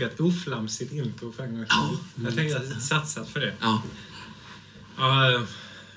[0.00, 1.98] Försöka ett oflamsigt intro för en gångs skull.
[2.24, 3.54] Jag tänkte att satsat för det.
[3.60, 3.82] Ja.
[4.98, 5.42] Ja,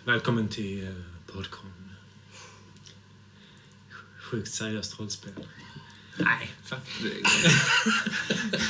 [0.05, 1.03] välkommen till uh,
[1.33, 1.71] Podcon.
[4.21, 5.31] Sjukt seriöst rollspel.
[6.17, 6.79] Nej, fan.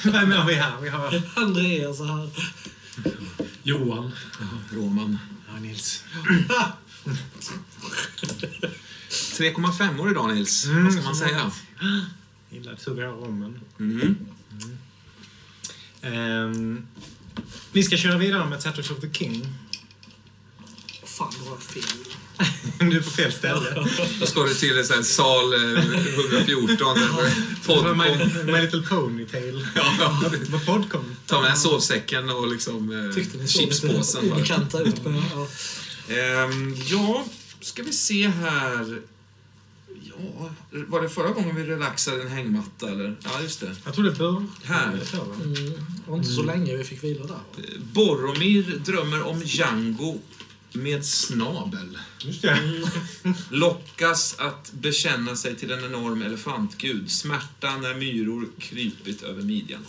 [0.11, 0.81] Vem är vi här?
[0.81, 2.29] Vi har Andreas här.
[3.63, 4.11] Johan.
[4.71, 5.19] Roman.
[5.47, 6.03] Ja, Nils.
[9.09, 10.65] 3,5 år idag, Nils.
[10.65, 11.51] Mm, Vad ska man säga?
[12.49, 13.59] Gillar tuggar om men.
[13.79, 14.15] Mm.
[16.03, 16.85] Ehm,
[17.71, 19.47] vi ska köra vidare med Tatters of the King.
[21.05, 21.83] Fan, det var fel.
[22.91, 23.87] Du är på fel ställe.
[24.19, 25.59] Då ska du till en sal eh,
[26.39, 26.97] 114.
[27.65, 27.97] Podcon.
[27.97, 29.67] My, My Little Ponytail.
[29.75, 31.15] Ja, Vad Podcon?
[31.25, 34.33] ta med sovsäcken och liksom eh, Tyckte ni såg chipspåsen.
[34.85, 35.03] ut.
[35.03, 35.47] Men, ja.
[36.15, 37.25] Ehm, ja,
[37.61, 39.01] ska vi se här.
[40.17, 43.15] Ja, var det förra gången vi relaxade en hängmatta eller?
[43.23, 43.75] Ja, just det.
[43.85, 44.45] Jag tror det bör...
[44.63, 44.87] Här.
[44.87, 47.35] Mm, det var inte så länge vi fick vila där.
[47.57, 50.19] Eh, Boromir drömmer om Django
[50.73, 51.97] med snabel.
[52.21, 52.83] Just det.
[53.49, 57.11] Lockas att bekänna sig till en enorm elefantgud.
[57.11, 59.85] Smärta när myror krypit över midjan.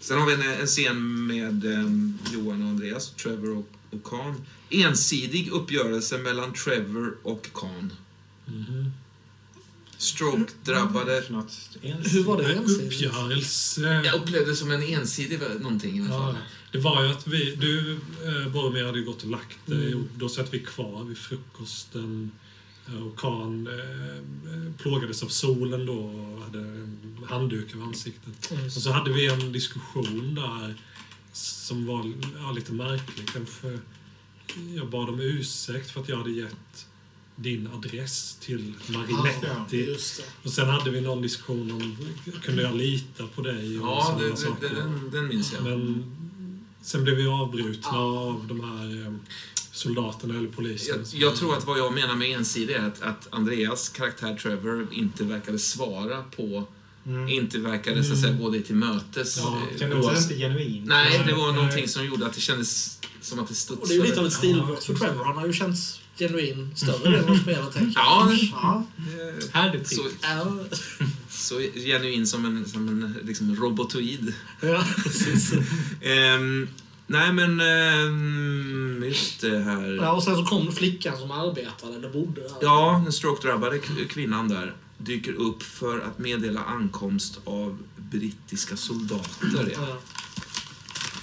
[0.00, 1.84] Sen har vi en, en scen med eh,
[2.32, 4.44] Johan och Andreas, Trevor och, och Khan.
[4.70, 7.92] Ensidig uppgörelse mellan Trevor och Khan.
[9.98, 11.22] Stroke-drabbade.
[11.22, 12.86] För något Hur var det ensidigt?
[12.92, 14.02] Uppgörelse.
[14.04, 16.34] Jag upplevde det som en ensidig någonting i alla fall.
[16.34, 16.40] Ja,
[16.72, 19.98] det var ju att vi, du, eh, Boromir hade gått och lagt dig Mm.
[20.00, 22.30] och då satt vi kvar vid frukosten.
[22.88, 28.50] Eh, Och Khan eh, plågades av solen då och hade en handduk över ansiktet.
[28.50, 28.64] Mm.
[28.66, 30.74] Och så hade vi en diskussion där
[31.32, 33.78] som var ja, lite märklig kanske.
[34.76, 36.86] Jag bad om ursäkt för att jag hade gett
[37.40, 39.86] din adress till Marinetti.
[39.86, 40.22] Det.
[40.44, 41.96] Och sen hade vi någon diskussion om,
[42.42, 43.78] kunde jag lita på dig?
[43.80, 44.68] Och Ja, sådana det, det, saker.
[44.68, 45.62] det, den, den minns jag.
[45.62, 46.04] Men
[46.82, 49.12] sen blev vi avbrutna av de här eh,
[49.72, 51.04] soldaterna eller polisen.
[51.12, 54.88] Jag, jag tror att vad jag menar med ensidig är att, att Andreas karaktär Trevor
[54.92, 56.64] inte verkade svara på,
[57.30, 59.36] inte verkade så att säga gå dig till mötes.
[59.38, 60.86] Ja, eh, Kändes det oavs- inte genuint?
[60.86, 63.82] Nej, det var någonting som gjorde att det kändes som att det studsade.
[63.82, 65.24] Och det är ju lite av ett stilbrott för Trevor.
[65.24, 67.72] Han har ju känts genuin större delen av spelet.
[67.72, 68.00] tänker.
[68.00, 68.84] Ja, ja.
[69.52, 70.56] Härligt så, Ja.
[71.30, 74.32] så genuin som en, som en liksom robotoid.
[74.60, 75.52] Ja, precis.
[76.02, 76.68] Ehm,
[77.06, 79.98] nej, men ehm, just det här.
[80.02, 82.52] Ja, och sen så kom flickan som arbetade, eller bodde där.
[82.60, 89.72] Ja, den stroke-drabbade kvinnan där dyker upp för att meddela ankomst av brittiska soldater.
[89.74, 89.80] Ja.
[89.88, 89.98] Ja.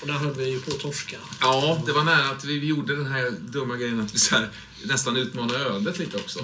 [0.02, 1.18] Och där höll vi ju på att torska.
[1.42, 4.36] ja, det var nära att vi vi gjorde den här dumma grejen att vi så
[4.36, 4.50] här,
[4.88, 6.40] nästan utmanade ödet lite också.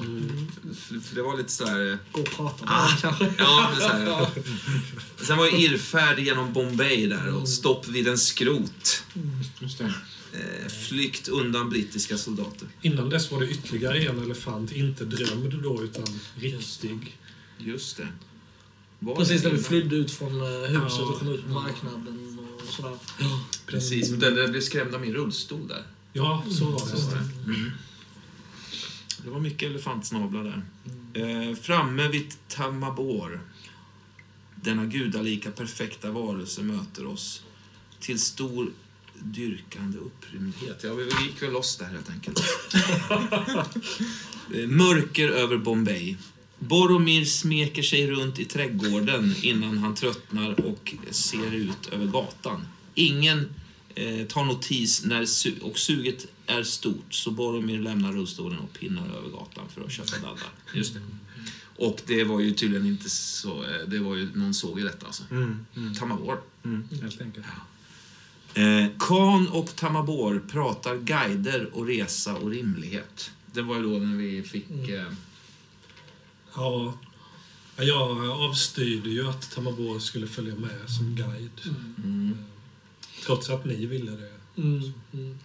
[0.76, 1.98] För, för det var lite så här...
[2.12, 2.98] Gå och prata med Ah.
[3.02, 3.34] kanske.
[3.38, 4.28] Ja, men så här.
[5.28, 9.04] Sen var ju irrfärd genom Bombay där och stopp vid en skrot.
[9.60, 9.94] Just det.
[10.34, 12.68] Eh, flykt undan brittiska soldater.
[12.82, 17.18] Innan dess var det ytterligare en elefant, inte drömd då utan riktig.
[17.58, 18.08] Just det.
[19.00, 21.04] Var Precis det när vi flydde ut från eh, huset Ja.
[21.04, 22.38] och kom ut på marknaden
[22.68, 22.98] och sådär.
[23.68, 25.84] Precis, men den, den blev skrämd av min rullstol där.
[26.14, 27.20] Ja, så var Så var det.
[27.46, 27.54] det.
[27.56, 27.72] Mm.
[29.24, 30.62] Det var mycket elefantsnablar där.
[31.50, 33.42] Eh, framme vid Tamabor.
[34.56, 37.44] Denna gudalika perfekta varelse möter oss.
[38.00, 38.72] Till stor
[39.24, 40.84] dyrkande upprymdhet.
[40.84, 42.42] Ja, vi vi gick väl loss där helt enkelt.
[44.56, 46.18] Eh, Mörker över Bombay.
[46.60, 52.68] Boromir smeker sig runt i trädgården innan han tröttnar och ser ut över gatan.
[52.96, 53.50] Ingen
[53.96, 59.08] eh, tar notis när su- och suget är stort så Boromir lämnar rullstolen och pinnar
[59.18, 60.50] över gatan för att köpa daddar.
[60.74, 61.02] Just det.
[61.76, 63.64] Och det var ju tydligen inte så...
[63.64, 65.24] eh, Det var ju, någon såg ju detta alltså.
[65.32, 65.66] Mm.
[65.76, 65.94] Mm.
[65.96, 66.42] Tamabor.
[66.66, 66.88] Mm.
[67.02, 67.46] Helt enkelt.
[68.54, 73.32] Eh, Khan och Tamabor pratar guider och resa och rimlighet.
[73.54, 74.70] Det var ju då när vi fick...
[74.90, 75.12] Eh,
[76.56, 76.94] Ja,
[77.78, 81.76] Ja, jag avstyrde ju att Tamabor skulle följa med som guide.
[82.04, 82.38] mm,
[83.26, 84.62] Trots att ni ville det.
[84.62, 84.94] Mm.
[85.14, 85.38] Mm.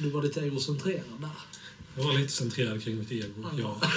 [0.00, 1.28] Du var lite egocentrerad där.
[1.96, 3.46] Jag var lite centrerad kring mitt ego.
[3.58, 3.80] Ja.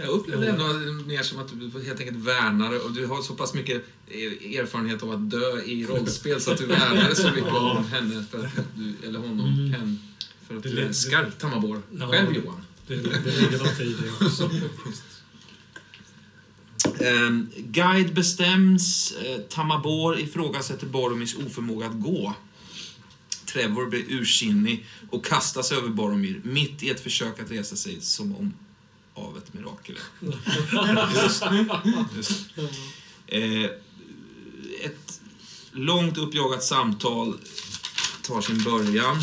[0.00, 0.64] Jag upplevde ändå
[1.06, 5.10] mer som att du helt enkelt värnar och du har så pass mycket erfarenhet av
[5.10, 8.94] att dö i rollspel så att du värnar så mycket om henne, för att du,
[9.08, 9.72] eller honom, Mm.
[9.72, 9.98] hen,
[10.48, 11.82] för att Det du älskar Tamabor.
[11.98, 12.08] Ja.
[12.08, 12.60] Själv Johan.
[12.86, 14.50] Det, det ligger något i det också.
[17.06, 19.12] Ehm, guide bestäms.
[19.12, 22.34] Eh, Tamabor ifrågasätter Boromirs oförmåga att gå.
[23.46, 28.36] Trevor blir ursinnig och kastas över Boromir mitt i ett försök att resa sig som
[28.36, 28.54] om
[29.14, 29.98] av ett mirakel.
[31.14, 31.44] Just,
[32.16, 32.46] just.
[33.26, 33.64] Eh,
[34.84, 35.20] ett
[35.72, 37.38] långt uppjagat samtal
[38.22, 39.16] tar sin början.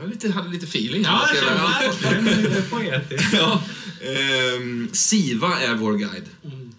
[0.00, 1.12] Jag lite, hade lite feeling här.
[1.12, 3.32] Ja, jag känner verkligen poetiskt.
[3.32, 3.62] Ja.
[4.00, 6.28] Ehm, Siva är vår guide.
[6.44, 6.74] Mm.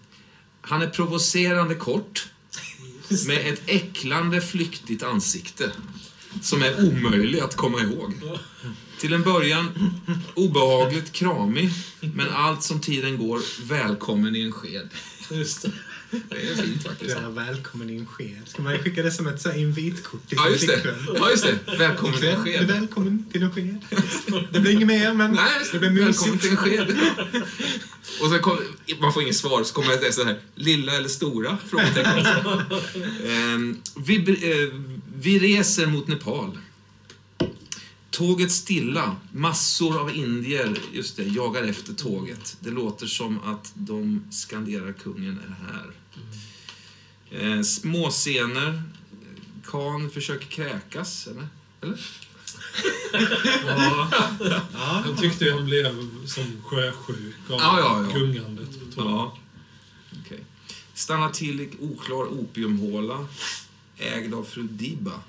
[0.60, 2.28] Han är provocerande kort
[3.26, 5.70] med ett äcklande flyktigt ansikte
[6.42, 8.14] som är omöjlig att komma ihåg.
[9.00, 9.94] Till en början
[10.34, 11.70] obehagligt kramig,
[12.00, 14.88] men allt som tiden går välkommen i en sked.
[16.10, 16.20] Det.
[16.30, 17.16] Det är fint faktiskt.
[17.16, 18.42] är välkommen i en sked.
[18.46, 20.96] Ska man skicka det som ett så här invitkort till Ja, just det.
[21.14, 21.58] Ja, just det.
[21.78, 22.66] Välkommen i en sked.
[22.66, 23.78] välkommen till en sked.
[24.52, 26.40] Det blir inget mer, men Nej, det blir välkommen mysigt.
[26.42, 26.96] till en sked.
[28.20, 28.58] Och så kom,
[29.00, 31.58] man får inget svar, så kommer det så här, lilla eller stora?
[31.68, 32.26] Frågetecken.
[33.26, 34.80] Ehm, vi, eh,
[35.14, 36.58] vi reser mot Nepal.
[38.18, 39.16] Tåget stilla.
[39.32, 42.56] Massor av indier, just det, jagar efter tåget.
[42.60, 45.92] Det låter som att de skanderar kungen är här.
[47.56, 48.82] Eh, små scener.
[49.64, 51.48] Khan försöker kräkas, eller?
[51.82, 52.00] eller?
[53.66, 54.10] Ja,
[54.72, 55.02] Ja.
[55.06, 58.18] jag tyckte han blev som sjösjuk av Ja, ja, ja.
[58.18, 58.96] gungandet på tåget.
[58.96, 59.38] Ja.
[60.24, 60.44] Okej.
[60.94, 63.26] Stannar till i oklar opiumhåla
[63.98, 65.20] ägd av fru Diba.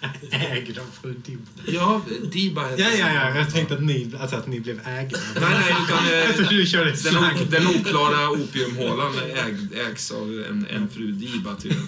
[0.30, 1.46] Ägd av fru Dibb.
[1.66, 3.36] Ja, Diba heter Ja, ja, ja.
[3.36, 5.18] Jag tänkte att ni, alltså att ni blev ägda.
[5.40, 10.10] Nej, nej, utan Jag eh, trodde du körde den, o- den oklara opiumhålan äg, ägs
[10.10, 11.86] av en, en fru Diba tydligen.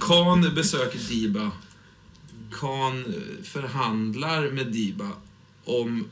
[0.00, 1.50] Khan besöker Diba.
[2.52, 5.08] Khan eh, förhandlar med Diba
[5.64, 6.04] om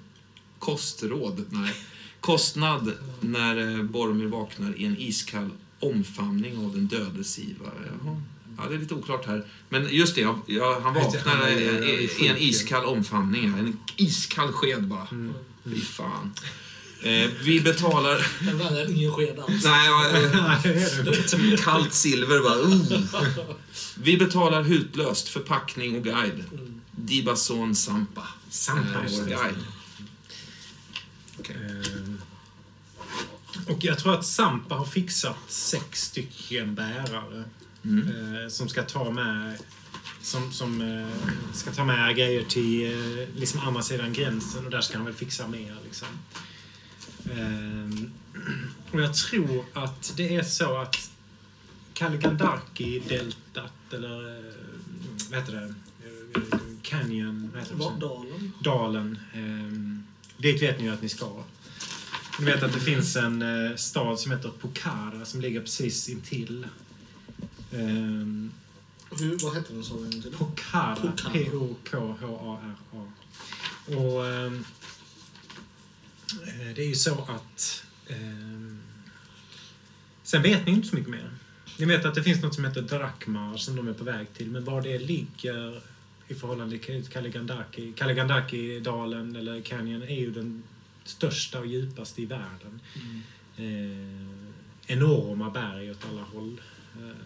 [0.58, 1.44] kostråd.
[1.50, 1.72] Nej,
[2.20, 5.50] kostnad när eh, Boromir vaknar i en iskall
[5.80, 7.66] omfamning av den döde Siva.
[8.04, 8.22] Jaha.
[8.62, 9.46] Ja, det är lite oklart här.
[9.68, 13.44] Men just det, ja, ja, han vaknar han är- i, i, en iskall omfamning.
[13.44, 15.08] En iskall sked bara.
[15.10, 15.34] Mm.
[15.64, 16.32] Fy fan.
[17.02, 18.26] Eh, vi betalar...
[18.40, 19.64] Det än ingen sked alls.
[19.64, 19.88] Nej,
[21.48, 22.56] eh, kallt silver bara.
[22.56, 23.56] Uh.
[23.94, 26.44] Vi betalar hutlöst förpackning och guide.
[26.52, 26.80] Mm.
[26.90, 28.28] Dibas son Sampa.
[28.50, 29.64] Sampa, är just vår guide.
[31.48, 32.20] Ehm,
[33.68, 37.44] Och jag tror att Sampa har fixat sex stycken bärare
[37.84, 38.08] Mm.
[38.08, 39.58] eh, som ska ta med
[40.22, 41.06] som, som eh,
[41.54, 45.14] ska ta med grejer till eh, liksom andra sidan gränsen och där ska han väl
[45.14, 45.76] fixa mer.
[45.84, 46.08] Liksom.
[47.32, 48.12] Ehm,
[48.92, 51.10] och jag tror att det är så att
[51.94, 54.52] Kaligandaki-deltat eller eh,
[55.30, 55.74] vad heter det?
[56.04, 58.06] Eh, Canyon, vad heter det?
[58.06, 58.52] Dalen.
[58.60, 59.18] dalen.
[59.34, 59.72] Eh,
[60.36, 61.44] dit vet ni ju att ni ska.
[62.38, 66.66] Ni vet att det finns en eh, stad som heter Pokhara som ligger precis intill.
[67.72, 68.48] Eh,
[69.18, 70.30] Hur, vad hette den sa du?
[70.30, 70.96] Pokhara.
[70.96, 72.74] Pokhara.
[73.86, 74.52] Och eh,
[76.74, 77.84] det är ju så att...
[78.08, 78.78] ehm,
[80.22, 81.30] sen vet ni inte så mycket mer.
[81.78, 84.50] Ni vet att det finns något som heter Drakmar som de är på väg till,
[84.50, 85.80] men var det ligger
[86.28, 87.92] i förhållande till Kaligandaki.
[87.92, 90.62] Kaligandaki-dalen, eller canyon, är ju den
[91.04, 92.80] största och djupaste i världen.
[93.56, 94.26] Eh,
[94.86, 96.60] enorma berg åt alla håll.
[96.96, 97.16] Eh,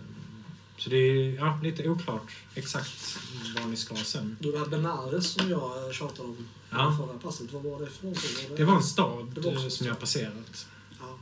[0.79, 3.19] så det är ja, lite oklart exakt
[3.61, 4.37] var ni ska sen.
[4.41, 6.97] Du, det här Benares som jag tjatade om Ja.
[7.01, 8.57] förra passet, vad var det för någonting?
[8.57, 10.01] Det var en stad Det var eh, som jag stad.
[10.01, 10.67] passerat.
[11.01, 11.19] Ja.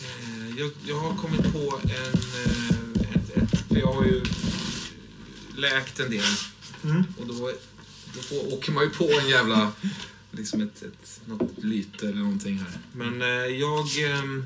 [0.00, 1.90] Eh, Jag, jag har kommit på en...
[1.90, 4.24] eh, Ett, ett, för jag har ju
[5.56, 6.24] läkt en del.
[6.84, 7.04] Mm.
[7.20, 7.52] Och då,
[8.14, 9.72] då får, åker man ju på en jävla...
[10.34, 12.78] Liksom ett, ett, något lyte eller någonting här.
[12.92, 13.20] Men
[13.58, 14.44] jag eh,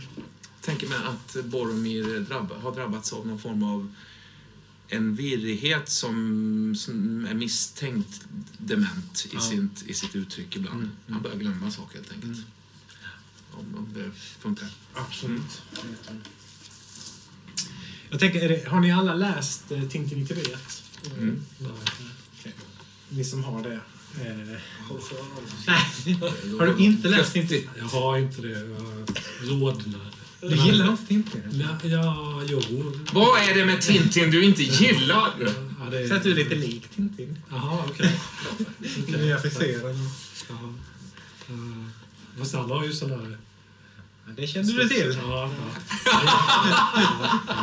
[0.66, 3.94] tänker mig att Boromir drabb, har drabbats av någon form av
[4.88, 8.24] en virrighet som, som är misstänkt
[8.58, 9.40] dement i, Ja.
[9.40, 10.76] sitt, i sitt uttryck ibland.
[10.82, 12.24] Mm, Han börjar glömma saker helt enkelt.
[12.32, 12.44] Mm.
[13.52, 14.68] Om, om det funkar.
[14.94, 15.62] Absolut.
[18.10, 20.82] Jag tänker, är det, har ni alla läst eh, Tintin i Tibet?
[21.18, 21.42] Mm.
[21.58, 21.70] Nej.
[22.40, 22.52] Okej.
[23.08, 23.74] Ni som har det.
[23.74, 24.60] Eh.
[26.58, 27.68] Har du inte läst Tintin?
[27.78, 28.48] Jag har inte det.
[28.50, 29.06] Jag
[29.50, 30.12] rodnar.
[30.40, 31.42] Du gillar inte Tintin?
[31.50, 32.92] Ja, ja, jo.
[33.12, 35.32] Vad är det med Tintin du inte gillar?
[35.80, 37.38] Ja, det Så att du är lite lik Tintin.
[37.50, 38.20] Jaha, okej.
[39.08, 39.94] Den nya frisyren.
[41.50, 41.84] Uh,
[42.38, 43.38] fast han har ju sån där...
[44.28, 45.18] Ja, det kände du till.
[45.22, 45.50] Ja,
[46.04, 46.20] ja.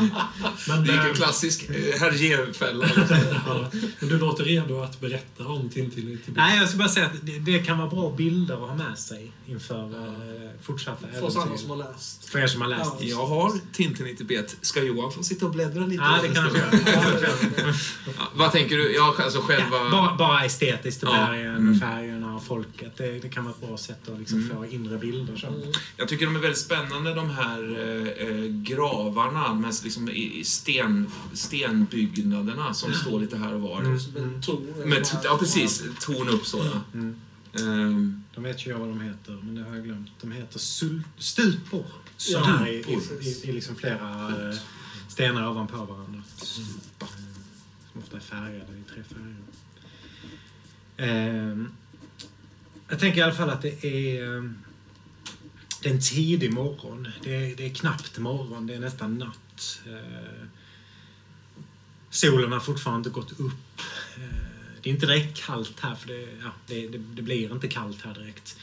[0.68, 2.86] Men, Det är ju eh, en klassisk eh, Hergé-fälla.
[3.48, 6.36] ja, men du låter redo att berätta om Tintin i Tibet.
[6.36, 8.98] Nej, jag ska bara säga att det, det kan vara bra bilder att ha med
[9.00, 11.62] sig inför eh, fortsatta För oss andra äventyr.
[11.62, 12.30] som har läst.
[12.30, 12.92] För er som har läst.
[13.00, 13.06] Ja.
[13.08, 14.56] Jag har Tintin i Tibet.
[14.62, 16.04] Ska Johan få sitta och bläddra lite?
[16.04, 17.34] Ja, det kan göra.
[18.06, 18.96] Ja, vad tänker du?
[18.96, 19.78] Ja, alltså själva...
[19.78, 21.26] Ja, bara, bara estetiskt och Ja.
[21.28, 21.80] bergen, Mm.
[21.80, 22.98] färgerna och folket.
[22.98, 25.36] Det, det kan vara ett bra sätt att liksom få inre bilder.
[25.38, 25.48] Så.
[25.48, 25.60] Mm.
[25.98, 30.44] Jag tycker de är väldigt spännande de här eh, eh, gravarna med liksom i, i
[30.44, 33.80] sten, stenbyggnaderna som står lite här och var.
[33.82, 34.42] Mm.
[34.42, 34.90] Torn.
[34.90, 35.84] Med, t- ja, precis.
[36.02, 36.58] Torn upp så.
[36.58, 36.82] Ja.
[36.94, 37.16] Mm.
[37.60, 40.10] Ehm, De vet ju jag vad de heter, men det har jag glömt.
[40.22, 41.86] De heter sul- stupor.
[42.18, 42.76] Som Ja, är i,
[43.22, 44.58] i, i, i liksom flera eh,
[45.08, 46.22] stenar ovanpå varandra.
[46.40, 49.36] Eh, Som ofta är färgade i tre färger.
[50.98, 51.68] Ehm,
[52.90, 54.44] jag tänker i alla fall att det är, eh,
[55.84, 57.08] det är en tidig morgon.
[57.24, 59.82] Det är, det är knappt morgon, det är nästan natt.
[59.88, 60.48] Eh,
[62.10, 63.82] solen har fortfarande inte gått upp.
[64.18, 64.24] Eh,
[64.82, 68.02] det är inte direkt kallt här, för det, ja, det, det, det blir inte kallt
[68.02, 68.58] här direkt.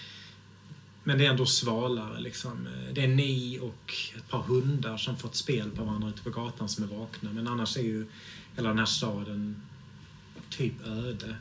[1.04, 2.20] Men det är ändå svalare.
[2.20, 2.66] Liksom.
[2.66, 6.30] Eh, det är ni och ett par hundar som fått spel på varandra ute på
[6.30, 7.32] gatan som är vakna.
[7.32, 8.06] Men annars är ju
[8.56, 9.62] hela den här staden
[10.50, 11.36] typ öde.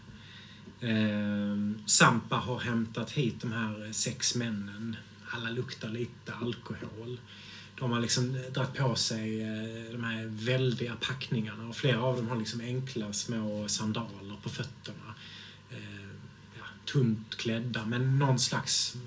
[0.81, 4.95] Eh, Sampa har hämtat hit de här sex männen.
[5.29, 7.17] Alla luktar lite alkohol.
[7.79, 12.27] De har liksom dragit på sig eh, de här väldiga packningarna och flera av dem
[12.27, 15.15] har liksom enkla små sandaler på fötterna.
[15.71, 16.09] Eh,
[16.57, 18.97] ja, tunt klädda, men någon slags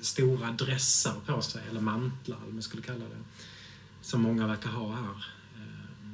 [0.00, 3.22] stora dressar på sig, eller mantlar om man skulle kalla det.
[4.02, 5.26] Som många verkar ha här.
[5.56, 6.10] Eh,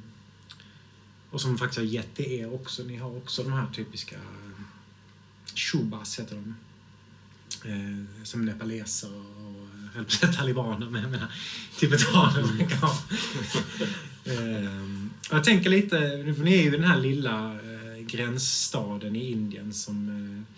[1.29, 2.83] och som faktiskt har gett er också.
[2.83, 4.19] Ni har också de här typiska
[5.55, 6.55] shubas heter de.
[8.23, 9.40] Som nepaleser och
[9.93, 11.27] höll på att säga talibaner, men jag menar
[11.79, 12.95] tibetaner verkar ha.
[14.25, 14.81] Eh,
[15.29, 15.99] och jag tänker lite,
[16.37, 20.57] för ni är ju den här lilla eh, gränsstaden i Indien som, eh,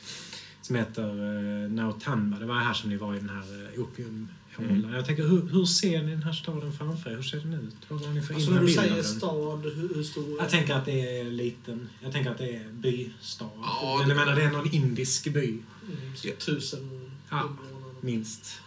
[0.62, 2.40] som heter eh, Nautanba.
[2.40, 4.94] Det var här som ni var i den här eh, opiumhålan.
[4.94, 7.16] Jag tänker, hur, hur ser ni den här staden framför er?
[7.16, 7.76] Hur ser den ut?
[7.88, 10.86] Vad har ni för Alltså när du säger stad, hur, hur stor Jag tänker att
[10.86, 11.90] det är liten.
[12.04, 13.50] Jag tänker att det är bystad.
[13.62, 17.56] Ja, Men jag det- menar, det är någon indisk by, Mm, tusen Ja.
[18.02, 18.60] minst.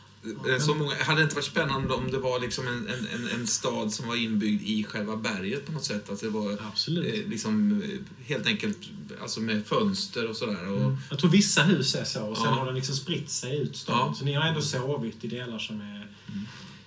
[0.49, 3.47] Eh, Så många, hade det inte varit spännande om det var liksom en, en, en,
[3.47, 6.11] stad som var inbyggd i själva berget på något sätt?
[6.11, 7.15] Att det var Absolut.
[7.25, 8.79] eh, liksom eh, helt enkelt
[9.23, 10.69] alltså med fönster och sådär.
[10.73, 10.97] Och, Mm.
[11.11, 12.51] Jag tror vissa hus är så och sen Ja.
[12.53, 13.85] har den liksom spritt sig ut.
[13.89, 14.15] Ja.
[14.19, 16.45] Så ni har ändå sovit i delar som är Mm.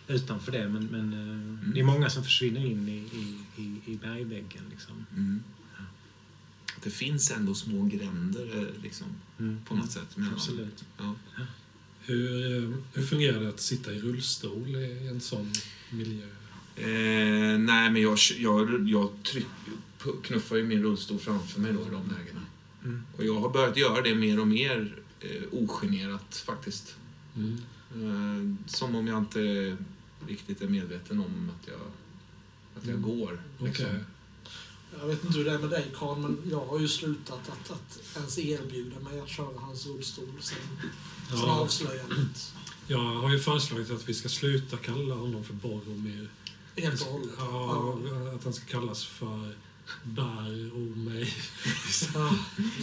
[0.07, 0.67] utanför det.
[0.69, 4.63] Men, men eh, det är många som försvinner in i, i, i, i bergväggen.
[4.71, 5.05] Liksom.
[5.15, 5.43] mm.
[6.77, 9.07] Att det finns ändå små gränder liksom,
[9.39, 9.59] Mm.
[9.65, 10.15] på något sätt.
[10.33, 10.83] Absolut.
[12.09, 15.51] Hur, eh, hur fungerar det att sitta i rullstol i en sån
[15.89, 16.25] miljö?
[16.75, 19.45] Eh, nej, men jag, jag, jag tryck,
[20.23, 22.41] knuffar ju min rullstol framför mig då i de lägena.
[22.83, 23.03] Mm.
[23.17, 26.95] Och jag har börjat göra det mer och mer eh, ogenerat faktiskt.
[27.35, 27.57] Mm.
[27.95, 29.77] Eh, som om jag inte
[30.27, 31.81] riktigt är medveten om att jag,
[32.75, 33.01] att jag Mm.
[33.01, 33.41] går.
[33.59, 33.67] Okej.
[33.67, 33.85] Liksom.
[34.99, 37.71] Jag vet inte hur det är med dig Karl, men jag har ju slutat att,
[37.71, 40.57] att ens erbjuda mig att köra hans rullstol sen,
[41.29, 42.53] sen Ja, avslöjandet.
[42.87, 46.29] jag har ju föreslagit att vi ska sluta kalla honom för Boromir.
[46.75, 47.29] Helt och hållet.
[47.37, 49.53] Ja, att han ska kallas för
[50.03, 51.33] Bär och mig.
[52.13, 52.35] Ja,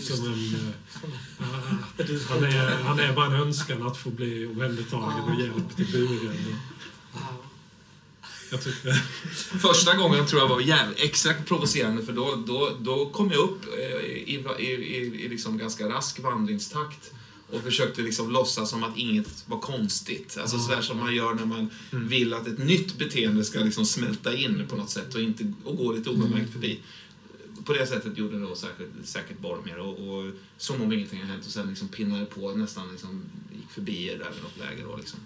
[0.02, 5.40] Som en, eh, han, är, han är bara en önskan att få bli omhändertagen och
[5.40, 6.56] hjälpt i buren.
[7.14, 7.20] Ja.
[8.50, 8.60] Jag
[9.60, 13.64] Första gången tror jag var jävligt extra provocerande för då, då, då kom jag upp
[13.78, 17.12] eh, i, i, i, i liksom ganska rask vandringstakt
[17.50, 20.38] och försökte liksom låtsas som att inget var konstigt.
[20.40, 24.34] Alltså sådär som man gör när man vill att ett nytt beteende ska liksom smälta
[24.34, 26.80] in på något sätt och, inte, och gå lite obemärkt förbi.
[27.64, 31.46] På det sättet gjorde då säkert, säkert Boromir och, och som om ingenting hade hänt
[31.46, 33.22] och sen liksom pinnade på nästan liksom
[33.52, 35.20] gick förbi er där vid något läge då liksom.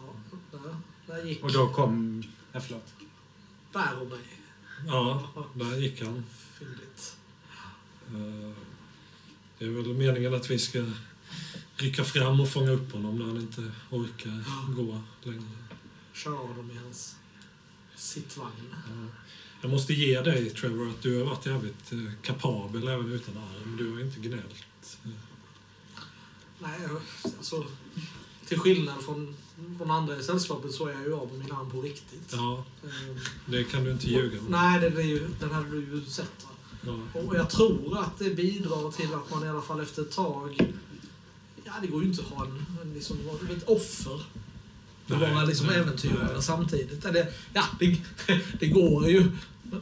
[0.00, 2.22] Ja, där, där gick Och då kom...
[2.52, 2.86] Ja, förlåt.
[4.10, 4.18] Mig.
[4.86, 6.24] ja, där gick han.
[6.58, 7.16] Fyndigt.
[8.08, 8.52] Eh,
[9.58, 10.84] Det är väl meningen att vi ska
[11.78, 14.44] rycka fram och fånga upp honom när han inte orkar
[14.76, 15.42] gå längre.
[16.12, 17.16] Köra dem i hans
[17.96, 18.74] sittvagn.
[19.60, 23.76] Jag måste ge dig, Trevor, att du har varit jävligt eh, kapabel även utan arm.
[23.76, 24.98] Du har inte gnällt.
[26.58, 26.80] Nej,
[27.38, 27.66] alltså,
[28.46, 29.36] till skillnad från
[29.78, 32.32] från andra i sällskapet så är jag ju av med min arm på riktigt.
[32.32, 34.46] Ja, Ehm, det kan du inte ljuga om.
[34.48, 36.46] Nej, den, är ju, den hade du ju sett.
[36.86, 37.20] Ja.
[37.20, 40.72] Och jag tror att det bidrar till att man i alla fall efter ett tag...
[41.68, 43.16] Ja, det går ju inte att ha en, en liksom,
[43.56, 44.20] ett offer.
[45.10, 46.42] Och vara liksom nej, äventyrare nej.
[46.42, 47.04] samtidigt.
[47.04, 47.96] Eller, ja, det,
[48.60, 49.30] det går ju.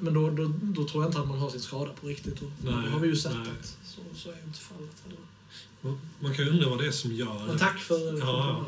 [0.00, 2.42] Men då, då, då tror jag inte att man har sin skada på riktigt.
[2.42, 3.48] Och Nej, det har vi ju sett nej.
[3.60, 4.90] att så, så är inte fallet.
[5.80, 7.46] Man- Man kan undra vad det är som gör...
[7.46, 8.66] Men tack för Ja.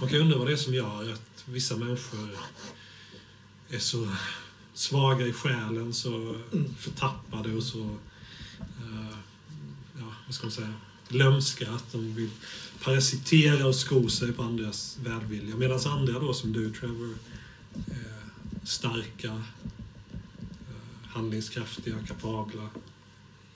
[0.00, 2.28] Man kan undra vad det är som gör att vissa människor
[3.70, 4.08] är så
[4.74, 6.36] svaga i själen, så
[6.78, 7.80] förtappade och så...
[8.58, 9.16] eh,
[9.98, 10.72] ja, vad ska man säga?
[11.08, 12.30] Glömska, att de vill
[12.84, 15.56] parasitera och sko sig på andras välvilja.
[15.56, 17.14] Medan andra då, som du Trevor,
[17.86, 22.68] är starka, eh, handlingskraftiga, kapabla,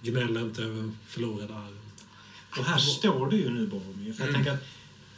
[0.02, 1.76] gnäller inte över en förlorad arm.
[2.58, 4.12] Och här står du ju nu Boromir.
[4.12, 4.34] För jag Mm.
[4.34, 4.66] tänker att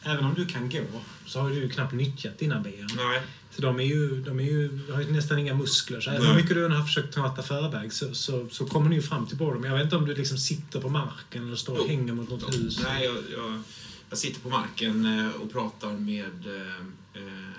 [0.02, 0.84] även om du kan gå
[1.26, 2.88] så har du ju knappt nyttjat dina ben.
[2.96, 3.22] Nej.
[3.56, 6.00] Så de är ju, de är ju, har ju nästan inga muskler.
[6.00, 8.96] Så även hur mycket du än har försökt prata förväg så, så, så kommer ni
[8.96, 9.68] ju fram till Boromir.
[9.68, 11.88] Jag vet inte om du liksom sitter på marken eller står och Jo.
[11.88, 12.80] hänger mot något hus.
[12.84, 13.62] Nej, jag, jag,
[14.10, 17.50] jag sitter på marken eh, och pratar med eh, eh,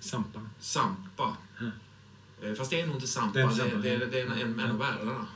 [0.00, 0.40] Sampa.
[0.60, 1.36] Sampa.
[1.60, 2.56] Mm.
[2.56, 4.08] Fast det är nog inte Sampa, Det är det inte Sampa, det nej.
[4.10, 5.26] det är en, en, en av bärarna.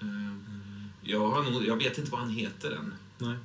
[0.00, 0.06] Eh,
[1.02, 2.94] Jag, har nog, jag vet inte vad han heter än.
[3.18, 3.36] Nej.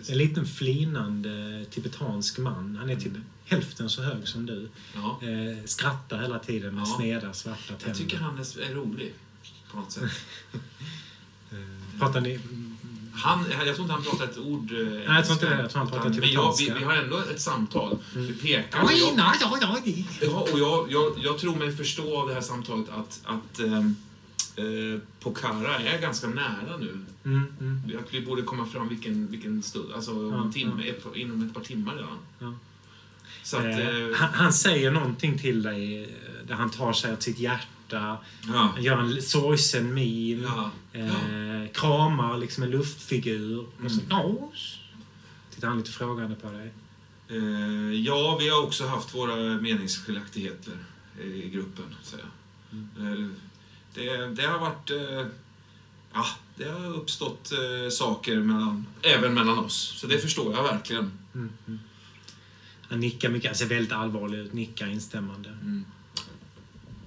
[0.00, 0.10] Eh, faktiskt.
[0.10, 2.76] En liten flinande tibetansk man.
[2.80, 3.12] Han är typ
[3.44, 4.68] hälften så hög som du.
[4.94, 6.96] Ja, Eh, skrattar hela tiden med Ja.
[6.96, 7.86] sneda svarta tänder.
[7.86, 9.12] jag tycker han är, rolig
[9.72, 10.10] på något sätt.
[11.52, 12.40] Eh, Pratar ni...
[13.14, 15.60] Han, jag tror inte han pratar ett ord eh, Nej, jag tror inte det.
[15.62, 16.74] Jag tror han pratar Men jag, vi, tibetanska.
[16.78, 17.98] vi har ändå ett samtal.
[18.14, 18.26] Mm.
[18.26, 18.82] Vi pekar.
[18.82, 19.18] och jag-
[20.20, 23.96] ja, och jag, jag, jag tror mig förstå av det här samtalet att, att ehm,
[24.56, 26.98] eh, Pokhara är ganska nära nu.
[27.24, 27.80] Mm, mm.
[28.10, 31.60] Vi borde komma fram vilken, vilken stund, alltså Ja, en timme, ett, inom ett par
[31.60, 32.18] timmar redan.
[32.38, 32.54] Ja.
[33.42, 36.08] Så att, Eh, eh, han, han säger någonting till dig eh,
[36.46, 38.16] där han tar sig åt sitt hjärta.
[38.48, 38.74] ja.
[38.80, 40.42] Gör en sorgsen min.
[40.42, 40.70] Ja.
[40.92, 43.58] Eh, kramar liksom en luftfigur.
[43.84, 44.06] Och så, Mm.
[44.10, 44.50] ja.
[45.54, 46.72] Tittar han lite frågande på dig.
[47.28, 50.72] Eh, ja, vi har också haft våra meningsskiljaktigheter
[51.24, 53.06] i gruppen, säger jag.
[53.06, 53.34] Mm.
[53.94, 54.90] Det, det har varit...
[54.90, 55.26] Eh,
[56.12, 56.26] ja,
[56.56, 59.94] det har uppstått eh, saker mellan, även mellan oss.
[60.00, 61.12] Så det förstår jag verkligen.
[61.34, 61.80] Mm, mm.
[62.82, 65.48] Han nickar mycket, han ser väldigt allvarlig ut, nickar instämmande.
[65.48, 65.84] Mm.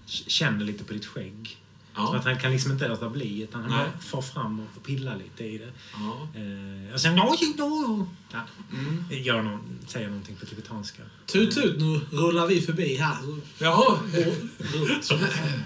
[0.05, 1.62] Känner lite på ditt skägg.
[1.95, 3.79] Ja, att han kan liksom inte låta bli, utan han Nej.
[3.79, 5.71] bara far fram och pillar lite i det.
[5.93, 6.27] ja.
[6.39, 7.17] Eh, och sen...
[7.17, 8.39] Ja, ja, ja.
[8.71, 9.05] Mm.
[9.09, 11.03] Gör någon, säger någonting på tibetanska.
[11.25, 13.17] Tut tut, nu rullar vi förbi här.
[13.57, 13.99] Jaha.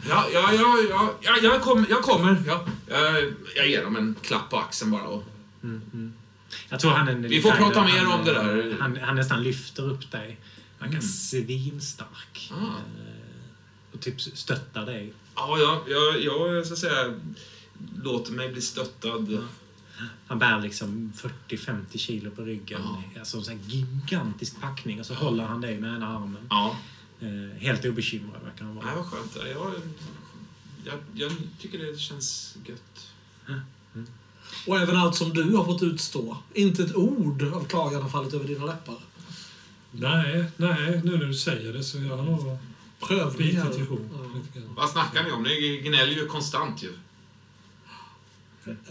[0.10, 2.44] Ja, ja, ja, ja, ja jag, kom, jag kommer.
[2.48, 2.66] Ja.
[2.88, 5.04] Jag, jag ger dem en klapp på axeln bara.
[5.04, 5.24] Och,
[5.63, 6.13] Mm, mm.
[6.70, 8.76] Jag tror han är Vi får prata mer han, om det där.
[8.80, 10.40] Han, han nästan lyfter upp dig.
[10.80, 11.10] Han kan Mm.
[11.10, 12.52] svinstark.
[12.52, 12.56] Ah.
[12.56, 15.13] Eh, och typ stöttar dig.
[15.38, 17.13] Ja, ja, jag, jag så att säga,
[18.04, 19.28] låter mig bli stöttad.
[19.32, 19.39] Ja.
[20.28, 21.13] Han bär liksom
[21.47, 22.82] 40-50 kilo på ryggen.
[22.84, 23.19] Ja.
[23.19, 25.00] Alltså en sån här gigantisk packning.
[25.00, 26.47] Och så håller han dig med ena armen.
[26.50, 26.76] Ja,
[27.19, 28.95] Eh, helt obekymrad verkar han nej, vara.
[28.95, 29.36] vad skönt.
[29.36, 29.73] Jag,
[30.86, 33.08] jag, jag tycker det känns gött.
[34.67, 36.38] Och även allt som du har fått utstå.
[36.54, 38.97] Inte ett ord av klagan har fallit över dina läppar.
[39.91, 42.58] Nej, nej, nu när du säger det så jag har nog
[42.99, 43.71] Prövningar.
[43.77, 43.97] Ja.
[44.75, 45.43] Vad snackar ni om?
[45.43, 46.93] Ni gnäller ju konstant ju.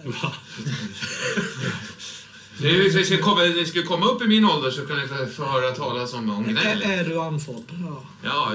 [0.05, 0.33] Va?
[2.59, 5.45] Det, ska komma, det ska komma upp i min ålder så kan ni få, få
[5.45, 6.83] höra talas om, om Är, gnäll.
[6.83, 7.65] är du andfådd?
[7.87, 8.05] Ja.
[8.23, 8.53] Ja,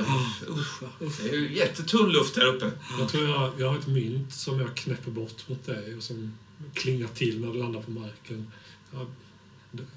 [0.49, 0.83] Usch,
[1.23, 2.71] det är ju jättetunn luft här uppe.
[2.99, 6.37] Jag tror jag, jag har ett mynt som jag knäpper bort mot dig och som
[6.73, 8.51] klingar till när det landar på marken.
[8.93, 9.07] Jag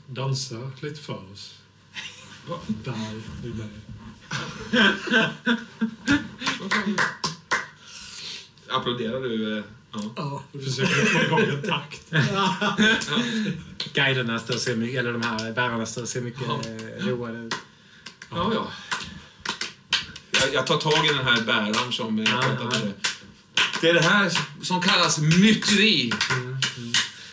[0.06, 1.54] dansar lite för oss.
[2.66, 3.68] Där, i mig.
[8.70, 9.59] Applåderar du?
[9.59, 9.64] eh,
[9.97, 10.01] Ja.
[10.16, 10.42] Ja.
[10.64, 12.11] Försöker få igång en takt.
[13.94, 16.61] Guiderna står och ser mycket, eller de här bärarna står och ser mycket Ja.
[17.01, 17.55] eh, roade ut.
[18.31, 18.66] Ja, ja.
[20.31, 22.85] Jag, jag tar tag i den här bäraren som eh, Ja, pratade ja.
[22.85, 22.92] med det.
[23.81, 26.12] Det är det här som kallas myteri.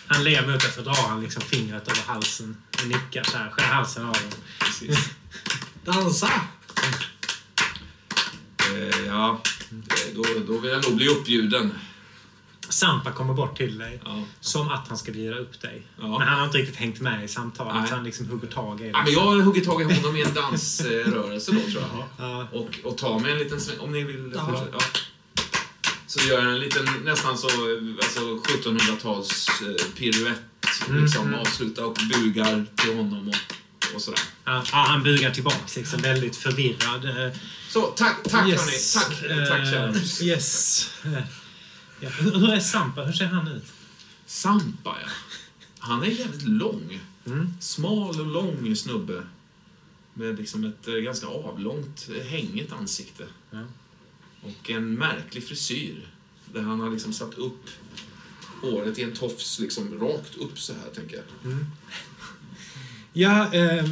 [0.08, 3.50] Han ler mot dig så drar han liksom fingret över halsen och nickar så här,
[3.50, 4.32] skär halsen av honom.
[4.60, 5.10] Precis.
[5.86, 6.32] Dansa!
[8.60, 9.41] Eh, ja,
[9.72, 11.74] eh, då, då vill jag nog bli uppbjuden.
[12.70, 14.02] Sampa kommer bort till dig.
[14.06, 14.24] Ja.
[14.39, 15.88] Som att han ska bjuda upp dig.
[16.00, 16.08] Ja.
[16.20, 17.88] Men han har inte riktigt hängt med i samtalet Nej.
[17.88, 19.04] så han liksom hugger tag i Ja, dig.
[19.04, 22.04] men jag huggit tag i honom i en dansrörelse då, tror jag.
[22.17, 22.48] Ja.
[22.52, 24.65] Och, och tar mig en liten sväng, om ni vill Ja.
[24.72, 24.80] Ja.
[26.08, 27.48] Så gör jag en liten, nästan så,
[28.02, 30.39] alltså 1700-tals eh, piruett.
[30.89, 31.39] Mm, Liksom mm.
[31.39, 33.36] avslutar och bugar till honom och
[33.95, 34.19] och sådär.
[34.45, 37.25] Ja, han bugar tillbaks liksom väldigt förvirrad.
[37.25, 37.38] Eh,
[37.69, 39.06] Så, tack, tack yes, hörni.
[39.15, 40.25] Tack, eh, tack kära.
[40.27, 40.89] Yes.
[41.06, 41.23] Eh,
[42.04, 42.10] Ja.
[42.10, 43.04] Hur, är Sampa?
[43.04, 43.63] Hur ser han ut?
[44.25, 45.10] Sampa, ja.
[45.80, 46.99] Han är jävligt lång.
[47.25, 47.54] Mm.
[47.60, 49.23] Smal och lång snubbe.
[50.13, 53.23] Med liksom ett eh, ganska avlångt, eh, hängigt ansikte.
[53.51, 53.63] Ja.
[54.41, 56.08] Och en märklig frisyr.
[56.54, 57.65] Där han har liksom satt upp
[58.62, 61.25] håret i en tofs liksom rakt upp så här, tänker jag.
[63.13, 63.89] Ja, eh,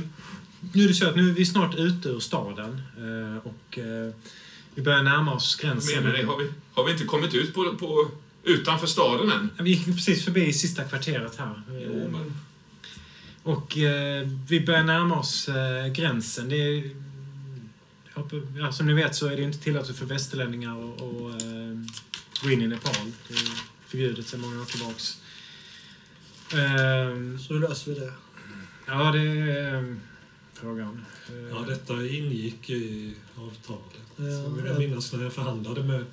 [0.74, 4.14] nu är det så att nu är vi snart ute ur staden eh, och eh,
[4.76, 6.04] vi börjar närma oss gränsen.
[6.04, 8.12] Menar ni, har vi, har vi inte kommit ut på, på,
[8.44, 9.50] utanför staden än?
[9.60, 11.62] Vi gick precis förbi sista kvarteret här.
[11.86, 12.36] Jo, men...
[13.44, 16.50] Och eh, vi börjar närma oss eh, gränsen.
[16.50, 16.90] Det är,
[18.60, 21.94] ja, som ni vet så är det inte tillåtet för västerlänningar att eh,
[22.44, 23.12] gå in i Nepal.
[23.28, 23.40] Det är
[23.88, 25.18] förbjudet sedan många år tillbaks.
[26.54, 28.14] Eh, Så hur löser vi det?
[28.90, 29.96] Ja, det är eh,
[30.54, 31.06] frågan.
[31.30, 33.84] Eh, Ja, detta ingick i avtalet.
[34.16, 36.06] Ja, vill jag minnas när jag förhandlade med...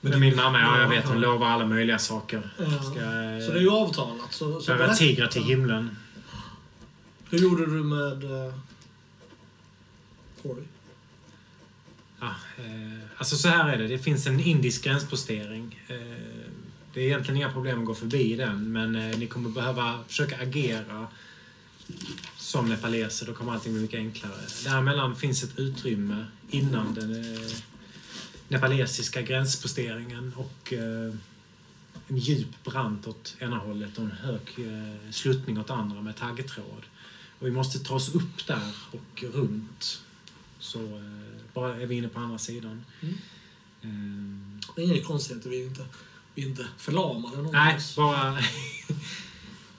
[0.00, 2.50] Men min mamma, ja, jag vet, hon lovar alla möjliga saker.
[2.58, 2.64] Ja.
[2.64, 2.92] Ska,
[3.46, 4.32] Så det är ju avtalat.
[4.32, 4.94] Så, så berätta.
[4.94, 5.96] tigrar till himlen.
[7.30, 8.54] Hur gjorde du med uh,
[10.42, 10.64] Corey?
[12.20, 12.26] Ja,
[12.58, 13.88] eh, alltså så här är det.
[13.88, 15.80] Det finns en indisk gränspostering.
[15.88, 15.96] Eh,
[16.94, 20.36] det är egentligen inga problem att gå förbi den, men eh, ni kommer behöva försöka
[20.36, 21.06] agera
[22.36, 23.26] som nepaleser.
[23.26, 24.42] Då kommer allting bli mycket enklare.
[24.64, 27.50] Däremellan finns ett utrymme innan den eh,
[28.48, 31.14] nepalesiska gränsposteringen och eh,
[32.08, 36.84] en djup brant åt ena hållet och en hög eh, sluttning åt andra med taggtråd.
[37.38, 40.02] Och vi måste ta oss upp där och runt.
[40.58, 41.02] Så
[41.54, 42.84] bara är vi inne på andra sidan.
[43.00, 43.14] Mm.
[43.82, 45.50] Eh, Det är inget konstigheter.
[45.50, 45.86] Vi är inte,
[46.34, 48.38] vi är inte förlamade nej, bara...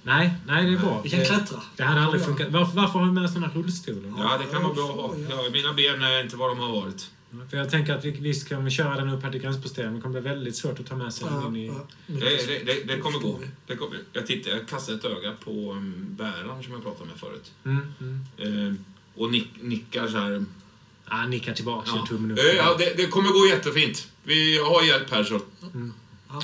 [0.03, 1.01] nej, nej, det är bra.
[1.03, 1.61] Vi kan klättra.
[1.77, 2.47] det hade aldrig funkat.
[2.51, 4.15] Varför, varför har vi med oss den här rullstolen?
[4.17, 5.15] Ja, det kan vara bra att ha.
[5.29, 7.09] Ja, mina ben är inte vad de har varit.
[7.49, 9.99] För jag tänker att vi, visst kan vi köra den upp här till gränsposteringen, men
[9.99, 11.67] det kommer bli väldigt svårt att ta med sig den Ja, in i...
[11.67, 13.39] ja, Det, det, det, det kommer gå.
[13.67, 17.19] Det kommer, jag, tittar, jag kastar ett öga på um, bäraren som jag pratade med
[17.19, 17.51] förut.
[17.65, 18.67] Mm, mm.
[18.67, 18.73] Eh,
[19.15, 20.31] och nick, nickar så här.
[20.31, 22.39] Ja, han nickar tillbaka Ja, tummen upp.
[22.39, 24.07] Eh, ja det, det kommer gå jättefint.
[24.23, 25.39] Vi har hjälp här så.
[25.61, 25.93] Han,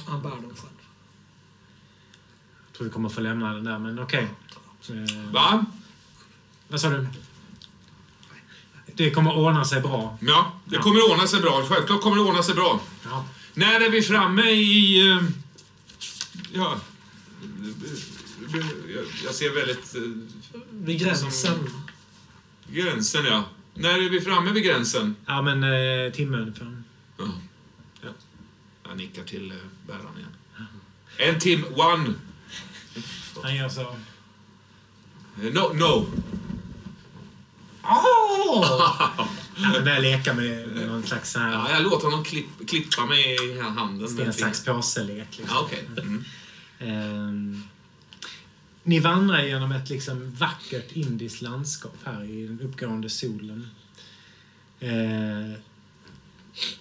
[0.05, 0.76] han bär dem själv.
[2.77, 4.27] Tror vi kommer få lämna den där, men okej.
[4.89, 5.65] Eh, Va?
[6.67, 7.07] vad sa du?
[8.93, 10.17] Det kommer ordna sig bra.
[10.21, 10.81] Ja, det Ja.
[10.81, 11.65] kommer ordna sig bra.
[11.69, 12.79] Självklart kommer det ordna sig bra.
[13.05, 13.25] Ja.
[13.53, 15.09] När är vi framme i...
[15.11, 15.23] eh,
[16.53, 16.79] Ja...
[19.25, 19.95] Jag, ser väldigt...
[19.95, 20.01] eh,
[20.71, 21.31] Vid gränsen.
[21.31, 21.69] Som-
[22.71, 23.43] Gränsen, ja.
[23.73, 25.15] När är vi framme vid gränsen?
[25.25, 26.83] Ja, men eh, timme ungefär.
[27.17, 27.25] Ja.
[28.01, 28.09] ja.
[28.87, 30.29] Jag nickar till eh, bäraren igen.
[31.17, 32.13] En tim, one.
[33.43, 33.81] Han gör så.
[33.81, 36.05] Eh, No, no.
[39.55, 43.35] Han börjar leka med, någon slags så Ja, här jag låter honom klipp, klippa mig
[43.51, 44.09] i handen.
[44.09, 45.27] sten, sax, påse-lek.
[45.37, 45.45] Liksom.
[45.55, 45.83] Ja, okej.
[45.97, 46.23] Mm.
[46.79, 47.63] Ehm,
[48.83, 53.67] ni vandrar genom ett liksom vackert indiskt landskap här i den uppgående solen.
[54.79, 55.53] Ehm,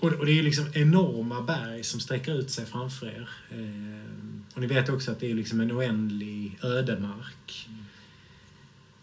[0.01, 3.29] och, det är liksom enorma berg som sträcker ut sig framför er.
[3.51, 4.16] Ehm,
[4.57, 7.69] och ni vet också att det är liksom en oändlig ödemark.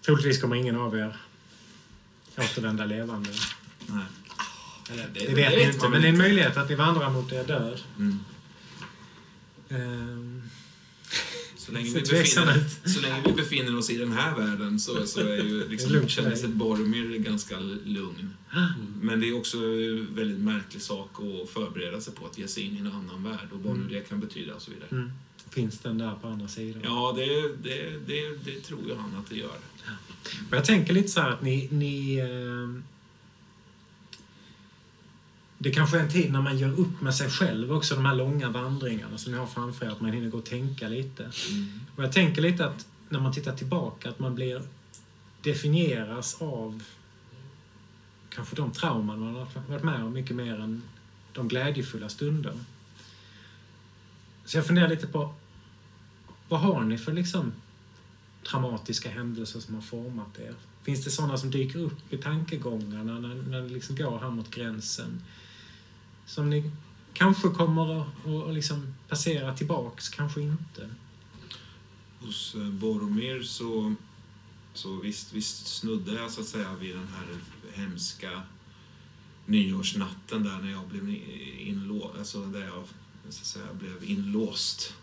[0.05, 1.15] Troligtvis kommer ingen av er
[2.37, 3.29] återvända levande.
[3.87, 4.03] Nej.
[4.91, 7.09] Eller, Det- det, det vet ni inte, men det är en möjlighet att ni vandrar
[7.09, 7.81] mot er död.
[7.97, 8.19] Mm.
[9.69, 10.41] Ehm,
[11.57, 15.19] Så länge, vi befinner, så länge vi befinner oss i den här världen så, så
[15.19, 18.29] är ju liksom, känner sig Boromir ganska lugn.
[19.01, 22.63] Men det är också en väldigt märklig sak att förbereda sig på att ge sig
[22.63, 24.87] in i en annan värld och vad nu det kan betyda och så vidare.
[24.91, 25.11] Mm.
[25.53, 26.81] Finns den där på andra sidan?
[26.85, 27.25] Ja, det,
[27.63, 29.57] det, det, det tror ju han att det gör.
[30.49, 31.67] Och jag tänker lite så här att ni...
[31.71, 32.83] ni eh,
[35.57, 38.15] det kanske är en tid när man gör upp med sig själv också, de här
[38.15, 41.31] långa vandringarna som ni har framför er, att man hinner gå och tänka lite.
[41.95, 44.61] Och jag tänker lite att när man tittar tillbaka att man blir
[45.41, 46.83] definieras av
[48.29, 50.81] kanske de trauman man har varit med om mycket mer än
[51.33, 52.53] de glädjefulla stunder.
[54.45, 55.33] Så jag funderar lite på
[56.49, 57.53] vad har ni för liksom
[58.49, 60.56] traumatiska händelser som har format er?
[60.84, 64.51] Finns det sådana som dyker upp i tankegångarna när, när ni liksom går här mot
[64.51, 65.21] gränsen?
[66.25, 66.71] Som ni
[67.13, 70.89] kanske kommer att, att, att liksom passera tillbaks, kanske inte?
[72.19, 73.95] Hos eh, Boromir så,
[74.73, 77.39] så visst, visst snuddade jag så att säga vid den här
[77.73, 78.41] hemska
[79.45, 81.10] nyårsnatten där när jag blev
[81.60, 82.84] inlåst, alltså där jag
[83.29, 84.93] så att säga, blev inlåst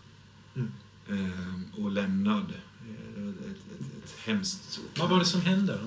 [0.55, 0.71] Mm.
[1.11, 2.53] Eh, och lämnad.
[2.87, 4.79] Eh, ett, ett, ett hemskt...
[4.97, 5.79] Vad var det som hände?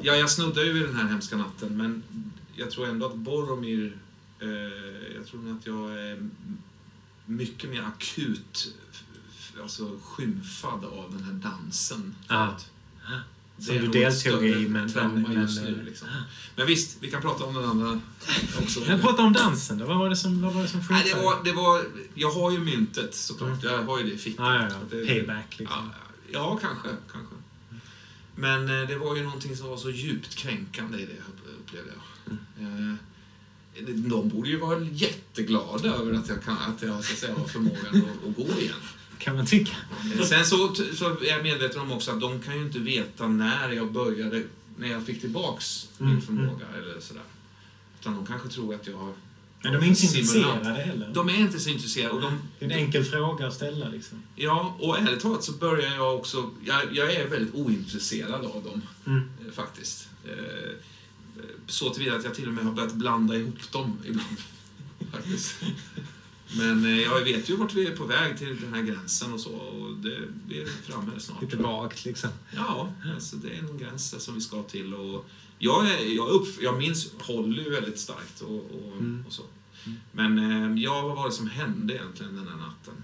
[0.00, 2.02] Ja, jag snuddade ju vid den här hemska natten, men
[2.54, 3.96] jag tror ändå att Boromir...
[4.38, 4.48] Eh,
[5.16, 6.28] jag tror att jag är
[7.26, 8.74] mycket mer akut
[9.62, 12.14] alltså, skymfad av den här dansen.
[12.26, 12.50] Ah.
[13.58, 15.82] Som du deltog i, men- men- just men- nu.
[15.84, 16.08] Liksom.
[16.56, 18.00] Men visst, vi kan prata om den andra
[18.62, 18.80] också.
[18.88, 19.86] Jag pratar om dansen då.
[19.86, 21.82] Vad var det som, vad var det som Nej, det var, det var,
[22.14, 23.62] jag har ju myntet såklart.
[23.62, 24.46] Jag har ju det i fickan.
[24.46, 24.76] Ah, ja, ja.
[24.90, 25.90] Det- Payback liksom.
[25.92, 25.94] Ja,
[26.32, 26.88] ja, kanske.
[27.12, 27.34] kanske.
[28.36, 31.90] Men eh, det var ju någonting som var så djupt kränkande i det, upplevde
[32.26, 32.34] jag.
[32.66, 32.94] Eh,
[33.94, 37.46] De borde ju vara jätteglada över att jag, kan, att jag så att säga, har
[37.46, 38.74] förmågan att, att gå igen.
[39.24, 39.76] Kan man tycka.
[40.28, 43.72] Sen så, så är jag medveten om också att de kan ju inte veta när
[43.72, 44.42] jag började,
[44.76, 47.22] när jag fick tillbaks min Mm, förmåga eller sådär.
[48.00, 49.12] Utan de kanske tror att jag har...
[49.62, 50.56] Men de är inte Simulant.
[50.56, 51.10] intresserade heller.
[51.14, 52.12] De är inte så intresserade.
[52.14, 54.22] Och de, Det är en enkel fråga att ställa liksom.
[54.36, 56.50] Ja, och ärligt talat så börjar jag också...
[56.64, 59.22] Jag, jag är väldigt ointresserad av dem, Mm.
[59.46, 60.08] eh, faktiskt.
[60.24, 60.70] Eh,
[61.66, 64.36] så tillvida att jag till och med har börjat blanda ihop dem ibland.
[65.12, 65.54] faktiskt.
[66.58, 69.40] Men eh, jag vet ju vart vi är på väg till den här gränsen och
[69.40, 69.50] så.
[69.50, 71.42] Och det, vi är framme snart.
[71.42, 72.30] Lite vagt liksom.
[72.56, 74.94] Ja, alltså det är en gräns som vi ska till.
[74.94, 75.26] Och
[75.58, 79.24] jag, är, jag, upp, jag minns Holly väldigt starkt och, och, Mm.
[79.26, 79.42] och så.
[80.12, 82.94] Men eh, ja, vad var det som hände egentligen den här natten?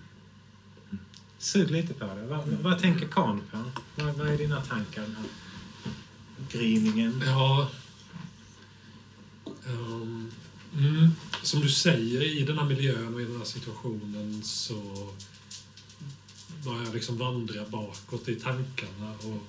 [1.39, 2.27] Sug lite på det.
[2.27, 3.59] Vad, vad tänker Kahn på?
[3.97, 5.03] Vad, vad är dina tankar?
[5.03, 5.25] Här
[6.53, 7.23] gryningen?
[7.27, 7.71] Ja.
[9.67, 10.31] Ehm,
[10.79, 11.11] mm,
[11.43, 15.09] som du säger, i den här miljön och i den här situationen så
[16.65, 19.15] börjar jag liksom vandra bakåt i tankarna.
[19.23, 19.49] Och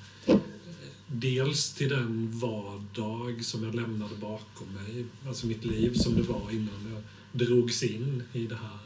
[1.07, 6.51] dels till den vardag som jag lämnade bakom mig, alltså mitt liv som det var
[6.51, 7.01] innan jag
[7.47, 8.79] drogs in i det här.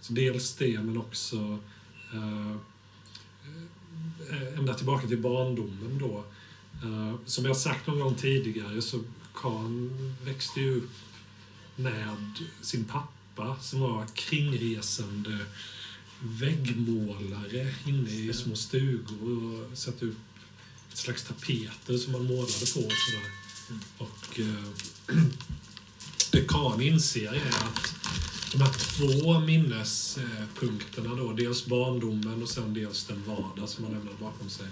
[0.00, 1.58] Så dels det, men också
[2.12, 2.50] eh,
[4.30, 6.24] eh, ända tillbaka till barndomen då.
[6.82, 9.00] Eh, som jag sagt någon gång tidigare så
[9.34, 10.90] Kahn växte ju upp
[11.76, 12.16] med
[12.60, 15.38] sin pappa som var kringresande
[16.20, 20.16] väggmålare inne i små stugor och satte upp
[20.92, 22.80] ett slags tapeter som man målade på.
[22.80, 23.30] Och, sådär.
[23.98, 25.16] och eh,
[26.30, 27.94] det Kahn inser är att
[28.52, 34.16] de här två minnespunkterna då, dels barndomen och sen dels den vardag som man lämnade
[34.20, 34.66] bakom sig.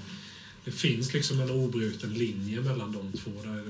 [0.65, 3.65] Det finns liksom en obruten linje mellan de två där,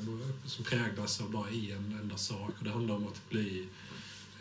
[0.47, 2.51] som präglas av bara en enda sak.
[2.59, 3.65] Och det handlar om att bli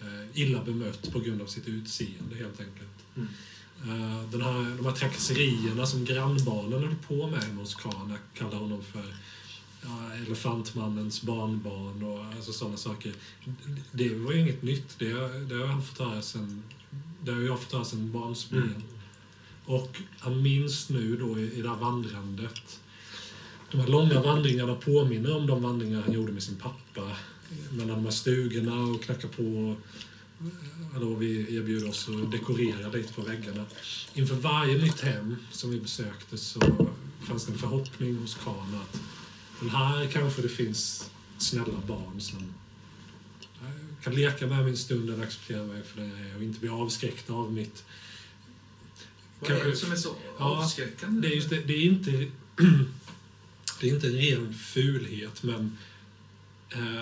[0.01, 2.89] eh, illa bemött på grund av sitt utseende helt enkelt.
[3.15, 3.27] Mm.
[3.83, 8.19] Eh, den här, de här trakasserierna som grannbarnen höll på med hemma hos Kahn, jag
[8.33, 9.15] kallar honom för
[9.81, 13.13] ja, elefantmannens barnbarn och alltså sådana saker.
[13.91, 14.99] Det var ju inget nytt.
[14.99, 15.13] Det,
[15.49, 16.63] det har han fått höra sen,
[17.21, 18.63] det har jag fått höra sen barnsben.
[18.63, 18.81] Mm.
[19.65, 22.79] Och han minns nu då i, i det här vandrandet.
[23.71, 27.11] De här långa vandringarna påminner om de vandringar han gjorde med sin pappa.
[27.71, 29.75] Mellan de här stugorna och knacka på.
[30.39, 33.65] Eh, Hallå, vi erbjuder oss att dekorera lite på väggarna.
[34.13, 36.59] Inför varje nytt hem som vi besökte så
[37.21, 39.01] fanns det en förhoppning hos Kahn att
[39.63, 42.39] men här kanske det finns snälla barn som
[43.61, 46.43] eh, kan leka med mig en stund eller acceptera mig för det jag är och
[46.43, 47.83] inte bli avskräckta av mitt
[49.49, 51.21] är det Kanske- som är så Ja, avskräckande?
[51.27, 52.11] det är, just det, det är inte
[53.79, 55.77] det är inte en ren fulhet, men
[56.69, 57.01] eh,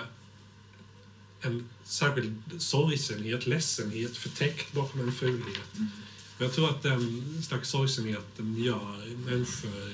[1.42, 5.76] en särskild sorgsenhet, ledsenhet förtäckt bakom en fulhet.
[5.76, 5.88] Mm.
[6.38, 9.94] Och Jag tror att den slags sorgsenheten gör människor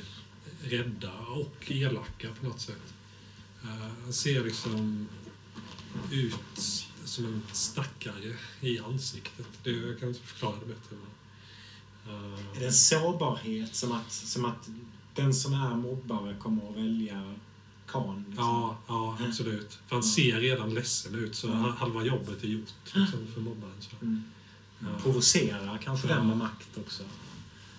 [0.63, 2.93] rädda och elaka på något sätt.
[3.63, 3.69] Eh,
[4.03, 5.07] Han ser liksom
[6.11, 6.35] ut
[7.05, 9.45] som en stackare i ansiktet.
[9.63, 10.89] Det, jag kan inte förklara det bättre.
[10.89, 10.99] Men,
[12.55, 14.69] Är det en sårbarhet som att, som att
[15.15, 17.33] den som är mobbare kommer att välja
[17.87, 18.25] Kahn?
[18.27, 18.45] Liksom?
[18.45, 19.79] Ja, ja absolut.
[19.87, 21.53] För han ser redan ledsen ut, så Ja.
[21.79, 23.73] halva jobbet är gjort liksom, för mobbaren.
[23.79, 23.89] Så.
[24.01, 24.23] Mm.
[24.79, 24.87] Ja.
[25.03, 26.15] Provocerar kanske Ja.
[26.15, 27.03] den med makt också.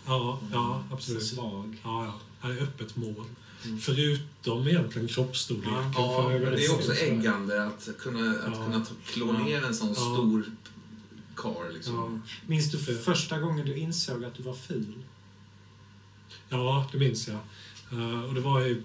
[0.06, 1.26] Ja, ja, Så absolut.
[1.26, 1.76] svag.
[1.84, 2.14] Ja, ja.
[2.40, 3.24] Han är öppet mål.
[3.64, 3.78] Mm.
[3.78, 5.92] Förutom egentligen kroppstorleken.
[5.96, 7.04] Ja, det är också så.
[7.04, 8.64] äggande att kunna, att Ja.
[8.64, 9.44] kunna klå Ja.
[9.44, 9.94] ner en sån Ja.
[9.94, 10.44] stor
[11.38, 11.72] karl.
[11.74, 11.94] Liksom.
[12.24, 12.32] Ja.
[12.46, 14.94] Minns du första gången du insåg att du var ful?
[16.48, 17.38] ja, det minns jag.
[17.92, 18.82] Eh, och det var i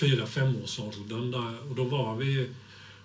[0.00, 2.48] fyra femårsåldern där, och då var vi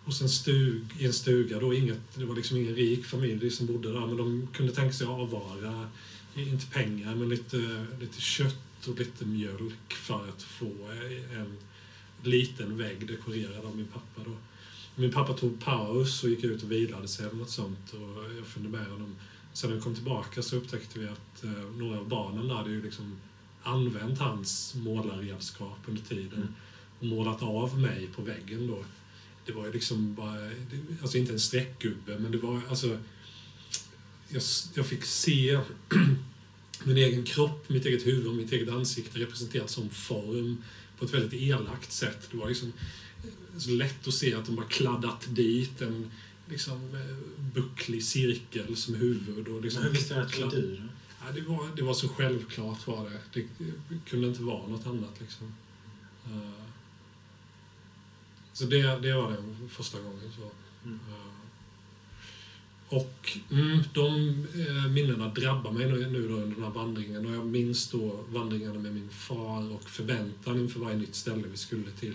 [0.05, 1.59] hos en stug, i en stuga.
[1.59, 4.93] Då inget, det var liksom ingen rik familj som bodde där, men de kunde tänka
[4.93, 5.89] sig att avvara,
[6.35, 10.89] inte pengar, men lite, lite kött och lite mjölk för att få
[11.33, 11.57] en
[12.23, 14.21] liten vägg dekorerad av min pappa.
[14.25, 14.35] Då.
[14.95, 18.45] Min pappa tog paus och gick ut och vilade sig eller något sånt och jag
[18.45, 19.15] följde med honom.
[19.53, 22.69] Sen när vi kom tillbaka så upptäckte vi att eh, några av barnen där hade
[22.69, 23.15] ju liksom
[23.63, 26.53] använt hans målarredskap under tiden Mm.
[26.99, 28.83] och målat av mig på väggen då.
[29.45, 32.97] Det var ju liksom bara, det- alltså inte en streckgubbe, men det var alltså...
[34.29, 34.41] Jag,
[34.75, 35.59] jag fick se
[36.83, 40.63] min egen kropp, mitt eget huvud och mitt eget ansikte representerat som form
[40.97, 42.27] på ett väldigt elakt sätt.
[42.31, 42.73] Det var liksom
[43.57, 46.11] så lätt att se att de bara kladdat dit en
[46.49, 47.17] liksom, eh,
[47.53, 49.47] bucklig cirkel som huvud.
[49.47, 50.81] Och liksom Men du att det var du?
[51.25, 53.41] Ja, det, var, det var så självklart var det.
[53.89, 55.19] Det kunde inte vara något annat.
[55.19, 55.53] Liksom.
[56.25, 56.65] Eh,
[58.53, 60.31] så det, det var den första gången.
[60.37, 60.51] Så.
[60.87, 60.99] Mm.
[61.09, 61.31] Eh,
[62.89, 64.29] och mm, de
[64.67, 67.25] eh, minnena drabbar mig nu, nu då under den här vandringen.
[67.25, 71.57] Och jag minns då vandringarna med min far och förväntan inför varje nytt ställe vi
[71.57, 72.13] skulle till.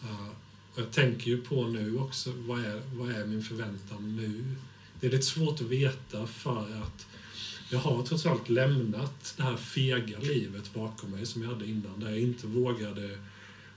[0.00, 0.45] Och
[0.76, 4.44] jag tänker ju på nu också, vad är, vad är min förväntan nu?
[5.00, 7.06] Det är lite svårt att veta för att
[7.70, 12.00] jag har trots allt lämnat det här fega livet bakom mig som jag hade innan,
[12.00, 13.18] där jag inte vågade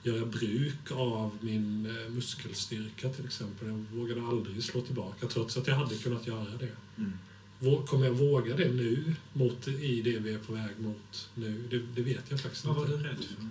[0.03, 3.67] göra bruk av min eh, muskelstyrka till exempel.
[3.67, 6.71] Jag vågade aldrig slå tillbaka trots att jag hade kunnat göra det.
[6.97, 7.85] Mm.
[7.85, 11.63] Kommer jag våga det nu, mot, i det vi är på väg mot nu?
[11.69, 12.97] Det, det vet jag faktiskt Vad var inte.
[12.97, 13.45] du rädd för?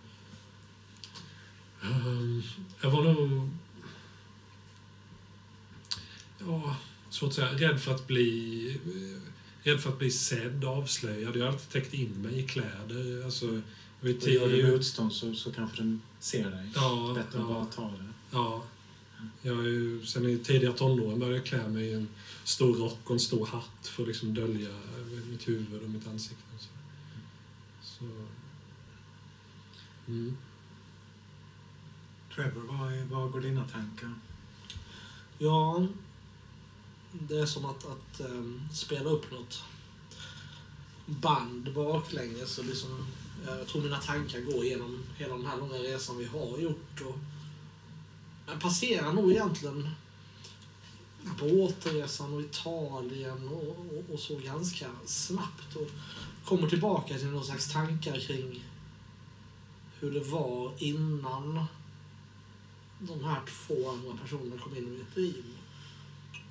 [2.80, 3.48] Jag var nog...
[6.38, 6.76] Ja,
[7.10, 7.52] svårt att säga.
[7.52, 8.80] Rädd för att bli...
[9.62, 11.36] Rädd för att bli sedd, avslöjad.
[11.36, 13.24] Jag har alltid täckt in mig i kläder.
[13.24, 13.60] Alltså,
[14.00, 16.70] ju Och gör du motstånd så, så kanske den ser dig.
[16.74, 17.54] Ja, Bättre att ja.
[17.54, 18.08] bara ta det.
[18.30, 18.64] Ja.
[19.42, 22.08] Jag är ju, sen i tidiga tonåren började jag klä mig i en
[22.44, 24.68] stor rock och en stor hatt för att liksom dölja
[25.30, 26.42] mitt huvud och mitt ansikte.
[26.54, 26.68] Och så.
[27.82, 28.04] Så.
[30.06, 30.36] Mm.
[32.38, 34.14] Trevor, vad, är, vad går dina tankar?
[35.38, 35.86] Ja,
[37.12, 39.64] det är som att, att um, spela upp något
[41.06, 42.58] band baklänges.
[42.58, 43.06] Liksom,
[43.46, 47.00] jag tror mina tankar går genom hela den här långa resan vi har gjort.
[47.00, 47.16] Och
[48.46, 49.90] jag passerar nog egentligen
[51.40, 55.76] båtresan och Italien och, och, och så ganska snabbt.
[55.76, 55.90] Och
[56.44, 58.64] kommer tillbaka till någon slags tankar kring
[60.00, 61.66] hur det var innan
[62.98, 65.44] de här två andra personerna kom in i mitt liv.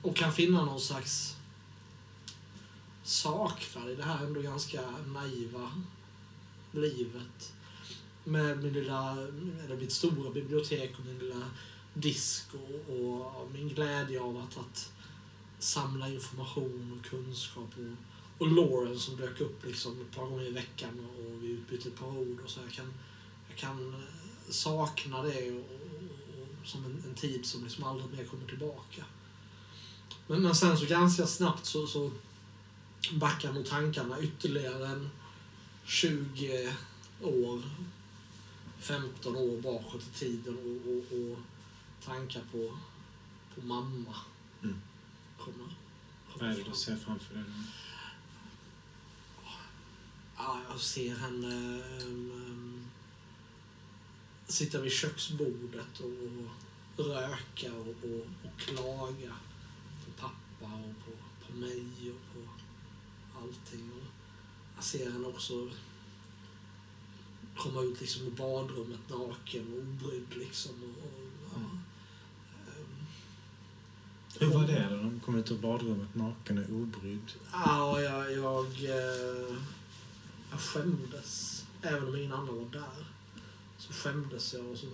[0.01, 1.35] Och kan finna någon slags
[3.03, 5.71] saknad i det här ändå ganska naiva
[6.71, 7.53] livet.
[8.23, 9.11] Med min lilla,
[9.65, 11.49] eller mitt stora bibliotek och min lilla
[11.93, 12.57] disco
[12.87, 14.91] och, min glädje av att, att
[15.59, 20.51] samla information och kunskap och, och Lauren som dök upp liksom ett par gånger i
[20.51, 22.59] veckan och vi utbytte ett par ord och så.
[22.59, 22.93] Jag kan,
[23.49, 24.03] jag kan
[24.49, 25.76] sakna det och,
[26.67, 29.03] som en, en tid som liksom aldrig mer kommer tillbaka.
[30.27, 32.11] Men, men sen så ganska snabbt så, så
[33.13, 35.09] backar nog tankarna ytterligare en
[35.85, 36.73] 20
[37.21, 37.61] år,
[38.79, 41.37] 15 år bakåt i tiden och, och, och
[42.05, 42.77] tankar på,
[43.55, 44.15] på mamma
[44.63, 44.81] Mm.
[45.37, 45.57] kommer,
[46.27, 47.43] Vad kommer är det du ser framför dig?
[50.37, 52.76] Ja, jag ser henne um,
[54.47, 59.35] sitta vid köksbordet och, röka och, och, och klaga
[60.05, 61.11] på pappa och på,
[61.45, 62.49] på mig och på
[63.41, 63.91] allting.
[63.91, 64.07] Och
[64.75, 65.69] jag ser henne också
[67.57, 70.71] komma ut liksom ur badrummet naken och obrydd liksom.
[70.83, 71.79] Och, och, ja, Mm.
[72.67, 73.05] ehm,
[74.39, 77.31] Hur var det när de kom ut ur badrummet naken och obrydd?
[77.51, 79.55] Ja, jag, jag, eh,
[80.51, 81.65] jag skämdes.
[81.81, 83.05] Även om ingen annan var där.
[83.87, 84.65] Så skämdes jag.
[84.65, 84.87] Och så,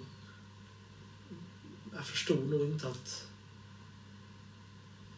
[1.94, 3.28] jag förstod nog inte att...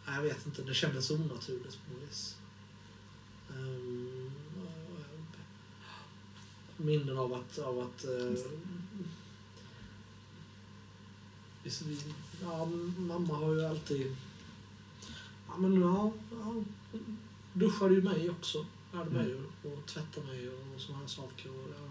[0.05, 2.37] Jag vet inte, det kändes onaturligt på något vis.
[3.49, 4.31] Um,
[6.77, 7.57] minnen av att...
[7.59, 8.05] Av att
[11.63, 11.97] visst, vi,
[12.41, 12.65] ja,
[12.97, 14.15] mamma har ju alltid...
[15.47, 16.63] Ja, men ja, ja,
[17.53, 18.65] duschade ju mig också.
[18.93, 21.49] Hade mig och, och tvättade mig och såna här saker.
[21.49, 21.84] Och, ja.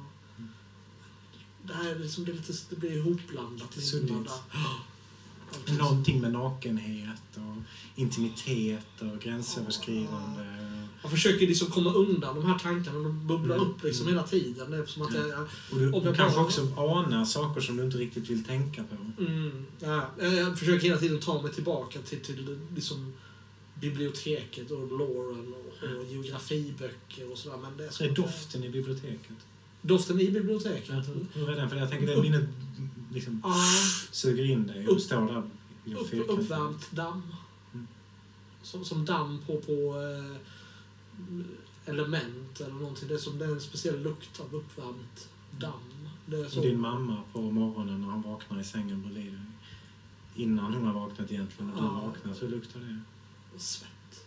[1.64, 1.76] Mm.
[1.76, 3.72] Det här är liksom, det, är lite, det blir ihopblandat.
[3.74, 4.30] Suddigt.
[5.66, 7.62] som- Någonting med nakenhet och
[8.00, 10.44] intimitet och gränsöverskridande.
[11.02, 12.98] Jag försöker liksom komma undan de här tankarna.
[12.98, 13.68] De bubblar Mm.
[13.70, 14.14] upp liksom Mm.
[14.14, 14.70] hela tiden.
[14.70, 15.40] Det är som att jag,
[15.72, 19.22] Och du, du kanske bara- också anar saker som du inte riktigt vill tänka på.
[19.22, 23.12] Mm, ja, jag försöker hela tiden ta mig tillbaka till, till liksom
[23.80, 27.56] biblioteket och Lauren och, och geografiböcker och sådär.
[27.56, 29.36] Men det är, är doften i biblioteket.
[29.86, 31.08] Doften i biblioteket?
[31.32, 31.70] Hur är den?
[31.70, 32.48] För jag tänker det minnet
[33.12, 33.54] liksom Ja,
[34.10, 35.42] suger in dig och står där
[35.98, 37.22] upp, uppvärmt damm.
[37.74, 37.86] Mm.
[38.62, 39.72] Som, som damm på, på
[40.02, 40.36] eh,
[41.86, 43.08] element eller någonting.
[43.08, 45.28] Det är som det är en speciell lukt av uppvärmt
[45.58, 46.08] damm.
[46.26, 46.60] Det är så.
[46.60, 49.40] Din mamma på morgonen när hon vaknar i sängen bredvid dig.
[50.34, 51.70] Innan hon har vaknat egentligen.
[51.70, 52.00] När du Ja.
[52.06, 53.00] vaknar så luktar det
[53.58, 54.26] Svett.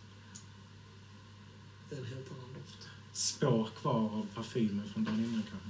[1.90, 2.47] Det är en helt annan.
[3.18, 5.70] Spår kvar av parfymen från dagen innan kanske.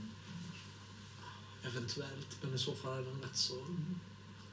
[1.64, 3.54] Eventuellt, men i så fall är den rätt så,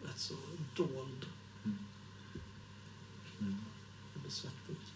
[0.04, 0.34] rätt så
[0.76, 1.26] dold.
[1.64, 1.78] Mm.
[3.40, 3.56] Mm.
[4.14, 4.92] Det blir svettlukt.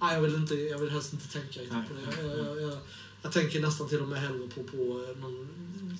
[0.00, 2.22] Nej, jag vill, inte, jag vill helst inte tänka riktigt på det.
[2.22, 2.78] Jag, jag, jag,
[3.22, 5.48] jag tänker nästan till och med hellre på, på någon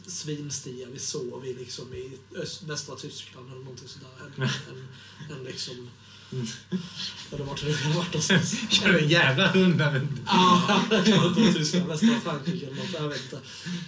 [0.07, 4.09] svinstia vi såg i, liksom, i öst, västra Tyskland eller någonting sådär.
[4.21, 5.91] Än, än, än liksom...
[7.33, 8.71] Eller vart har det varit någonstans?
[8.71, 10.21] Kör en jävla runda runt.
[10.27, 12.93] Ja, det Tyskland, västra Frankrike eller något.
[12.93, 13.41] Jag vet inte.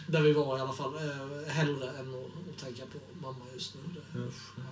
[0.07, 0.95] Där vi var i alla fall.
[0.95, 3.81] Eh, hellre än att, att tänka på mamma just nu.
[3.95, 4.63] Det, ja.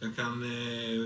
[0.00, 1.00] Jag kan eh,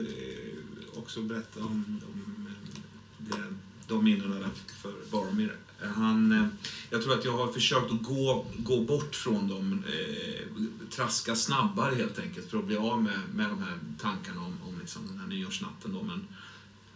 [0.99, 2.79] också berätta om, om eh,
[3.19, 3.55] det,
[3.89, 4.51] de minnena
[4.83, 5.57] för Boromir.
[5.81, 6.47] Han, eh,
[6.91, 10.47] jag tror att jag har försökt att gå, gå bort från dem, eh,
[10.91, 14.79] traska snabbare helt enkelt för att bli av med, med de här tankarna om, om
[14.81, 15.93] liksom den här nyårsnatten.
[15.93, 16.03] Då.
[16.03, 16.25] Men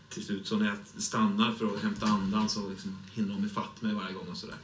[0.09, 3.83] till slut så när jag stannar för att hämta andan så liksom hinner de ifatt
[3.83, 4.57] mig varje gång och sådär.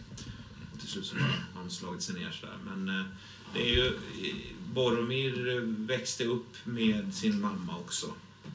[0.73, 1.17] Och till slut så
[1.55, 2.57] har de slagit sig ner sådär.
[2.65, 3.07] Men eh,
[3.55, 4.35] det är ju, eh,
[4.75, 8.07] Boromir växte upp med sin mamma också.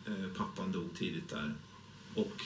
[0.06, 1.54] Eh, Pappan dog tidigt där.
[2.16, 2.46] Och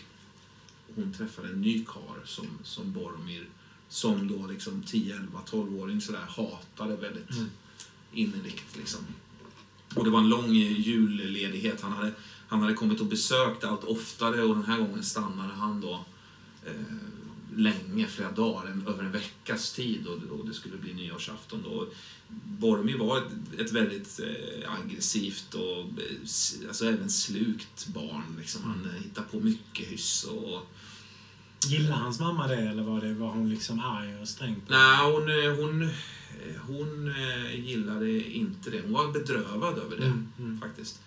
[1.03, 3.45] hon träffade en ny kar som, som Boromir,
[3.89, 7.49] som då liksom 10, 11, 12-åring sådär hatade väldigt Mm.
[8.13, 8.99] innerligt liksom.
[9.95, 11.81] Och det var en lång julledighet.
[11.81, 12.11] Han hade,
[12.47, 16.05] han hade kommit och besökt allt oftare och den här gången stannade han då
[16.65, 16.71] eh,
[17.55, 21.87] länge, flera dagar, en, över en veckas tid och, och det skulle bli nyårsafton då.
[22.45, 28.35] Boromir var ett, ett väldigt eh, aggressivt och eh, alltså även slukt barn.
[28.39, 28.63] Liksom.
[28.63, 30.67] Han eh, hittade på mycket hyss och
[31.65, 34.55] Gillade hans mamma det eller var, det, var hon liksom arg och sträng?
[34.67, 35.89] Nej, hon, eh, hon, eh,
[36.67, 38.81] hon eh, gillade inte det.
[38.81, 40.59] Hon var bedrövad över det, Mm, mm.
[40.59, 41.01] faktiskt.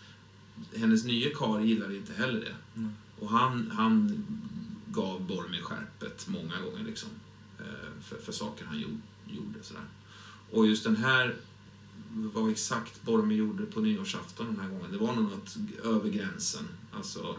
[0.76, 2.55] Hennes nya karl gillade inte heller det.
[2.76, 2.92] Mm.
[3.18, 4.24] Och han, han
[4.86, 7.09] gav Boromir skärpet många gånger liksom,
[8.03, 9.01] för, för saker han gjorde.
[9.26, 9.82] gjorde sådär.
[10.51, 11.34] Och just den här,
[12.12, 16.64] vad exakt Boromir gjorde på nyårsafton den här gången, det var nog något över gränsen.
[16.92, 17.36] Alltså,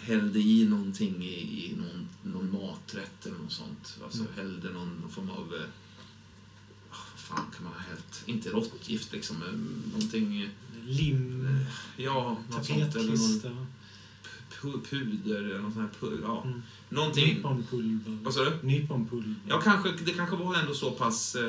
[0.00, 3.98] hällde i någonting i, i någon, någon maträtt eller något sånt.
[4.04, 4.32] Alltså Mm.
[4.36, 5.54] hällde någon, någon form av...
[5.54, 5.60] Eh,
[6.90, 8.22] ah, vad fan kan man ha hällt?
[8.26, 10.42] Inte råttgift liksom, men någonting...
[10.42, 10.48] eh,
[10.86, 11.48] Lim,
[11.96, 12.96] Ja, något sånt.
[12.96, 13.66] Eller någon
[14.60, 16.42] pu- puder eller något sånt här pu- ja.
[16.44, 16.62] Mm.
[16.88, 17.34] Någonting...
[17.34, 18.18] nyponpulver.
[18.22, 18.58] Vad sa du?
[18.62, 19.34] Nyponpulver.
[19.48, 21.42] Ja, kanske, det kanske var ändå så pass eh,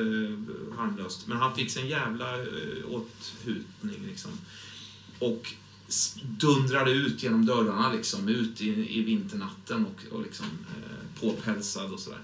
[0.78, 1.28] harmlöst.
[1.28, 2.48] Men han fick sig en jävla eh,
[2.90, 4.32] åthutning liksom.
[5.20, 5.54] Och
[6.24, 12.00] dundrade ut genom dörrarna liksom, ut i, i vinternatten och, och liksom eh, påpälsad och
[12.00, 12.22] sådär.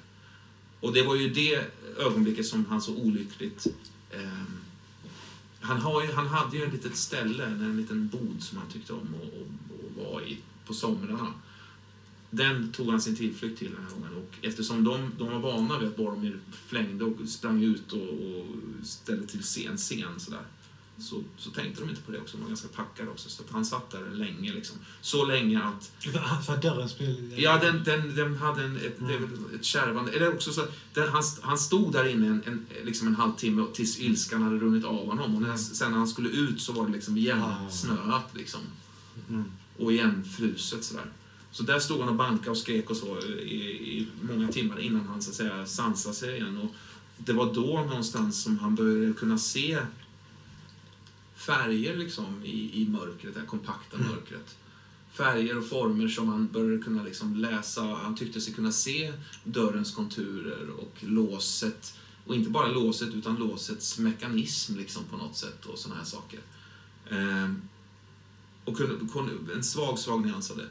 [0.80, 1.66] Och det var ju det
[1.98, 3.68] ögonblicket som han så olyckligt...
[4.12, 4.44] Eh,
[5.60, 8.94] han, har ju, han hade ju ett litet ställe, en liten bod som han tyckte
[8.94, 11.34] om att och, och vara i på somrarna.
[12.30, 14.24] Den tog han sin tillflykt till den här gången.
[14.24, 18.46] Och eftersom de, de var vana vid att Boromir flängde och sprang ut och, och
[18.84, 20.46] ställde till scen, scen sådär.
[21.00, 22.38] Så, så tänkte de inte på det också.
[22.38, 23.30] De var ganska packade också.
[23.30, 24.78] Så att han satt där länge liksom.
[25.02, 25.92] Så länge att...
[26.46, 27.36] För, att dörren skulle...
[27.36, 29.24] Ja, den, den, den hade en, ett, väl
[29.56, 30.12] ett kärvande...
[30.12, 30.66] Eller också så...
[30.94, 34.86] Den, han, han stod där inne en, en, liksom en halvtimme tills ilskan hade runnit
[34.86, 35.36] av honom.
[35.36, 38.62] Och när, sen när han skulle ut så var det liksom igensnöat liksom
[39.30, 39.52] Mm.
[39.78, 41.06] och igen fruset sådär.
[41.52, 43.56] Så där stod han och bankade och skrek och så i,
[43.98, 46.58] i många timmar innan han så att säga sansade sig igen.
[46.58, 46.76] Och
[47.18, 49.80] det var då någonstans som han började kunna se
[51.48, 54.10] färger liksom i, i mörkret, det här kompakta Mm.
[54.10, 54.58] mörkret.
[55.12, 57.82] Färger och former som han började kunna liksom läsa.
[57.82, 62.00] Han tyckte sig kunna se dörrens konturer och låset.
[62.26, 66.40] Och inte bara låset utan låsets mekanism liksom på något sätt och såna här saker.
[67.10, 67.62] Ehm,
[68.66, 70.70] och kunde, kunde, en svag, svag nyans av det.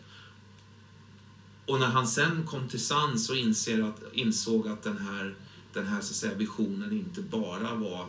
[1.66, 5.34] Och när han sen kom till sans och inser att, insåg att den här,
[5.72, 8.06] den här så att säga, visionen inte bara var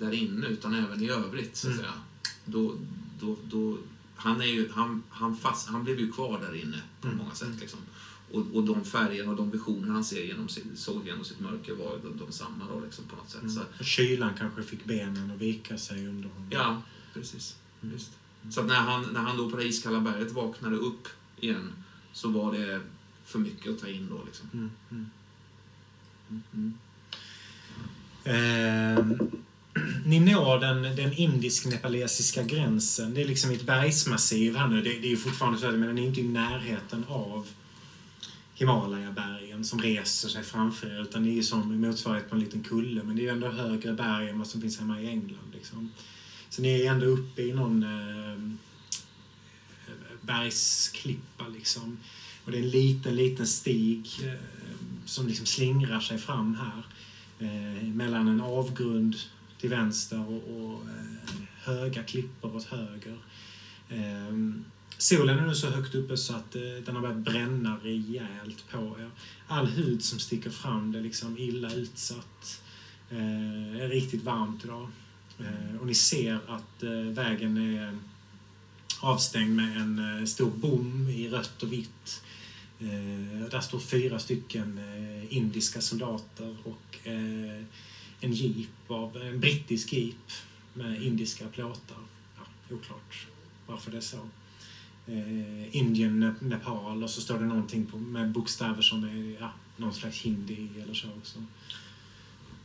[0.00, 1.84] där inne utan även i övrigt, så att Mm.
[1.84, 1.94] säga.
[2.44, 2.74] Då,
[3.20, 3.78] då, då,
[4.16, 7.18] han, är ju, han, han, fast, han blev ju kvar där inne på Mm.
[7.18, 7.60] många sätt.
[7.60, 7.78] Liksom.
[8.32, 11.74] Och, och de färger och de visioner han ser genom sitt, såg genom sitt mörker
[11.74, 13.40] var de, de samma då, liksom, på något sätt.
[13.52, 13.72] Så, Mm.
[13.78, 16.48] Och Kylan kanske fick benen att vika sig under honom.
[16.50, 16.82] Ja,
[17.14, 17.56] precis.
[17.80, 18.10] Visst.
[18.50, 21.08] Så att när han, när han då på det iskalla berget vaknade upp
[21.40, 21.72] igen
[22.12, 22.80] så var det
[23.24, 24.22] för mycket att ta in då.
[24.26, 24.48] Liksom.
[24.52, 24.70] Mm.
[24.90, 25.10] Mm.
[26.52, 26.74] Mm.
[30.04, 33.14] Ni når den, den indisk-nepalesiska gränsen.
[33.14, 34.82] Det är liksom ett bergsmassiv här nu.
[34.82, 37.46] Det, det är ju fortfarande så, men ni är inte i närheten av
[38.54, 41.02] Himalaya-bergen som reser sig framför er.
[41.02, 43.02] Utan det är som motsvarighet på en liten kulle.
[43.02, 45.52] Men det är ju ändå högre berg än vad som finns hemma i England.
[45.52, 45.92] Liksom.
[46.48, 48.50] Så ni är ändå uppe i någon eh,
[50.20, 51.98] bergsklippa liksom.
[52.44, 54.32] Och det är en liten, liten stig eh,
[55.04, 56.82] som liksom slingrar sig fram här.
[57.38, 59.16] Eh, mellan en avgrund
[59.64, 63.18] till vänster och, och eh, höga klippor åt höger.
[63.88, 64.64] Ehm,
[64.98, 68.96] solen är nu så högt uppe så att eh, den har börjat bränna rejält på
[69.00, 69.10] er.
[69.46, 72.62] All hud som sticker fram, det är liksom illa utsatt.
[73.10, 74.88] Ehm, det är riktigt varmt idag.
[75.38, 77.98] Ehm, och ni ser att eh, vägen är
[79.00, 82.22] avstängd med en stor bom i rött och vitt.
[83.50, 84.80] Där står fyra stycken
[85.28, 86.98] indiska soldater och
[88.24, 90.32] en jeep, av, en brittisk jeep
[90.74, 91.98] med indiska plåtar.
[92.36, 93.26] Ja, oklart
[93.66, 94.16] varför det är så.
[95.06, 99.52] Eh, Indien, Ne- Nepal och så står det någonting på, med bokstäver som är ja,
[99.76, 101.44] någon slags hindi eller så också.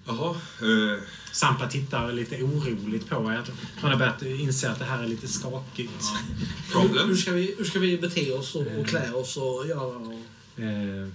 [0.06, 0.30] Jaha.
[0.62, 3.44] Eh, Sampa tittar lite oroligt på er.
[3.76, 6.04] Han har börjat inse att det här är lite skakigt.
[6.74, 7.18] Hur, problem?
[7.18, 9.98] ska vi, hur ska vi bete oss och, och klä oss och göra?
[9.98, 10.22] Och...
[10.60, 11.08] Eh,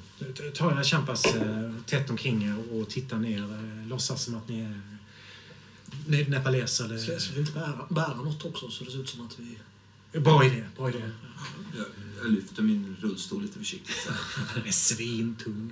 [0.55, 3.42] ta era champas eh, tätt omkring er och titta ner.
[3.42, 4.80] Eh, låtsas som att ni är
[6.07, 6.84] ne- nepaleser.
[6.99, 9.38] Ska, eller- ska vi inte bära, bära något också så det ser ut som att
[9.38, 9.59] vi...
[10.20, 11.11] Bra idé, bra idé.
[11.76, 11.86] jag,
[12.22, 14.09] jag lyfter min rullstol lite försiktigt.
[14.55, 15.70] Den är svintung.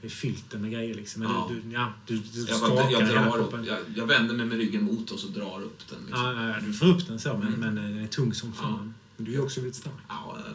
[0.00, 1.22] Det är fyllt med grejer liksom.
[1.22, 1.50] Men Ja.
[1.50, 3.64] Du, ja, du, du Jag, skakar jag, hela drar upp, kroppen.
[3.64, 5.98] jag, jag vänder mig med ryggen mot och så drar upp den.
[6.06, 6.24] Liksom.
[6.24, 7.60] Ja, ja, du får upp den så, men, Mm.
[7.60, 8.94] men den är tung som fan.
[9.16, 9.94] Men du är också väldigt stark.
[10.08, 10.52] Ja, eh,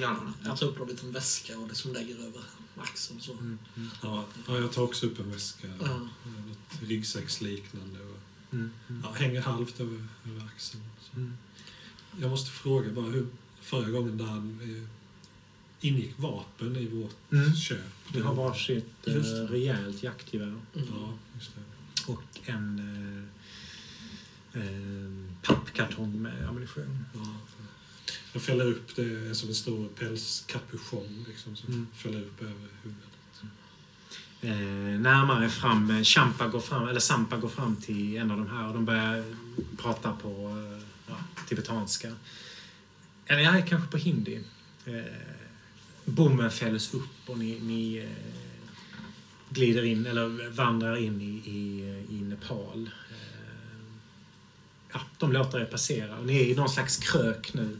[0.00, 0.16] ja.
[0.44, 2.42] Jag tar upp en liten väska och liksom lägger över
[2.76, 3.32] axeln så.
[3.32, 3.58] Mm.
[4.02, 5.68] Ja, ja, jag tar också upp en väska.
[5.80, 5.86] Ja.
[6.48, 8.00] Något ryggsäcksliknande.
[8.00, 8.18] Och,
[8.52, 8.70] Mm.
[8.88, 9.02] Mm.
[9.04, 10.82] ja, hänger halvt över, över axeln.
[11.00, 11.16] Så.
[11.16, 11.32] Mm.
[12.20, 13.26] Jag måste fråga bara hur
[13.60, 14.36] förra gången där
[14.76, 14.88] eh,
[15.80, 17.54] ingick vapen i vårt Mm.
[17.54, 17.78] köp.
[18.12, 20.46] Vi har varsitt eh, Just rejält jaktgevär.
[20.46, 20.60] Mm.
[20.74, 22.12] Ja, just det.
[22.12, 22.78] Och en
[24.54, 27.04] eh, eh, pappkartong med ammunition.
[27.14, 27.34] Ja,
[28.32, 31.86] jag fäller upp det som en stor pälskapuschong liksom, som Mm.
[31.94, 33.08] fäller upp över huvudet.
[34.40, 38.48] Eh, närmare fram, eh, Champa går fram, eller Sampa går fram till en av de
[38.48, 39.24] här och de börjar
[39.76, 41.16] prata på eh, ja,
[41.48, 42.12] tibetanska.
[43.26, 44.40] Eller ja, kanske på hindi.
[44.84, 45.02] Eh,
[46.04, 48.34] bommen fälls upp och ni, ni eh,
[49.48, 51.80] glider in, eller vandrar in i, i,
[52.10, 52.90] i Nepal.
[53.10, 53.82] Eh,
[54.92, 56.18] ja, de låter er passera.
[56.18, 57.78] Och ni är i någon slags krök nu.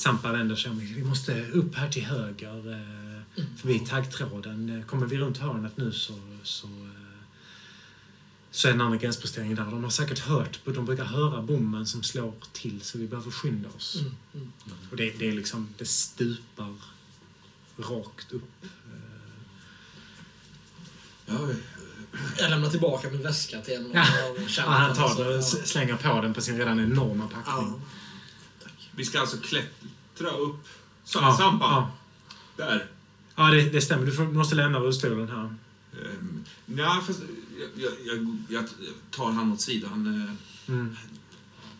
[0.00, 0.78] Sampa vänder sig om.
[0.78, 2.72] Vi måste upp här till höger.
[2.72, 4.78] Eh, förbi taggtråden.
[4.78, 7.20] Eh, Kommer vi runt hörnet nu så, så, eh,
[8.50, 9.64] så är den andra gränsposteringen där.
[9.64, 13.68] De har säkert hört, de brukar höra bommen som slår till så vi behöver skynda
[13.68, 13.96] oss.
[14.00, 14.12] Mm.
[14.34, 14.48] Mm.
[14.90, 16.76] Och det, det är liksom, det stupar
[17.76, 18.50] rakt upp.
[21.26, 21.48] Ja,
[22.38, 23.90] Jag lämnar tillbaka min väska till en av
[24.56, 24.62] Ja.
[24.66, 27.66] han tar och slänger på den på sin redan enorma packning.
[27.70, 27.80] Ja.
[28.96, 30.68] Vi ska alltså klättra upp.
[31.04, 31.90] Så, Ja, ja.
[32.56, 32.86] där.
[33.36, 34.06] Ja, det, det stämmer.
[34.06, 35.54] Du måste lämna rullstolen här.
[36.02, 37.20] Um, ja, fast
[37.76, 38.64] jag, jag, jag,
[39.10, 40.24] tar han åt sidan.
[40.28, 40.34] eh,
[40.74, 40.96] Mm,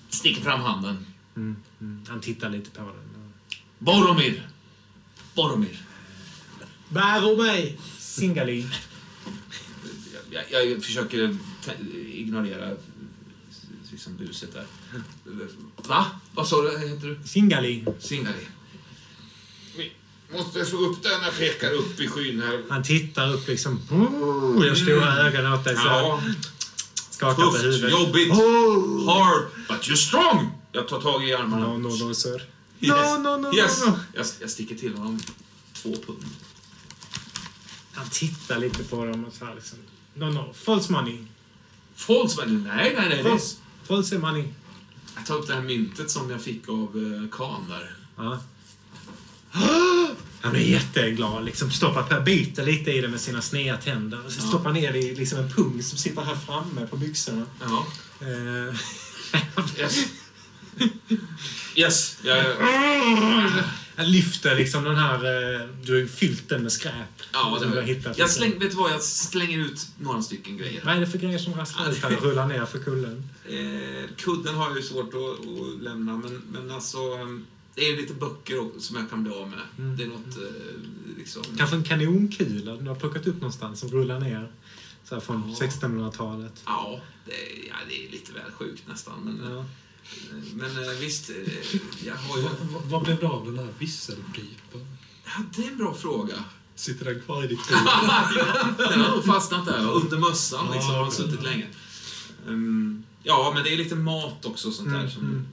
[0.08, 1.06] Sticker fram handen.
[1.36, 2.02] mm, mm.
[2.08, 3.32] Han tittar lite på den.
[3.78, 4.48] Boromir!
[5.34, 5.82] Boromir.
[6.88, 7.78] Bär om mig!
[7.98, 8.66] Singali.
[10.30, 11.36] Jag, jag, jag försöker
[12.12, 12.76] ignorera
[14.00, 14.66] liksom buset där.
[15.88, 16.06] Va?
[16.34, 16.78] Vad sa du?
[16.78, 17.28] Heter du?
[17.28, 17.84] Singali.
[17.98, 18.46] Singali.
[19.76, 19.92] Vi
[20.32, 21.22] måste få upp den.
[21.22, 22.62] Jag pekar upp i skyn här.
[22.70, 23.80] Han tittar upp liksom.
[23.90, 25.82] Oh, jag stora ögon åt dig så.
[25.86, 26.22] Ja,
[27.10, 27.90] Skakar på tufft, huvudet.
[27.90, 29.06] jobbigt, Oh!
[29.06, 30.50] hard, but you're strong!
[30.72, 31.66] Jag tar tag i armarna.
[31.66, 32.42] No, no, no, sir.
[32.80, 32.92] Yes.
[32.92, 33.86] No, no, no, yes.
[33.86, 33.98] no, no.
[34.14, 35.20] Jag, jag sticker till honom
[35.72, 36.24] två pund.
[37.92, 39.78] Han tittar lite på dem och så här liksom.
[40.14, 40.52] No, no.
[40.54, 41.18] False money.
[41.94, 42.58] False money?
[42.66, 43.22] Nej, nej, nej.
[43.22, 43.56] False,
[43.90, 44.44] false money.
[45.16, 47.94] Jag tar upp det här myntet som jag fick av eh, där.
[48.16, 48.40] Ja.
[50.42, 51.44] Han blir jätteglad.
[51.44, 54.26] Liksom stoppar på, biter lite i det med sina sneda tänder.
[54.26, 54.48] Och så Ja.
[54.48, 57.46] stoppar ner det i liksom en pung som sitter här framme på byxorna.
[57.60, 57.86] Ja.
[58.20, 58.74] Eh,
[59.78, 60.06] Yes.
[61.76, 62.18] Yes.
[62.22, 62.38] Jag,
[63.96, 65.14] lyfter liksom den här...
[65.14, 66.94] eh, Du har ju fyllt den med skräp.
[67.32, 68.18] ja, Som du har hittat.
[68.18, 68.92] jag släng, vet du vad?
[68.92, 70.82] Jag slänger ut några stycken grejer.
[70.84, 73.28] Vad är det för grejer som rasslar ut här och rullar ner för kullen?
[73.48, 76.98] Eh, kudden har jag ju svårt att, att lämna, men, men alltså...
[76.98, 77.38] eh,
[77.74, 79.58] Det är lite böcker som jag kan bli av med.
[79.78, 79.96] Mm.
[79.96, 81.42] Det är något eh, liksom...
[81.58, 84.52] Kanske en kanonkula du har plockat upp någonstans som rullar ner.
[85.04, 85.66] Så från Ja.
[85.66, 86.62] 1600-talet.
[86.66, 89.20] Ja det, är, ja, det är lite väl sjukt nästan.
[89.24, 89.64] Men, Ja.
[90.54, 91.36] Men eh, visst, eh,
[92.06, 92.42] jag har ju...
[92.42, 94.86] Vad, vad blev det av den här visselpipan?
[95.24, 96.34] Ja, det är en bra fråga.
[96.74, 98.88] Sitter den kvar i ditt huvud?
[98.90, 100.94] Den har nog fastnat där, under mössan Ja, liksom.
[100.94, 101.16] Har okej.
[101.16, 101.66] suttit länge.
[102.48, 104.98] Ehm, ja, men det är lite mat också sånt där.
[104.98, 105.46] Mm, Som, mm.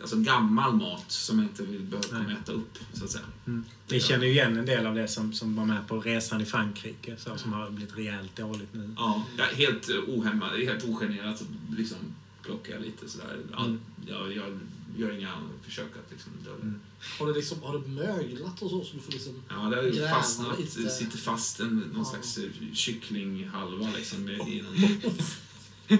[0.00, 3.24] Alltså gammal mat som jag inte vill behöva äta upp, så att säga.
[3.46, 3.64] Mm.
[3.88, 6.44] Vi känner ju igen en del av det som, som var med på resan i
[6.44, 8.94] Frankrike, så, som har blivit rejält dåligt nu.
[8.96, 9.24] Ja,
[9.54, 11.44] helt ohämmad, helt ogenerat så
[11.76, 11.98] liksom
[12.44, 13.38] plockar jag lite sådär.
[13.58, 13.80] Mm.
[14.06, 14.58] jag, jag
[14.96, 15.32] gör inga
[15.62, 16.62] försök att liksom dölja.
[16.62, 16.80] Mm.
[17.18, 18.84] Har det, liksom, har det möglat och så?
[18.84, 19.42] så du får liksom...
[19.48, 20.90] Ja, det har fastnat, lite.
[20.90, 22.04] sitter fast en, någon Ja.
[22.04, 22.38] slags
[22.72, 25.00] kycklinghalva liksom i i någon...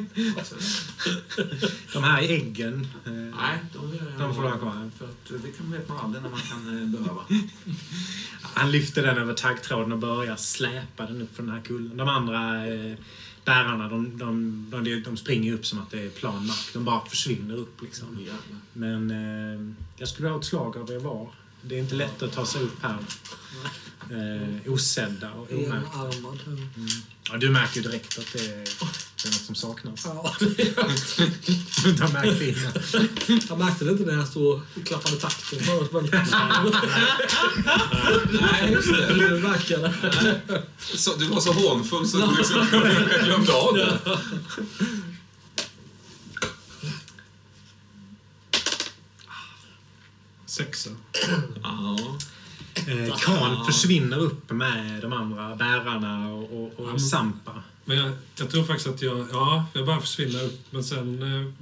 [1.93, 4.91] De här äggen, eh, Nej, de, de får du ha kvar.
[4.99, 7.25] För att det kan vet man aldrig när man kan eh, behöva.
[8.43, 11.97] Han lyfter den över taggtråden och börjar släpa den upp för den här kullen.
[11.97, 12.97] De andra eh,
[13.45, 16.73] bärarna, de, de, de, de springer upp som att det är plan mark.
[16.73, 18.27] De bara försvinner upp liksom.
[18.73, 21.29] Men eh, jag skulle ha ett slag av er var.
[21.67, 22.99] Det är inte lätt att ta sig upp här.
[24.11, 25.99] Eh, osedda och omärkta.
[25.99, 26.39] Enarmad.
[27.31, 30.05] Ja, du märker ju direkt att det är, det är något som saknas.
[30.05, 30.35] Ja,
[31.85, 32.73] Du inte har märkt det innan.
[33.49, 35.93] jag märkte det inte när jag stod och klappade takten förut.
[35.93, 36.09] Men...
[38.41, 39.15] Nej, just det.
[39.15, 39.95] det verkade.
[40.79, 42.67] Så, du var så hånfull så du liksom
[43.25, 43.99] glömde av det.
[50.55, 50.91] Sexa.
[51.63, 51.99] Ja.
[52.87, 57.63] Eh, Khan försvinner upp med de andra bärarna och, och, och Ja, Sampa.
[57.85, 60.61] Men jag, jag tror faktiskt att jag, ja, jag bara försvinna upp.
[60.71, 61.53] Men sen eh,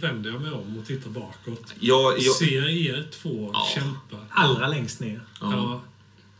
[0.00, 1.74] vänder jag mig om och tittar bakåt.
[1.80, 3.68] Jag, jag, Ser er två Ja.
[3.74, 4.16] kämpa.
[4.30, 5.20] Allra längst ner.
[5.40, 5.52] ja.
[5.52, 5.80] Ja.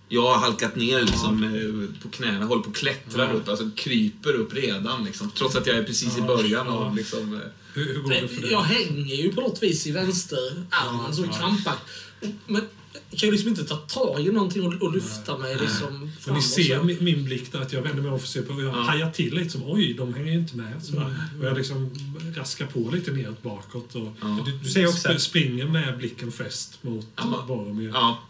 [0.09, 3.31] jag har halkat ner liksom, eh, på knäna, håller på att klättra Ja.
[3.33, 5.05] upp, alltså kryper upp redan.
[5.05, 6.73] Liksom, trots att jag är precis i början Ja.
[6.73, 7.41] av liksom, eh,
[7.75, 8.51] Hur, hur går det för dig?
[8.53, 11.33] Jag hänger ju på något vis i vänsterarmen Ja, som ja.
[11.33, 12.35] krampaktigt.
[12.47, 12.63] Men
[13.11, 16.35] jag kan ju liksom inte ta tag i någonting och, och lyfta mig liksom Men
[16.35, 18.75] ni ser min, min blick där att jag vänder mig om och försöker och jag
[18.77, 18.81] Ja.
[18.81, 20.85] hajar till lite som oj, de hänger ju inte med.
[20.85, 21.05] Så, Nej.
[21.41, 21.91] och jag liksom
[22.37, 24.39] raskar på lite neråt bakåt och Ja.
[24.47, 27.45] Du, du också sp- att springer med blicken fäst mot Ja.
[27.49, 27.89] Boromir.
[27.95, 28.23] ja.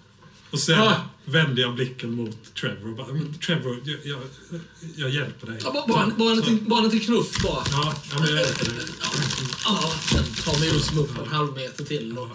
[0.50, 0.96] Och sen Ja.
[1.24, 4.20] vänder jag blicken mot Trevor och bara, "Men Trevor, jag, jag,
[4.96, 5.58] jag hjälper dig.
[5.64, 7.64] Ja, bara, bara, bara, en liten, bara en liten knuff bara.
[7.72, 8.74] Ja, ja, men jag hjälper dig.
[9.64, 12.18] Ja, sen tar mig liksom upp en halv meter till.
[12.18, 12.28] Och,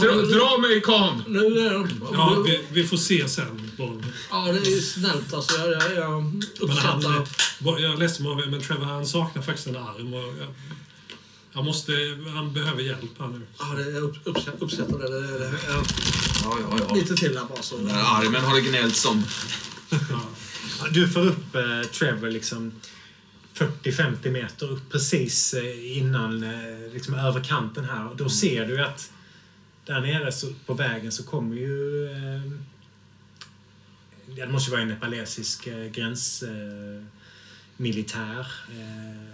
[0.00, 1.22] Dra, dra mig Khan!
[1.28, 1.88] Nu är.
[2.12, 4.04] Ja, vi, vi får se sen, Boromir.
[4.30, 5.58] Ja, det är ju snällt alltså.
[5.58, 7.08] Jag, jag, jag Men uppskattar...
[7.08, 7.26] han,
[7.58, 10.14] Bo- jag är ledsen, men Trevor han saknar faktiskt en arm.
[10.14, 10.46] Och jag,
[11.52, 11.92] jag måste,
[12.34, 13.40] han behöver hjälp här nu.
[13.58, 14.16] Ja, det, jag upp,
[14.58, 15.20] uppskattar det.
[15.20, 15.82] det, det, ja,
[16.44, 16.94] Ja, ja, ja.
[16.94, 17.76] lite till där bara så.
[17.76, 19.24] Den här armen har det gnällt som.
[19.90, 20.20] Ja.
[20.92, 22.72] du får upp eh, Trevor liksom
[23.54, 28.08] 40-50 meter upp precis eh, innan eh, liksom över kanten här.
[28.08, 29.10] Och då ser du att
[29.86, 32.52] där nere så, på vägen så kommer ju eh,
[34.36, 36.98] det måste ju vara en nepalesisk eh, gränsmilitär.
[36.98, 37.04] Eh,
[37.76, 38.46] militär.
[38.70, 39.29] eh,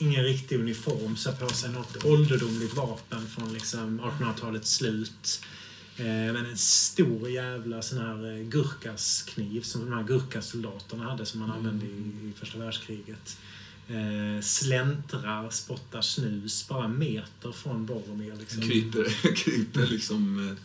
[0.00, 5.44] ingen riktig uniform, så på sig något ålderdomligt vapen från liksom 1800-talets slut.
[5.96, 11.40] Eh, men en stor jävla sån här eh, gurkaskniv som de här gurkasoldaterna hade som
[11.40, 13.38] man använde i, första världskriget.
[13.88, 18.34] Eh, släntrar, spottar snus bara meter från Boromir.
[18.38, 18.62] Liksom.
[18.62, 20.56] Kryper, kryper liksom...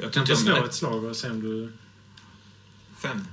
[0.00, 1.72] Jag Kan du slå ett slag och se om du...
[3.02, 3.24] Fem.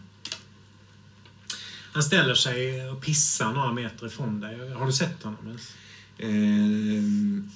[1.98, 4.70] Han ställer sig och pissar några meter ifrån dig.
[4.74, 5.74] Har du sett honom ens?
[6.18, 7.50] Ehm,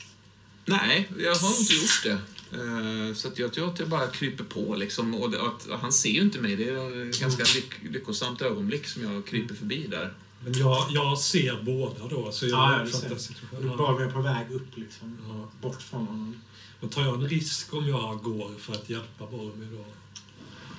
[0.65, 2.19] nej, jag har inte gjort det.
[2.57, 5.15] Ehm, så att jag tror att jag bara kryper på liksom.
[5.15, 6.55] Och det, att, han ser ju inte mig.
[6.55, 10.13] Det är ett ganska lyck, lyckosamt ögonblick som jag kryper förbi där.
[10.43, 13.15] Men jag, jag ser båda då, så jag Ja, ser.
[13.17, 13.71] situationen.
[13.71, 15.17] Du bara är på väg upp liksom.
[15.27, 15.51] Ja.
[15.61, 16.41] Bort från honom.
[16.79, 19.85] Men tar jag en risk om jag går för att hjälpa Boromir då?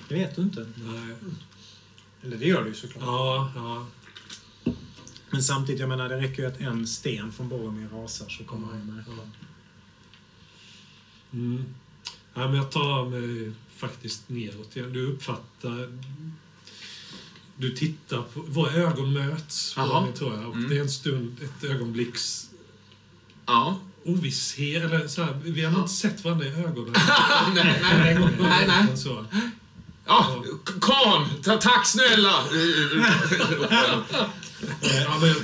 [0.07, 0.67] Det vet du inte.
[0.75, 1.15] Nej.
[2.23, 3.03] Eller det gör du ju såklart.
[3.05, 3.85] Ja, ja.
[5.29, 8.67] Men samtidigt, jag menar, det räcker ju att en sten från Boromir rasar så kommer
[8.67, 9.03] han med.
[9.07, 9.23] ja.
[11.33, 11.65] Mm.
[12.33, 14.93] Nej, men jag tar mig faktiskt neråt igen.
[14.93, 15.99] Du uppfattar...
[17.57, 18.41] Du tittar på...
[18.47, 19.87] Våra ögon möts, Jaha.
[19.87, 20.49] Boromir, tror jag.
[20.49, 20.69] Och Mm.
[20.69, 22.49] Det är en stund, ett ögonblicks
[23.45, 23.79] Ja.
[24.05, 24.83] ovisshet.
[24.83, 26.93] Eller så här, vi har nog inte sett varandra i ögonen.
[27.55, 28.97] nej, nej, nej, nej, nej.
[28.97, 29.25] Så.
[30.07, 30.43] Ja,
[30.81, 31.29] Khan!
[31.43, 32.43] Ta, tack snälla!
[34.81, 35.35] Ja, men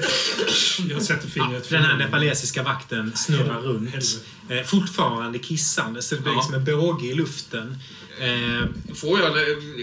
[0.89, 3.89] jag, sätter fingret Den här nepalesiska vakten snurrar runt.
[3.89, 4.17] Helvete.
[4.49, 6.37] Eh, fortfarande kissande, så det blir Ja.
[6.37, 7.77] liksom en båge i luften.
[8.19, 9.31] Eh, Får jag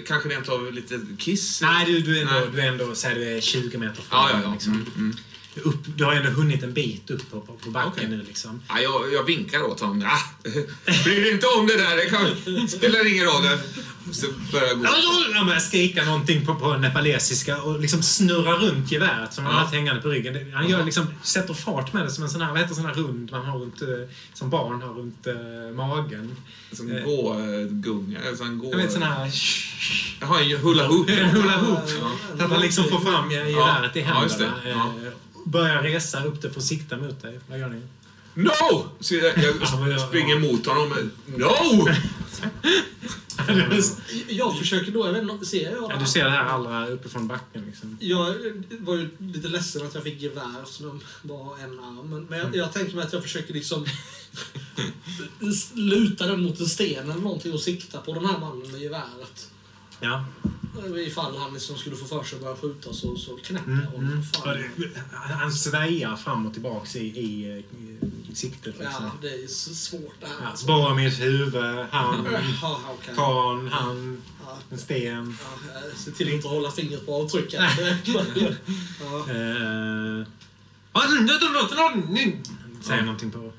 [0.07, 1.61] kanske rent av lite kiss?
[1.63, 2.49] nej, du, du är ändå, Nej.
[2.53, 4.53] du är ändå säg, du är 20 meter från Ja, ja, ja.
[4.53, 4.73] liksom.
[4.73, 5.17] Mm, mm.
[5.63, 8.09] Upp, du har ändå hunnit en bit upp på, på backen Okej.
[8.09, 8.61] nu liksom.
[8.69, 10.03] Ja, jag, jag vinkar åt honom.
[10.07, 10.51] Ah,
[11.05, 11.97] bryr dig inte om det där.
[11.97, 13.59] Det kan, spelar ingen roll.
[14.13, 14.87] Så börjar jag gå.
[15.35, 19.59] Han börjar skrika någonting på, på nepalesiska och liksom snurrar runt geväret som han Ja.
[19.59, 20.53] har haft hängande på ryggen.
[20.55, 22.95] Han gör liksom, sätter fart med det som en sån här, vad heter sån här
[22.95, 23.89] rund man har runt, eh,
[24.35, 25.35] som barn har runt eh,
[25.77, 26.37] magen.
[26.73, 27.03] Som Eh.
[27.03, 28.19] gågunga.
[28.29, 28.71] Alltså en gå...
[28.71, 29.31] Jag vet sån här...
[30.21, 31.11] Jaha, en hula hoop.
[31.11, 31.79] En hula hoop.
[32.01, 32.11] Ja.
[32.39, 34.53] Så att han liksom får fram geväret i Ja, händerna.
[34.65, 34.71] det.
[34.71, 34.93] Ja.
[35.47, 37.41] Börjar resa upp det för att sikta mot dig.
[37.49, 37.83] Vad gör ni?
[38.35, 38.89] No!
[39.01, 41.11] Så jag, jag springer mot honom.
[41.27, 41.89] No!
[44.29, 47.27] Jag försöker då, jag vet inte, ser jag Ja, du ser det här allra uppifrån
[47.27, 47.65] backen.
[47.67, 47.97] Liksom.
[48.01, 48.35] Jag
[48.69, 50.65] var ju lite ledsen att jag fick gevär
[51.23, 52.11] bara har en arm.
[52.11, 53.87] Men, men jag, jag tänker mig att jag försöker liksom
[55.75, 59.51] luta den mot en sten eller någonting och sikta på den här mannen med geväret.
[60.01, 60.25] Ja.
[61.07, 64.05] Ifall han liksom skulle få för sig att börja skjuta så, så knäpper Mm, honom.
[64.13, 64.23] mm.
[64.23, 64.65] Fan.
[65.41, 67.65] Han sväjar fram och tillbaks i, i,
[68.31, 68.75] i siktet.
[68.79, 69.05] Liksom.
[69.05, 70.35] Ja, det är så svårt det här.
[70.43, 70.67] Ja, alltså.
[70.67, 73.15] Boromirs huvud, okej.
[73.17, 75.37] kan, hand, Ja, en sten.
[75.75, 77.71] ja, se till att inte hålla fingret på avtryckaren.
[78.05, 78.21] ja.
[79.31, 80.27] Eh,
[82.83, 83.53] Säger någonting på...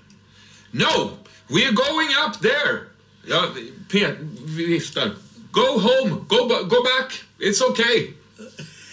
[0.72, 1.12] No!
[1.48, 2.80] We're going up there!
[3.26, 3.48] Jag
[4.46, 5.16] viftar.
[5.58, 6.10] Go home!
[6.28, 7.24] Go, go back!
[7.40, 8.14] It's okay!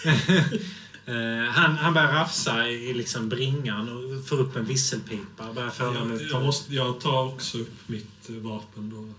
[1.07, 5.53] Eh, han, han börjar rafsa i liksom bringan och får upp en visselpipa.
[5.53, 9.09] Börjar föra Jag, mot jag, måste, jag tar också upp mitt eh, vapen då.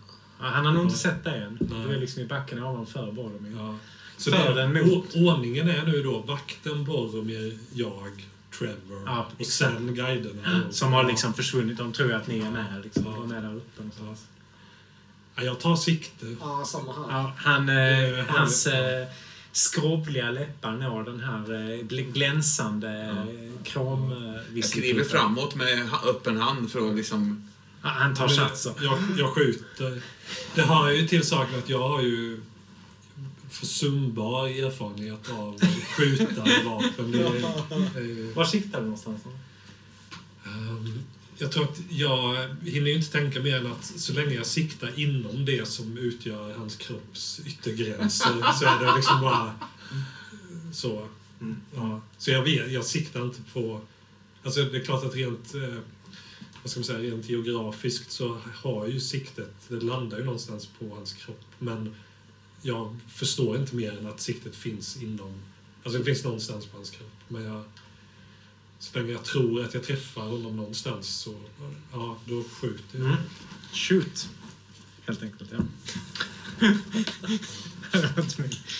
[0.40, 1.59] Ja, han har nog inte sett dig än.
[1.61, 1.86] Nej.
[1.88, 3.53] Du är liksom i backen ovanför Boromir.
[3.57, 3.74] Ja.
[4.16, 8.24] Så För det, den mot- ordningen är nu då vakten, Boromir, jag,
[8.59, 10.62] Trevor Ja, och sen guiderna.
[10.70, 11.09] Som har Ja.
[11.09, 11.78] liksom försvunnit.
[11.78, 12.80] De tror att ni är med.
[12.84, 13.05] Liksom.
[13.05, 14.24] De är där uppe någonstans.
[15.37, 16.37] Ja, jag tar sikte.
[16.41, 17.18] ja, samma här.
[17.18, 19.07] Ja, han, Eh, han- hans eh,
[19.53, 23.11] skrovliga läppar når den här eh, glänsande Ja.
[23.32, 24.32] eh, krom...
[24.55, 27.49] Jag skriver framåt med ha- öppen hand för att liksom...
[27.82, 28.66] Ja, Han tar Men sats.
[28.82, 30.03] jag, jag skjuter.
[30.55, 32.41] Det hör ju till saken att jag har ju
[33.51, 35.61] försumbar erfarenhet av
[36.64, 37.12] vapen.
[37.12, 39.22] Det, är, eh, Var siktar du någonstans?
[40.47, 40.99] Ehm,
[41.39, 44.99] Jag tror att jag hinner ju inte tänka mer än att så länge jag siktar
[45.01, 48.28] inom det som utgör hans kropps yttergräns så,
[48.59, 49.55] så är det liksom bara
[50.72, 51.09] så.
[51.41, 51.57] Mm.
[51.74, 52.01] Ja.
[52.18, 53.80] Så jag vet, jag siktar inte på...
[54.43, 55.74] Alltså det är klart att rent, eh,
[56.62, 60.95] vad ska man säga, rent geografiskt så har ju siktet, det landar ju någonstans på
[60.95, 61.45] hans kropp.
[61.59, 61.95] Men
[62.62, 65.34] jag förstår inte mer än att siktet finns inom,
[65.82, 67.12] alltså det finns någonstans på hans kropp.
[67.28, 67.64] Men jag,
[68.79, 71.35] så länge jag tror att jag träffar honom någonstans så,
[71.93, 73.07] ja, då skjuter jag.
[73.07, 73.18] Mm.
[73.72, 74.29] Shoot.
[75.07, 75.59] Helt enkelt, ja.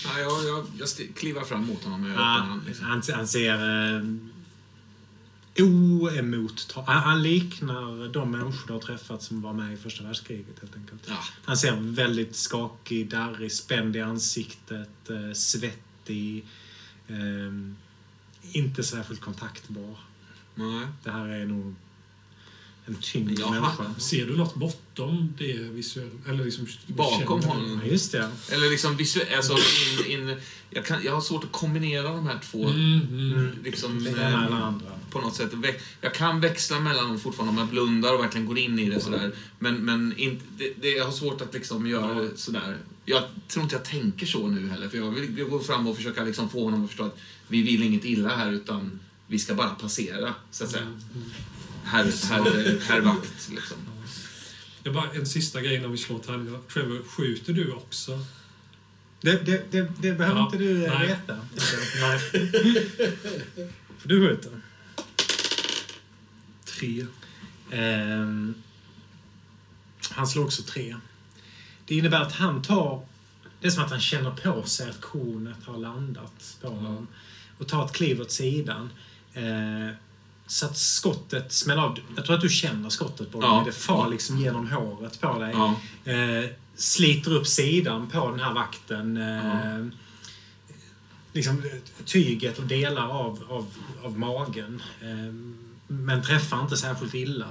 [0.05, 2.62] Ja, jag, jag, jag klivar fram mot honom med öppen Ja, hand.
[2.66, 2.86] Liksom.
[2.86, 3.55] han, han ser
[3.94, 4.05] eh,
[5.64, 6.82] oemottag...
[6.86, 10.59] Han, han liknar de människor du har träffat som var med i första världskriget.
[10.61, 11.03] helt enkelt.
[11.09, 11.18] Ja.
[11.44, 16.47] Han ser väldigt skakig, darrig, spänd i ansiktet, eh, svettig.
[17.09, 17.16] Eh,
[18.57, 19.98] inte särskilt kontaktbar.
[20.54, 20.86] Nej.
[21.04, 21.74] Det här är nog
[22.86, 23.50] en tyngre Jaha.
[23.50, 23.94] människa.
[23.98, 26.11] Ser du något bortom det visuella?
[26.28, 27.80] Eller liksom, Bakom honom.
[27.84, 28.30] Ja, just det.
[28.52, 29.57] Eller liksom visuellt, alltså
[30.09, 30.36] in, in,
[30.70, 32.68] jag, kan, jag har svårt att kombinera de här två.
[32.68, 33.50] Mm, mm.
[33.64, 34.86] Liksom, Det eh, ena eller andra.
[35.11, 35.52] på något sätt.
[36.00, 39.00] Jag kan växla mellan dem fortfarande om jag blundar och verkligen går in i det
[39.00, 39.32] sådär.
[39.59, 42.78] Men, men inte, det, det, jag har svårt att liksom göra det sådär.
[43.04, 44.88] Jag tror inte jag tänker så nu heller.
[44.88, 47.18] För jag vill gå fram och försöka liksom få honom att förstå att
[47.49, 51.01] vi vill inget illa här utan vi ska bara passera, så att säga.
[51.84, 53.76] Herr, herr, herr vakt, liksom.
[54.82, 56.59] Det är bara en sista grej innan vi slår tärningarna.
[56.72, 58.24] Trevor, skjuter du också?
[59.20, 61.07] Det, det, det, det behöver Ja, inte du eh, nej.
[61.09, 61.36] veta.
[62.01, 62.18] Nej.
[63.99, 64.61] För du skjuter.
[66.64, 67.07] Tre.
[67.70, 68.55] Ehm,
[70.11, 70.97] han slår också tre.
[71.86, 73.07] Det innebär att han tar...
[73.61, 77.07] Det är som att han känner på sig att kornet har landat på honom.
[77.59, 78.90] Och tar ett kliv åt sidan.
[79.34, 79.94] Eh,
[80.46, 81.98] så att skottet smäller av.
[82.16, 83.50] Jag tror att du känner skottet på dig.
[83.50, 83.62] Ja.
[83.66, 85.52] Det far liksom genom håret på dig.
[85.52, 85.74] Ja.
[86.12, 89.16] Eh, sliter upp sidan på den här vakten.
[89.16, 89.86] Eh,
[91.32, 93.66] liksom eh, tyget och delar av, av,
[94.02, 94.82] av magen.
[95.00, 95.34] Eh,
[95.88, 97.48] men träffar inte särskilt illa.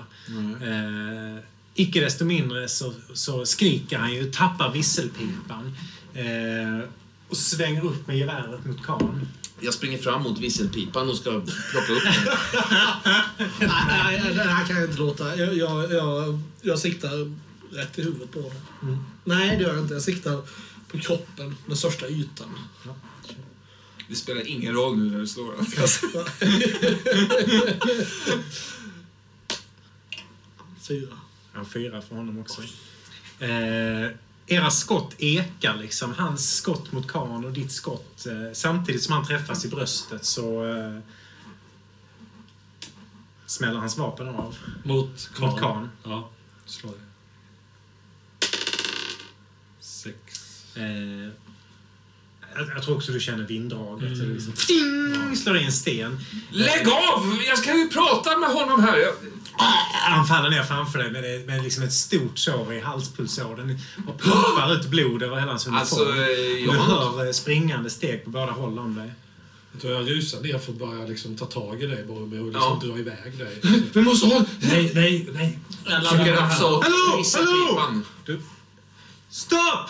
[0.62, 1.44] Eh,
[1.76, 5.78] icke desto mindre så, så skriker han ju, tappar visselpipan.
[6.14, 6.90] Eh,
[7.30, 9.28] och svänger upp med geväret mot karln.
[9.60, 11.42] Jag springer fram mot visselpipan och ska
[11.72, 12.14] plocka upp den.
[13.60, 15.36] nej, nej, det här kan jag inte låta.
[15.36, 17.34] Jag, jag, jag, jag siktar
[17.72, 18.62] rätt i huvudet på honom.
[18.82, 18.98] Mm.
[19.24, 19.94] Nej, det gör jag inte.
[19.94, 20.42] Jag siktar
[20.88, 22.60] på kroppen, den största ytan.
[24.08, 25.56] Det spelar ingen roll nu när du slår.
[30.88, 31.18] Fyra.
[31.54, 32.62] Ja, fyra för honom också.
[33.40, 34.10] Eh,
[34.48, 36.14] era skott ekar liksom.
[36.14, 38.26] Hans skott mot Khan och ditt skott.
[38.26, 40.98] Eh, samtidigt som han träffas i bröstet så eh,
[43.46, 44.58] smäller hans vapen av.
[44.84, 45.50] Mot Khan.
[45.50, 45.90] Mot Khan.
[46.04, 46.30] Ja,
[46.66, 47.06] slår det.
[49.80, 50.76] Sex.
[50.76, 51.32] Eh,
[52.56, 54.04] jag, jag tror också du känner vinddraget.
[54.08, 54.16] Mm.
[54.16, 56.20] Så det liksom, ting, slår in sten.
[56.52, 57.40] Lägg av!
[57.48, 58.98] Jag ska ju prata med honom här.
[58.98, 59.14] Jag...
[59.92, 64.20] Han faller ner framför dig med, det- med liksom ett stort sår i halspulsådern och
[64.22, 65.80] pumpar ut blod över hela hans uniform.
[65.82, 66.74] Alltså, eh, du jag...
[66.74, 69.12] hör eh, springande steg på båda håll om dig.
[69.72, 72.46] Jag tror jag rusar ner för att börja liksom ta tag i dig Boromir och
[72.48, 72.88] liksom Ja.
[72.88, 73.60] dra iväg dig.
[73.94, 74.46] Vi måste ha...
[74.60, 75.60] nej, nej, nej.
[76.32, 78.06] Rafsa åt Hallå, visselpipan.
[79.30, 79.90] Stopp!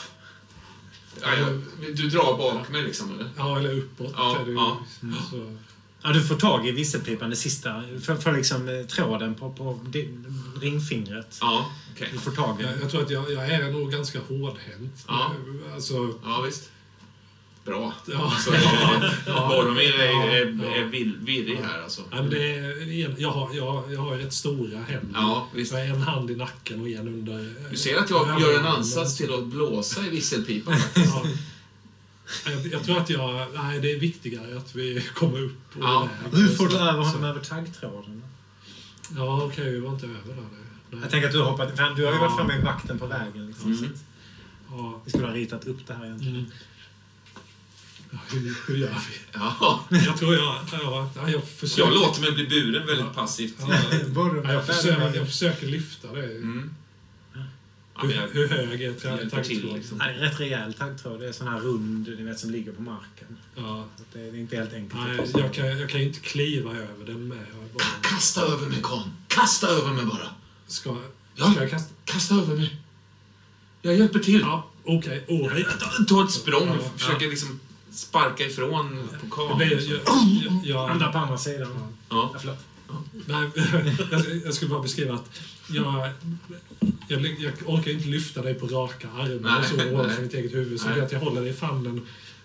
[1.96, 3.30] Du drar bak mig liksom, eller?
[3.38, 4.14] Ja, eller uppåt.
[4.18, 4.78] Ja, är du, ja.
[5.32, 5.56] Så,
[6.04, 7.84] Ja, du får tag i visselpipan, det sista.
[8.02, 9.80] För, för liksom eh, tråden på, på
[10.62, 11.38] ringfingret.
[11.42, 12.10] Ja, okej.
[12.12, 15.06] Du får tag i jag, jag tror att jag, jag är nog ganska hårdhänt.
[15.08, 15.32] Ja.
[15.74, 16.70] Alltså, Ja, visst.
[17.66, 17.94] Bra.
[18.06, 18.32] ja.
[18.34, 19.48] Alltså, ja, Ja.
[19.48, 20.76] Boromir är, är, Ja.
[20.76, 22.02] är vill- virrig här alltså.
[22.12, 25.10] Nej, men det är, jag, har, jag, jag har rätt stora händer.
[25.14, 25.72] Ja, visst.
[25.74, 27.54] Jag har en hand i nacken och en under...
[27.72, 30.76] Du ser att jag gör en ansats till att blåsa i visselpipan.
[30.96, 31.24] Ja.
[32.46, 33.48] Jag, jag tror att jag...
[33.56, 36.10] Nej, det är viktigare att vi kommer upp och Ja.
[36.34, 38.24] Hur får du över Så- honom över taggtråden?
[39.16, 40.42] Ja, okej, vi var inte över där nu.
[40.92, 41.00] Nej.
[41.02, 41.76] Jag tänker att du har hoppat...
[41.78, 42.18] Du har ju Ja.
[42.20, 43.48] varit framme i vakten på vägen.
[43.48, 43.78] Liksom, Mm.
[43.78, 44.00] så att
[44.70, 45.02] Ja.
[45.06, 46.36] vi skulle ha ritat upp det här egentligen.
[46.36, 46.52] Mm.
[48.16, 49.18] Ja, hur, hur gör vi?
[49.34, 49.86] Ja.
[49.90, 50.60] Jag tror jag...
[50.72, 51.82] Ja, ja, jag försöker...
[51.82, 53.56] Jag låter mig bli buren väldigt passivt.
[53.60, 53.68] Ja,
[54.08, 56.38] Borde ja, jag, försöker, jag försöker lyfta dig.
[56.38, 56.76] Mm.
[58.02, 58.94] Hur, jag hur hög är
[59.30, 59.76] taggtråden?
[59.76, 59.98] liksom.
[60.00, 61.20] Ja, det är en rätt rejäl taggtråd.
[61.20, 63.38] Det är sån här rund, ni vet, som ligger på marken.
[63.56, 63.86] Ja.
[64.14, 65.02] Det är inte helt enkelt.
[65.08, 67.38] Nej, jag kan, jag kan inte kliva över den med.
[67.38, 69.12] Jag bara, Kasta över mig, Khan.
[69.28, 70.28] Kasta över mig bara.
[70.68, 70.98] ska,
[71.36, 71.52] Ja.
[71.52, 71.94] ska jag kasta?
[72.06, 72.76] Kasta över mig.
[73.82, 74.40] Jag hjälper till.
[74.40, 75.26] Ja, okej.
[75.28, 75.64] Okay.
[75.64, 77.60] Ta- Ta ett språng Ja, och försöker liksom
[77.96, 79.58] sparka ifrån Det Khan.
[79.58, 80.00] blir, jag,
[80.46, 81.68] jag, jag, Andra på andra sidan.
[81.78, 81.90] Ja.
[82.10, 82.58] Ja, förlåt.
[83.28, 83.50] nej,
[84.12, 85.30] jag, jag skulle bara beskriva att
[85.68, 86.10] jag,
[87.08, 90.80] jag, jag orkar inte lyfta dig på raka armar och så ovanför mitt eget huvud.
[90.82, 92.02] Så det att jag håller dig i famnen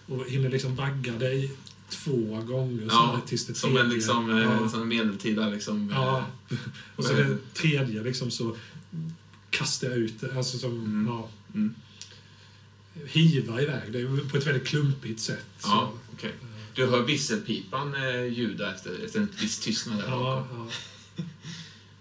[0.07, 1.53] och hinner liksom vagga dig
[1.88, 4.68] två gånger så Ja, tills det Som en liksom, eh, ja.
[4.68, 5.90] som en medeltida liksom...
[5.94, 6.24] Ja.
[6.51, 6.57] eh,
[6.96, 8.57] Och så det tredje liksom så
[9.51, 10.36] kastar jag ut det.
[10.36, 11.07] Alltså som, Mm.
[11.09, 11.28] ja.
[11.55, 11.74] Mm.
[13.07, 15.47] Hiva iväg det på ett väldigt klumpigt sätt.
[15.62, 16.32] Ja, okej.
[16.74, 20.47] Du hör visselpipan eh, ljuda efter, efter en viss tystnad där ja,
[21.16, 21.24] ja.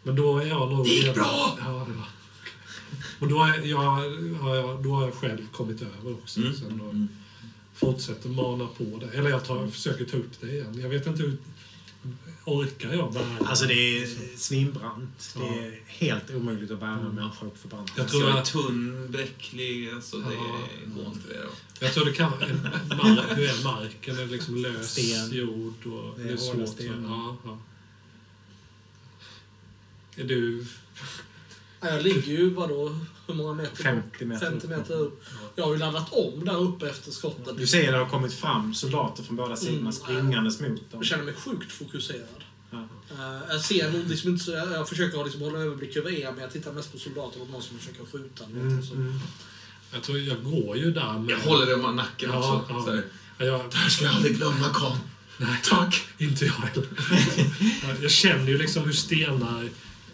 [0.03, 0.85] Men då är jag nog...
[0.85, 1.57] Det gick bra!
[1.61, 1.87] Ja, var.
[3.19, 3.67] Men då, är jag,
[4.41, 6.39] ja, ja, då har jag själv kommit över också.
[6.39, 6.53] Mm.
[6.55, 7.07] Sen då Mm.
[7.73, 9.17] fortsätter mana på det.
[9.17, 10.79] Eller jag tar, försöker ta upp det igen.
[10.81, 11.37] Jag vet inte hur...
[12.45, 13.73] Orkar jag bära Alltså det
[14.03, 15.33] är svinbrant.
[15.37, 15.53] Det Ja.
[15.63, 17.91] är helt omöjligt att bära en människa upp för brant.
[17.95, 20.59] Jag Alltså, tror jag är att- tunn, bräcklig, alltså det Ja.
[20.95, 21.49] går inte det då.
[21.85, 22.45] Jag tror det kan vara...
[23.35, 24.15] hur är marken?
[24.17, 25.31] Är det liksom lös Sten.
[25.37, 25.85] jord?
[25.85, 26.69] Och Det är hårda svårt.
[26.69, 27.05] sten.
[27.09, 27.57] Ja, ja.
[30.15, 30.65] Är du...
[31.81, 32.95] Ja, jag ligger ju vadå,
[33.27, 33.69] hur många meter?
[33.71, 33.79] bort?
[33.79, 34.69] 50 meter 50 upp.
[34.69, 35.23] meter upp.
[35.55, 37.57] Jag har ju laddat om där uppe efter skottet.
[37.57, 39.91] Du ser det har kommit fram soldater från båda sidorna Mm.
[39.91, 40.79] springandes mot dem.
[40.91, 42.43] Jag känner mig sjukt fokuserad.
[42.71, 42.77] Ja.
[43.11, 46.09] Eh, jag ser nog liksom inte så, jag jag försöker ha liksom hålla överblick över
[46.11, 48.43] er, men jag tittar mest på soldater och någon som försöker skjuta.
[48.45, 49.19] Mm, mm.
[49.93, 51.29] Jag tror jag går ju där med...
[51.31, 52.73] Jag håller dig om nacken Ja, också.
[52.73, 52.83] ja.
[52.85, 53.01] Så
[53.37, 54.97] Ja, Jag, Det här ska jag aldrig glömma, Khan.
[55.37, 56.01] nej, tack!
[56.17, 56.85] Inte jag heller.
[57.87, 59.69] Jag- jag känner ju liksom hur stenar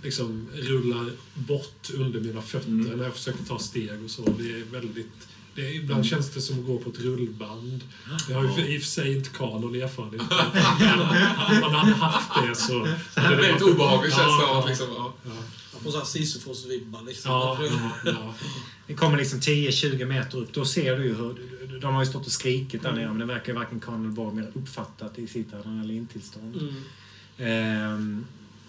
[0.05, 2.97] liksom rullar bort under mina fötter Mm.
[2.97, 4.21] när jag försöker ta steg och så.
[4.39, 5.27] Det är väldigt...
[5.55, 7.83] Det är, ibland känns det som att gå på ett rullband.
[8.29, 10.21] Jag har ju för- i och för sig inte kanon erfarenhet.
[10.79, 10.99] Men
[11.55, 12.85] Om man hade haft det så...
[13.15, 14.43] Det är väldigt obehagligt känns det.
[14.43, 15.13] Ja, att Liksom, ja.
[15.25, 15.31] Ja,
[15.73, 17.31] Jag får såhär Sisyfos-vibbar liksom.
[17.31, 18.33] ja, ja, ja.
[18.87, 20.53] Det kommer liksom 10-20 meter upp.
[20.53, 21.35] Då ser du ju hur...
[21.81, 24.09] De har ju stått och skrikit där nere men det verkar ju varken Karl eller
[24.09, 26.55] Boromir uppfattat i sitt adrenalintillstånd.
[26.55, 26.73] Mm.
[27.37, 28.25] Ehm,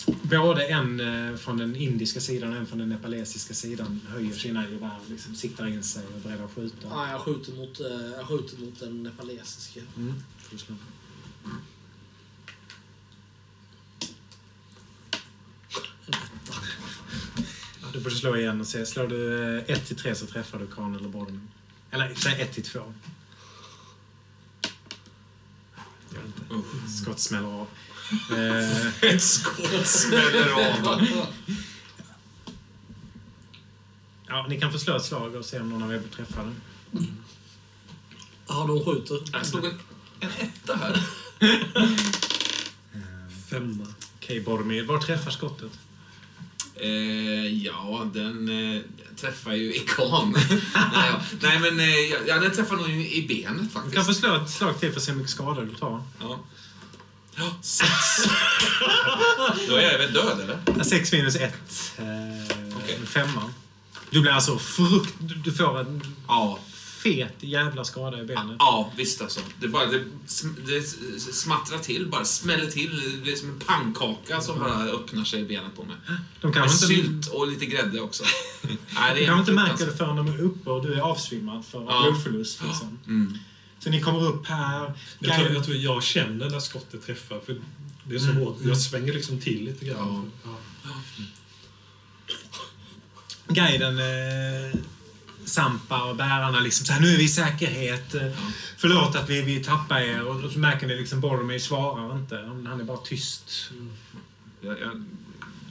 [0.06, 4.68] både en eh, från den indiska sidan och en från den nepalesiska sidan höjer sina
[4.70, 6.88] gevär, liksom siktar in sig och att skjuta.
[6.90, 7.86] Ja, jag skjuter mot, eh,
[8.16, 9.80] jag skjuter mot den nepalesiska.
[9.96, 10.14] Mm.
[17.82, 18.86] Ja, Du får slå igen och se.
[18.86, 21.40] Slår du 1 till 3 så träffar du Khan eller Boromir.
[21.90, 22.78] Eller säg 1 till 2.
[26.14, 26.90] Gör inte.
[27.02, 27.66] Skott smäller av.
[28.30, 31.06] Eh, Ett skott smäller av.
[34.28, 36.52] ja, ni kan få slå ett slag och se om någon av er blir träffade.
[38.48, 39.20] Ja, de skjuter.
[39.32, 39.74] Jag slog ett
[40.20, 41.02] en etta här.
[43.50, 43.86] Femma.
[44.16, 44.84] Okej, Boromir.
[44.84, 45.72] Var träffar skottet?
[46.74, 48.82] Eh, ja, den eh,
[49.16, 50.32] träffar ju Ikan.
[50.32, 50.60] nej,
[50.94, 51.20] ja.
[51.40, 51.86] nej, men eh,
[52.26, 53.94] ja, den träffar nog i, benet Du faktiskt.
[53.94, 56.02] kan få slå ett slag till för att se hur mycket skada du tar.
[56.20, 56.40] Ja.
[57.62, 57.90] Sex.
[59.68, 60.84] Då är jag väl död, eller?
[60.84, 61.42] 6 minus 1.
[61.98, 62.04] Eh,
[62.76, 62.98] Okej.
[63.06, 63.54] Femman.
[64.10, 65.14] Du blir alltså frukt...
[65.18, 66.58] Du, du får en Ja.
[67.02, 68.56] fet jävla skada i benet.
[68.58, 69.40] Ja, visst alltså.
[69.60, 70.82] Det, bara, det, sm- det
[71.32, 73.22] smattrar till, bara smäller till.
[73.24, 75.96] Det är som en pannkaka som bara öppnar sig i benet på mig.
[76.40, 78.24] De Med kanske inte, sylt och lite grädde också.
[78.62, 79.98] Nej, de det är kanske inte märker fruktansvärt.
[79.98, 82.02] det förrän de är uppe och du är avsvimmad för Ja.
[82.10, 82.62] blodförlust.
[82.66, 82.98] Liksom.
[83.06, 83.38] Mm.
[83.86, 84.92] Så ni kommer upp här.
[85.18, 87.40] Jag tror, jag tror jag känner när skottet träffar.
[87.46, 87.56] För
[88.04, 88.42] det är så Mm.
[88.42, 88.56] hårt.
[88.64, 90.30] Jag svänger liksom till lite grann.
[90.44, 90.50] Ja.
[93.48, 94.78] guiden eh,
[95.44, 98.14] Sampa och bärarna liksom så här, nu är vi i säkerhet.
[98.14, 98.30] Eh,
[98.76, 100.22] Förlåt att vi, vi tappar er.
[100.26, 102.36] Och, och så märker ni liksom Boromir svarar inte.
[102.66, 103.70] Han är bara tyst.
[104.60, 105.04] Jag, jag,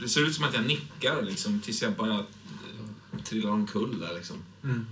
[0.02, 2.26] det ser ut som att jag nickar liksom, tills jag bara
[3.24, 4.14] trillar omkull där.
[4.16, 4.38] Liksom.
[4.64, 4.86] Mm.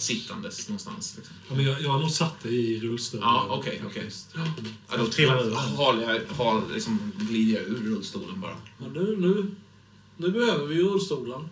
[0.00, 1.14] Sittandes någonstans.
[1.16, 1.36] Liksom.
[1.48, 3.28] Ja, men jag, jag har nog satt dig i rullstolen.
[3.28, 4.02] Ja, okej, okej.
[4.02, 4.34] faktiskt.
[4.90, 5.50] Ja, då trillar ur.
[5.54, 8.56] har jag, har, liksom, glider jag ur rullstolen bara.
[8.78, 9.54] Men nu, nu,
[10.16, 11.48] nu behöver vi rullstolen.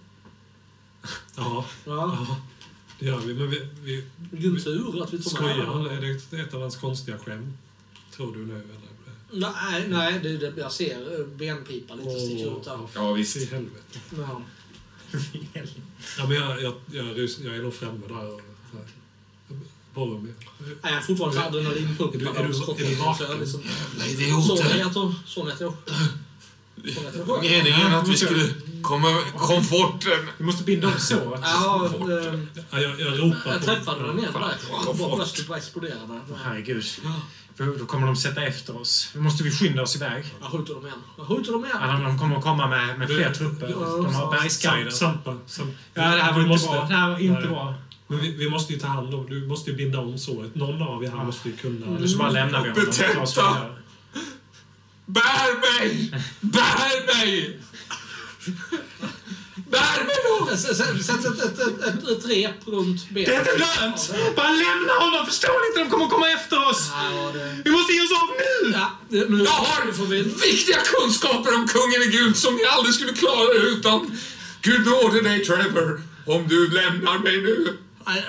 [1.36, 2.26] Ja, Ja.
[2.28, 2.36] ja,
[2.98, 3.34] det gör vi.
[3.34, 5.86] Men vi, vi Vilken tur att vi tog med den.
[5.86, 7.56] Är det ett av hans konstiga skämt?
[8.16, 8.54] Tror du nu?
[8.54, 8.88] Eller?
[9.32, 12.78] Nej, nej det, det, jag ser eh, benpipa lite sticker ut där.
[12.94, 13.36] Ja, visst.
[13.36, 13.98] I helvete.
[14.18, 14.42] Ja.
[16.18, 18.34] Ja, men jag, jag, jag, rus, jag är nog framme där.
[18.34, 18.40] Och,
[18.72, 18.86] så här.
[19.94, 20.34] Boromir.
[20.58, 22.86] Nej, jag är fortfarande så adrenalinpumpad Är du- är du- är du Så vaken?
[23.30, 23.62] jag liksom-
[24.94, 25.14] jag.
[25.26, 25.74] Son heter jag.
[27.42, 30.28] Meningen att vi skulle komma komforten.
[30.38, 31.40] Du måste binda om såret.
[31.44, 31.90] Ja,
[32.70, 34.40] Ja, jag, jag ropar jag på- träffade den igen där.
[34.98, 35.16] Bara.
[35.16, 36.20] Bröstet bara exploderade.
[36.44, 36.84] Herregud.
[37.58, 39.10] För Då kommer de sätta efter oss.
[39.14, 40.24] Nu måste vi skynda oss iväg.
[40.40, 40.98] Jag skjuter dem igen.
[41.16, 41.76] Jag skjuter dem igen.
[41.80, 43.68] Ja, de, kommer att komma med, med fler trupper.
[44.02, 44.90] De har bergsguider.
[44.90, 45.36] Sampa.
[45.46, 46.84] Sam, Ja, det här var inte måste- bra.
[46.88, 47.48] Det här var inte Nej.
[47.48, 47.74] bra.
[48.06, 49.26] Men vi, vi måste ju ta hand om...
[49.30, 50.54] Du måste ju binda om såret.
[50.54, 51.86] Någon av er här måste ju kunna...
[51.98, 52.84] Nu så bara lämnar vi honom.
[52.84, 53.66] Betenta!
[55.06, 56.10] Bär mig!
[56.40, 57.58] Bär mig!
[59.70, 60.56] Bär mig då!
[60.56, 63.28] Sätt ett, ett, ett, ett, ett rep runt benet.
[63.28, 64.00] Det är inte lönt!
[64.36, 65.26] Bara lämna honom!
[65.26, 65.80] Förstår ni inte?
[65.80, 66.90] De kommer komma efter oss!
[66.92, 67.62] Ja, det...
[67.64, 68.70] Vi måste ge oss av nu!
[68.72, 70.22] Ja, det, nu Jag har får vi...
[70.22, 74.18] viktiga kunskaper om kungen i Gud som ni aldrig skulle klara utan.
[74.62, 77.78] Gud nåde dig, Trevor, om du lämnar mig nu.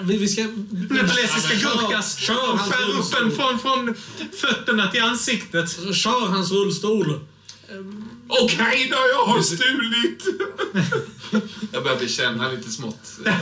[0.02, 0.42] Vi, vi ska...
[0.90, 3.96] Nepalesiska gurkas Kör och hans skär upp en från, från
[4.42, 5.96] fötterna till ansiktet.
[5.96, 7.20] Kör hans rullstol.
[8.28, 10.24] Okej då, jag har stulit.
[11.72, 13.20] jag börjar bekänna lite smått.
[13.26, 13.34] eh,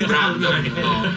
[0.00, 0.66] Random.
[0.80, 1.12] Ja.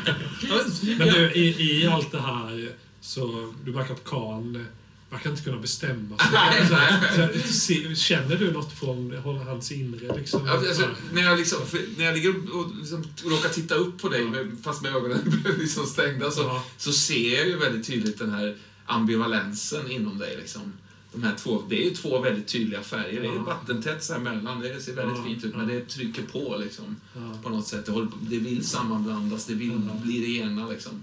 [0.97, 2.71] Men du, i, i allt det här
[3.01, 3.53] så...
[3.65, 4.65] Du märker att Khan
[5.09, 6.27] verkar inte kunna bestämma sig.
[6.33, 7.41] Nej, nej.
[7.47, 9.17] Så, se- Känner du något från
[9.47, 10.15] hans inre?
[10.17, 11.59] Liksom, Alltså, när, jag liksom,
[11.97, 15.85] när jag ligger och liksom råkar titta upp på dig, med, fast med ögonen liksom
[15.85, 16.63] stängda, så, Ja.
[16.77, 20.37] så ser jag ju väldigt tydligt den här ambivalensen inom dig.
[20.37, 20.73] Liksom.
[21.13, 23.21] De här två, det är ju två väldigt tydliga färger.
[23.21, 23.43] Det är Ja.
[23.43, 24.59] vattentätt så här mellan.
[24.59, 25.57] Det ser väldigt Ja, fint ut, ja.
[25.57, 27.37] men det trycker på liksom, Ja.
[27.43, 27.85] på något sätt.
[27.85, 30.69] Det, håller, det vill sammanblandas, det vill bli det ena.
[30.69, 31.01] Liksom.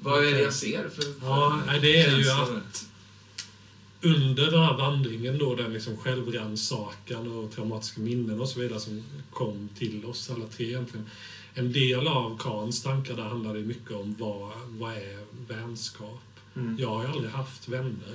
[0.00, 0.88] Vad är det jag ser?
[0.88, 2.86] För, för Ja, det är ju att
[4.02, 9.02] under den här vandringen då, den liksom självrannsakan och traumatiska minnen och så vidare som
[9.32, 11.06] kom till oss alla tre egentligen.
[11.54, 15.18] En del av Kans tankar där handlade mycket om vad, vad är
[15.48, 16.22] vänskap?
[16.56, 16.76] Mm.
[16.80, 18.14] Jag har aldrig haft vänner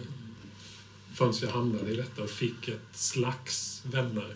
[1.19, 4.35] förrän jag hamnade i detta och fick ett slags vänner.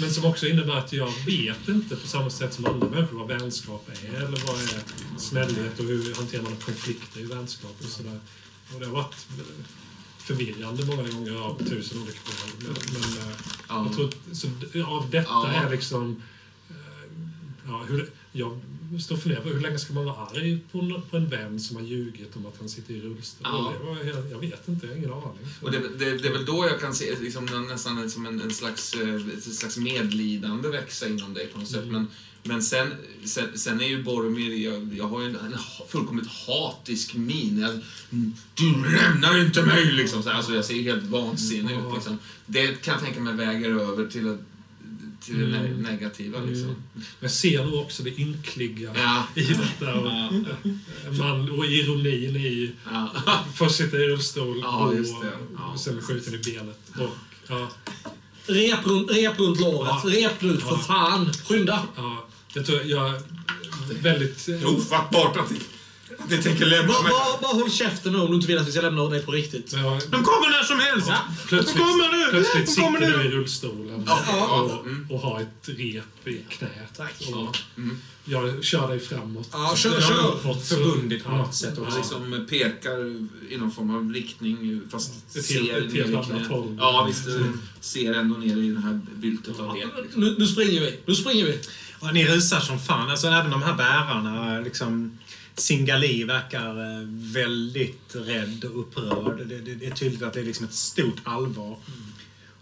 [0.00, 3.28] Men som också innebär att jag vet inte på samma sätt som andra människor vad
[3.28, 4.82] vänskap är eller vad är
[5.18, 8.20] snällhet och hur hanterar man konflikter i vänskap och sådär.
[8.74, 9.14] Och det har varit
[10.18, 12.50] förvirrande många gånger av tusen olika skäl.
[12.58, 13.36] Men, men eh,
[13.68, 13.84] Ja.
[13.86, 14.46] jag tror att, så
[14.86, 15.48] av detta Ja.
[15.52, 16.22] är liksom...
[17.66, 18.60] Ja, hur, jag
[19.02, 21.60] står och funderar på hur länge ska man vara arg på en, på en vän
[21.60, 23.40] som har ljugit om att han sitter i rullstol?
[23.52, 23.72] Ja.
[24.04, 25.46] Jag, jag vet inte, jag har ingen aning.
[25.60, 28.50] Och det, det, det är väl då jag kan se liksom, nästan som en, en,
[28.50, 31.82] slags, eh, ett slags medlidande växa inom dig på något sätt.
[31.82, 31.92] Mm.
[31.92, 32.06] Men,
[32.44, 32.88] men sen,
[33.24, 35.54] sen, sen är ju Boromir, jag, jag har ju en, en
[35.88, 37.58] fullkomligt hatisk min.
[37.58, 37.70] Jag,
[38.10, 39.92] "Mm, du lämnar inte mig!
[39.92, 40.22] Liksom.
[40.22, 41.94] Så, alltså, jag ser helt vansinnig ut.
[41.94, 42.18] Liksom.
[42.46, 44.38] Det kan jag tänka mig väger över till, det-
[45.24, 45.72] till det Mm.
[45.76, 46.40] ne- negativa.
[46.40, 46.64] Liksom.
[46.64, 46.74] Mm.
[46.94, 49.26] Men jag ser nog också det ynkliga Ja.
[49.34, 49.94] i detta.
[49.94, 50.12] Och,
[51.18, 53.10] man, och ironin i Ja.
[53.54, 55.32] först sitta i rullstol Ja, och, just det.
[55.56, 55.64] Ja.
[55.72, 56.78] och sen skjuten i benet.
[56.98, 57.10] Och,
[57.48, 57.68] ja,
[58.46, 59.92] Rep runt, rep runt låret.
[60.04, 60.10] Ja.
[60.10, 60.78] Rep nu, för Ja.
[60.78, 61.32] fan.
[61.32, 61.82] Skynda.
[61.96, 63.22] ja, jag tror jag...
[64.02, 64.48] väldigt...
[64.66, 65.52] Ofattbart att
[66.28, 67.12] ni tänker lämna Bara, mig.
[67.12, 69.32] bara, bara håll käften nu om du inte vill att vi ska lämna dig på
[69.32, 69.72] riktigt.
[69.72, 71.10] Ja, De kommer när som helst!
[71.48, 72.30] plötsligt, De kommer nu!
[72.30, 73.06] plötsligt De sitter kommer nu!
[73.12, 75.06] du i rullstolen ja, och, mm.
[75.10, 76.70] och har ett rep i knät.
[76.96, 77.14] Tack.
[77.34, 77.98] Och Mm.
[78.24, 79.48] jag kör dig framåt.
[79.52, 80.28] Ja, kör, Jag kör.
[80.28, 81.36] uppåt, så- Förbundit på Ja.
[81.36, 81.98] något sätt Och också.
[81.98, 83.06] liksom pekar
[83.52, 86.46] i någon form av riktning fast Ett ser helt- ett ner helt i annat knät.
[86.48, 86.76] håll.
[86.80, 87.24] Ja, visst.
[87.24, 89.74] Du ser ändå ner i den här byltet av.
[89.76, 90.20] Liksom.
[90.20, 90.98] Nu, nu springer vi.
[91.06, 91.58] Nu springer vi.
[92.00, 93.10] Ja, ni rusar som fan.
[93.10, 95.18] Alltså även de här bärarna, liksom...
[95.56, 99.48] Singali verkar eh, väldigt rädd och upprörd.
[99.48, 101.78] Det, det, det är tydligt att det är liksom ett stort allvar.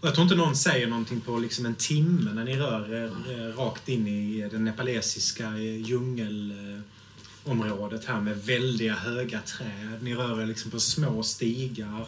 [0.01, 3.11] Och jag tror inte någon säger någonting på liksom en timme när ni rör er
[3.29, 9.97] eh, rakt in i eh, det nepalesiska djungelområdet här med väldiga höga träd.
[10.01, 12.07] Ni rör er liksom på små stigar.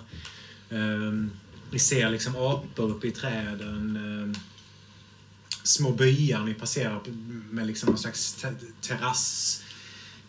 [0.69, 1.31] Ehm,
[1.71, 3.97] ni ser liksom apor uppe i träden.
[3.97, 4.35] Ehm,
[5.63, 7.01] små byar ni passerar
[7.51, 8.45] med liksom någon slags
[8.81, 9.62] terrass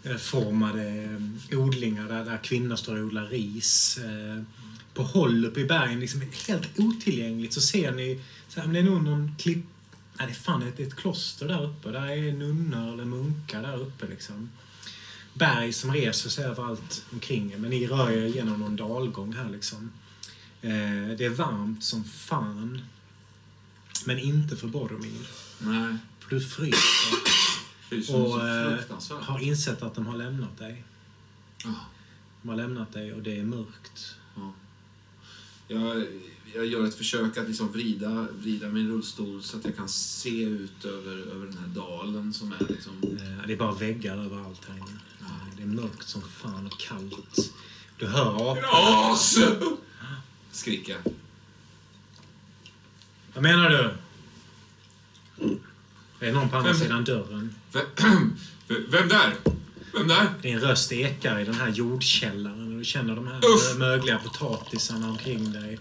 [0.05, 1.19] terrassformade
[1.51, 3.99] eh, odlingar där, där kvinnor står och odlar ris.
[3.99, 4.43] Eh,
[4.95, 8.81] På håll uppe i bergen, liksom helt otillgängligt, så ser ni så här, men det
[8.81, 9.65] är nog någon klipp...
[10.19, 11.91] Nej, det är fan ett, ett kloster där uppe.
[11.91, 14.51] Där är nunnor eller munkar där uppe liksom.
[15.35, 19.51] Berg som reser sig överallt omkring er, men ni rör er genom någon dalgång här
[19.51, 19.91] liksom.
[20.63, 22.81] Eh, det är varmt som fan.
[24.05, 25.29] Men inte för Boromir.
[25.59, 25.97] Nej.
[26.21, 27.44] För du fryser
[27.91, 30.85] och så eh, har insett att de har lämnat dig.
[31.64, 31.74] Ja.
[32.43, 34.14] De har lämnat dig och det är mörkt.
[35.68, 36.07] Jag,
[36.55, 40.43] jag gör ett försök att liksom vrida, vrida min rullstol så att jag kan se
[40.43, 42.93] ut över, över den här dalen som är liksom...
[43.03, 45.01] Eh, Det är bara väggar överallt här inne.
[45.20, 47.53] Eh, Det är mörkt som fan och kallt.
[47.99, 48.64] Du hör apor.
[49.12, 49.39] As!
[50.53, 51.12] Skriker jag.
[53.35, 53.95] Vad menar du?
[56.25, 57.55] Det är någon på andra Vem- sidan dörren.
[57.72, 57.85] Vem,
[58.91, 59.35] vem där?
[59.95, 60.27] Vem där?
[60.43, 63.79] Din röst ekar i den här jordkällaren och du känner de här Uff.
[63.79, 65.79] mögliga potatisarna omkring dig.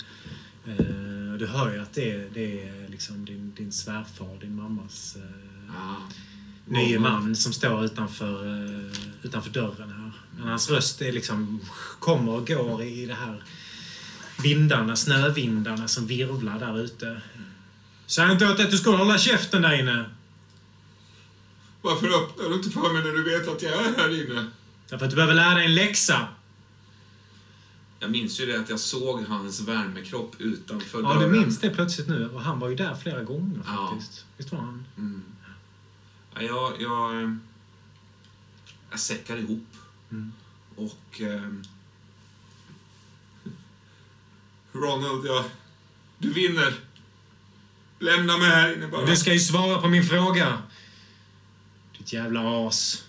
[0.68, 5.16] Eh, Du hör ju att det är, det är liksom din, din svärfar, din mammas
[5.16, 5.22] eh,
[5.68, 5.98] Ja.
[6.66, 10.12] nye man som står utanför, eh, utanför dörren här.
[10.40, 11.60] Men hans röst är liksom,
[12.00, 13.44] kommer och går i det här
[14.44, 17.22] vindarna, snövindarna som virvlar där ute.
[18.06, 20.06] Säg inte åt att du ska hålla käften där inne.
[21.84, 24.46] Varför öppnar du inte för mig när du vet att jag är här inne?
[24.90, 26.28] Därför att du behöver lära dig en läxa.
[28.00, 31.32] Jag minns ju det att jag såg hans värmekropp utanför Ja, dörren.
[31.32, 32.30] du minns det plötsligt nu.
[32.30, 33.90] Och han var ju där flera gånger Ja.
[33.94, 34.26] faktiskt.
[34.38, 34.86] Visst var han?
[34.98, 35.24] Mm.
[36.36, 37.38] Ja, jag, jag,
[38.92, 39.68] jag säckar ihop.
[40.12, 40.32] Mm.
[40.76, 41.22] Och...
[41.22, 41.42] Eh,
[44.74, 45.44] Ronald, jag,
[46.18, 46.74] du vinner.
[48.00, 49.06] Lämna mig här inne bara.
[49.06, 50.58] Du ska ju svara på min fråga.
[52.14, 53.04] Ditt jävla as.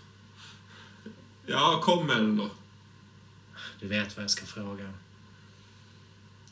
[1.47, 2.51] Ja, kom med den då.
[3.81, 4.93] Du vet vad jag ska fråga.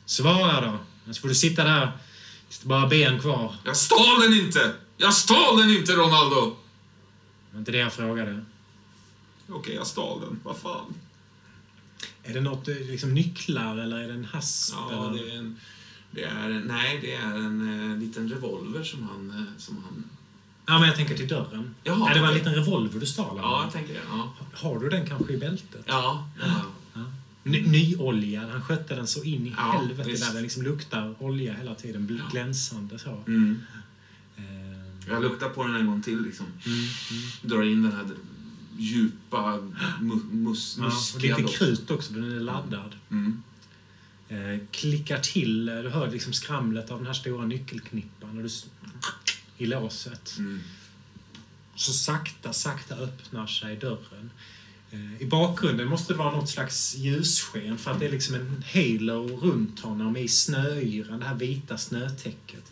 [0.05, 0.77] Svara då.
[1.05, 1.91] Annars får du sitta där
[2.61, 3.55] det bara ben kvar.
[3.65, 4.73] Jag stal den inte!
[4.97, 6.45] Jag stal den inte, Ronaldo!
[6.45, 8.45] Det var inte det jag frågade.
[9.49, 10.39] Okej, jag stal den.
[10.43, 10.93] Vad fan.
[12.23, 14.75] Är det något, eh, liksom nycklar eller är det en hasp?
[14.91, 15.23] Ja, eller?
[15.23, 15.59] det är en...
[16.11, 19.29] Det är, nej, det är en eh, liten revolver som han...
[19.29, 20.03] eh, Som han
[20.65, 21.75] Ja, men jag tänker till dörren.
[21.83, 23.99] Jaha, Nej, det var en liten revolver du stal ja, jag tänker det.
[24.09, 24.33] Ja.
[24.53, 25.83] Har du den kanske i bältet?
[25.85, 26.61] Ja, ja.
[27.43, 28.49] Ny, nyoljad.
[28.49, 30.25] Han skötte den så in i Ja, helvete visst.
[30.27, 30.33] där.
[30.33, 32.21] Den liksom luktar olja hela tiden.
[32.31, 33.23] Glänsande så.
[33.27, 33.59] Mm.
[34.37, 36.21] Eh, Jag luktar på den en gång till.
[36.21, 36.45] Liksom.
[36.65, 37.23] mm, mm.
[37.41, 38.05] Drar in den här
[38.77, 39.59] djupa,
[40.01, 42.95] mu- mus, Ja, och muskliga lite krut också, den är laddad.
[43.11, 43.43] Mm.
[44.29, 45.65] Eh, klickar till.
[45.65, 48.49] Du hör liksom skramlet av den här stora nyckelknippan och du,
[49.63, 50.35] i låset.
[50.37, 50.59] Mm.
[51.75, 54.31] Så sakta, sakta öppnar sig dörren.
[54.91, 58.63] Eh, I bakgrunden måste det vara något slags ljussken för att det är liksom en
[58.73, 62.71] halo runt honom i snöyran, det här vita snötäcket.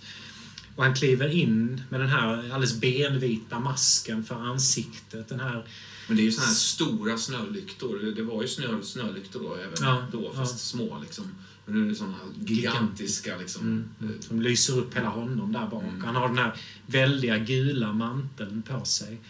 [0.76, 5.30] Och han kliver in med den här alldeles benvita masken för ansiktet.
[5.30, 5.66] Den här
[6.08, 8.00] Men det är ju såna här stora snölyktor.
[8.00, 10.58] Det- Det var ju snö, snölyktor då, även Ja, då, fast ja.
[10.58, 11.00] små.
[11.02, 11.36] Liksom.
[11.66, 13.38] Men nu är det här gigantiska.
[13.38, 13.62] Liksom.
[14.02, 15.84] Mm, som lyser upp hela honom där bak.
[15.84, 16.04] Mm.
[16.04, 16.54] Han har den här
[16.86, 19.22] väldiga gula manteln på sig.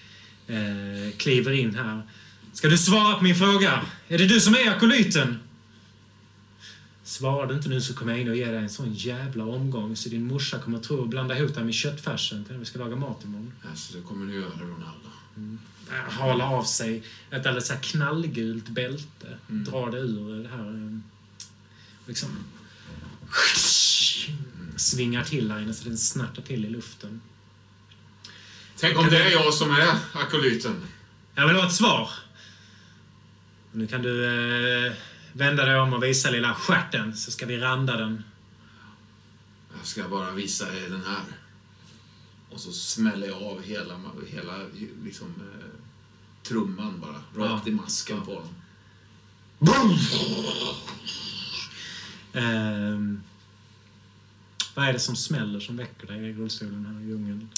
[0.48, 2.02] Eh, kliver in här.
[2.54, 3.82] Ska du svara på min fråga?
[4.08, 5.40] Är det du som är akolyten?
[7.04, 9.96] Svarar du inte nu så kommer jag in och ger dig en sån jävla omgång
[9.96, 12.66] så din morsa kommer att tro och blanda ihop dig med köttfärsen till när vi
[12.66, 13.54] ska laga mat imorgon.
[13.70, 15.10] Alltså, det kommer du göra, Ronaldo.
[15.90, 19.38] Eh, Halar av sig ett alldeles knallgult bälte.
[19.50, 19.64] Mm.
[19.64, 21.02] Drar det ur det här...
[22.06, 22.30] Liksom...
[24.78, 27.22] Svingar till inne så den snärtar till i luften.
[28.78, 30.84] Tänk om det är jag som är akolyten.
[31.36, 32.10] Jag vill ha ett svar.
[33.72, 34.26] Nu kan du
[34.88, 34.94] eh,
[35.34, 38.24] vända dig om och visa lilla stjärten så ska vi randa den.
[39.78, 41.24] Jag ska bara visa er den här.
[42.50, 44.58] Och så smäller jag av hela, hela
[45.04, 45.68] liksom, eh,
[46.44, 47.46] trumman bara.
[47.46, 47.72] Rakt Ja.
[47.72, 48.48] i masken på dem.
[52.34, 53.22] Ehm,
[54.76, 57.50] vad är det som smäller som väcker dig i rullstolen här i djungeln?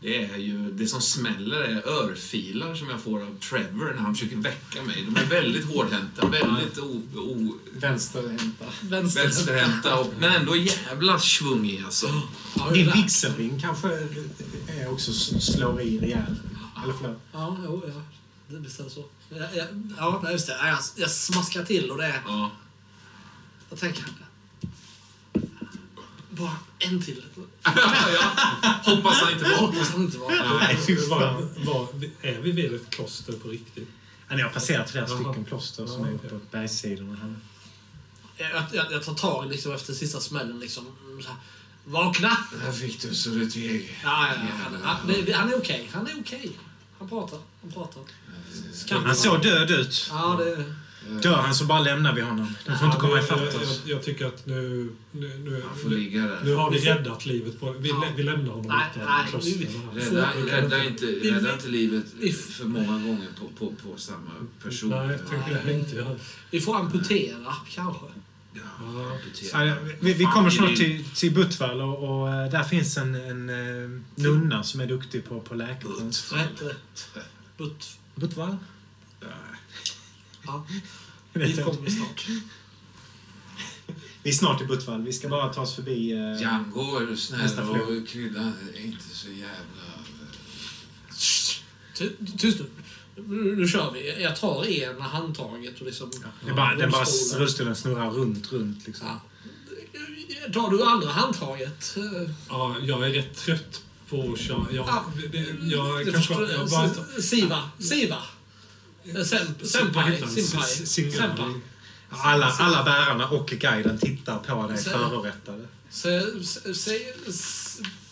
[0.00, 4.14] Det är ju, det som smäller är örfilar som jag får av Trevor när han
[4.14, 5.04] försöker väcka mig.
[5.08, 8.64] De är väldigt hårdhänta, väldigt o, o, Vänsterhänta.
[8.80, 9.22] Vänster.
[9.22, 12.06] vänsterhänta, och, men ändå jävla svung i alltså.
[12.74, 12.92] Din det.
[12.92, 13.88] vigselring kanske
[14.68, 16.40] är också slår i rejält.
[16.84, 17.20] Eller förlåt.
[17.32, 18.02] Ja, jo, ja.
[18.48, 19.04] Det det så.
[19.28, 20.52] Ja, ja, ja just det.
[20.52, 22.20] Ja, Jag, jag smaskar till och det.
[22.26, 22.50] Ja.
[23.70, 24.04] Jag tänker...
[26.30, 27.22] Bara en till.
[28.84, 29.56] Hoppas han inte var.
[29.56, 30.58] Hoppas han inte var.
[30.60, 31.48] Nej, fy Var, fan.
[31.66, 31.88] var,
[32.22, 33.88] är vi vid ett kloster på riktigt?
[34.28, 35.16] Ja, Ni har passerat flera Jaha.
[35.18, 37.34] stycken kloster som Ja, är uppåt bergssidorna här.
[38.36, 40.84] Jag, jag, jag tar tag liksom efter sista smällen liksom.
[41.22, 41.36] Så här,
[41.84, 42.36] Vakna!
[42.64, 43.98] Där fick du så du teg.
[44.04, 44.64] Ja, ja, ja.
[44.64, 45.90] Han, han, han är okej.
[45.94, 46.50] Han är okej.
[46.98, 47.38] Han pratar.
[47.62, 48.02] Han pratar.
[48.74, 49.04] Skam.
[49.04, 50.06] Han såg död ut.
[50.10, 50.74] Ja, det...
[51.22, 52.54] Dör han så bara lämnar vi honom.
[52.66, 53.82] De får inte komma jag, ifatt jag, oss.
[53.86, 57.72] jag tycker att nu, nu, nu, Han får ligga nu har vi räddat livet på...
[57.72, 58.04] Vi, Ja.
[58.16, 60.00] vi lämnar honom Nej, ute nej, vi-.
[60.00, 60.28] Rädda,
[60.62, 64.30] rädda, inte, Vi- rädda inte livet vi- för många gånger på, på, på samma
[64.62, 64.90] person.
[64.90, 66.16] Nej, jag tänker det inte göra.
[66.50, 68.06] Vi får amputera, kanske.
[69.52, 73.48] Ja, vi, vi kommer snart till, till Buttvall och, och eh, där finns en, en
[73.48, 75.54] eh, nunna som är duktig på, på.
[77.56, 78.56] But, Buttvall?
[80.46, 80.66] Ja.
[81.32, 82.26] Jag Vi kommer snart.
[84.22, 85.02] Vi är snart i Buttvall.
[85.02, 86.12] Vi ska bara ta oss förbi...
[86.12, 88.40] eh, Django, är du snäll och krydda
[88.74, 89.82] är inte så jävla...
[91.94, 92.66] Ty- Tyst nu.
[93.56, 94.22] Nu, kör vi.
[94.22, 96.10] Jag tar ena handtaget och liksom...
[96.44, 97.04] det är bara, den bara,
[97.38, 97.76] rullstolen.
[97.76, 99.06] snurrar runt, runt liksom.
[99.06, 99.20] Ja.
[100.52, 101.96] Tar du andra handtaget?
[101.96, 104.66] eh, Ja, jag är rätt trött på att köra.
[104.70, 105.04] Jag, Ja.
[105.32, 106.34] det, jag det kanske...
[106.34, 106.84] förstår- Jag bara,
[107.18, 107.70] S- Siva.
[107.78, 108.22] Siva.
[109.14, 109.24] Eh,
[109.64, 110.18] Senpai.
[112.10, 115.66] Alla, alla bärarna och guiden tittar på dig förorättade.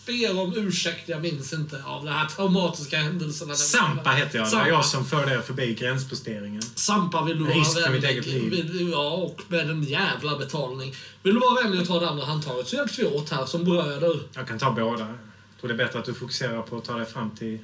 [0.05, 3.55] Ber om ursäkt, jag minns inte, av de här traumatiska händelserna.
[3.55, 4.45] Sampa heter jag.
[4.45, 4.67] Det är Sampa.
[4.67, 6.61] jag som för dig förbi gränsposteringen.
[6.61, 8.49] Sampa vill du Risk vara för mitt eget liv.
[8.49, 10.95] Vill, ja, och med en jävla betalning.
[11.23, 13.63] Vill du vara vänlig och ta det andra handtaget så hjälps vi åt här som
[13.63, 14.19] bröder.
[14.33, 14.99] Jag kan ta båda.
[14.99, 17.59] Jag tror det är bättre att du fokuserar på att ta dig fram till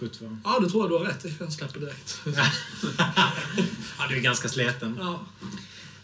[0.00, 0.36] Buttvall.
[0.44, 1.34] Ja, det tror jag du har rätt i.
[1.40, 2.20] Jag släpper direkt.
[3.98, 4.96] Ja, du är ganska sleten.
[5.00, 5.20] Ja.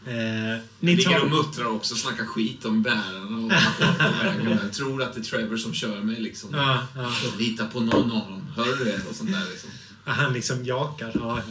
[0.06, 1.36] Eh, ni Ligger och tar...
[1.36, 3.50] muttrar också, snackar skit om bärarna och
[4.24, 4.58] vägen.
[4.62, 6.50] Jag tror att det är Trevor som kör mig liksom.
[6.54, 7.12] Ja, ja.
[7.38, 8.46] Lita på någon av dem.
[8.56, 9.00] Hör du det?
[9.10, 9.70] Och sånt där liksom.
[10.04, 11.12] Han liksom jakar.
[11.14, 11.42] Ja,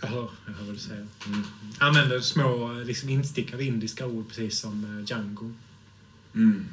[0.00, 1.06] jag hör, jag hör vad du säger.
[1.26, 1.44] Mm.
[1.78, 5.54] Använder små liksom instickade indiska ord precis som eh, Django.
[6.34, 6.66] Mm.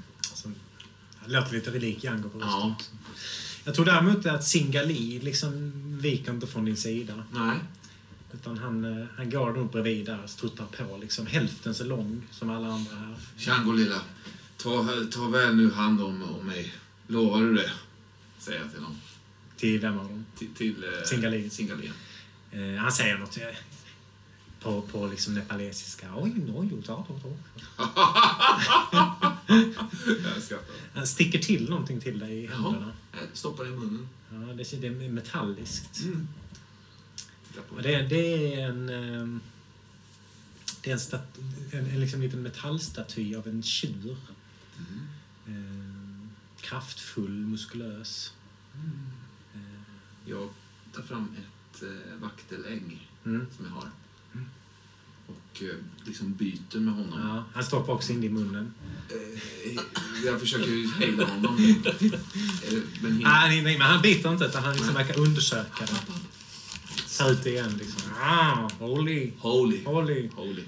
[1.25, 2.59] Det låter lite lik Django på rösten.
[2.59, 2.75] Ja.
[3.69, 5.71] Jag tror däremot att Singali liksom
[6.01, 7.23] viker inte från din sida.
[7.31, 7.57] Nej.
[8.33, 10.97] Utan han, eh, han går nog bredvid där och struttar på.
[10.97, 13.15] Liksom, hälften så lång som alla andra här.
[13.37, 14.01] Django lilla,
[14.57, 16.73] ta, ta väl nu hand om, om mig.
[17.07, 17.71] Lovar du det?
[18.39, 18.97] Säger jag till honom.
[19.57, 20.25] Till vem av dem?
[20.37, 21.49] Till, till eh, Singali.
[21.49, 21.91] Singali.
[22.51, 23.43] Eh, han säger något eh,
[24.59, 26.07] på, på liksom nepalesiska.
[26.15, 27.05] Oj, oj, oj, ta.
[30.23, 30.75] Jag skrattar.
[30.93, 32.91] Han sticker till någonting till dig i händerna.
[33.11, 34.09] Jag stoppar i munnen.
[34.31, 36.01] Ja, det, det är metalliskt.
[36.03, 36.27] Mm.
[37.75, 38.89] Och det, det är en...
[38.89, 39.39] ehm,
[40.81, 41.37] Det är en, stat,
[41.71, 44.17] en, en liksom liten metallstaty av en tjur.
[44.77, 45.07] Mm.
[45.47, 46.29] Ehm,
[46.61, 48.33] kraftfull, muskulös.
[48.75, 49.09] Ehm,
[50.25, 50.49] Jag
[50.93, 53.47] tar fram ett eh, vaktelägg Mm.
[53.57, 53.89] som jag har.
[55.27, 55.75] Och eh,
[56.05, 57.19] liksom byter med honom.
[57.29, 58.73] Ja, han stoppar också in det i munnen.
[59.09, 59.79] Eh,
[60.25, 61.57] jag försöker ju hejda honom.
[62.63, 65.85] Eh, men hin- Ah, nej, nej, men han biter inte utan han liksom verkar undersöka
[65.85, 66.13] det.
[67.17, 68.01] Tar ut det igen liksom.
[68.21, 69.83] Ah, holy, Holy.
[69.85, 70.29] holy.
[70.35, 70.63] Holy.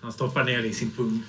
[0.00, 1.22] Han stoppar ner det i sin pung.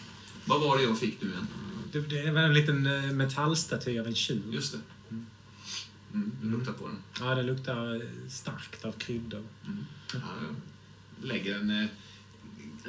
[0.46, 1.48] Vad var det jag fick nu igen?
[1.92, 4.42] Det, det väl en liten eh, metallstaty av en tjur.
[4.52, 4.80] Just det.
[6.14, 6.98] Mm, du luktar på den.
[7.20, 9.44] Ja, det luktar eh, starkt av kryddor.
[10.14, 10.56] Ja, jag
[11.24, 11.88] lägger den eh,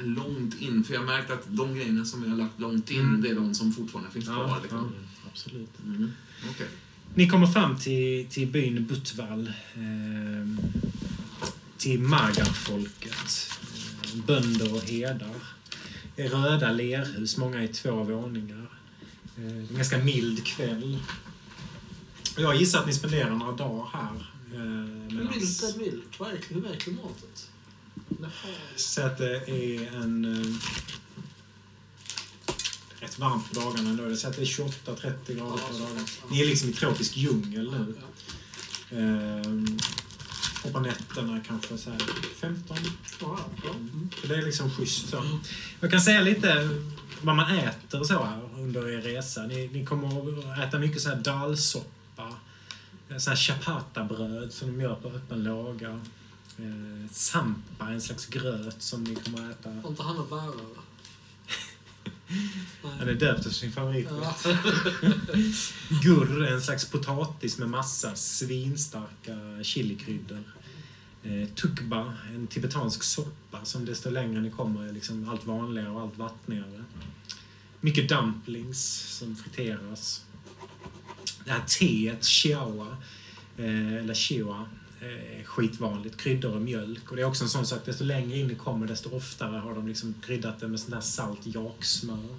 [0.05, 2.99] långt in, för jag har märkt att de grejerna som jag har lagt långt in,
[2.99, 3.21] Mm.
[3.21, 4.47] det är de som fortfarande finns Ja, kvar.
[4.47, 4.91] ja, Liksom.
[5.31, 5.69] absolut.
[5.85, 6.11] Mm.
[6.49, 6.67] Okej.
[7.15, 9.47] Ni kommer fram till, till byn Buttvall.
[9.75, 10.65] Eh,
[11.77, 13.49] till Magarfolket.
[14.03, 15.35] Eh, bönder och herdar.
[16.15, 18.67] Röda lerhus, många i två våningar.
[19.37, 20.99] Eh, en ganska mild kväll.
[22.37, 24.27] Jag gissar att ni spenderar några dagar här.
[24.53, 26.19] Eh, medans- milt är milt?
[26.21, 27.49] Verkligen, klimatet?
[27.53, 27.60] Jaha.
[28.75, 30.25] Så att det är en...
[30.25, 30.55] Eh,
[33.01, 34.15] rätt varmt på dagarna ändå.
[34.15, 36.05] Så att det är 28-30 grader på dagarna.
[36.29, 37.95] Ni är liksom i tropisk djungel nu.
[38.97, 39.51] Eh,
[40.63, 41.99] och på nätterna kanske så här
[42.39, 42.77] 15.
[43.63, 44.09] Mm.
[44.27, 45.39] Det är liksom schysst så.
[45.79, 46.69] Jag kan säga lite
[47.21, 49.43] vad man äter så här under er resa.
[49.43, 52.35] Ni, ni kommer att äta mycket så här dalsoppa.
[53.17, 56.01] Så här chapatabröd som de gör på öppen låga.
[56.57, 59.69] Eh, sampa, en slags gröt som ni kommer att äta.
[59.69, 60.75] Har inte han en bärare?
[62.99, 64.07] Han är döpt efter sin favorit.
[64.09, 64.35] Ja.
[66.03, 70.43] Gurr, en slags potatis med massa svinstarka chilikryddor.
[71.23, 76.01] Eh, tukba, en tibetansk soppa som desto längre ni kommer är liksom allt vanligare och
[76.01, 76.83] allt vattnigare.
[77.81, 78.81] Mycket dumplings
[79.17, 80.25] som friteras.
[81.45, 82.97] Det här teet, chiawa,
[83.57, 84.69] eh, eller chiwa,
[85.01, 86.17] eh, skitvanligt.
[86.17, 87.09] Kryddor och mjölk.
[87.09, 89.75] Och det är också en sån sak, desto längre in ni kommer desto oftare har
[89.75, 92.37] de liksom kryddat det med sånt här salt jaksmör.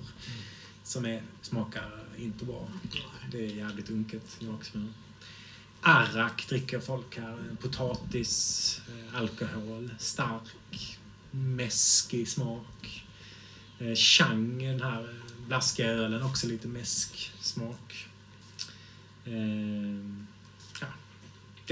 [0.84, 2.68] Som är, smakar inte bra.
[3.32, 4.88] Det är jävligt unket jaksmör.
[5.80, 7.38] Arrak dricker folk här.
[7.60, 10.98] Potatis, eh, alkohol, stark,
[11.30, 13.04] mäskig smak.
[13.78, 18.06] Eh, Chang, den här eh, blaskiga ölen, också lite mäsk smak.
[19.24, 20.31] Eh.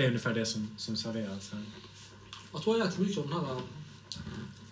[0.01, 1.63] Det är ungefär det som, som serveras här.
[2.53, 3.61] Jag tror jag äter mycket av den här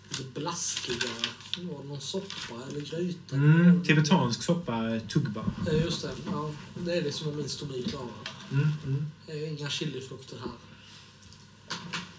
[0.09, 1.09] lite blaskiga,
[1.57, 3.35] det någon soppa eller gryta?
[3.35, 5.45] Mm, tibetansk soppa, eh, tugba.
[5.65, 6.11] Ja, just det.
[6.31, 6.51] Ja,
[6.85, 8.09] det är liksom vad min stomi klarar.
[8.51, 9.05] Mm, mm.
[9.25, 10.51] Det är inga chilifrukter här.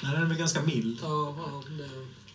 [0.02, 0.98] Nej, den är väl ganska mild.
[1.02, 1.88] Ja, ja, det,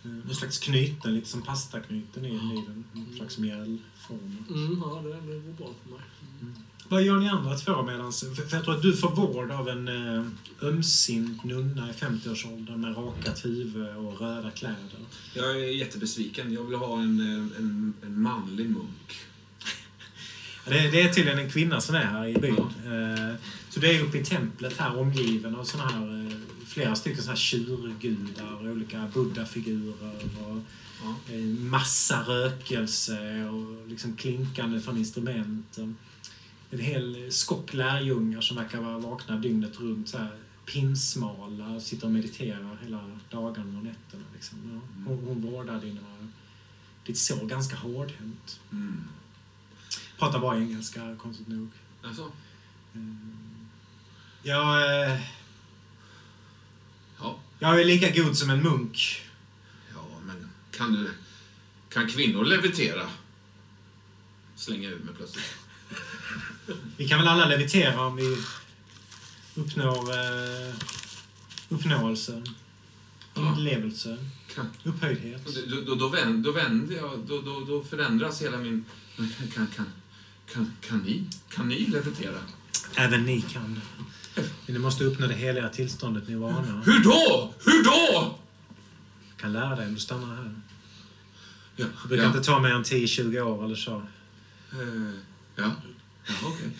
[0.06, 2.30] Eh, Någon slags knyten, lite som pastaknyten i,
[2.66, 2.84] den.
[2.92, 4.44] Någon slags mjölform.
[4.48, 6.00] mm, ja, det, det går bra för mig.
[6.88, 8.20] Vad gör ni andra två medans...
[8.20, 10.24] För, för jag tror att du får vård av en eh,
[10.62, 15.00] ömsint nunna i 50-årsåldern med rakat huvud och röda kläder.
[15.34, 16.52] Jag är jättebesviken.
[16.52, 19.18] Jag vill ha en, eh, en, en manlig munk.
[20.64, 22.56] Det, det är tydligen en kvinna som är här i byn.
[22.58, 23.34] Eh,
[23.70, 26.32] så det är uppe i templet här omgiven av såna här,
[26.66, 30.58] flera stycken såna här tjurgudar och olika buddha-figurer och
[31.02, 31.36] Ja.
[31.58, 35.78] massa rökelse och liksom klinkande från instrument.
[36.76, 40.08] En hel skock lärjungar som verkar vara vakna dygnet runt.
[40.08, 40.36] Så här,
[40.66, 44.24] pinsmala, sitter och mediterar hela dagarna och nätterna.
[44.34, 44.58] Liksom.
[44.72, 46.00] Ja, hon, hon vårdar dina,
[47.06, 48.60] ditt sår ganska hårdhänt.
[48.72, 49.04] Mm.
[50.18, 51.68] Pratar bara engelska, konstigt nog.
[52.02, 52.32] Alltså,
[54.42, 55.20] Jag, eh,
[57.18, 57.38] ja.
[57.58, 59.22] jag är lika god som en munk.
[59.94, 61.10] ja, men kan du...
[61.88, 63.06] Kan kvinnor levitera?
[64.56, 65.54] Slänger jag ur mig plötsligt.
[66.96, 68.36] Vi kan väl alla levitera om vi
[69.54, 70.74] uppnår eh,
[71.68, 72.42] uppnåelse,
[73.36, 74.18] inlevelse,
[74.84, 75.42] upphöjdhet.
[75.68, 78.84] då, då, då, vänder, då vänder jag, då, då, då förändras hela min...
[79.16, 79.86] Kan, kan,
[80.52, 82.38] kan, kan, ni, kan ni levitera?
[82.96, 83.80] Även ni kan.
[84.34, 86.82] Men ni måste uppnå det heliga tillståndet nirvana.
[86.86, 87.54] Hur då?
[87.64, 88.38] Hur då?
[89.30, 90.54] Jag kan lära dig om du stannar här.
[91.76, 92.30] Ja, Det brukar ja.
[92.30, 93.96] inte ta mer än 10-20 år eller så.
[94.72, 95.14] Eh,
[95.56, 95.70] ja,
[96.28, 96.70] ja okej.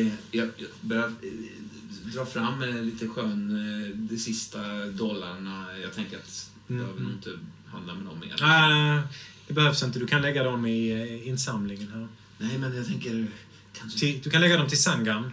[0.00, 5.66] Eh, jag, jag börjar eh, dra fram eh, lite skön, de sista dollarna.
[5.82, 7.30] Jag tänker att det Mm, behöver nog inte
[7.66, 8.36] handla med någon mer.
[8.40, 9.02] Nej,
[9.46, 9.98] det behövs inte.
[9.98, 12.08] Du kan lägga dem i insamlingen här.
[12.38, 13.26] Nej, men jag tänker...
[13.72, 13.98] Kanske...
[13.98, 15.30] Till, du kan lägga dem till Sangam.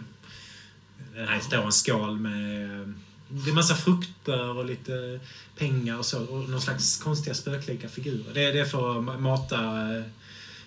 [1.14, 2.94] Det här står en skål med...
[3.28, 5.20] Det är massa frukter och lite
[5.56, 6.24] pengar och så.
[6.24, 8.34] Och någon slags konstiga spöklika figurer.
[8.34, 9.60] Det är, det är för att ma- mata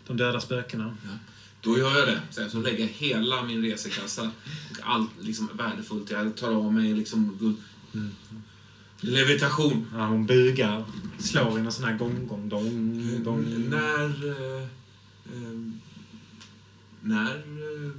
[0.07, 0.97] de döda spökena.
[1.61, 2.21] Då gör jag det.
[2.31, 4.21] Så, här, så lägger jag hela min resekassa
[4.71, 6.11] och allt liksom värdefullt.
[6.11, 7.57] Jag tar av mig liksom guld.
[7.93, 8.11] Mm.
[8.99, 9.87] Levitation.
[9.93, 10.85] Ja, hon bugar.
[11.19, 13.69] Slår i någon sån här gong, gong, dong, dong.
[13.69, 14.27] När...
[14.29, 14.63] Eh,
[15.33, 15.71] eh,
[17.01, 17.35] när...
[17.35, 17.91] Eh,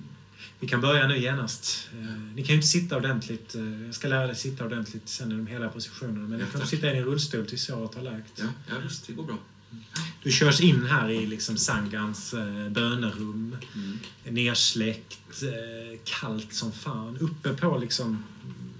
[0.61, 1.89] Vi kan börja nu genast.
[1.93, 3.55] Eh, Ni kan ju inte sitta ordentligt.
[3.55, 6.29] eh, Jag ska lära dig sitta ordentligt sen i de hela positionerna.
[6.29, 6.71] Men Ja, du kan tack.
[6.71, 8.33] sitta i din rullstol tills såret har läkt.
[8.37, 9.07] ja, ja, visst.
[9.07, 9.39] Det går bra.
[10.23, 13.57] Du körs in här i liksom Sangans eh, bönerum.
[13.75, 13.99] Mm.
[14.25, 17.19] Nersläckt, eh, kallt som fan.
[17.21, 18.25] Uppe på liksom,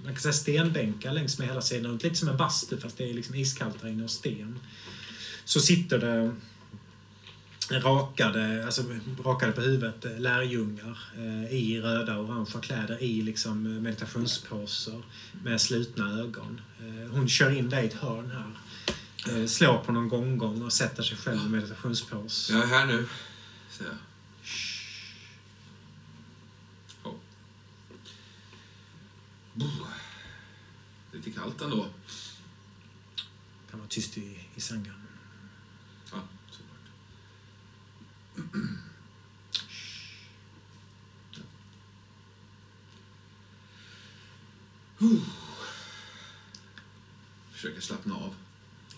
[0.03, 2.03] man kan säga stenbänkar längs med hela sidan runt.
[2.03, 4.59] Lite som en bastu fast det är liksom iskallt här inne och sten.
[5.45, 6.35] Så sitter det
[7.71, 8.83] rakade, alltså
[9.25, 15.01] rakade på huvudet eh, lärjungar eh, i röda och orangea kläder i liksom eh, meditationsposer
[15.43, 16.61] med slutna ögon.
[16.79, 18.58] Eh, hon kör in dig i ett hörn här.
[19.27, 22.53] Eh, slår på någon gonggong och sätter sig själv i meditationspose.
[22.53, 23.07] Jag är här nu,
[23.69, 23.99] säger jag.
[27.03, 27.15] Ja.
[31.11, 31.89] lite kallt ändå.
[33.71, 34.93] kan vara tyst i, i sängen.
[36.11, 36.17] Ja,
[36.51, 36.89] såklart.
[47.51, 48.35] Försöker slappna av.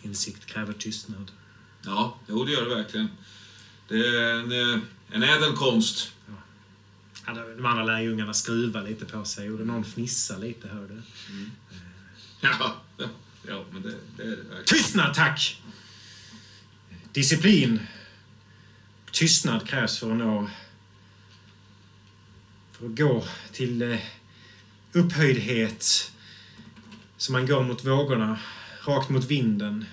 [0.02, 1.32] Insikt kräver tystnad.
[1.86, 3.10] Ja, jo, det gör det verkligen.
[3.88, 4.80] Det är en, eh,
[5.11, 6.11] en ädel konst.
[7.26, 11.02] Ja, de andra lärjungarna skruvar lite på sig och någon fnissar lite, hör du.
[12.44, 13.06] Ja, ja,
[13.48, 14.65] ja men det, det är det verkligen.
[14.65, 15.61] Tystnad, tack!
[17.11, 17.80] Disciplin.
[19.11, 20.49] Tystnad krävs för att nå...
[22.72, 23.99] För att gå till eh,
[24.91, 26.11] upphöjdhet.
[27.18, 28.40] Så man går mot vågorna,
[28.85, 29.85] rakt mot vinden.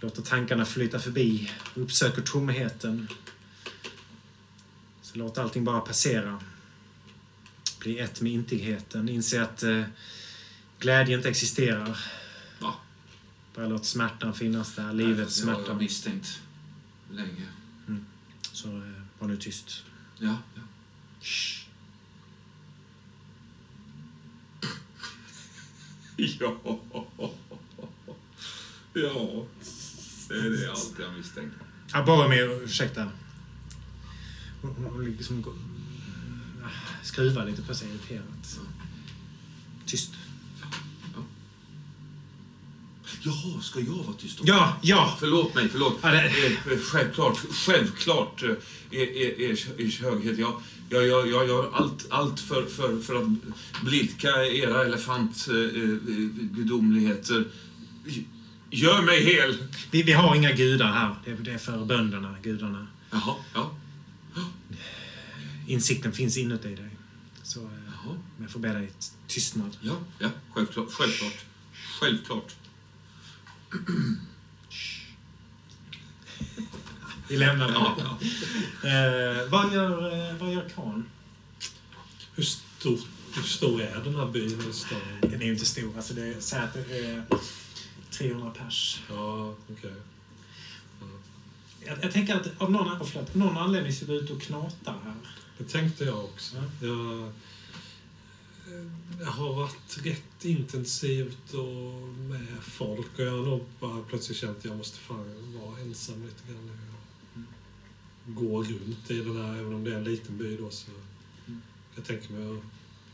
[0.00, 3.08] Låter tankarna flyta förbi, uppsöker tomheten.
[5.02, 6.40] Så låt allting bara passera.
[7.78, 9.84] Bli ett med intigheten, inse att eh,
[10.78, 11.98] glädje inte existerar.
[12.60, 12.76] Ja.
[13.54, 15.70] Bara låt smärtan finnas där, livets det har smärta.
[15.70, 16.40] jag misstänkt
[17.10, 17.46] länge.
[18.52, 19.84] Så eh, var nu tyst.
[20.18, 20.62] Ja, ja.
[27.18, 27.32] Ja.
[28.92, 29.46] Ja.
[30.28, 31.54] Det är det allt jag misstänkt.
[31.92, 33.08] Ja, Boromir, ursäkta.
[34.62, 35.54] Hon, liksom går-
[37.02, 38.58] skruvar lite på sig irriterat.
[39.86, 40.10] Tyst.
[43.24, 44.44] Jaha, ska jag vara tyst då?
[44.46, 45.16] Ja, ja!
[45.20, 45.98] Förlåt mig, förlåt.
[46.02, 46.26] Ja, det-
[46.72, 48.48] Eh, Självklart, självklart, eh,
[48.90, 50.38] er, er, er, ers höghet.
[50.38, 53.28] Jag, jag, jag, jag gör allt, allt för, för, för att
[53.84, 57.44] blidka era elefantgudomligheter.
[58.74, 59.58] Gör mig hel!
[59.90, 61.16] Vi, vi har inga gudar här.
[61.24, 62.86] Det, är- det är för bönderna, gudarna.
[63.10, 63.74] Jaha, ja.
[65.66, 66.88] Insikten finns inuti dig.
[67.42, 68.16] Så eh, Jaha.
[68.40, 68.92] jag får be dig
[69.26, 69.76] tystnad.
[69.80, 70.86] Ja, ja, självklart.
[70.92, 71.44] Självklart.
[72.00, 72.54] Självklart.
[77.28, 77.74] Vi lämnar det.
[77.74, 78.18] Ja, ja.
[78.88, 81.04] Eh, vad, gör, eh, vad gör Khan?
[82.34, 83.00] Hur, stort,
[83.34, 84.62] hur stor är den här byn?
[85.20, 85.96] Den är ju inte stor.
[85.96, 87.22] Alltså det, säg att är
[88.12, 89.02] 300 pers.
[89.08, 89.94] Ja, okej.
[91.86, 94.42] Jag, jag tänker att av någon, oh, förlåt, någon anledning så är vi ute och
[94.42, 95.14] knatar här.
[95.58, 96.56] Det tänkte jag också.
[96.80, 97.28] Jag, eh,
[99.18, 104.58] det har varit rätt intensivt och med folk och jag har nog bara plötsligt känt
[104.58, 106.72] att jag måste fan vara ensam lite grann nu.
[108.26, 110.90] Och gå runt i den här, även om det är en liten by då så
[111.94, 112.64] jag tänker mig att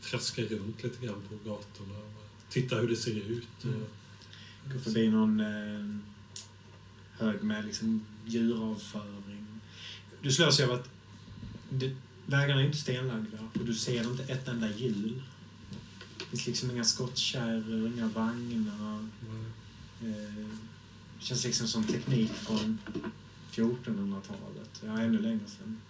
[0.01, 3.47] traska runt lite grann på gatorna och titta hur det ser ut.
[3.63, 3.98] Och,
[4.69, 4.77] Mm.
[4.77, 5.95] Gå förbi någon eh,
[7.17, 9.45] hög med liksom djuravföring.
[10.21, 10.89] Du slås ju av att
[11.69, 15.23] det, vägarna är inte stenlagda och du ser inte ett enda hjul.
[16.17, 18.99] Det finns liksom inga skottkärror, inga vagnar.
[20.01, 20.47] Eh,
[21.19, 22.77] det känns liksom som teknik från
[23.51, 24.83] 1400-talet.
[24.85, 25.81] Ja, ännu längre sedan.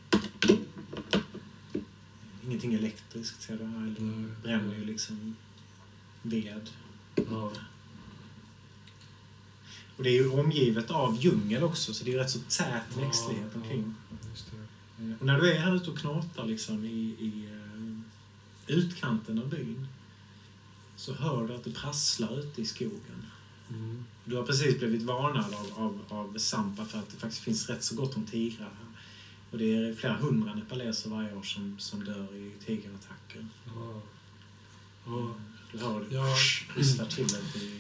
[2.46, 3.96] Ingenting elektriskt ser du här.
[3.98, 4.26] Nej.
[4.44, 5.36] bränner ju liksom
[6.22, 6.70] ved.
[7.16, 7.52] ja.
[10.00, 13.52] Och det är ju omgivet av djungel också, så det är rätt så tät växtlighet
[13.54, 13.96] Ja, omkring.
[14.10, 14.16] ja.
[15.06, 16.90] Eh, Och när du är här ute och knatar liksom i,
[17.20, 17.50] i
[18.68, 19.88] eh, utkanten av byn
[20.96, 23.26] så hör du att det prasslar ute i skogen.
[23.70, 24.04] Mm.
[24.26, 27.84] Du har precis blivit varnad av, av, av Sampa för att det faktiskt finns rätt
[27.84, 28.88] så gott om tigrar här.
[29.52, 33.48] Och det är flera hundra nepaleser varje år som, som dör i tigerattacker.
[33.66, 34.02] Ja.
[35.06, 35.34] Ja.
[35.72, 36.36] Du hör det Ja.
[36.74, 37.79] prisslar till lite i,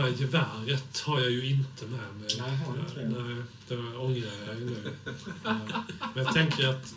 [0.00, 2.30] här geväret har jag ju inte med mig.
[2.38, 3.08] Nej, har inte det?
[3.08, 4.92] Nej, det ångrar jag ju nu.
[5.44, 5.56] Eh,
[6.14, 6.94] Men jag tänker att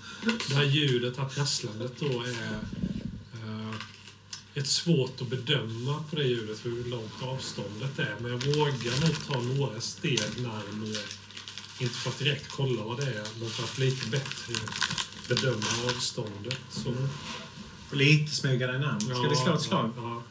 [0.49, 2.51] det här ljudet, det här prasslandet då är
[3.33, 3.75] eh,
[4.53, 8.15] ett svårt att bedöma på det ljudet hur långt avståndet är.
[8.19, 11.03] Men jag vågar nog ta några steg närmare.
[11.79, 14.53] Inte för att direkt kolla vad det är, men för att lite bättre
[15.29, 16.59] bedöma avståndet.
[16.69, 16.89] Så,
[17.89, 18.99] och lite smyga dig närmare.
[19.15, 19.91] Ska vi slå ett slag?
[19.97, 20.23] Ja.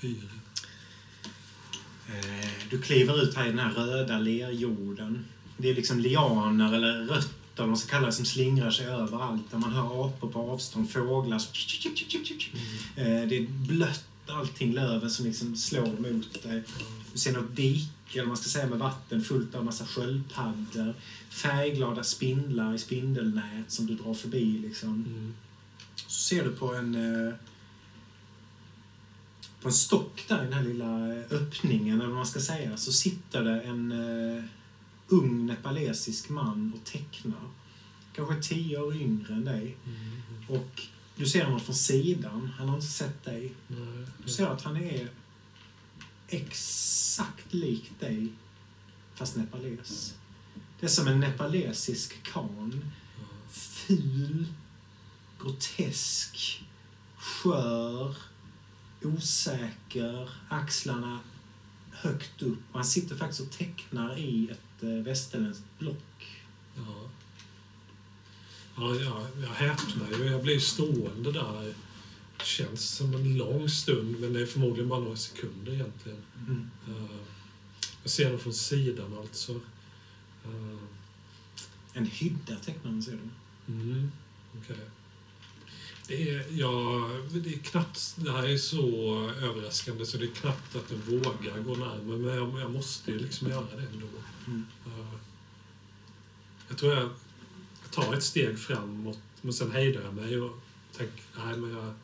[0.00, 0.28] Fyra.
[2.08, 5.24] Eh, Du kliver ut här i den här röda lerjorden.
[5.56, 9.50] Det är liksom lianer eller rötter, vad man ska kalla det, som slingrar sig överallt.
[9.50, 11.52] Där man hör apor på avstånd, fåglar som...
[12.96, 16.62] Eh, Det är blött allting, löven som liksom slår mot dig.
[17.12, 20.94] Du ser något dike, eller man ska säga, med vatten fullt av massa sköldpaddor.
[21.30, 24.88] Färgglada spindlar i spindelnät som du drar förbi liksom.
[24.88, 25.34] Mm.
[25.96, 27.34] Så ser du på en eh,
[29.62, 32.76] på en stock där i den här lilla eh, öppningen, eller vad man ska säga,
[32.76, 34.44] så sitter det en eh,
[35.08, 37.50] ung nepalesisk man och tecknar.
[38.12, 39.76] Kanske tio år yngre än dig.
[39.86, 40.60] Mm.
[40.60, 40.82] Och
[41.16, 42.50] Du ser honom från sidan.
[42.58, 43.52] Han har inte sett dig.
[43.68, 44.06] Nej.
[44.24, 45.08] Du ser att han är
[46.28, 48.28] exakt lik dig,
[49.14, 50.14] fast nepales.
[50.80, 52.84] Det är som en nepalesisk kan.
[53.50, 54.46] Ful,
[55.40, 56.64] grotesk,
[57.16, 58.16] skör,
[59.02, 61.20] osäker, axlarna
[61.90, 62.58] högt upp.
[62.70, 66.42] Och han sitter faktiskt och tecknar i ett eh, västerländskt block.
[66.76, 67.10] Ja.
[68.76, 70.24] Ja, jag, jag häpnar ju.
[70.24, 71.74] Jag blir stående där.
[72.38, 76.22] Det känns som en lång stund, men det är förmodligen bara några sekunder egentligen.
[76.46, 76.70] Mm.
[76.88, 77.16] Eh,
[78.02, 79.52] jag ser den från sidan alltså.
[80.44, 80.78] Eh,
[81.92, 83.12] En hydda tecknar han, ser
[83.66, 83.72] du.
[83.72, 84.12] Mm,
[84.58, 84.76] okej.
[86.10, 88.80] Det är, ja, det är knappt, det här är så
[89.40, 93.18] överraskande så det är knappt att jag vågar gå närmare men jag, jag måste ju
[93.18, 94.06] liksom göra det ändå.
[94.46, 94.66] Mm.
[94.86, 95.14] Eh,
[96.68, 97.10] jag tror jag
[97.90, 100.60] tar ett steg framåt men sen hejdar jag mig och
[100.96, 101.94] tänker nej men jag,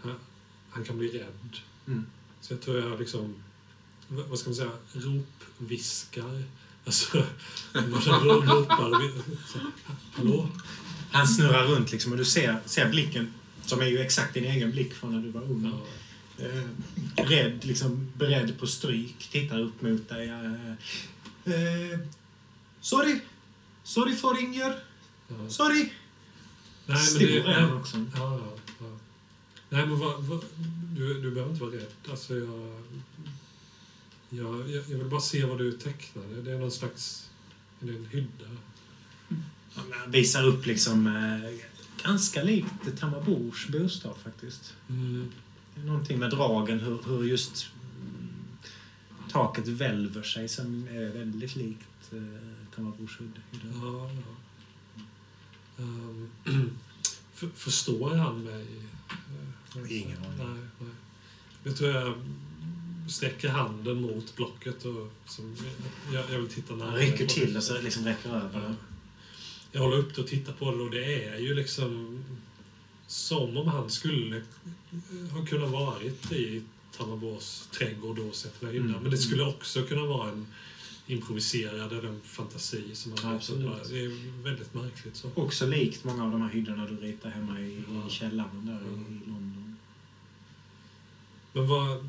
[0.00, 0.14] han,
[0.70, 1.56] han kan bli rädd.
[1.86, 2.06] Mm.
[2.40, 3.34] Så jag tror jag liksom,
[4.08, 6.42] vad ska man säga, ropviskar.
[6.84, 7.16] Alltså,
[7.74, 8.02] man
[8.44, 9.12] ropar
[10.12, 10.48] hallå?
[11.10, 13.34] Han snurrar runt liksom och du ser, ser blicken,
[13.70, 15.72] som är ju exakt din egen blick från när du var ung.
[15.72, 16.44] Ja.
[16.44, 20.28] Eh, rädd, liksom beredd på stryk, tittar upp mot dig.
[20.28, 20.72] Eh,
[21.54, 21.98] eh,
[22.80, 23.20] sorry!
[23.82, 24.74] Sorry för Inger!
[25.28, 25.48] Ja.
[25.48, 25.82] Sorry!
[25.82, 25.92] Nej,
[26.86, 27.96] men Stor det, är också.
[27.96, 28.98] Ja, ja, ja.
[29.68, 30.44] Nej, men vad, vad,
[30.96, 31.92] du, du behöver inte vara rädd.
[32.10, 32.82] Alltså, jag,
[34.28, 36.42] jag, jag vill bara se vad du tecknade.
[36.42, 37.30] Det är någon slags...
[37.80, 38.46] Är det en hydda?
[39.72, 44.74] Han visar upp liksom eh, ganska likt Tamabors bostad faktiskt.
[44.88, 45.30] Mm.
[45.74, 47.66] Det är någonting med dragen, hur, hur just
[49.30, 53.40] taket välver sig som är väldigt likt eh, Tamabors hydda.
[53.82, 55.02] Ja, ja.
[55.78, 56.30] Ehm,
[57.34, 58.66] för, förstår han mig?
[59.88, 60.38] Ingen aning.
[60.38, 60.90] Nej, nej.
[61.62, 62.14] Jag tror jag
[63.08, 65.56] sträcker handen mot blocket och som,
[66.12, 67.00] jag, jag vill titta Han närmare.
[67.00, 68.74] rycker på till och så liksom räcker över det.
[69.72, 72.24] Jag håller upp det och tittar på det och det är ju liksom
[73.06, 74.42] som om han skulle
[75.32, 76.62] ha kunnat varit i
[76.96, 78.88] Tamarbås trädgård och sett hyddan.
[78.88, 79.02] Mm.
[79.02, 80.46] Men det skulle också kunna vara en
[81.06, 83.88] improviserad eller en fantasi som han Absolut.
[83.90, 85.16] Det är väldigt märkligt.
[85.16, 85.30] Så.
[85.34, 88.08] Också likt många av de här hyddorna du ritar hemma i, Ja.
[88.08, 88.90] i källaren där Ja.
[88.90, 89.76] i London.
[91.52, 92.08] Men vad...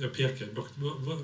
[0.00, 0.72] Jag pekar blocket.
[0.78, 1.18] Vad, vad,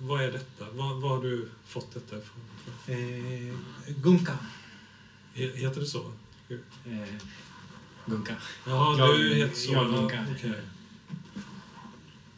[0.00, 0.66] vad är detta?
[0.72, 2.40] Vad, vad har du fått detta ifrån?
[2.86, 3.54] Eh,
[4.02, 4.38] Gunka.
[5.40, 6.12] He- Heter det så?
[6.48, 7.14] Eh,
[8.06, 8.34] Gunka.
[8.66, 9.72] Jaha, Jag- du heter så.
[9.72, 10.26] jag Ja, Gunka.
[10.38, 10.52] okej.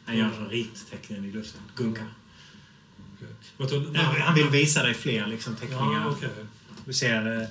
[0.05, 1.61] Han gör ritteckningen i luften.
[1.75, 2.05] Gunka.
[3.57, 5.93] tror- Eh, Han vill visa dig fler liksom, teckningar.
[5.93, 6.29] Ja, okej.
[6.85, 7.47] Du ser eh,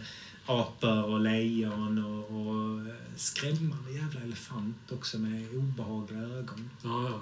[0.47, 6.71] apor och lejon och, och eh, skrämmande jävla elefant också med obehagliga ögon.
[6.83, 7.21] Ja, ja.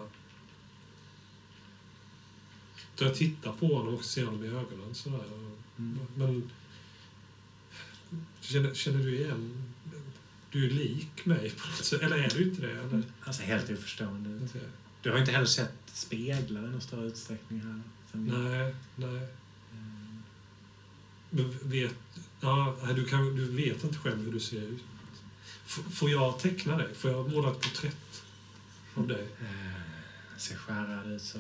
[2.95, 5.21] Så jag tittar på honom och ser honom i ögonen sådär.
[5.79, 5.99] Mm.
[6.17, 6.51] Men...
[8.41, 9.65] Känner, känner du igen...
[10.53, 12.03] Du är lik mig på något sätt.
[12.03, 12.71] Eller är du inte det?
[12.73, 13.03] Eller?
[13.25, 14.31] Alltså helt oförstående.
[14.31, 14.59] Inte.
[15.03, 17.81] Du har inte heller sett speglar i någon större utsträckning här.
[18.13, 19.29] Nej, nej.
[21.31, 21.95] Men vet...
[22.41, 24.83] Ja, du, kan, du vet inte själv hur du ser ut.
[25.67, 26.95] F- får jag teckna dig?
[26.95, 28.23] Får jag måla ett porträtt
[28.95, 29.29] av dig?
[29.41, 31.39] eh, ser skärrad ut så...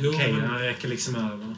[0.00, 0.46] Ja.
[0.48, 1.56] Han räcker liksom över.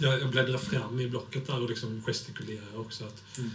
[0.00, 3.04] Jag, jag bläddrar fram i blocket där och liksom gestikulerar också.
[3.04, 3.50] Att, Mm.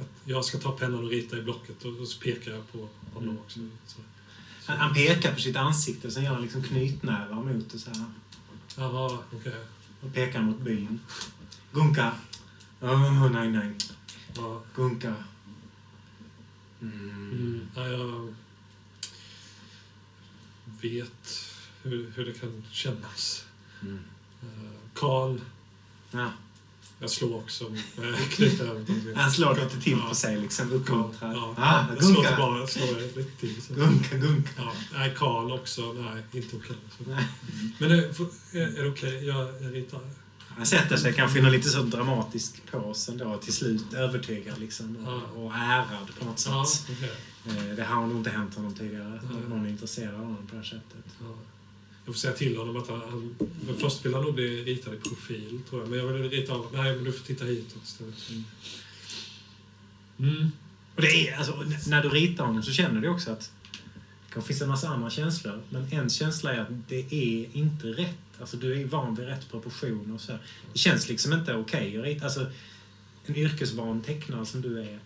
[0.00, 2.88] Att jag ska ta pennan och rita i blocket och, och så pekar jag på
[3.14, 3.42] honom Mm.
[3.42, 3.60] också.
[3.86, 4.00] Så.
[4.66, 8.04] Han, han pekar på sitt ansikte, sen gör han liksom knytnävar mot det så här.
[8.76, 9.64] Jaha, okej.
[10.00, 11.00] Och pekar mot byn.
[11.72, 12.12] Gunka.
[12.80, 13.74] Åh, nej, nej.
[14.36, 14.62] Ja.
[14.74, 15.14] Gunka.
[16.82, 17.10] Mm.
[17.10, 17.68] Mm.
[17.74, 18.34] Ja, jag
[20.80, 21.50] vet
[21.82, 23.44] hur, hur det kan kännas.
[23.82, 23.94] Mm.
[24.42, 25.38] Uh, Karl,
[26.10, 26.30] Ja.
[27.00, 27.64] Jag slår också
[27.96, 28.86] med knytnäven.
[29.16, 30.08] Han slår lite till Ja.
[30.08, 31.32] på sig, liksom Ja, uppmuntrar.
[31.32, 31.54] ja.
[31.58, 32.28] Ah, jag slår gunka.
[32.28, 33.62] tillbaka, jag slår lite till.
[33.62, 33.74] Så.
[33.74, 34.50] Gunka, gunka.
[34.56, 35.92] Ja, nej, Karl också.
[35.92, 36.76] Nej, inte okej.
[37.06, 37.24] Nej.
[37.78, 39.24] Men är, får- är, det okej?
[39.26, 40.00] Jag, jag ritar.
[40.56, 44.96] Han sätter sig kanske i någon lite så dramatisk pose ändå, till slut övertygad liksom.
[45.04, 45.20] Ja.
[45.40, 46.52] Och, ärad på något sätt.
[46.52, 47.12] Ja, okej.
[47.70, 49.20] Eh, Det har nog inte hänt honom tidigare.
[49.22, 49.48] Ja.
[49.48, 51.04] Någon är intresserad av honom på det här sättet.
[51.20, 51.34] Ja.
[52.04, 53.00] Jag får säga till honom att han...
[53.00, 53.34] han
[53.66, 55.90] men först vill han nog bli ritad i profil, tror jag.
[55.90, 56.66] Men jag vill rita av...
[56.72, 58.14] Nej, men du får titta hitåt istället.
[58.30, 58.44] Mm.
[60.18, 60.50] Mm.
[60.94, 63.52] Och det är, alltså, när du ritar honom så känner du också att
[64.26, 65.62] det kan finnas en massa andra känslor.
[65.70, 68.40] Men en känsla är att det är inte rätt.
[68.40, 70.32] Alltså du är van vid rätt proportioner och så.
[70.72, 72.24] Det känns liksom inte okej att rita.
[72.24, 72.46] Alltså,
[73.26, 74.98] en yrkesvan tecknare som du är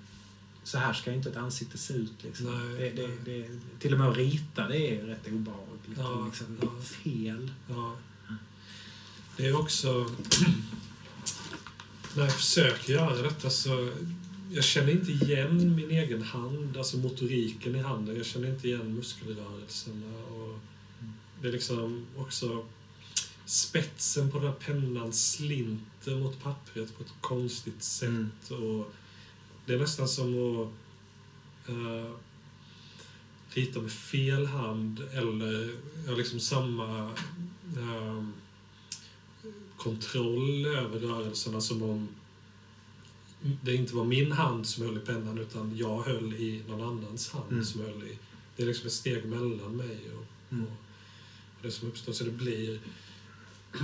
[0.68, 2.24] så här ska inte ett ansikte se ut.
[2.24, 2.46] Liksom.
[2.46, 3.48] Nej, det, det, det,
[3.78, 5.67] till och med att rita det är rätt obehagligt.
[5.96, 6.80] Ja, och liksom ja.
[6.82, 7.50] Fel.
[7.68, 7.96] Ja.
[9.36, 9.88] Det är också...
[12.16, 13.92] när jag försöker göra detta så...
[14.50, 18.16] Jag känner inte igen min egen hand, alltså motoriken i handen.
[18.16, 20.16] Jag känner inte igen muskelrörelserna.
[20.16, 20.58] Och
[21.42, 22.66] det är liksom också...
[23.44, 28.08] Spetsen på den här pennan slinter mot pappret på ett konstigt sätt.
[28.08, 28.30] Mm.
[28.62, 28.92] Och
[29.66, 30.68] det är nästan som att
[31.68, 32.12] eh,
[33.50, 35.70] rita med fel hand eller
[36.06, 37.10] ja, liksom samma
[37.76, 38.24] eh,
[39.76, 42.08] kontroll över rörelserna som om
[43.62, 47.30] det inte var min hand som höll i pennan utan jag höll i någon annans
[47.30, 47.64] hand Mm.
[47.64, 48.18] som höll i.
[48.56, 50.64] Det är liksom ett steg mellan mig och, Mm.
[50.64, 50.72] och
[51.62, 52.12] det som uppstår.
[52.12, 52.80] Så det blir...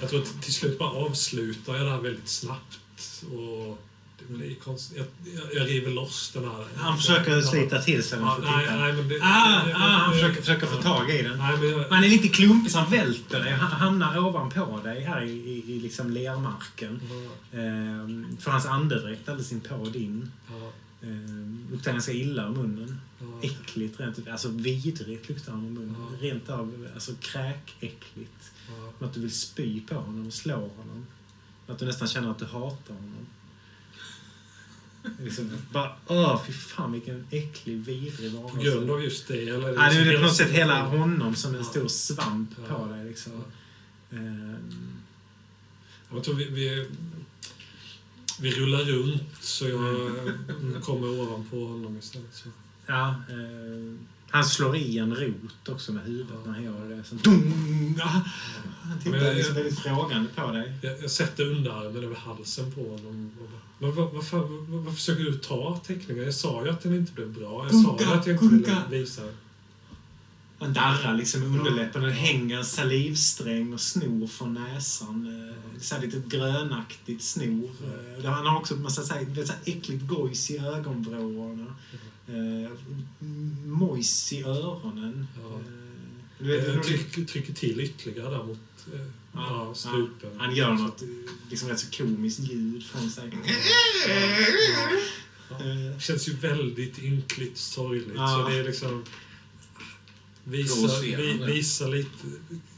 [0.00, 3.24] jag tror att till slut bara avslutar jag det här väldigt snabbt.
[3.32, 3.78] Och
[4.18, 4.96] det blir konstigt.
[4.98, 6.64] Jag, jag, jag river loss den här...
[6.76, 8.18] Han försöker slita till sig.
[8.18, 11.22] Ja, Ja, nej, nej, men det, ah, det- ah, han försöker, försöker få tag i
[11.22, 11.38] den.
[11.38, 13.52] Nej, men jag, Han är lite klumpig så han välter dig.
[13.52, 17.00] Han hamnar ovanpå dig här i, i, i liksom lermarken.
[17.10, 20.30] ja, Ehm, för hans andedräkt alldeles inpå din.
[20.50, 20.72] ja,
[21.02, 23.00] Ehm, luktar ganska illa i munnen.
[23.20, 23.26] ja.
[23.42, 24.28] Äckligt rent.
[24.28, 25.96] Alltså vidrigt luktar han i munnen.
[26.12, 26.26] Ja.
[26.26, 28.52] Rent av alltså, kräkäckligt.
[29.00, 29.06] ja.
[29.06, 31.06] Att du vill spy på honom och slå honom.
[31.66, 33.26] Att du nästan känner att du hatar honom.
[35.22, 38.64] Liksom, bara, åh, fy fan vilken äcklig, vidrig På varelse.
[38.70, 39.48] grund av just det?
[39.48, 40.84] Eller Ja, det är på något sätt hela Ja.
[40.84, 41.64] honom som en Ja.
[41.66, 42.74] stor svamp Ja.
[42.78, 43.04] på dig.
[43.04, 43.32] Liksom.
[44.10, 44.56] Ehm,
[46.12, 46.86] Jag tror vi, vi,
[48.40, 50.80] vi rullar runt så jag Mm.
[50.82, 52.34] kommer ovanpå honom istället.
[52.34, 52.48] Så.
[52.86, 53.98] ja, ehm,
[54.30, 56.40] han slår i en rot också med huvudet Ja.
[56.50, 57.04] när han gör det.
[57.04, 58.22] Så, dum, ja.
[58.82, 60.72] Han tittar jag- liksom väldigt frågande på dig.
[60.82, 63.30] Jag, jag sätter underarmen över halsen på honom.
[63.40, 66.24] Och bara, Men vad, vad, fan, vad, vad försöker du ta teckningen?
[66.24, 67.66] Jag sa ju att den inte blev bra.
[67.70, 68.82] Jag sa ju att jag inte gunga.
[68.88, 69.22] ville visa.
[70.60, 75.48] Han darrar liksom i underläppen och det hänger en salivsträng och snor från näsan.
[75.48, 77.70] Eh, Så här lite grönaktigt snor.
[78.24, 81.66] Eh, Han har också en massa så här, så här äckligt gojs i ögonvrårna.
[82.28, 82.70] Eh,
[83.66, 85.26] mojs i öronen.
[85.42, 85.60] Ja.
[86.38, 88.58] Du vet, Jag du- trycker, till ytterligare där mot
[89.38, 90.30] ja, strupen.
[90.38, 91.02] Han gör något
[91.50, 93.32] liksom rätt så komiskt ljud från sig.
[95.50, 95.58] Ja.
[95.58, 98.08] Det känns ju väldigt ynkligt sorgligt.
[98.16, 98.28] Ja.
[98.28, 99.04] Så det är liksom...
[100.44, 102.26] Visa, vi, visa lite...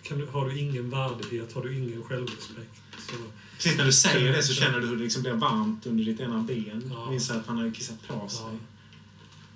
[0.02, 1.52] Kan du, har du ingen värdighet?
[1.52, 2.80] Har du ingen självrespekt?
[2.98, 3.14] Så,
[3.54, 6.20] Precis när du säger det så känner du hur det liksom blir varmt under ditt
[6.20, 6.90] ena ben.
[6.90, 7.14] Ja.
[7.14, 8.40] Inser att han har kissat på sig.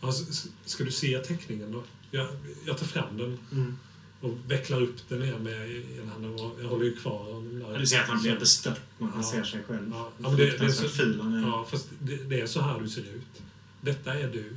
[0.01, 0.06] ja.
[0.06, 1.85] Alltså, ska du se teckningen då?
[2.10, 2.28] Jag,
[2.66, 3.78] jag tar fram den Mm.
[4.24, 6.40] Och vecklar upp den igen med en hand.
[6.40, 7.72] Och jag håller ju kvar honom där.
[7.72, 9.30] Ja, Du ser att han blir bestört när han Ja.
[9.30, 9.90] ser sig själv.
[9.94, 10.10] Ja.
[10.18, 11.40] Ja, men det- det är så- ful han är.
[11.48, 13.42] Ja, fast det, det är så här du ser ut.
[13.80, 14.56] Detta är du.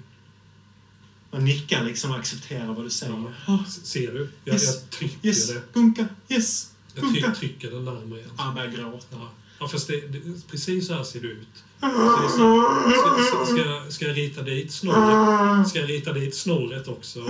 [1.31, 3.33] Han nickar liksom och accepterar vad du säger.
[3.47, 3.65] Ja.
[3.83, 4.29] Ser du?
[4.43, 4.65] Jag, Yes.
[4.65, 5.61] jag trycker Yes, det.
[5.73, 7.21] gunka, yes, Jag gunka.
[7.21, 8.31] tryck, trycker den närmare igen.
[8.37, 9.17] Han börjar gråta.
[9.59, 11.63] Ja, fast det, det, precis så här ser det ut.
[11.79, 15.67] Det är så, ska, ska, ska, jag- ska jag rita dit snoret?
[15.69, 17.21] Ska jag rita dit snoret också?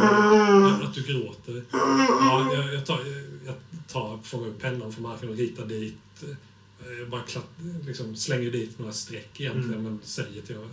[0.83, 1.63] Att du gråter?
[1.71, 2.99] Ja, jag, jag, tar,
[3.45, 3.55] jag
[3.87, 5.97] tar, fångar upp pennan från marken och ritar dit.
[6.23, 7.49] eh, Bara klatt,
[7.87, 9.83] liksom slänger dit några streck egentligen, Mm.
[9.83, 10.71] men säger till honom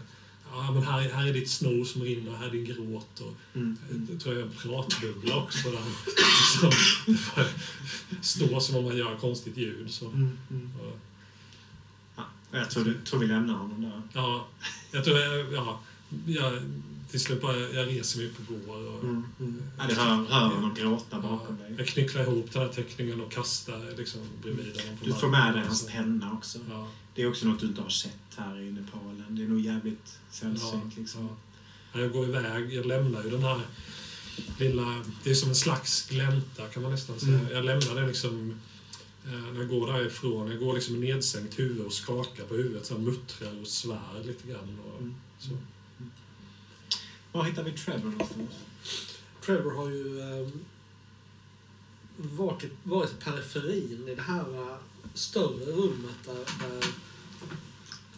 [0.53, 3.21] Ja, men här, här är ditt snor som rinner, här är din gråt.
[3.21, 3.77] Och, Mm.
[4.11, 5.69] jag tror jag är en pratbubbla också.
[5.71, 5.81] Där.
[6.17, 6.71] Liksom,
[7.07, 7.45] det får
[8.23, 9.91] stå som om man gör konstigt ljud.
[9.91, 10.07] Så.
[10.07, 10.71] Mm, mm.
[10.83, 10.91] Ja.
[12.55, 14.02] Ja, jag tror, du, tror vi lämnar honom där.
[14.12, 14.47] Ja,
[14.90, 15.81] jag tror jag, ja,
[16.26, 16.52] jag,
[17.10, 18.89] till slut bara, jag reser mig upp och går.
[18.89, 19.62] Och, Mm, mm.
[19.78, 21.74] Ja, du hör, hör honom gråta bakom ja, dig.
[21.78, 24.98] jag knycklar ihop den här teckningen och kastar liksom bredvid honom.
[25.05, 26.59] Du får med dig hans penna också.
[26.70, 29.24] Ja, Det är också något du inte har sett här i Nepalen.
[29.28, 31.28] Det är nog jävligt ja, sällsynt liksom.
[31.93, 32.01] ja.
[32.01, 33.60] Jag går iväg, jag lämnar ju den här
[34.59, 37.39] lilla, det är som en slags glänta kan man nästan säga.
[37.39, 37.52] Mm.
[37.52, 38.60] Jag lämnar den liksom
[39.25, 42.95] när jag går därifrån, jag går liksom med nedsänkt huvud och skakar på huvudet, så
[42.95, 44.79] här muttrar och svär lite grann.
[44.87, 45.15] Och, Mm.
[45.39, 45.51] så.
[47.33, 48.51] Var hittar vi Trevor någonstans?
[49.41, 50.49] Trevor har ju eh,
[52.17, 54.77] varit, varit i periferin i det här eh,
[55.15, 56.85] större rummet där, där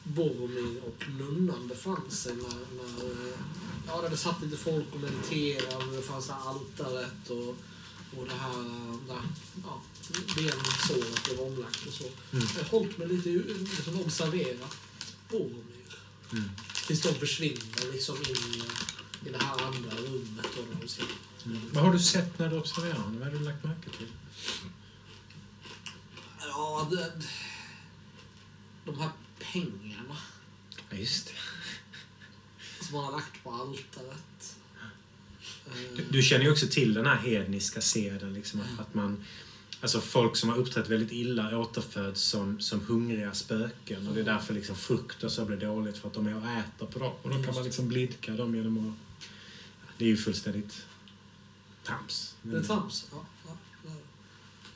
[0.03, 3.39] Boromir och nunnan befann sig när, när eh,
[3.87, 7.49] ja, där det satt lite folk och mediterade och det fanns det altaret och,
[8.20, 9.20] och det här eh, där
[9.65, 9.81] ja,
[10.12, 12.05] bensåret blev omlagt och så.
[12.05, 12.47] Mm.
[12.57, 14.77] Jag har hållit mig lite liksom observerat
[15.31, 15.99] Boromir.
[16.33, 16.51] Mm.
[16.87, 18.62] Tills de försvinner liksom in
[19.27, 20.47] i det här andra rummet.
[20.81, 21.03] De ska
[21.73, 23.19] Vad har du sett när du observerar honom?
[23.19, 24.12] Vad har du lagt märke till?
[26.41, 27.12] Ja, det,
[28.85, 30.16] de här pengarna.
[30.91, 32.85] Ja, just det.
[32.85, 34.57] som man har lagt på altaret.
[35.97, 38.35] Du, du känner ju också till den här hedniska seden.
[38.35, 39.24] Liksom, att, att man,
[39.81, 44.09] alltså folk som har uppträtt väldigt illa återföds som, som hungriga spöken.
[44.09, 46.47] Och det är därför liksom frukt och så blir dåligt för att de är och
[46.47, 47.12] äter på dem.
[47.23, 49.23] Och då kan man liksom blidka dem genom att...
[49.98, 50.86] Det är ju fullständigt
[51.85, 52.35] trams.
[52.43, 53.09] Det är trams.
[53.12, 53.53] Ja, ja.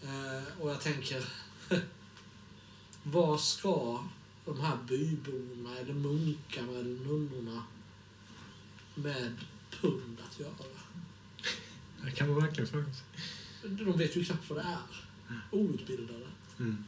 [0.02, 1.24] Eh, och jag tänker,
[3.02, 4.04] vad ska
[4.44, 7.62] de här byborna, eller munkarna, eller nunnorna
[8.94, 9.36] med
[9.70, 10.50] pund att göra?
[12.04, 13.04] Det kan man verkligen fråga sig.
[13.62, 15.06] De vet ju knappt vad det är.
[15.50, 16.26] Outbildade.
[16.58, 16.84] Mm.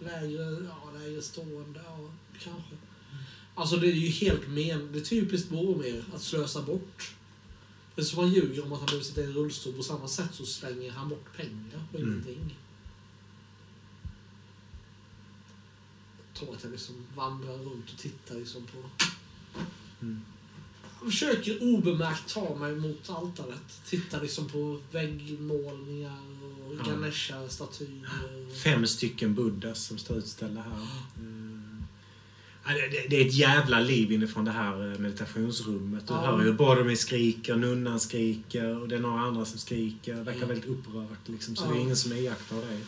[0.00, 2.76] Lägre, ja, lägre stående, ja, kanske.
[3.54, 4.92] Alltså det är ju helt men...
[4.92, 7.14] Det är typiskt Boromir att slösa bort.
[7.94, 9.72] Det är som han ljuger om att han behöver sitta i en rullstol.
[9.72, 12.10] På samma sätt så slänger han bort pengar på Mm.
[12.10, 12.56] ingenting.
[16.28, 19.06] Jag tror att jag liksom vandrar runt och tittar liksom på...
[20.02, 20.20] Mm.
[21.04, 23.80] Försöker obemärkt ta mig mot altaret.
[23.86, 26.16] Titta liksom på väggmålningar
[26.66, 26.90] och Ja.
[26.92, 28.08] Ganesha-statyer.
[28.50, 30.86] och- Fem stycken buddhas som står utställda här.
[31.18, 31.82] Mm.
[32.66, 36.06] Ja, det- Det det är ett jävla liv inifrån det här eh, meditationsrummet.
[36.08, 36.20] Du Ja.
[36.20, 40.14] hör ju Boromir skriker, nunnan skriker och det är några andra som skriker.
[40.14, 40.48] Det verkar Mm.
[40.48, 41.28] väldigt upprört.
[41.28, 41.72] Liksom, så Ja.
[41.72, 42.80] det är ingen som iakttar det.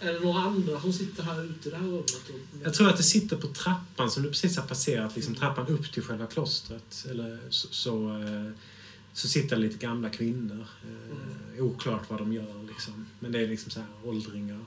[0.00, 2.30] Är det några andra som sitter här ute i det här rummet?
[2.64, 5.92] Jag tror att det sitter på trappan som du precis har passerat, liksom trappan upp
[5.92, 7.06] till själva klostret.
[7.10, 8.52] Eller så, så, eh,
[9.12, 10.66] så sitter lite gamla kvinnor.
[11.56, 13.06] Eh, oklart vad de gör liksom.
[13.20, 14.64] Men det är liksom så här åldringar.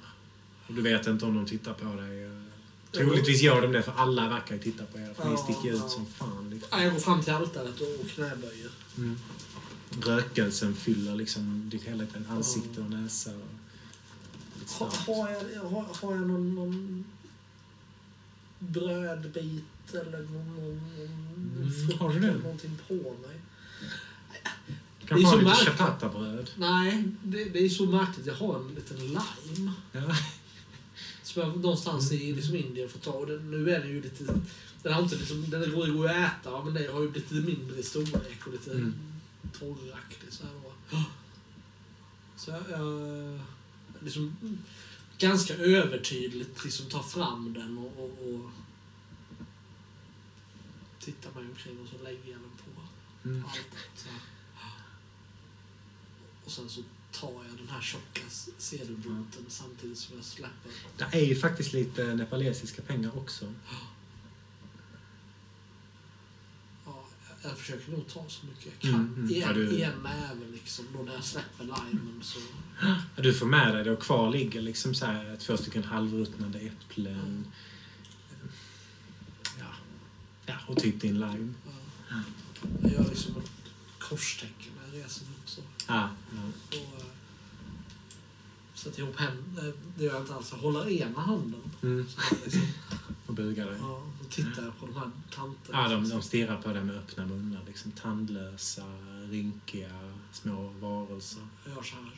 [0.68, 2.30] Och du vet inte om de tittar på dig.
[2.92, 5.14] Troligtvis gör de det för alla verkar ju titta på er.
[5.14, 5.90] För ni Ja, sticker ut ja.
[5.90, 6.50] som fan.
[6.50, 6.68] Liksom.
[6.72, 8.70] Ja, Jag går fram till altaret och knäböjer.
[8.98, 9.16] Mm.
[10.02, 13.32] Rökelsen fyller liksom ditt hela ansikte och näsa.
[13.32, 13.59] Och
[14.70, 15.08] lite Ha, starkt.
[15.08, 17.06] har, jag, har, har jag någon, någon
[18.60, 20.82] brödbit eller någon, någon,
[21.56, 23.40] Mm, frukt har du eller någonting på mig?
[25.06, 26.52] Kan det är ha så lite ciabattabröd.
[26.58, 28.26] Nej, det, det är så märkligt.
[28.26, 29.74] Jag har en liten lime.
[29.92, 30.16] Ja.
[31.24, 33.12] Som jag någonstans i liksom Indien får ta.
[33.12, 34.24] Och den, nu är den ju lite...
[34.84, 37.48] Den, har inte liksom, den går ju att äta, men den har ju blivit lite
[37.48, 38.94] mindre i storlek och lite Mm.
[39.60, 40.30] torraktig.
[40.30, 41.04] Så, här,
[42.36, 43.40] så jag, jag
[44.02, 44.38] liksom
[45.18, 48.52] ganska övertydligt liksom tar fram den och, och, och
[51.00, 52.82] tittar mig omkring och så lägger jag den på
[53.26, 53.44] Mm.
[53.44, 53.62] här.
[56.46, 56.82] Och sen så
[57.12, 58.22] tar jag den här tjocka
[58.58, 60.72] sedelbunten samtidigt som jag släpper.
[60.98, 63.54] Det är ju faktiskt lite nepalesiska pengar också.
[66.86, 67.06] Ja,
[67.44, 69.00] jag, försöker nog ta så mycket jag kan.
[69.00, 69.40] Mm, mm.
[69.42, 70.86] Ja, du- I en näve liksom.
[70.98, 72.40] Då när jag släpper limen så...
[72.82, 76.60] Ja, Du får med dig det och kvar ligger liksom så här två stycken halvruttnande
[76.60, 77.48] äpplen.
[79.60, 79.66] Ja.
[80.46, 81.54] ja, och typ din lime.
[82.10, 82.16] Ja.
[82.82, 83.52] Jag gör liksom ett
[84.00, 85.62] korstecken när jag reser mig upp så.
[85.88, 86.78] Ja, ja.
[86.78, 87.06] Och, eh,
[88.74, 89.74] sätter ihop händerna.
[89.98, 90.52] Det gör jag inte alls.
[90.52, 91.62] Jag håller ena handen.
[91.84, 92.06] Mm.
[92.10, 92.62] Så här, liksom.
[93.26, 93.78] Och bugar dig.
[93.82, 95.82] ja, tittar på de här tanterna.
[95.82, 97.64] Ja, de, de stirrar på dig med öppna munnar.
[97.68, 98.86] Liksom tandlösa,
[99.30, 101.48] rynkiga, små varelser.
[101.66, 102.14] Jag gör så här.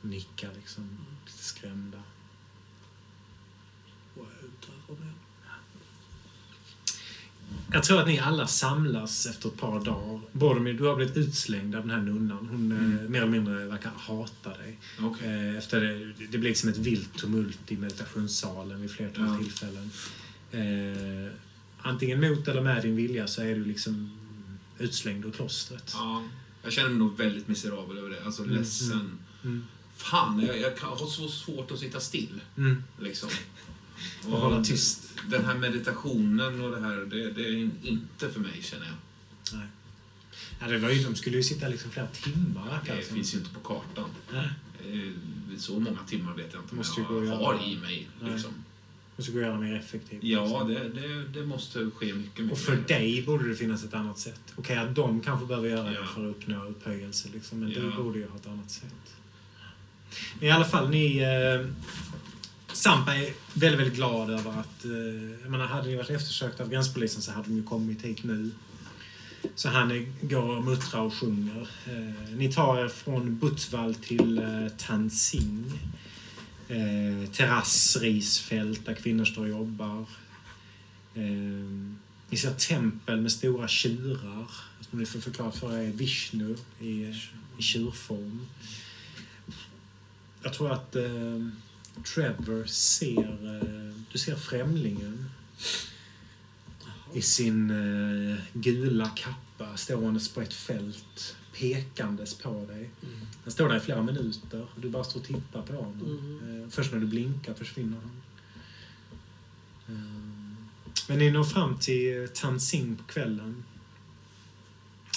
[0.00, 2.02] Nickar liksom, lite skrämda.
[4.14, 5.14] Och jag är ute därifrån igen.
[7.74, 10.20] Jag tror att ni alla samlas efter ett par dagar.
[10.32, 12.46] Boromir, du har blivit utslängd av den här nunnan.
[12.50, 13.12] Hon eh, Mm.
[13.12, 14.78] mer eller mindre verkar hata dig.
[15.00, 15.48] Okej.
[15.50, 19.38] Eh, Efter det, det blir liksom ett vilt tumult i meditationssalen vid flertal Ja.
[19.38, 19.90] tillfällen.
[20.50, 21.32] Eh,
[21.78, 24.18] antingen mot eller med din vilja så är du liksom
[24.78, 25.92] utslängd ur klostret.
[25.94, 26.22] Ja,
[26.62, 28.24] jag känner mig nog väldigt miserabel över det.
[28.24, 29.18] Alltså Mm, ledsen.
[29.44, 29.64] Mm.
[29.96, 32.40] Fan, jag, jag har så svårt att sitta still.
[32.56, 32.82] Mm.
[33.00, 33.28] Liksom.
[34.26, 35.02] Och hålla tyst.
[35.30, 38.94] Den här meditationen och det här, det, det är inte för mig känner jag.
[39.58, 39.66] Nej.
[40.60, 43.38] Ja, det var ju, de skulle ju sitta liksom flera timmar Det det finns ju
[43.38, 44.10] inte på kartan.
[44.32, 44.48] Nej.
[44.92, 45.10] Eh,
[45.58, 48.08] Så många timmar vet jag inte om Måste ju jag gå och har i mig.
[48.22, 48.50] Liksom.
[49.16, 50.22] Och så går göra mer effektivt.
[50.24, 50.68] Ja, liksom.
[50.68, 52.82] det, det, det måste ske mycket, mycket Och för mer.
[52.88, 54.40] dig borde det finnas ett annat sätt.
[54.56, 56.06] Okej, att de kanske behöver göra det Ja.
[56.14, 58.02] för att uppnå upphöjelse, liksom, men du Ja.
[58.02, 58.94] borde ju ha ett annat sätt.
[60.38, 61.22] Men I alla fall, ni...
[62.74, 64.84] Sampa är väldigt, väldigt glad över att...
[64.84, 68.24] Eh, jag menar, hade ni varit eftersökta av gränspolisen så hade de ju kommit hit
[68.24, 68.50] nu.
[69.54, 71.68] Så han är, går och muttrar och sjunger.
[71.86, 75.72] Eh, ni tar er från Butsvall till eh, Tansing.
[76.68, 80.06] Eh, terrass, risfält där kvinnor står och jobbar.
[81.14, 81.24] Eh,
[82.30, 84.46] ni ser tempel med stora tjurar.
[84.80, 87.14] Som ni får förklarat för er Vishnu i,
[87.58, 88.46] i tjurform.
[90.42, 91.48] Jag tror att eh,
[92.02, 93.56] Trevor ser...
[93.62, 95.30] Eh, du ser främlingen.
[97.12, 102.90] i sin eh, gula kappa ståendes på ett fält pekandes på dig.
[103.02, 103.26] Mm.
[103.42, 106.18] Han står där i flera minuter och du bara står och tittar på honom.
[106.42, 106.62] Mm.
[106.62, 108.10] Eh, först när du blinkar försvinner han.
[111.08, 113.64] Men ni når fram till Tanzing på kvällen.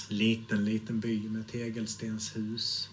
[0.10, 2.90] Liten, liten by med tegelstenshus.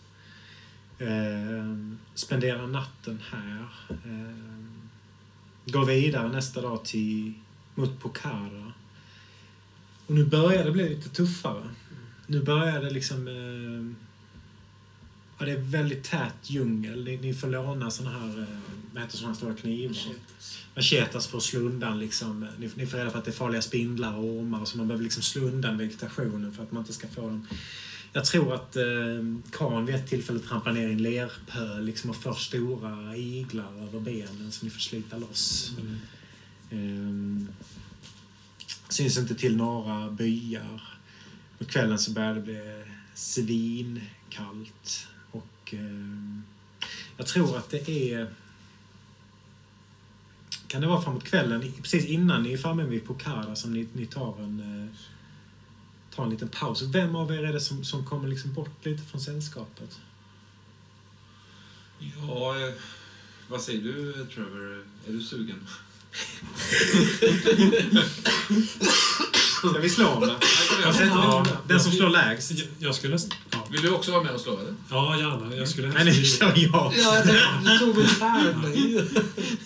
[0.99, 1.77] Eh,
[2.15, 3.69] spenderar natten här.
[3.89, 7.33] Eh, går vidare nästa dag till,
[7.75, 8.73] mot Pokhara.
[10.07, 11.69] Och nu börjar det bli lite tuffare.
[12.27, 13.29] Nu börjar det liksom...
[13.29, 13.97] Eh,
[15.39, 17.05] ja, det är väldigt tät djungel.
[17.05, 18.59] Ni, ni får låna såna här, eh,
[18.93, 19.97] vad heter såna här stora knivar?
[20.75, 22.49] Machetas för att slå undan liksom.
[22.59, 25.05] Ni, ni får reda på att det är farliga spindlar och ormar så man behöver
[25.05, 27.47] liksom slå undan vegetationen för att man inte ska få dem.
[28.17, 28.85] Jag tror att eh,
[29.51, 34.01] Khan vid ett tillfälle trampar ner i en lerpöl liksom, och får stora iglar över
[34.01, 35.73] benen som ni får slita loss.
[36.71, 37.49] Ehm,
[38.89, 40.83] syns inte till några byar.
[41.59, 42.85] På kvällen så börjar det bli
[43.15, 45.09] svinkallt.
[45.31, 46.43] Och ehm,
[47.17, 48.31] jag tror att det är...
[50.67, 54.07] Kan det vara framåt kvällen, precis innan ni är framme vid Pokhara som ni, ni
[54.07, 54.91] tar en...
[56.17, 56.83] tar en liten paus.
[56.83, 59.99] Vem av er är det som, som kommer liksom bort lite från sällskapet?
[61.99, 62.55] Ja,
[63.49, 64.85] vad säger du Trevor?
[65.09, 65.67] Är du sugen?
[69.59, 70.37] Ska vi slå om det?
[70.83, 72.51] Ja, Den, som slår lägst.
[72.51, 73.19] Jag, jag skulle...
[73.51, 74.75] Ja, Vill du också vara med och slå eller?
[74.91, 75.57] ja gärna.
[75.57, 76.95] Jag skulle Nej, ni helst kör jag.
[76.97, 77.23] Ja,
[77.65, 79.01] du tog en tärning.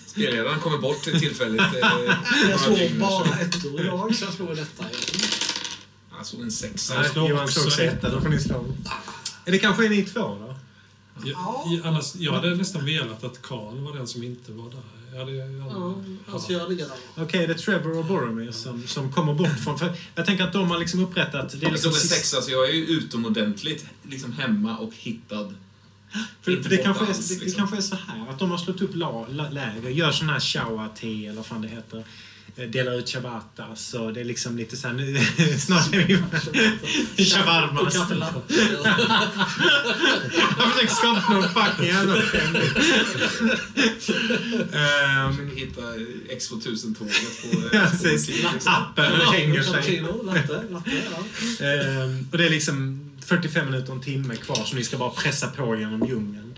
[0.07, 1.61] Spelledaren kommer bort tillfälligt.
[1.61, 2.15] Eh,
[2.49, 5.29] Jag slår bara ettor idag, så jag slår detta igen.
[6.19, 6.93] Han slog en sexa.
[6.93, 7.13] Jag också
[7.53, 8.65] slog också etta, då får ni slå.
[9.45, 10.55] Är det kanske är ni två då?
[11.23, 14.79] Jag, i- annars, jag hade nästan velat att Karl var den som inte var där.
[15.11, 15.95] Jag hade, jag hade, Ja,
[16.33, 17.23] alltså jag ligger där.
[17.23, 19.79] Okej, det är Trevor och Boromir som, som kommer bort från...
[19.79, 21.51] För jag tänker att de har liksom upprättat...
[21.51, 25.53] Det är Jag liksom en sexa så jag är ju utomordentligt liksom, hemma och hittad.
[26.41, 27.59] För, för det, kanske är, alls, det, det liksom.
[27.59, 30.39] kanske är så här att de har slått upp la, la, läger, gör sån här
[30.39, 32.03] shawa-te eller vad fan det heter.
[32.55, 36.15] Eh, Delar ut shabatas och det är liksom lite så här, snart är vi...
[37.25, 37.95] Shawarmas.
[37.95, 38.01] Och.
[40.57, 42.15] Jag försöker skapa någon fucking jävla.
[42.15, 42.23] Jag
[45.35, 45.81] försöker hitta
[46.35, 47.47] X2000-tåget på...
[48.69, 50.01] Appen hänger sig.
[50.23, 50.91] Latte, latte,
[51.59, 51.65] ja.
[51.65, 55.47] Ehm, och det är liksom 45 minuter, en timme kvar så ni ska bara pressa
[55.47, 56.55] på genom djungeln.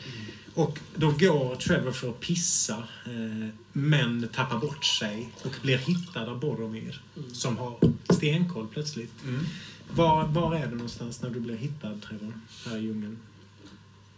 [0.53, 6.29] Och då går Trevor för att pissa, eh, men tappar bort sig och blir hittad
[6.29, 7.01] av Boromir,
[7.33, 7.79] som har
[8.09, 9.23] stenkoll plötsligt.
[9.23, 9.45] Mm.
[9.93, 12.33] Var, var är du någonstans när du blir hittad, Trevor,
[12.65, 13.17] här i djungeln?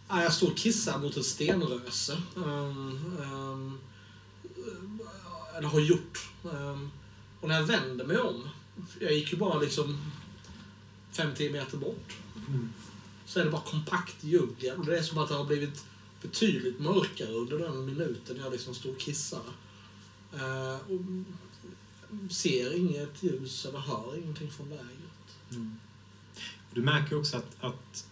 [0.10, 2.18] Ja, jag står och kissar mot ett stenröse.
[2.36, 3.80] Um, um,
[5.58, 6.30] eller har gjort.
[6.44, 6.92] Um,
[7.42, 8.50] och när jag vänder mig om,
[9.00, 10.12] jag gick ju bara liksom
[11.14, 12.14] 5-10 meter bort,
[12.48, 12.70] Mm.
[13.26, 14.78] så är det bara kompakt djungel.
[14.78, 15.86] Och det är som att det har blivit
[16.24, 19.50] betydligt mörkare under den minuten jag liksom stod och kissade.
[20.34, 21.02] Uh, och
[22.32, 25.38] ser inget ljus eller hör ingenting från lägret.
[25.52, 25.76] Mm.
[26.74, 28.08] Du märker också att, att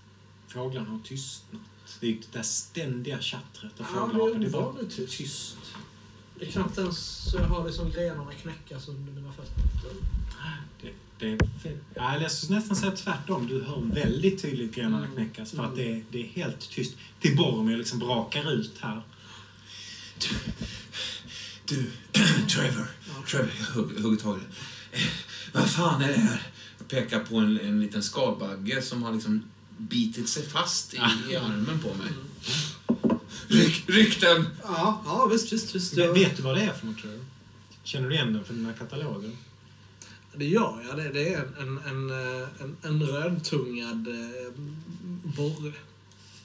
[0.47, 1.61] fåglarna har tystnat.
[1.99, 4.39] Det är ju det där ständiga tjattret av Ja, fåglar.
[4.39, 5.57] det är ovanligt tyst.
[6.41, 6.97] Det är knappt ens
[7.31, 9.63] så jag hör liksom grenarna knäckas under mina fötter.
[10.81, 13.47] Det, det är, ja, jag skulle nästan säga tvärtom.
[13.47, 15.15] Du hör väldigt tydligt grenarna Mm.
[15.15, 15.77] knäckas för att Mm.
[15.77, 16.93] det, är- det är helt tyst.
[17.19, 19.01] Till Boromir liksom brakar ut här.
[21.65, 21.91] Du,
[22.47, 22.87] Trevor.
[23.27, 24.41] Trevor, jag hugg- hugger tag i.
[24.97, 25.07] Eh,
[25.53, 26.41] Vad fan är det här?
[26.77, 29.43] Jag pekar på en, en liten skalbagge som har liksom
[29.77, 30.97] bitit sig fast i,
[31.31, 32.07] i armen på mig.
[32.07, 32.70] Ryck,
[33.87, 34.47] ryck den!
[34.63, 35.97] Ja, ja visst, visst, visst.
[35.97, 37.19] Jag, Vet du vad det är för något tror du?
[37.83, 39.37] Känner du igen den från den här katalogen?
[40.33, 40.97] det gör jag.
[40.97, 44.51] Det, det är en, en, en, eh, en, en rödtungad eh,
[45.23, 45.73] borre.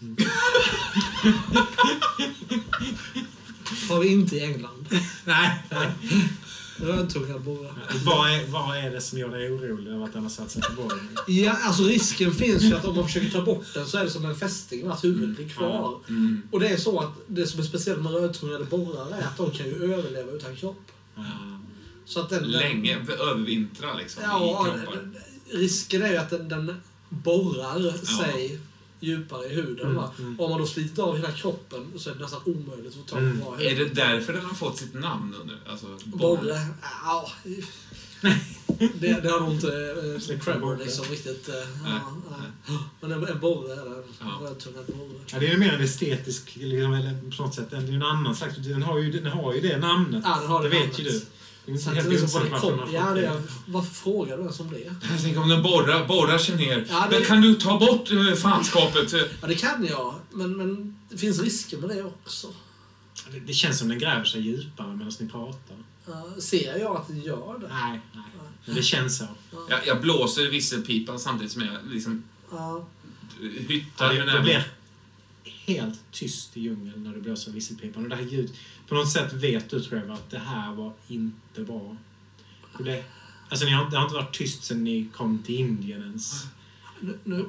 [3.89, 4.87] Har vi inte i England.
[5.25, 5.63] Nej.
[5.71, 5.93] nej.
[6.77, 7.69] Rödtungad borre.
[8.05, 10.63] vad, är, vad är det som gör dig orolig över att den har satt sig
[10.63, 11.09] på Boromir?
[11.27, 14.11] Ja, alltså risken finns ju att om man försöker ta bort den så är det
[14.11, 16.01] som en fästing, att huvudet blir kvar.
[16.09, 16.43] Mm.
[16.51, 19.51] Och det är så att det som är speciellt med rödtungade borrar är att de
[19.51, 20.83] kan ju överleva utan kropp.
[21.15, 21.23] Ah.
[22.05, 25.11] Så att den, den, Länge, övervintra liksom Ja, i kroppar.
[25.51, 28.61] risken är ju att den, den borrar sig
[29.01, 29.85] djupare i huden.
[29.87, 30.11] Mm, va?
[30.19, 30.41] mm.
[30.41, 33.19] Om man då sliter av hela kroppen så är det nästan omöjligt att få tag
[33.19, 33.41] Mm.
[33.41, 33.79] på bra Är hud.
[33.89, 35.53] det därför den har fått sitt namn nu?
[35.71, 36.61] Alltså, Borre?
[37.05, 37.31] Ja.
[38.95, 40.85] Det, det har nog inte eh, det.
[40.85, 41.49] liksom riktigt...
[41.49, 41.55] eh,
[41.85, 42.79] ja, nej.
[43.01, 43.97] Men en, en borre är det.
[43.97, 44.39] En Ja.
[44.43, 45.21] rödtungad borre.
[45.33, 48.37] Ja, det är ju mer en estetisk, liksom, eller på något sätt, en, en annan
[48.37, 48.57] slags...
[48.57, 50.23] Den har, ju, den har ju det namnet.
[50.27, 51.23] Ja, den har det det vet ju du.
[51.67, 53.95] Det är inte Så att helt det liksom det varför kom, ja, det, är- varför
[53.95, 54.79] frågar du ens om det?
[55.11, 56.87] Jag tänker om den borrar, borrar sig ner.
[56.91, 59.13] Ja, det- Men kan du ta bort eh, fanskapet?
[59.41, 60.15] Ja, det kan jag.
[60.33, 62.47] Men, men det finns risker med det också.
[63.33, 63.41] det.
[63.41, 65.77] Det känns som den gräver sig djupare medan ni pratar.
[66.07, 67.69] Ja, ser jag att det gör det?
[67.69, 68.23] Nej, nej.
[68.67, 69.27] Men det känns så.
[69.71, 72.87] Jag, jag blåser visselpipan samtidigt som jag liksom Ja.
[73.69, 74.45] hyttar Det, med det näven.
[74.45, 74.65] blir
[75.67, 78.03] helt tyst i djungeln när du blåser visselpipan.
[78.03, 78.51] Och det här ljud,
[78.89, 81.97] på något sätt vet du Trevor att det här var inte bra.
[82.73, 83.05] Och det,
[83.49, 86.47] alltså ni har, det har inte varit tyst sedan ni kom till Indien ens.
[87.01, 87.47] Nu, nu,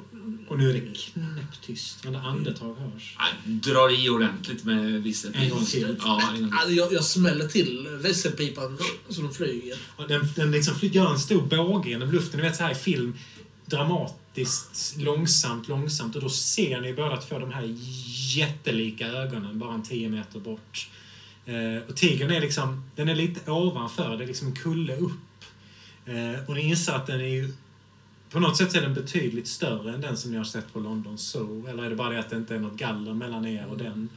[0.48, 2.04] Och nu är det knäpptyst.
[2.04, 3.16] Varenda andetag hörs.
[3.44, 5.48] Drar i ordentligt med visselpipan.
[6.00, 8.78] Ja, alltså, jag, jag smäller till visselpipan
[9.08, 9.76] så de flyger.
[10.08, 12.40] Den, den liksom gör en stor båge genom luften.
[12.40, 13.14] Ni vet så här i film.
[13.66, 16.16] Dramatiskt, långsamt, långsamt.
[16.16, 17.74] Och då ser ni båda två de här
[18.36, 20.88] jättelika ögonen bara en tio meter bort.
[21.48, 24.16] Eh, och tigern är liksom, den är lite ovanför.
[24.16, 25.44] Det är liksom en kulle upp.
[26.06, 27.52] Eh, och ni inser att den är ju
[28.30, 30.80] på något sätt så är den betydligt större än den som ni har sett på
[30.80, 31.66] London Zoo.
[31.68, 34.08] Eller är det bara det att det inte är något galler mellan er och den?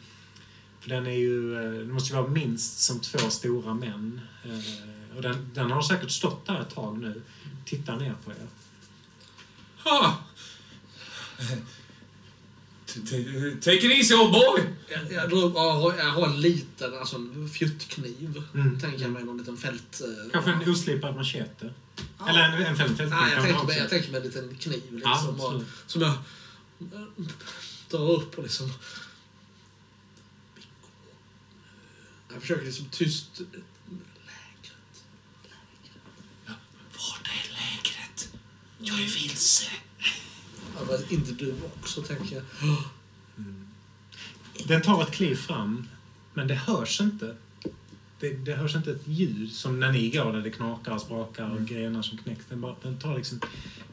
[0.80, 4.22] För den är ju, eh, den måste ju vara minst som två stora män.
[4.45, 7.22] Eh, Och den, den har säkert stått där ett tag nu.
[7.66, 8.48] Tittar ner på er.
[9.84, 10.18] Ha!
[13.61, 14.63] Take it easy old boy!
[14.89, 18.43] Jag, jag, jag, har, jag har en liten alltså en fjuttkniv.
[18.53, 18.80] Mm.
[18.80, 20.01] Tänker jag mig någon liten fält...
[20.01, 21.73] eh, Kanske en oslipad machete.
[22.19, 22.30] ja.
[22.30, 24.81] Eller en, en fält, fält, Nej, jag tänker, mig, jag tänker mig en liten kniv
[24.91, 25.68] liksom, Ja, absolut.
[25.88, 27.26] som jag eh,
[27.89, 28.72] drar upp och liksom...
[32.34, 33.41] Jag försöker liksom tyst...
[34.26, 35.03] Lägret.
[36.93, 38.34] Vart är lägret?
[38.80, 39.65] Jag är vilse.
[40.76, 42.43] Ja, men inte du också, tänker jag.
[44.68, 45.88] Den tar ett kliv fram,
[46.34, 47.35] men det hörs inte.
[48.19, 51.49] Det, det hörs inte ett ljud som när ni går där det knakar och sprakar
[51.49, 52.45] och grenar som knäcks.
[52.49, 53.39] Den, bara, den tar liksom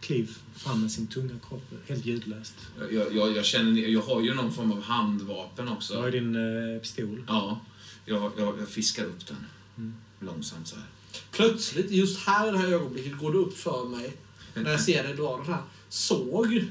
[0.00, 2.54] kliv fram med sin tunga kropp, helt ljudlöst.
[2.90, 5.94] Jag, jag, jag känner, jag har ju någon form av handvapen också.
[5.94, 7.24] Du har ju din eh, pistol.
[7.28, 7.60] Ja,
[8.04, 9.46] jag, jag, jag fiskar upp den.
[9.76, 9.94] Mm.
[10.20, 10.84] Långsamt så här.
[11.30, 14.16] Plötsligt, just här i det här ögonblicket, går det upp för mig
[14.54, 15.62] när jag ser dig dra den här.
[15.88, 16.64] Såg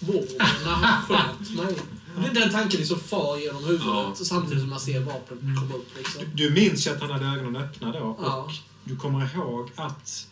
[0.00, 1.76] Borg när han sköt mig.
[2.16, 4.14] Det är Den tanken liksom far genom huvudet Ja.
[4.14, 5.88] samtidigt som man ser vapnet komma upp.
[5.96, 6.22] Liksom.
[6.34, 7.98] Du minns ju att han hade ögonen öppna då.
[7.98, 8.48] Och Ja.
[8.84, 10.28] du kommer ihåg att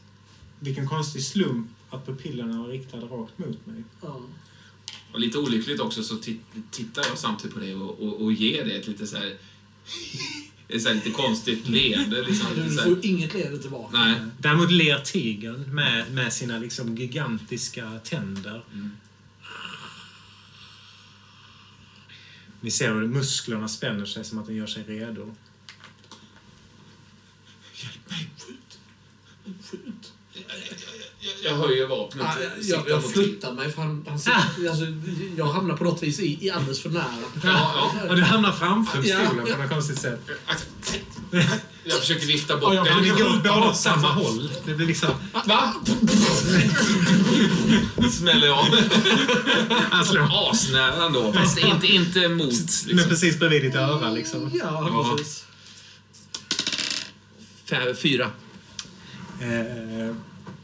[0.61, 3.85] vilken konstig slump att pupillerna var riktade rakt mot mig.
[4.03, 4.21] Ja.
[5.13, 6.41] Och lite olyckligt också så tit-
[6.71, 9.37] tittar jag samtidigt på det och, och, och ger det ett lite så här...
[10.69, 12.23] Ett så lite konstigt leende.
[12.23, 13.99] Liksom, Du får inget leende tillbaka.
[13.99, 14.21] Nej.
[14.39, 18.65] Däremot ler tigern med, med sina liksom gigantiska tänder.
[18.73, 18.91] Mm.
[22.61, 25.35] Ni ser hur musklerna spänner sig som att den gör sig redo.
[27.75, 28.79] Skjut.
[29.71, 30.13] Skjut.
[31.43, 32.27] Jag, jag höjer vapnet.
[32.41, 34.85] Ja, siktar jag, jag flyttar mig för han, han sitter, alltså,
[35.37, 37.05] jag hamnar på något vis i, i alldeles för nära.
[37.45, 39.55] Ja, Och du hamnar framför Ja, pistolen ja.
[39.57, 40.21] på något konstigt sätt.
[41.85, 43.03] Jag försöker vifta bort den.
[43.03, 44.51] ni går båda åt samma håll.
[44.67, 45.11] Det blir liksom...
[45.45, 45.75] Va?
[48.13, 48.67] Smäller jag.
[49.91, 52.39] Han slår Asnära ändå, fast inte, inte mot.
[52.39, 52.51] men
[52.97, 53.09] Liksom.
[53.09, 54.51] precis bredvid ditt öra liksom.
[54.55, 55.15] Ja, Ja.
[55.19, 55.45] precis.
[58.03, 58.31] Fyra.
[59.41, 60.15] Eh,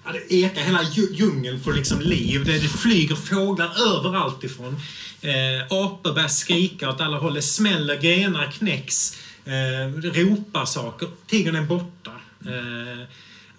[0.05, 2.44] ja, det ekar, hela dju- djungeln får liksom liv.
[2.44, 4.77] Det, det flyger fåglar överallt ifrån.
[5.20, 7.35] Eh, apor börjar skrika åt alla håll.
[7.35, 9.16] Det smäller, grenar knäcks.
[9.44, 11.09] Eh, ropar saker.
[11.27, 12.10] Tigern är borta.
[12.47, 13.06] Eh,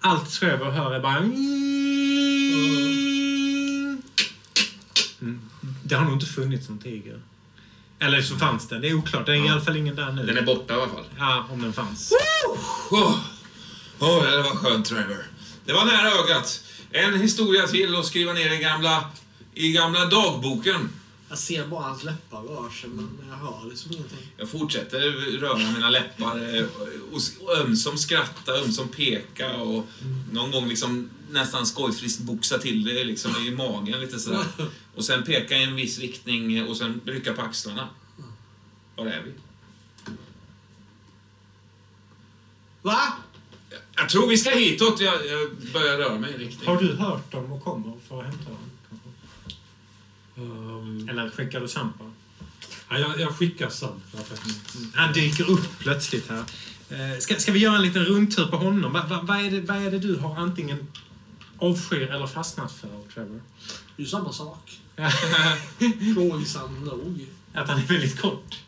[0.00, 1.16] allt Trevor hör är bara...
[1.16, 1.32] Mm.
[5.84, 7.20] Det har nog inte funnits någon tiger.
[7.98, 8.80] Eller så fanns den.
[8.80, 9.26] Det är oklart.
[9.26, 10.26] Det är i alla fall ingen där nu.
[10.26, 11.04] Den är borta i alla fall.
[11.18, 12.12] Ja, om den fanns.
[12.90, 13.16] Åh,
[13.98, 15.26] oh, det var skönt, Trevor.
[15.64, 16.64] Det var nära ögat.
[16.90, 19.10] En historia till att skriva ner i gamla,
[19.54, 20.88] i gamla dagboken.
[21.28, 24.18] Jag ser bara hans läppar röra sig, men jag hör liksom ingenting.
[24.36, 25.00] Jag fortsätter
[25.38, 26.64] röra mina läppar eh,
[27.12, 29.86] och ömsom skratta, ömsom peka och
[30.32, 34.44] någon gång liksom nästan skojfriskt boxa till det liksom i magen lite sådär.
[34.96, 37.88] Och sen peka i en viss riktning och sen rycka på axlarna.
[38.96, 39.32] Var är vi?
[42.82, 43.12] Va?
[44.02, 45.00] Jag tror vi ska hitåt.
[45.00, 46.68] Jag, jag börjar röra mig i riktning.
[46.68, 48.58] Har du hört dem och kommer för att hämta dem?
[50.36, 52.04] Ehm, Eller skickar du Sampa?
[52.90, 54.00] ja, jag, jag skickar Sam.
[54.94, 56.44] Han dyker upp plötsligt här.
[56.90, 58.92] Eh, Ska, ska vi göra en liten rundtur på honom?
[58.92, 60.86] Va, va, vad, är det, vad är det du har antingen
[61.58, 63.40] avskyr eller fastnat för, Trevor?
[63.96, 64.78] Det är ju samma sak.
[66.14, 67.26] Plågsam nog.
[67.54, 68.58] Att han är väldigt kort.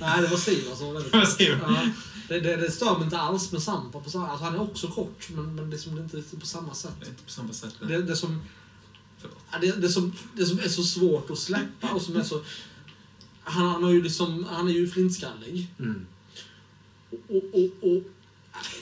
[0.00, 1.60] Nej, det var Silas som var väldigt...
[1.62, 1.72] Vad?
[1.72, 1.86] Ja.
[2.32, 4.00] Det, det, det stör mig inte alls med Sampa.
[4.00, 6.46] På samma, alltså han är också kort, men, men det är som inte riktigt på
[6.46, 6.92] samma sätt.
[7.00, 7.74] Det är inte på samma sätt.
[7.88, 8.42] Det, det, som,
[9.60, 12.42] det, det, som, det som är så svårt att släppa och som är så...
[13.42, 15.66] Han, han, har ju liksom, han är ju flintskallig.
[15.78, 16.06] Mm.
[17.10, 18.02] Och, och, och, och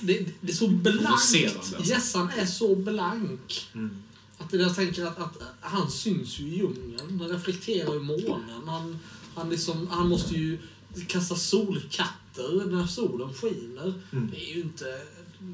[0.01, 1.03] det, det är så blankt.
[1.03, 1.83] Provocerande, alltså.
[1.83, 3.69] Gässan är så blank.
[3.75, 4.03] Mm.
[4.39, 7.21] Att jag tänker att, att han syns ju i djungeln.
[7.21, 8.63] Han reflekterar i månen.
[8.67, 8.99] Han,
[9.35, 10.59] han, liksom, han måste ju
[11.07, 11.37] kasta
[12.41, 13.95] solkatter när solen skiner.
[14.13, 14.31] Mm.
[14.31, 15.01] Det är ju inte,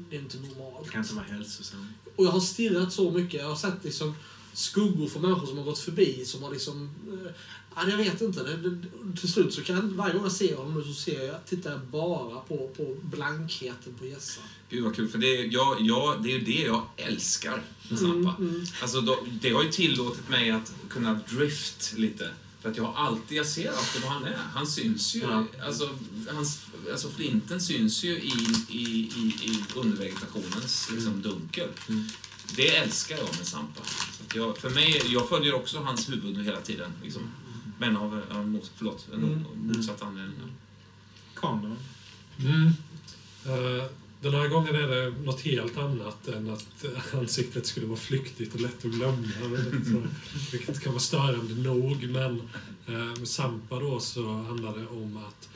[0.09, 0.85] det är inte normalt.
[0.85, 1.87] Det kan inte vara hälsosamt.
[2.15, 3.41] Och jag har stirrat så mycket.
[3.41, 4.15] Jag har sett liksom
[4.53, 6.89] skuggor från människor som har gått förbi som har liksom...
[7.07, 7.31] Eh,
[7.75, 8.43] ja, jag vet inte.
[8.43, 8.87] Det, det,
[9.19, 11.79] till slut så kan varje gång jag ser honom nu så ser jag, tittar jag
[11.79, 14.43] bara på, på blankheten på gässan.
[14.69, 17.99] Gud vad kul, för det är, jag, jag, det är ju det jag älskar med
[17.99, 18.35] Zampa.
[18.39, 18.65] Mm, mm.
[18.81, 22.29] Alltså, då, det har ju tillåtit mig att kunna drift lite.
[22.61, 24.35] För att jag har alltid, jag ser alltid var han är.
[24.53, 25.19] Han syns ju.
[25.19, 25.45] Ja.
[25.65, 25.89] Alltså,
[26.33, 28.33] hans, alltså flinten syns ju i,
[28.69, 28.81] i,
[29.15, 31.69] i, i undervegetationens liksom, dunkel.
[31.89, 32.07] Mm.
[32.55, 33.81] Det älskar jag med Zampa.
[34.17, 36.91] Så att jag, för mig, jag följer också hans huvud hela tiden.
[37.03, 37.21] Liksom.
[37.79, 39.43] Men av, av mot, förlåt, en Mm.
[39.55, 40.51] motsatt anledning.
[41.35, 41.77] Kameran.
[42.39, 42.67] Mm.
[43.45, 43.85] Eh,
[44.21, 48.61] den här gången är det något helt annat än att ansiktet skulle vara flyktigt och
[48.61, 49.27] lätt att glömma.
[49.85, 50.03] Så,
[50.51, 52.09] vilket kan vara störande nog.
[52.09, 52.41] Men
[52.87, 55.49] eh, med Sampa då så handlar det om att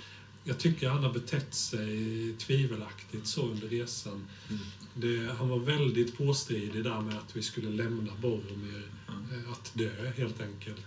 [0.44, 4.28] jag tycker han har betett sig tvivelaktigt så under resan.
[4.50, 4.62] Mm.
[4.94, 10.12] Det, han var väldigt påstridig där med att vi skulle lämna Boromir eh, att dö
[10.18, 10.86] helt enkelt.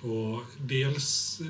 [0.00, 1.40] Och dels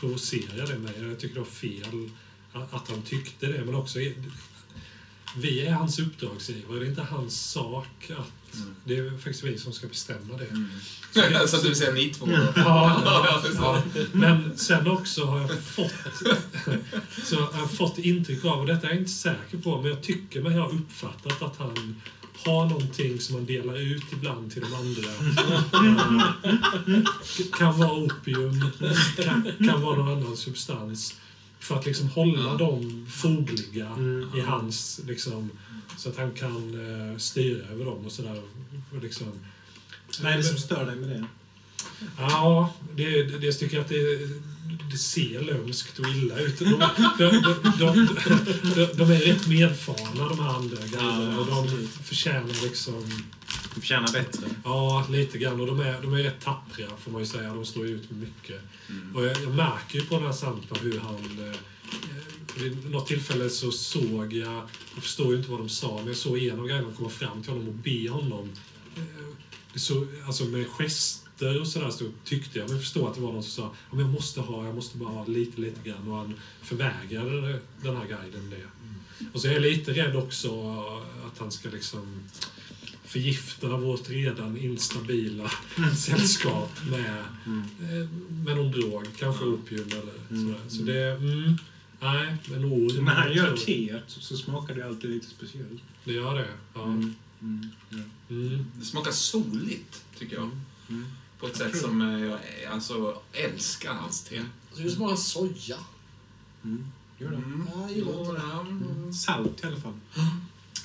[0.00, 0.94] provocerar det mig.
[1.02, 2.10] Jag tycker det var fel
[2.52, 3.64] att han tyckte det.
[3.64, 3.98] Men också,
[5.36, 6.78] vi är hans uppdragsgivare.
[6.78, 8.54] Det är inte hans sak att...
[8.54, 8.74] Mm.
[8.84, 10.44] Det är faktiskt vi som ska bestämma det.
[10.46, 10.68] Mm.
[11.12, 12.26] Så det- så du säga ni två?
[12.30, 12.52] Ja,
[13.04, 13.82] Ja, ja,
[14.12, 15.94] men sen också har jag fått
[17.24, 20.02] så jag har fått intryck av, och detta är jag inte säker på, men jag
[20.02, 22.00] tycker mig ha uppfattat att han
[22.46, 25.10] har någonting som man delar ut ibland till de andra.
[27.58, 28.64] Kan vara opium,
[29.24, 31.14] kan, kan vara någon annan substans.
[31.60, 34.30] För att liksom hålla dem fogliga Mm.
[34.36, 35.50] i hans, liksom,
[35.96, 36.56] så att han kan
[37.10, 38.42] eh, styra över dem och sådär.
[39.02, 39.26] Liksom,
[40.22, 41.24] Vad är det som stör dig med det?
[42.18, 44.28] Ja, det, det, det tycker jag att det,
[44.90, 46.58] det ser lömskt och illa ut.
[46.58, 46.78] De, de,
[47.18, 47.32] de,
[47.78, 48.06] de,
[48.74, 51.34] de, de är rätt medfarna, de här andra guiderna.
[51.48, 53.22] Ja, de förtjänar liksom...
[53.74, 54.46] Du förtjänar bättre.
[54.64, 55.60] Ja, lite grann.
[55.60, 57.54] Och de är, de är rätt tappriga, får man ju säga.
[57.54, 58.60] De står ut med mycket.
[58.88, 59.16] Mm.
[59.16, 61.48] Och jag, jag märker ju på den här Sampa hur han...
[61.48, 61.56] Eh,
[62.56, 66.16] vid något tillfälle så såg jag, jag förstår ju inte vad de sa, men jag
[66.16, 68.50] såg en av guiderna komma fram till honom och be honom.
[68.96, 69.34] Eh,
[69.74, 70.70] så, alltså med
[71.40, 74.00] gester och sådär så tyckte jag mig förstå att det var någon som sa men
[74.00, 76.08] jag måste ha, jag måste bara ha lite, lite grann.
[76.08, 78.66] Och han förvägrade den här guiden det.
[79.32, 80.70] Och så är jag lite rädd också
[81.26, 82.22] att han ska liksom
[83.04, 85.50] förgifta vårt redan instabila
[85.98, 87.62] sällskap med, Mm.
[87.80, 88.08] eh,
[88.44, 90.46] med någon drog, kanske opium eller Mm.
[90.54, 90.60] sådär.
[90.68, 91.58] Så det, mm,
[92.00, 92.92] nej, men ord.
[93.02, 95.82] När han gör teet så smakar det alltid lite speciellt.
[96.04, 96.84] Det gör det, ja.
[96.84, 97.14] Mm.
[97.42, 97.70] Mm.
[98.30, 98.66] Mm.
[98.78, 100.50] Det smakar soligt, tycker jag.
[100.88, 101.06] Mm.
[101.40, 102.38] På ett sätt som eh, jag
[102.72, 104.42] alltså, älskar hans te.
[104.76, 105.76] Det smakar soja.
[106.64, 106.86] Mm.
[107.18, 107.36] Jo då.
[107.36, 107.68] Mm.
[107.74, 108.92] Ja, jag gillar inte det.
[108.92, 109.12] Mm.
[109.12, 109.92] Salt i alla fall.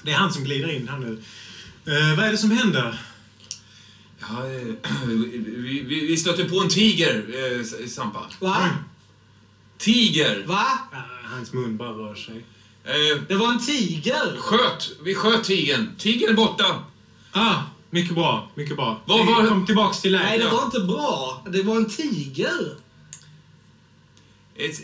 [0.03, 1.23] Det är han som glider in här nu.
[1.85, 3.01] Eh, vad är det som händer?
[4.19, 4.75] Ja, eh,
[5.07, 7.25] vi, vi, vi stöter på en tiger,
[7.59, 8.29] eh, Sampa.
[8.39, 8.69] Va?
[9.77, 10.43] Tiger!
[10.45, 10.65] Va?
[11.23, 12.45] Hans mun bara rör sig.
[12.83, 14.37] Eh, Det var en tiger!
[14.37, 14.91] sköt!
[15.03, 15.95] Vi sköt tigern.
[15.97, 16.83] Tigern är borta.
[17.31, 17.61] Ah,
[17.95, 18.51] mycket bra.
[18.55, 19.01] Mycket bra.
[19.05, 20.29] Var- Vi kom tillbaks till lägret.
[20.29, 21.45] Nej, det var inte bra.
[21.49, 22.77] Det var en tiger.
[24.55, 24.79] Ett,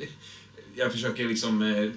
[0.00, 0.08] eh,
[0.74, 1.90] jag försöker liksom eh,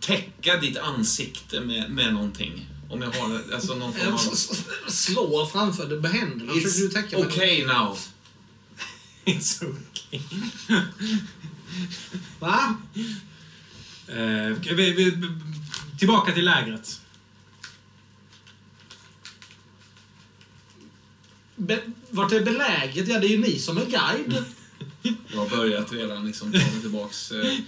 [0.00, 2.66] täcka ditt ansikte med, med någonting.
[2.90, 4.18] Om jag har alltså någon form av...
[4.88, 6.52] slår framför det med händerna.
[6.52, 7.98] It's okay now.
[9.24, 10.20] It's okay.
[12.38, 12.76] Va?
[14.08, 15.22] Eh, vi, vi,
[15.98, 17.00] tillbaka till lägret.
[21.56, 21.80] Be
[22.10, 23.08] vart är beläget?
[23.08, 24.44] Ja, det är ju ni som är guide.
[25.28, 27.32] Jag har börjat redan liksom mig tillbaks.
[27.32, 27.58] Eh,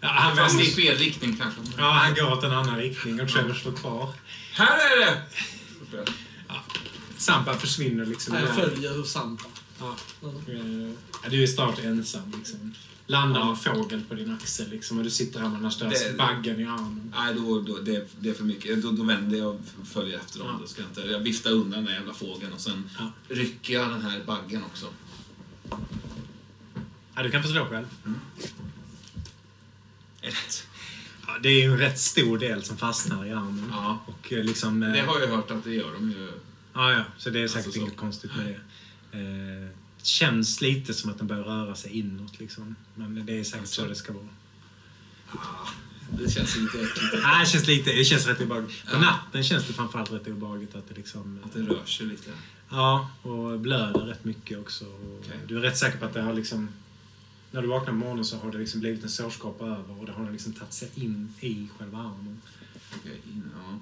[0.00, 1.60] Ja, han, fast i fel riktning kanske.
[1.78, 4.12] ja, han går åt en annan riktning och Trevor står kvar.
[4.52, 5.22] Här är det!
[7.16, 8.34] Sampa försvinner liksom.
[8.34, 9.44] Ja, jag följer Sampa.
[9.80, 9.96] Ja.
[10.48, 10.96] Mm.
[11.22, 12.32] Ja, du är snart ensam.
[12.38, 12.74] Liksom.
[13.08, 13.50] Landar Ja.
[13.50, 16.64] en fågel på din axel liksom, och du sitter här med den här baggen i
[16.64, 17.12] armen.
[17.16, 18.82] Nej, då, då, det, det är för mycket.
[18.82, 20.48] Då, då vänder jag och följer efter dem.
[20.52, 20.58] Ja.
[20.60, 23.12] Då ska jag, inte, jag viftar undan den jävla fågeln och sen Ja.
[23.28, 24.86] rycker jag den här baggen också.
[27.14, 27.86] Ja, du kan få slå själv.
[30.22, 30.66] ett.
[31.26, 33.68] Ja, det är ju en rätt stor del som fastnar i armen.
[33.70, 33.98] Ja.
[34.06, 34.82] Och eh, liksom...
[34.82, 36.30] eh, Det har jag hört att det gör de ju.
[36.74, 37.04] Ja, ja.
[37.18, 37.84] Så det är säkert Alltså så.
[37.86, 39.18] inget konstigt med det.
[39.18, 39.68] Eh,
[40.06, 42.76] känns lite som att den börjar röra sig inåt liksom.
[42.94, 43.82] Men det är säkert Alltså.
[43.82, 44.28] så det ska vara.
[46.10, 48.84] Det känns lite äckligt Nej, det känns lite, det känns rätt obehagligt.
[48.86, 48.98] På Ja.
[49.00, 51.38] natten känns det framförallt rätt obehagligt att det liksom...
[51.44, 52.30] att det rör sig lite.
[52.70, 54.84] Ja, och blöder rätt mycket också.
[55.20, 55.40] Okej.
[55.48, 56.68] Du är rätt säker på att det har liksom...
[57.50, 60.12] När du vaknar på morgonen så har det liksom blivit en sårskorpa över och det
[60.12, 62.40] har liksom tagit sig in i själva armen.
[63.00, 63.75] Okej, in, ja.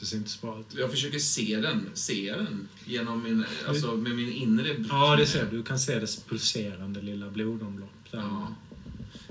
[0.00, 0.66] Det ser inte så bra ut.
[0.78, 4.84] Jag försöker se den, se den genom min, alltså med min inre...
[4.88, 5.56] Ja, det ser du.
[5.56, 8.18] Du kan se dess pulserande lilla blodomlopp där.
[8.18, 8.54] Ja.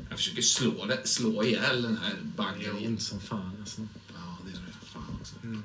[0.09, 2.61] Jag försöker slå, det, slå ihjäl den här Det baggen.
[2.81, 3.81] gör ont som fan alltså.
[4.13, 4.87] Ja, det gör det.
[4.93, 5.35] Fan också.
[5.43, 5.63] Mm.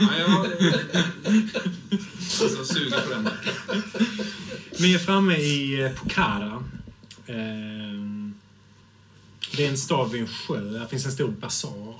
[0.00, 0.46] Ja, jag...
[2.42, 3.28] Alltså, suger på den.
[4.78, 6.64] Vi är framme i eh, Pokhara.
[7.26, 8.34] Ehm,
[9.56, 10.60] Det är en stad vid en sjö.
[10.60, 11.94] Där finns en stor basar.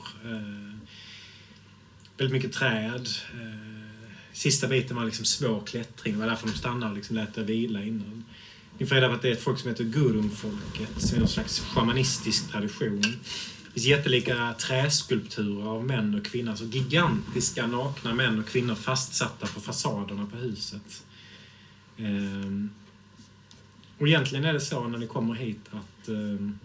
[2.18, 3.08] Väldigt mycket träd.
[3.32, 3.88] Eh,
[4.32, 6.14] sista biten var liksom svår klättring.
[6.14, 8.24] Det var därför de stannade och liksom lät det vila innan.
[8.78, 11.28] Ni får reda på att det är ett folk som heter Gurumfolket, som är någon
[11.28, 13.00] slags shamanistisk tradition.
[13.00, 19.46] Det finns jättelika träskulpturer av män och kvinnor, alltså gigantiska nakna män och kvinnor fastsatta
[19.46, 21.04] på fasaderna på huset.
[21.96, 22.70] Ehm,
[23.98, 26.58] och egentligen är det så när ni kommer hit att ehm,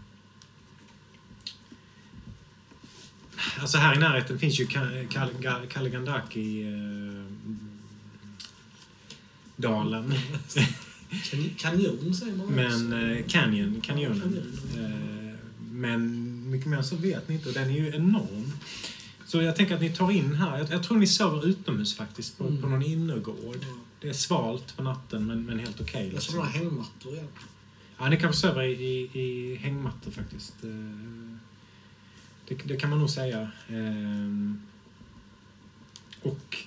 [3.59, 7.23] Alltså här i närheten finns ju Ka- Kal- Kaligandaki eh,
[11.57, 12.97] Kanjon säger man Men också.
[12.97, 13.81] eh, Canyon.
[13.81, 14.37] Canyon.
[14.77, 15.35] Eh,
[15.71, 18.51] men mycket mer så vet ni inte och den är ju enorm.
[19.25, 20.57] Så jag tänker att ni tar in här.
[20.57, 22.61] Jag, jag tror ni sover utomhus faktiskt på, Mm.
[22.61, 23.57] på någon innergård.
[23.61, 23.67] Ja.
[24.01, 26.05] Det är svalt på natten men, men helt okej.
[26.07, 26.35] Som liksom.
[26.35, 27.27] några hängmattor igen.
[27.99, 30.53] Ja, ni kan få sova i, i, i hängmattor faktiskt.
[30.63, 30.69] Eh,
[32.47, 33.51] det, det kan man nog säga.
[33.67, 34.61] Ehm,
[36.21, 36.57] Och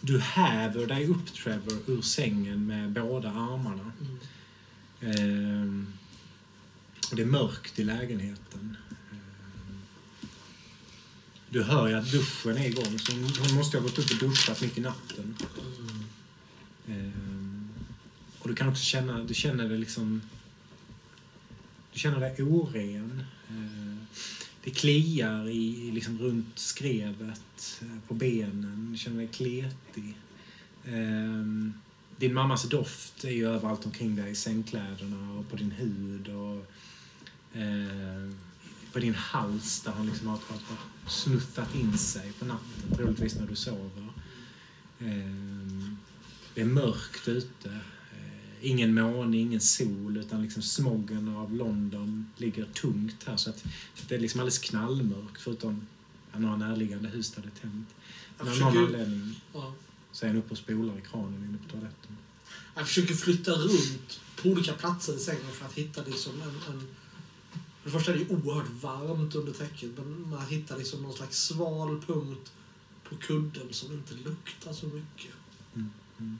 [0.00, 3.92] du häver dig upp, Trevor, ur sängen med båda armarna.
[4.00, 4.18] Mm.
[5.00, 5.86] Ehm,
[7.10, 8.76] Och det är mörkt i lägenheten.
[9.12, 9.78] Ehm,
[11.50, 14.60] Du hör ju att duschen är igång, så hon måste ha gått upp och duschat
[14.60, 15.36] mitt i natten.
[15.58, 16.04] Mm.
[16.88, 17.68] Ehm,
[18.38, 20.22] och du kan också känna, du känner dig liksom...
[21.92, 23.24] Du känner dig oren.
[23.50, 23.79] Ehm,
[24.64, 28.88] det kliar i, liksom runt skrevet, eh, på benen.
[28.92, 30.14] Du känner dig kletig.
[30.84, 31.74] Um,
[32.16, 36.66] din mammas doft är ju överallt omkring dig, i sängkläderna och på din hud och
[37.58, 38.30] eh,
[38.92, 43.34] på din hals där han liksom har, har, har snuffat in sig på natten, troligtvis
[43.34, 44.12] när du sover.
[45.00, 45.96] Ehm,
[46.54, 47.78] det är mörkt ute.
[48.62, 53.36] Ingen måne, ingen sol, utan liksom smoggen av London ligger tungt här.
[53.36, 55.86] Så att, så att det är liksom alldeles knallmörkt, förutom
[56.36, 57.88] några närliggande hus där det är tänt.
[58.38, 59.72] Men av någon anledning ja.
[60.12, 62.16] så är han uppe och spolar i kranen inne på toaletten.
[62.74, 66.74] jag försöker flytta runt på olika platser i sängen för att hitta liksom en...
[66.74, 66.86] en
[67.82, 71.38] för det första är det oerhört varmt under täcket, men man hittar liksom någon slags
[71.38, 72.52] sval punkt
[73.08, 75.34] på kudden som inte luktar så mycket.
[75.74, 76.38] Mm, mm.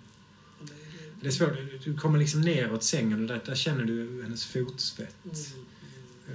[1.21, 1.51] Det, är svårt.
[1.85, 5.17] Du kommer liksom neråt sängen och där, där känner du hennes fotsvett.
[5.25, 5.37] mm,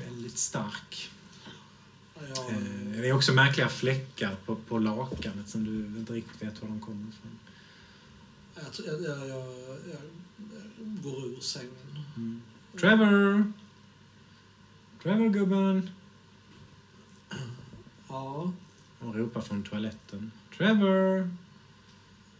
[0.06, 1.12] Väldigt stark.
[2.36, 6.62] ja, Eh, Det är också märkliga fläckar på, på lakanet som du inte riktigt vet
[6.62, 7.40] var de kommer ifrån.
[8.86, 9.48] jag, jag, jag,
[9.92, 10.02] jag,
[11.04, 11.72] går ur sängen.
[12.16, 12.42] Mm.
[12.80, 13.54] Trevor!
[15.04, 15.90] Trevor, gubben!
[18.08, 18.52] Ja,
[19.00, 20.32] Hon ropar från toaletten.
[20.58, 21.30] Trevor!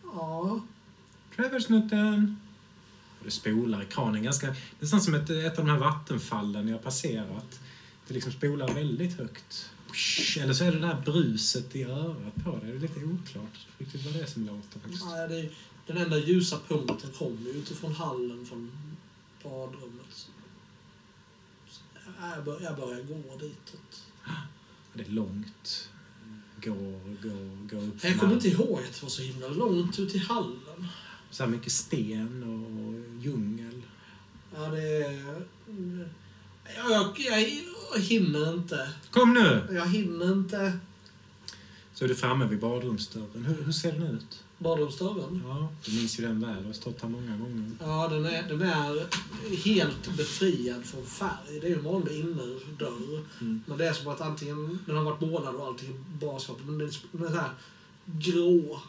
[0.04, 0.62] ja.
[1.36, 2.40] Trevor, snutten!
[3.20, 4.24] Och det spolar i kranen.
[4.24, 7.60] Ganska, nästan som ett, ett av de här vattenfallen jag har passerat.
[8.08, 9.72] Det liksom spolar väldigt högt.
[10.40, 12.72] Eller så är det det där bruset i örat på dig.
[12.72, 15.06] Det är lite oklart riktigt vad det är som låter faktiskt.
[15.06, 15.50] Nej, det,
[15.88, 18.72] den enda ljusa punkten kommer ju utifrån hallen från
[19.44, 20.30] badrummet.
[21.70, 21.82] Så
[22.36, 24.04] Jag, bör, jag börjar gå ditåt.
[24.94, 25.90] Det är långt.
[26.64, 28.04] Går, går, går upp.
[28.04, 30.88] Jag kommer inte ihåg att det var så himla långt ut i hallen.
[31.36, 33.82] Så här mycket sten och djungel.
[34.56, 35.42] Ja, det är...
[36.76, 37.42] Jag, jag,
[37.94, 38.90] jag hinner inte.
[39.12, 39.68] Kom nu!
[39.72, 40.80] Jag hinner inte.
[41.94, 43.46] Så är du framme vid badrumsdörren.
[43.46, 44.44] Hur, hur ser den ut?
[44.58, 45.44] Badrumsdörren.
[45.46, 46.62] Ja, du minns ju den väl.
[46.62, 47.72] Du har stått här många gånger.
[47.80, 49.08] Ja, den är, den är
[49.64, 51.60] helt befriad från färg.
[51.62, 53.26] Det är ju en vanlig innerdörr.
[53.42, 53.64] Mm.
[53.66, 56.66] Men det är som att antingen den har varit målad och allting är bara skapet.
[56.66, 57.50] Men den är så här
[58.06, 58.82] grå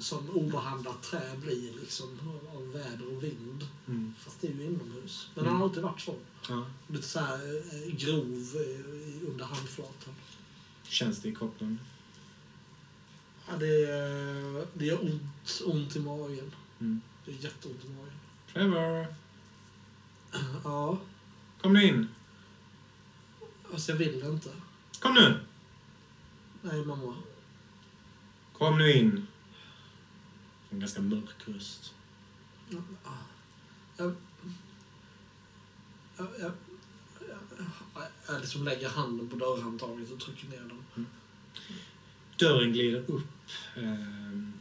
[0.00, 2.18] som obehandlat trä blir liksom
[2.54, 3.66] av- väder och vind.
[3.88, 4.14] Mm.
[4.18, 5.28] Fast det är ju inomhus.
[5.34, 5.52] Men Mm.
[5.52, 6.14] han har alltid varit så.
[6.48, 6.64] Ja.
[6.88, 10.14] Lite så här eh, grov eh, under handflatan.
[10.82, 11.78] Känns det i kroppen?
[13.48, 16.54] Ja, det, är- det gör ont, ont i magen.
[16.80, 17.00] Mm.
[17.24, 18.12] Det är jätteont i magen.
[18.52, 19.06] Trevor,
[20.64, 20.98] Ja,
[21.62, 22.08] kom nu in.
[23.70, 24.50] fast jag vill inte.
[25.00, 25.40] Kom nu!
[26.62, 27.14] Nej, mamma.
[28.58, 29.26] Kom nu in.
[30.72, 31.94] En ganska mörk röst.
[32.70, 32.82] Jag,
[33.96, 34.14] jag,
[36.16, 36.52] jag, jag,
[38.28, 40.58] jag liksom lägger handen på dörrhandtaget och trycker ner
[40.94, 41.06] den.
[42.38, 43.26] Dörren glider upp.
[43.76, 44.52] Ehm,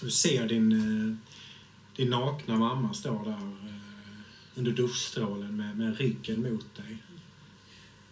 [0.00, 1.16] Du ser din, eh,
[1.96, 3.78] din nakna mamma stå där eh,
[4.54, 7.02] under duschstrålen med, med ryggen mot dig.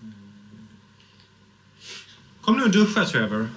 [0.03, 0.13] Ehm,
[2.41, 3.49] Kom nu och duscha, Trevor.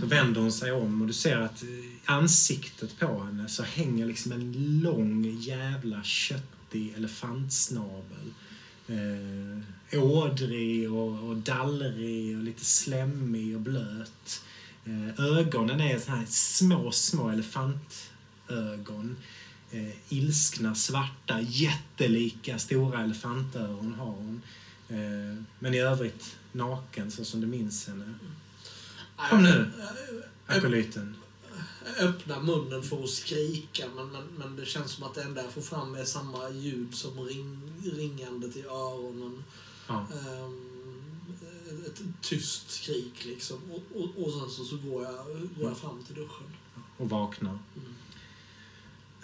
[0.00, 1.64] Så vänder hon sig om och du ser att
[2.06, 4.52] ansiktet på henne så hänger liksom en
[4.82, 8.34] lång jävla köttig elefantsnabel.
[8.86, 14.42] Eh, ådrig och, och dallrig och lite slemmig och blöt.
[14.84, 19.16] Eh, ögonen är så här små, små elefantögon.
[19.70, 24.42] Eh, ilskna, svarta, jättelika, stora elefantöron har hon.
[24.88, 28.14] Eh, men i övrigt naken så som du minns henne.
[29.16, 29.70] Kom nu.
[30.46, 31.16] Akolyten.
[32.00, 35.52] Öppnar munnen för att skrika men, men, men det känns som att det enda jag
[35.52, 39.44] får fram är samma ljud som ring, ringandet i öronen.
[39.88, 40.06] Ja.
[40.12, 40.74] Ehm,
[41.86, 43.58] ett tyst skrik liksom.
[43.70, 45.14] Och, och, och sen så, så går, jag,
[45.58, 46.56] går jag fram till duschen.
[46.96, 47.58] och vaknar.
[47.76, 47.94] Mm.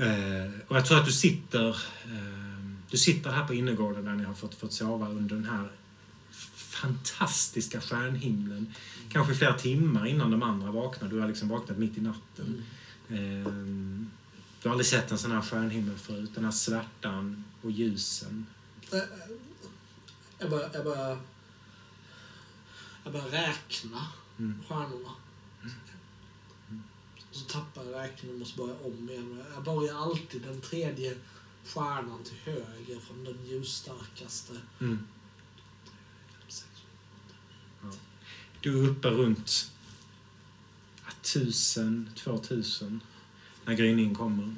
[0.00, 1.68] Eh, och jag tror att du sitter,
[2.04, 2.60] eh,
[2.90, 5.70] du sitter här på innergården där ni har fått, fått sova under den här
[6.54, 8.74] fantastiska stjärnhimlen.
[9.12, 11.08] Kanske flera timmar innan de andra vaknar.
[11.08, 12.64] Du har liksom vaknat mitt i natten.
[13.08, 13.46] Mm.
[13.46, 13.52] Eh,
[14.62, 16.30] du har aldrig sett en sån här stjärnhimmel förut.
[16.34, 18.46] Den här svärtan och ljusen.
[20.38, 21.18] Jag börjar, jag börjar,
[23.04, 24.06] jag börjar räkna
[24.38, 24.62] Mm.
[24.68, 25.10] stjärnorna.
[27.30, 29.44] Och så tappar jag räkningen och måste börja om igen.
[29.54, 31.14] Jag börjar alltid den tredje
[31.64, 34.52] stjärnan till höger från den ljusstarkaste.
[34.80, 34.98] Mm.
[38.60, 39.70] Du är uppe runt
[41.04, 43.00] ja, 1000, 2000
[43.64, 44.54] när gryningen kommer.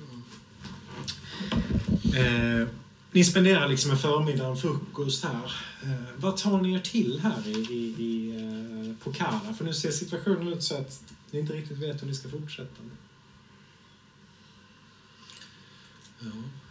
[2.14, 2.68] Eh,
[3.12, 5.54] ni spenderar liksom en förmiddag en frukost här.
[5.82, 9.54] Eh, vad tar ni er till här i, i, i eh, Pokhara?
[9.58, 12.82] För nu ser situationen ut så att ni inte riktigt vet hur ni ska fortsätta.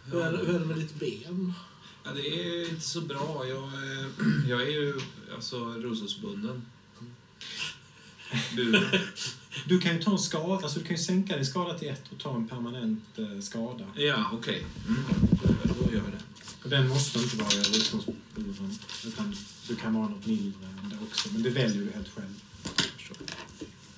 [0.04, 1.52] Hur är, hur är det med ditt ben?
[2.04, 3.46] Ja, det är inte så bra.
[3.48, 4.06] Jag, eh,
[4.48, 5.00] jag är ju
[5.34, 6.62] alltså rullstolsbunden.
[8.56, 8.84] Buren.
[9.64, 12.02] Du kan ju ta en skada, alltså du kan ju sänka din skada till ett
[12.12, 13.84] och ta en permanent eh, skada.
[13.96, 14.64] Ja, okej.
[14.88, 15.04] Mm.
[15.64, 16.22] Då gör jag det.
[16.64, 19.36] Och den måste inte vara rullstolsburen, utan
[19.68, 21.28] du kan vara något mindre än det också.
[21.32, 22.34] Men det väljer du helt själv.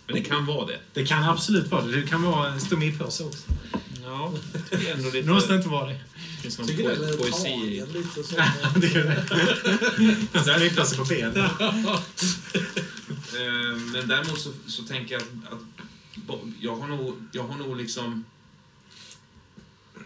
[0.06, 0.80] Men det kan vara det.
[0.92, 2.00] Det kan absolut vara det.
[2.00, 3.42] Det kan vara en stomipåse också.
[4.04, 4.32] Ja,
[4.70, 5.26] det är ändå lite...
[5.26, 5.92] Det måste inte vara det.
[5.92, 7.84] Det finns någon Tycker po poesi i...
[7.92, 8.36] lite så.
[8.76, 10.38] det är det.
[10.38, 11.48] En stomipåse på benen.
[13.94, 15.62] Men däremot så, så tänker jag att
[16.60, 18.24] jag har nog, jag har nog liksom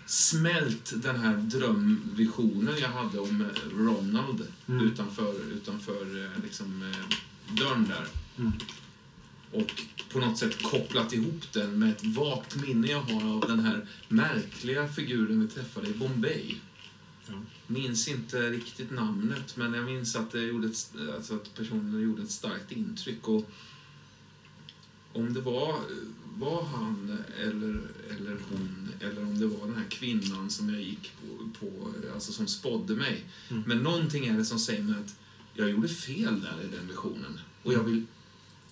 [0.06, 4.86] smält den här drömvisionen jag hade om eh, Ronald Mm.
[4.86, 7.16] utanför, utanför eh, liksom, eh,
[7.54, 8.06] dörren där.
[8.38, 8.52] Mm.
[9.52, 9.82] Och
[10.12, 13.86] på något sätt kopplat ihop den med ett vagt minne jag har av den här
[14.08, 16.54] märkliga figuren vi träffade i Bombay.
[17.26, 17.34] Ja.
[17.66, 22.22] Minns inte riktigt namnet, men jag minns att, det gjorde ett, alltså att personen gjorde
[22.22, 23.28] ett starkt intryck.
[23.28, 23.50] Och
[25.12, 25.80] om det var,
[26.38, 27.80] var han eller,
[28.10, 32.32] eller hon, eller om det var den här kvinnan som jag gick på, på alltså
[32.32, 33.24] som spådde mig.
[33.48, 33.62] Mm.
[33.66, 35.14] Men någonting är det som säger mig att
[35.54, 37.40] jag gjorde fel där i den visionen.
[37.62, 38.04] Och jag vill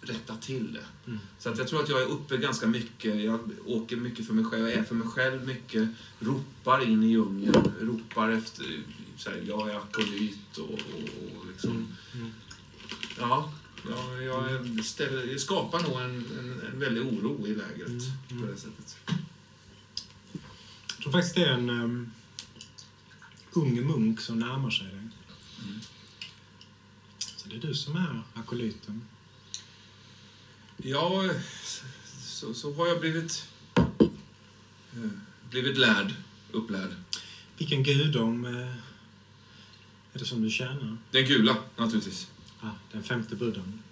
[0.00, 1.10] rätta till det.
[1.10, 1.18] Mm.
[1.38, 3.24] Så att jag tror att jag är uppe ganska mycket.
[3.24, 4.68] Jag åker mycket för mig själv.
[4.68, 5.88] Jag är för mig själv mycket.
[6.18, 7.72] Ropar in i djungeln.
[7.80, 8.82] Ropar efter...
[9.16, 11.88] Så här, jag är akolyt och, och, och liksom...
[12.14, 12.30] Mm.
[13.18, 13.52] Ja,
[13.90, 18.00] ja jag, ställer, jag skapar nog en, en, en väldig oro i lägret Mm,
[18.30, 18.42] mm.
[18.42, 18.96] på det sättet.
[20.88, 22.12] Jag tror faktiskt det är en um,
[23.52, 24.94] ung munk som närmar sig dig.
[24.96, 25.80] Mm.
[27.18, 29.02] Så det är du som är akolyten.
[30.76, 31.30] Ja,
[32.22, 33.48] så, så har jag blivit...
[33.76, 35.10] eh,
[35.50, 36.14] blivit lärd,
[36.52, 36.90] upplärd.
[37.58, 38.70] Vilken gudom eh,
[40.12, 40.96] är det som du tjänar?
[41.10, 42.28] Den gula, naturligtvis.
[42.60, 43.82] Ah, den femte buddhan.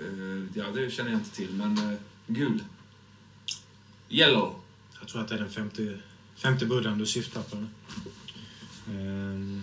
[0.00, 2.64] Eh, ja, det känner jag inte till, men eh, gul.
[4.10, 4.60] Yellow.
[5.00, 5.98] Jag tror att det är den femte,
[6.36, 7.56] femte buddhan du syftar på.
[8.90, 9.62] Ehm,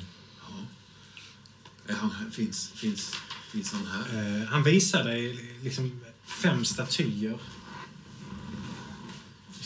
[1.88, 3.14] Är han, finns, finns,
[3.52, 4.40] finns han här?
[4.42, 7.40] eh, han visar dig liksom fem statyer.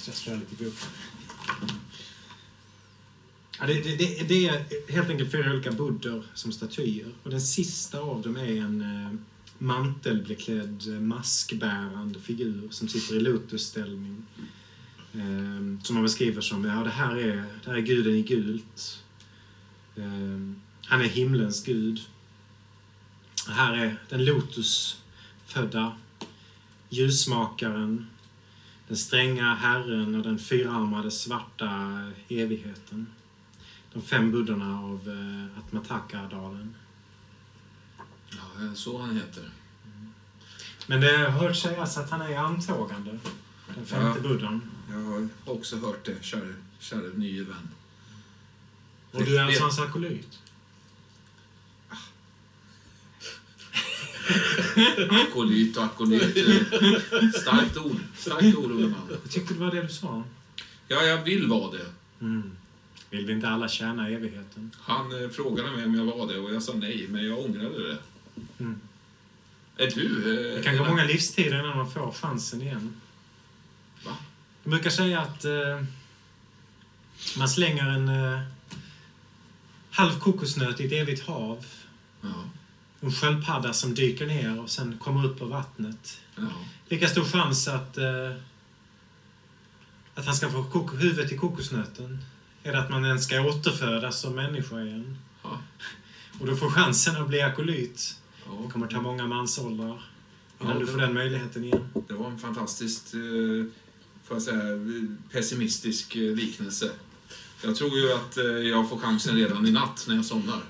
[0.08, 0.90] Jag slår lite i boken.
[3.60, 7.08] Ja, det, det, det, det är helt enkelt fyra olika buddhor som statyer.
[7.24, 9.20] Och den sista av dem är en eh,
[9.58, 14.26] mantelbeklädd, eh, maskbärande figur som sitter i lotusställning.
[15.14, 19.04] Eh, som man beskriver som, ja det här är, det här är guden i gult.
[19.96, 20.56] Eh,
[20.86, 22.02] han är himlens gud.
[23.48, 25.98] Det här är den lotusfödda
[26.90, 28.08] ljusmakaren,
[28.88, 33.08] den stränga herren och den fyrarmade svarta evigheten.
[33.96, 36.76] De fem buddorna av eh, Atmatakadalen.
[38.32, 39.50] Ja, så han heter.
[40.88, 43.20] Men det har hört sägas att han är antågande,
[43.76, 44.30] den femte Ja.
[44.30, 44.62] buddhan.
[44.92, 47.70] Jag har också hört det, käre, käre nye vän.
[49.12, 50.40] Och du är alltså hans akolyt?
[55.10, 56.38] Akolyt och akolyt.
[57.36, 57.98] Starkt ord.
[58.18, 59.02] Starkt ord, unge man.
[59.24, 60.24] Jag tyckte det var det du sa.
[60.88, 61.86] Ja, jag vill vara det.
[62.22, 62.52] Mm.
[63.16, 64.72] Vill vi inte alla tjäna evigheten?
[64.82, 67.88] Han eh, frågade mig om jag var det och jag sa nej, men jag ångrade
[67.88, 67.98] det.
[68.60, 68.80] Mm.
[69.78, 70.06] Är du...
[70.50, 73.02] Eh, Det kan gå många livstider innan man får chansen igen.
[74.06, 74.18] Va?
[74.64, 75.84] De brukar säga att eh,
[77.38, 78.40] man slänger en eh,
[79.92, 81.66] halv kokosnöt i ett evigt hav.
[82.22, 82.44] Ja,
[83.02, 86.20] En sköldpadda som dyker ner och sen kommer upp på vattnet.
[86.36, 86.44] ja.
[86.90, 88.32] Lika stor chans att, eh,
[90.16, 92.20] att han ska få huvudet i kokosnöten.
[92.66, 95.18] Är det att man ens ska återfödas som människa igen.
[95.44, 95.62] ja.
[96.40, 98.16] Och du får chansen att bli akolyt.
[98.46, 98.70] Det ja.
[98.70, 100.02] kommer ta många mansåldrar
[100.62, 101.90] innan Ja, du det- får den möjligheten igen.
[102.08, 103.20] Det var en fantastiskt, eh,
[104.24, 104.62] får jag säga,
[105.32, 106.92] pessimistisk eh, liknelse.
[107.64, 110.62] Jag tror ju att eh, jag får chansen redan i natt när jag somnar.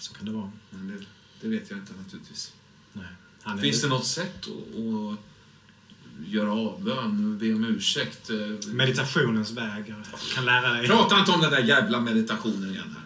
[0.00, 0.52] Så kan det vara.
[0.70, 1.04] Men det,
[1.40, 2.52] det vet jag inte naturligtvis.
[2.92, 3.58] Nej.
[3.60, 5.18] Finns det något sätt att
[6.26, 8.30] göra avbön, be om ursäkt?
[8.30, 8.36] eh?
[8.72, 9.94] Meditationens väg.
[10.34, 10.86] Kan lära dig.
[10.86, 13.04] Prata inte om den där jävla meditationen igen här.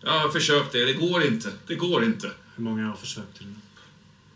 [0.00, 1.52] Jag har försökt det, det går inte.
[1.66, 2.30] Det går inte.
[2.56, 3.54] Hur många har försökt till?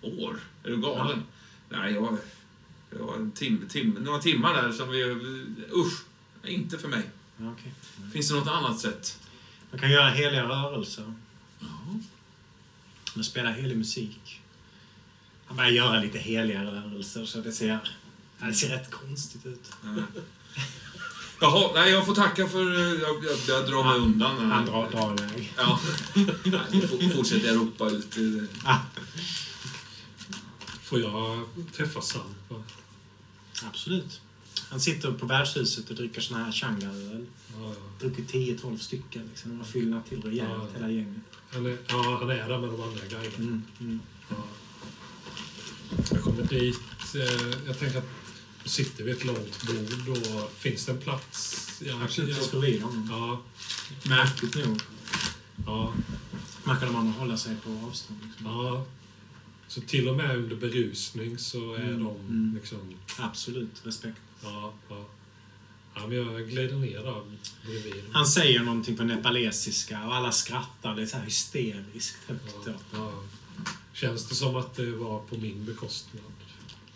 [0.00, 0.36] År?
[0.64, 1.22] Är du galen?
[1.68, 2.18] Nej, jag...
[2.98, 5.02] jag har en tim, tim, några timmar där som vi...
[5.76, 6.02] Usch!
[6.44, 7.02] Inte för mig.
[7.36, 7.72] Ja, okej.
[8.12, 9.18] Finns det något annat sätt?
[9.70, 11.14] Man kan göra heliga rörelser.
[11.58, 11.66] Ja.
[13.14, 14.41] Man spelar helig musik.
[15.52, 17.78] Man börjar göra lite heliga rörelser så det ser,
[18.40, 19.72] ja, det ser rätt konstigt ut.
[21.40, 22.74] Jaha, nej, jag får tacka för...
[22.74, 24.50] eh, Jag, jag, jag drar mig undan.
[24.50, 25.52] Han drar, drar iväg.
[25.56, 25.80] Ja.
[26.44, 28.16] Nej, fortsätter jag ropa ut.
[28.64, 28.78] Ah,
[30.82, 31.44] Får jag
[31.76, 32.54] träffa Sampa?
[33.64, 34.20] absolut.
[34.70, 37.26] Han sitter på värdshuset och dricker såna här Changa-öl.
[37.52, 37.74] Ja, ja.
[38.00, 39.28] Druckit 10-12 stycken.
[39.30, 39.50] Liksom.
[39.50, 40.66] De har fyllnat till rejält, Ja.
[40.74, 41.22] hela gänget.
[41.52, 43.36] Han är, ja, han är där med de andra guiderna.
[43.38, 44.00] Mm, mm.
[44.28, 44.36] Ja.
[46.10, 46.80] Jag kommer dit.
[47.14, 48.08] Eh, jag tänker att
[48.64, 51.68] sitter vi vid ett långt bord och finns det en plats?
[51.86, 53.08] Ja, Absolut, jag ja, står vid honom.
[53.10, 53.42] ja,
[54.10, 54.80] Märkligt nog.
[55.66, 55.94] ja,
[56.64, 58.18] Man kan man hålla sig på avstånd.
[58.26, 58.46] Liksom.
[58.46, 58.86] ja.
[59.68, 62.54] Så till och med under berusning så är Mm, de mm.
[62.54, 62.78] liksom...
[63.18, 64.20] Absolut, respekt.
[64.42, 65.08] Ja, ja.
[65.94, 67.22] ja men jag glider ner där
[67.66, 68.04] bredvid.
[68.12, 70.96] Han säger någonting på nepalesiska och alla skrattar.
[70.96, 72.54] Det är så här hysteriskt högt.
[72.66, 73.22] Ja, ja.
[74.02, 76.22] Känns det som att det var på min bekostnad?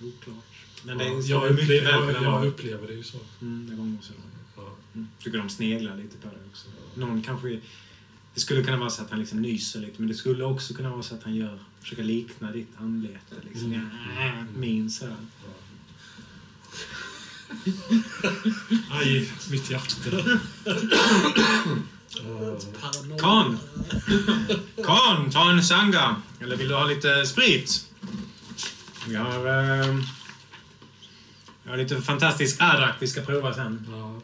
[0.03, 0.37] Oklart.
[0.85, 3.19] Men det Ja, är så jag, upplever, jag, jag upplever det ju så.
[3.41, 4.12] Mm, det var nog så.
[4.57, 4.77] Ja.
[4.95, 5.09] Mm.
[5.23, 6.69] Tycker de sneglar lite på det också.
[6.95, 7.61] Någon kanske...
[8.35, 10.91] Det skulle kunna vara så att han liksom nyser lite, men det skulle också kunna
[10.91, 13.35] vara så att han gör, försöker likna ditt anlete.
[13.49, 13.73] Liksom.
[13.73, 13.89] Mm.
[14.19, 15.07] Ja, min så.
[15.07, 15.16] här.
[18.91, 20.39] Aj, mitt hjärta.
[23.21, 23.59] Kan!
[24.85, 26.17] Kan, ta en sanga!
[26.41, 27.87] Eller vill du ha lite sprit?
[29.09, 29.97] Vi har, eh,
[31.63, 33.87] vi har lite fantastisk arak vi ska prova sen.
[33.91, 34.21] Ja.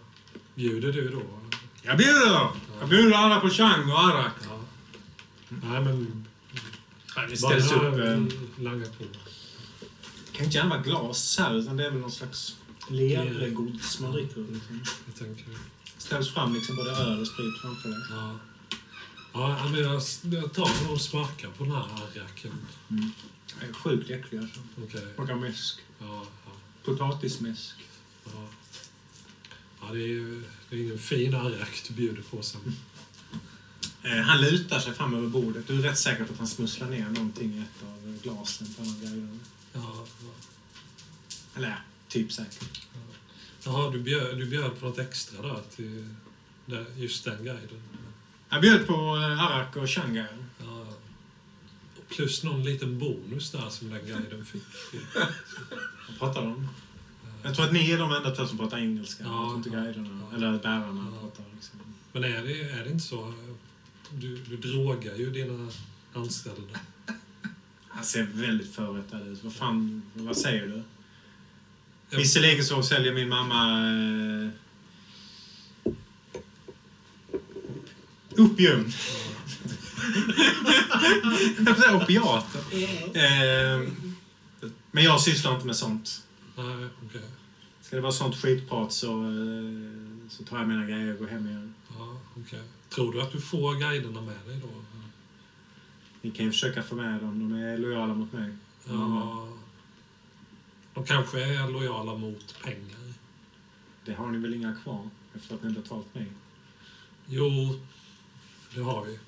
[0.55, 1.23] Bjuder du då?
[1.83, 2.49] Jag bjuder!
[2.81, 4.33] Jag bjuder alla på chang och arak.
[4.45, 4.61] Ja.
[5.49, 6.27] Nej, men...
[7.31, 7.83] Det ställs upp...
[7.83, 8.21] Eh,
[8.65, 9.05] langa på.
[10.33, 12.57] kan inte gärna vara glas här, utan det är väl någon slags
[12.89, 14.41] lergods man dricker.
[14.53, 14.81] Liksom.
[15.07, 15.47] Jag tänker...
[16.07, 17.99] Ställs fram liksom både öl och sprit framför dig.
[18.11, 18.39] Ja.
[19.33, 22.67] Ja, men jag, jag tar och smakar på den här arraken.
[23.61, 24.61] Det är sjukt äcklig alltså.
[24.85, 25.07] Okej.
[25.15, 25.79] Smakar mäsk.
[25.99, 26.53] Ja, ja,
[26.85, 27.75] Potatismäsk.
[28.25, 28.49] ja.
[29.81, 32.77] Ja, det är ju det är ingen fin arrak du bjuder på sen.
[34.03, 35.67] Eh, han lutar sig fram över bordet.
[35.67, 38.83] Du är rätt säker på att han smusslar ner någonting i ett av glasen på
[38.83, 39.39] alla grejer.
[39.73, 40.33] Ja, ja.
[41.57, 41.77] Eller ja,
[42.09, 42.87] typ säkert.
[43.65, 46.09] Jaha, du bjöd, du bjöd på något extra där till
[46.97, 47.83] just den guiden?
[48.49, 50.27] Jag bjöd på eh, Arak och Shanghai.
[50.59, 50.87] Ja.
[52.09, 54.63] Plus någon liten bonus där som den guiden fick.
[56.09, 56.69] Vad pratar de?
[57.43, 59.25] Jag tror att ni är de enda två som pratar engelska.
[59.25, 59.31] Ja.
[59.31, 60.37] jag tror inte guiderna, Ja.
[60.37, 61.21] eller bärarna Ja.
[61.21, 61.79] pratar liksom.
[62.13, 63.35] Men är det, är det inte så?
[64.11, 65.69] Du, du drogar ju dina
[66.15, 66.79] anställda.
[67.89, 69.45] Han ser väldigt förrättad ut.
[69.45, 70.83] Vad fan, vad säger du?
[72.13, 72.19] Ja.
[72.19, 73.79] Visserligen så säljer min mamma
[74.45, 74.49] eh,
[78.45, 78.87] opium.
[81.67, 82.61] Jag säga opiater.
[83.15, 83.89] Eh,
[84.91, 86.23] men jag sysslar inte med sånt.
[86.57, 86.89] Nej.
[87.81, 91.47] Ska det vara sånt skitprat så, eh, så tar jag mina grejer och går hem
[91.47, 91.75] igen.
[91.99, 92.63] Ja, okej.
[92.89, 94.69] Tror du att du får guiderna med dig då?
[96.23, 97.51] Ni kan ju försöka få med dem.
[97.51, 98.55] De är lojala mot mig.
[98.85, 99.49] Ja.
[100.95, 102.99] De kanske är lojala mot pengar.
[104.05, 106.27] Det har ni väl inga kvar efter att ni betalt mig?
[107.27, 107.81] Jo,
[108.75, 109.19] det har vi.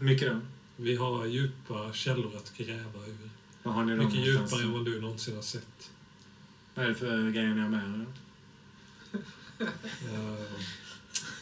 [0.00, 0.40] Mycket då?
[0.76, 3.30] Vi har djupa källor att gräva ur.
[3.62, 4.52] Vad har ni Mycket någonstans?
[4.52, 5.90] djupare än vad du någonsin har sett.
[6.74, 8.06] Vad är det för grejer ni har med er?
[9.60, 10.44] Eh,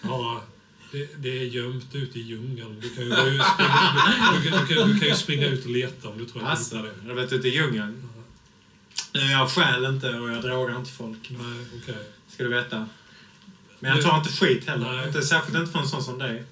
[0.04, 0.42] Ja,
[0.92, 2.80] det, det är gömt ute i djungeln.
[2.80, 6.08] Du kan ju, springa, du, du, du, kan, du kan ju springa ut och leta
[6.08, 7.08] om du tror att du Alltså, hittar det.
[7.08, 8.08] jag vet ute i djungeln.
[9.12, 11.30] Nu, Jag stjäl inte och jag drogar inte folk.
[11.30, 12.08] Nej, okej.
[12.28, 12.88] Ska du veta.
[13.80, 14.92] Men jag tar inte skit heller.
[14.92, 15.06] Nej.
[15.06, 16.44] Inte, särskilt inte från en sån som dig.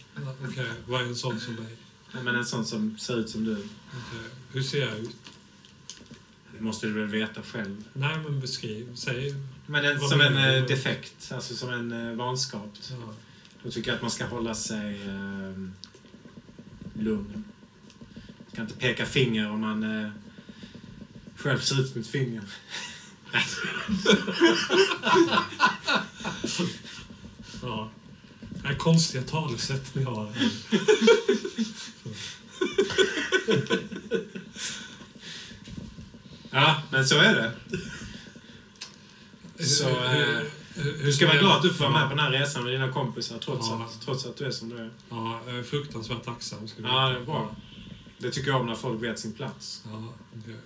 [0.49, 1.77] Okej, vad är en sån som dig?
[2.25, 3.53] Men en sån som ser ut som du.
[3.53, 4.31] Okej.
[4.53, 5.17] Hur ser jag ut?
[6.59, 7.85] Det måste du väl veta själv.
[7.93, 8.95] Nej, men beskriv.
[8.95, 9.35] Säg.
[9.67, 11.33] Men en, som en eh, defekt.
[11.33, 12.73] Alltså som en eh, vanskap.
[12.91, 13.15] Ja.
[13.63, 15.69] Då tycker jag att man ska hålla sig eh,
[17.03, 17.45] lugn.
[18.39, 20.11] Man ska inte peka finger om man eh,
[21.43, 22.43] själv ser ut som ett finger.
[27.63, 27.91] ja.
[28.41, 30.33] Det här konstiga talesätt ni har.
[36.51, 37.53] Ja, men så är det.
[39.65, 40.39] Så, eh,
[40.75, 42.93] hur- ska vara glad att du får vara med på den här resan med dina
[42.93, 43.85] kompisar trots, Ja.
[43.85, 44.91] att, trots att du är som du är.
[45.11, 46.69] Ja, jag är fruktansvärt tacksam.
[46.69, 47.57] Ska Ja, det är bra.
[48.19, 49.83] Det tycker jag om när folk vet sin plats.
[49.87, 50.57] Ja, okej.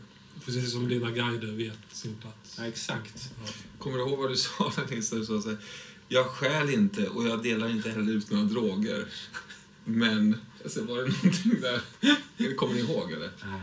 [0.45, 2.55] Precis som dina guider vet sin plats.
[2.59, 3.31] Ja, exakt.
[3.45, 3.53] Ja.
[3.79, 5.17] Kommer du ihåg vad du sa där Nisse?
[5.17, 5.59] Du sa så här,
[6.09, 9.07] jag stjäl inte och jag delar inte heller ut några droger.
[9.85, 12.55] Men, alltså, var det någonting där?
[12.57, 13.31] Kommer ni ihåg eller?
[13.45, 13.61] Nej,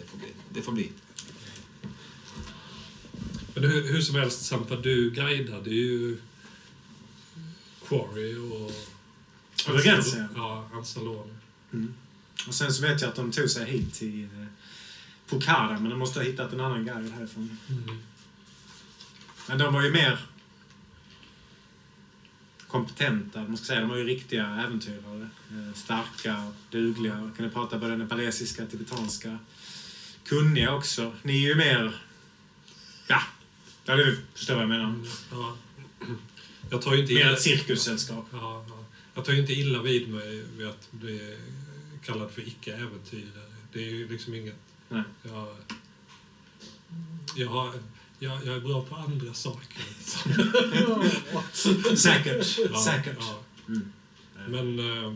[0.00, 0.28] Det får bli.
[0.52, 0.92] Det får bli.
[3.54, 6.18] Men hur, hur som helst, Sampa, du guidade ju
[7.88, 8.72] Quarry och...
[9.68, 11.30] Över gränsen, Ja, Ansalon.
[11.72, 11.94] Mm.
[12.48, 14.28] Och sen så vet jag att de tog sig hit till
[15.26, 17.58] eh, Pokhara, men de måste ha hittat en annan guide härifrån.
[17.68, 17.98] Mm.
[19.48, 20.18] Men de var ju mer
[22.68, 23.80] kompetenta, man ska säga.
[23.80, 25.28] De var ju riktiga äventyrare.
[25.50, 29.38] Eh, Starka, dugliga, kunde prata både nepalesiska tibetanska.
[30.24, 31.12] Kunniga också.
[31.22, 32.00] Ni är ju mer...
[33.06, 33.22] Ja,
[33.84, 34.94] ja du förstår vad jag menar.
[35.30, 35.56] Ja.
[36.70, 38.26] Jag tar ju inte Mer ett cirkussällskap.
[38.32, 38.84] ja, ja.
[39.14, 41.36] Jag tar ju inte illa vid mig vid att bli
[42.04, 43.52] kallad för icke-äventyrare.
[43.72, 44.65] Det är ju liksom inget...
[44.88, 45.02] Nej.
[45.22, 45.48] Jag,
[47.36, 47.72] jag, har,
[48.18, 49.82] jag, jag är bra på andra saker.
[51.96, 52.58] Säkert.
[52.72, 53.16] Ja, Säkert.
[53.20, 53.40] Ja.
[53.68, 53.92] Mm.
[54.48, 55.14] Men eh,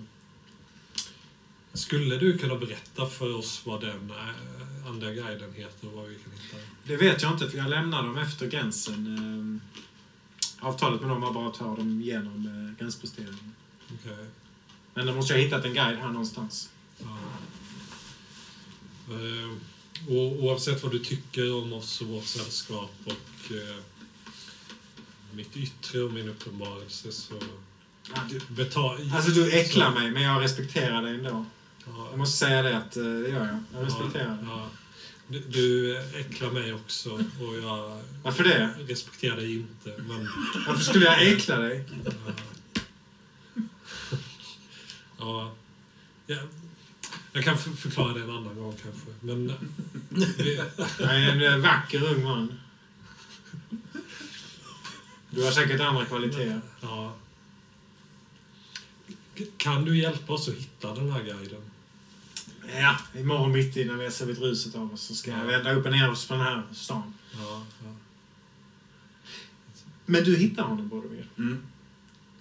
[1.73, 6.15] skulle du kunna berätta för oss vad den eh, andra guiden heter och vad vi
[6.15, 6.57] kan hitta?
[6.85, 9.07] Det vet jag inte, för jag lämnar dem efter gränsen.
[9.07, 9.61] Ehm,
[10.63, 13.55] Avtalet med dem var bara att ta dem igenom eh, gränsposteringen.
[13.95, 14.27] Okej.
[14.95, 16.71] Men då måste jag ha hittat en guide här någonstans.
[16.99, 17.19] Ja.
[19.11, 19.51] Eh,
[20.09, 23.77] och oavsett vad du tycker om oss och vårt sällskap och eh,
[25.33, 27.35] mitt yttre och min uppenbarelse så
[28.15, 29.11] Ja, du, betal...
[29.15, 31.47] alltså du äcklar mig, men jag respekterar dig ändå.
[31.87, 33.59] Ja, Jag måste säga det att eh, det gör jag.
[33.81, 34.45] Jag respekterar dig.
[34.49, 34.69] ja.
[35.29, 38.75] Du, du äcklar mig också och jag Varför det?
[38.89, 40.03] respekterar dig inte.
[40.09, 40.29] Men,
[40.67, 41.85] Varför skulle jag äckla dig?
[45.19, 45.55] ja,
[46.27, 46.37] ja,
[47.33, 49.11] jag kan för- förklara det en annan gång kanske.
[49.21, 49.51] Men
[51.11, 52.61] är en eh, vacker ung man.
[55.31, 56.61] Du har säkert andra kvaliteter.
[56.81, 57.15] ja.
[59.57, 61.61] Kan du hjälpa oss att hitta den här guiden?
[62.77, 65.73] Ja, imorgon mitt i när vi har sovit ruset av oss så ska jag vända
[65.73, 67.15] upp och ner oss på den här stan.
[67.33, 67.95] Ja, ja.
[70.07, 71.29] Men du hittar honom, Boromir.
[71.39, 71.63] Mm.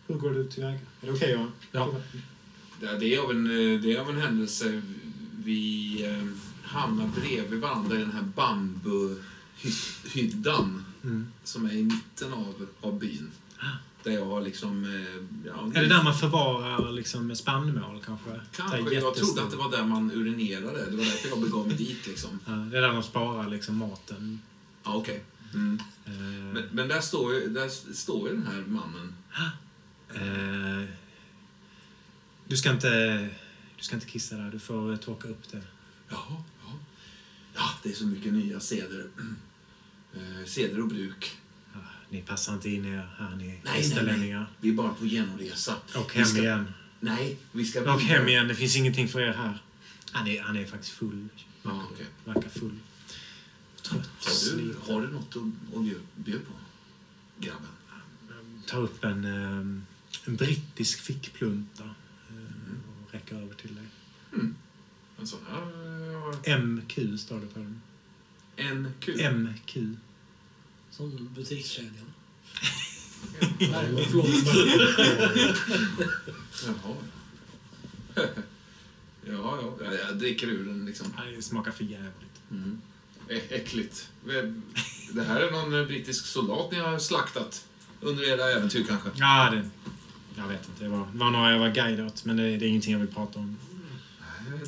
[0.07, 0.79] Hur går du tillväga?
[1.01, 1.51] Är det okej, Johan?
[1.71, 1.91] Ja.
[2.79, 4.81] Det är av en, eh, det är av en händelse
[5.43, 6.27] vi eh,
[6.69, 8.23] hamnar bredvid varandra i den här
[9.61, 11.27] hy- hyddan Mm.
[11.43, 13.31] som är i mitten av, av byn.
[14.03, 14.83] Där jag har liksom...
[14.83, 18.29] eh, Ja, Är det där man förvarar liksom spannmål kanske?
[18.55, 18.93] Kanske.
[18.93, 20.85] Jag trodde att det var där man urinerade.
[20.91, 22.39] Det var därför jag begav mig dit liksom.
[22.45, 24.39] Ja, det är där de sparar liksom maten.
[24.83, 25.23] Ja, okej.
[25.53, 25.79] Mm.
[26.05, 26.11] Eh,
[26.53, 29.13] Men, men där står ju där står ju den här mannen.
[30.13, 30.89] eh,
[32.49, 33.17] du, ska inte,
[33.77, 35.61] du ska inte kissa där, du får eh, torka upp det.
[36.09, 36.79] Jaha, ja.
[37.55, 39.09] Ja, det är så mycket nya seder.
[40.13, 41.37] Eh, seder och bruk.
[41.73, 43.81] Ja, ni passar inte in er här, ni nej, nej.
[43.81, 44.51] västerlänningar.
[44.61, 45.75] Vi är bara på genomresa.
[45.95, 46.73] Och hem ska- igen.
[46.99, 47.93] Nej, vi ska...
[47.93, 49.59] Och hem igen, det finns ingenting för er här.
[50.11, 51.27] Han är, han är faktiskt full.
[51.63, 52.05] Ja, okej.
[52.25, 52.79] Verkar full.
[53.81, 54.09] Trött.
[54.25, 56.51] Har du, har du något att, att bjud- bjuda på?
[57.39, 57.67] Grabben.
[58.67, 59.57] Ta upp en, eh,
[60.25, 61.95] en brittisk fickplunta
[63.29, 63.83] räcka över till dig.
[65.19, 66.53] En sån här...
[66.53, 67.81] eh, MQ står det på den.
[68.55, 69.31] En kul.
[69.33, 69.77] MQ.
[70.91, 71.93] Som butikskedjan.
[73.59, 73.59] Nej,
[74.09, 74.27] förlåt.
[76.65, 76.95] Jaha.
[78.15, 78.25] ja,
[79.61, 79.77] ja.
[79.83, 81.13] Jag, jag dricker ur den liksom.
[81.17, 82.41] Nej, det smakar för jävligt.
[82.51, 82.81] Mm.
[83.29, 84.09] Ä- äckligt.
[85.13, 87.65] Det här är någon brittisk soldat ni har slaktat
[88.01, 89.09] under era äventyr kanske?
[89.15, 89.69] Ja, det,
[90.39, 90.83] jag vet inte.
[90.83, 92.99] Det var, det var några jag var guide åt, men det, det är ingenting jag
[92.99, 93.57] vill prata om.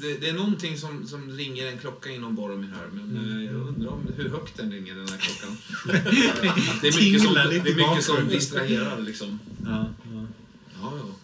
[0.01, 3.55] Det, det är någonting som, som ringer en klocka inom Boromir här, men eh, jag
[3.55, 5.57] undrar om hur högt den ringer, den här klockan.
[6.81, 9.39] det är mycket som, det är mycket som distraherar liksom.
[9.65, 10.25] Ja, ja.
[10.81, 11.15] Ja, ja.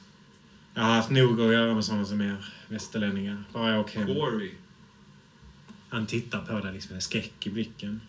[0.73, 3.43] Jag har haft nog att göra med sådana som er västerlänningar.
[3.53, 4.49] Bara jag åker hem.
[5.89, 8.01] Han tittar på dig liksom med skräck i blicken.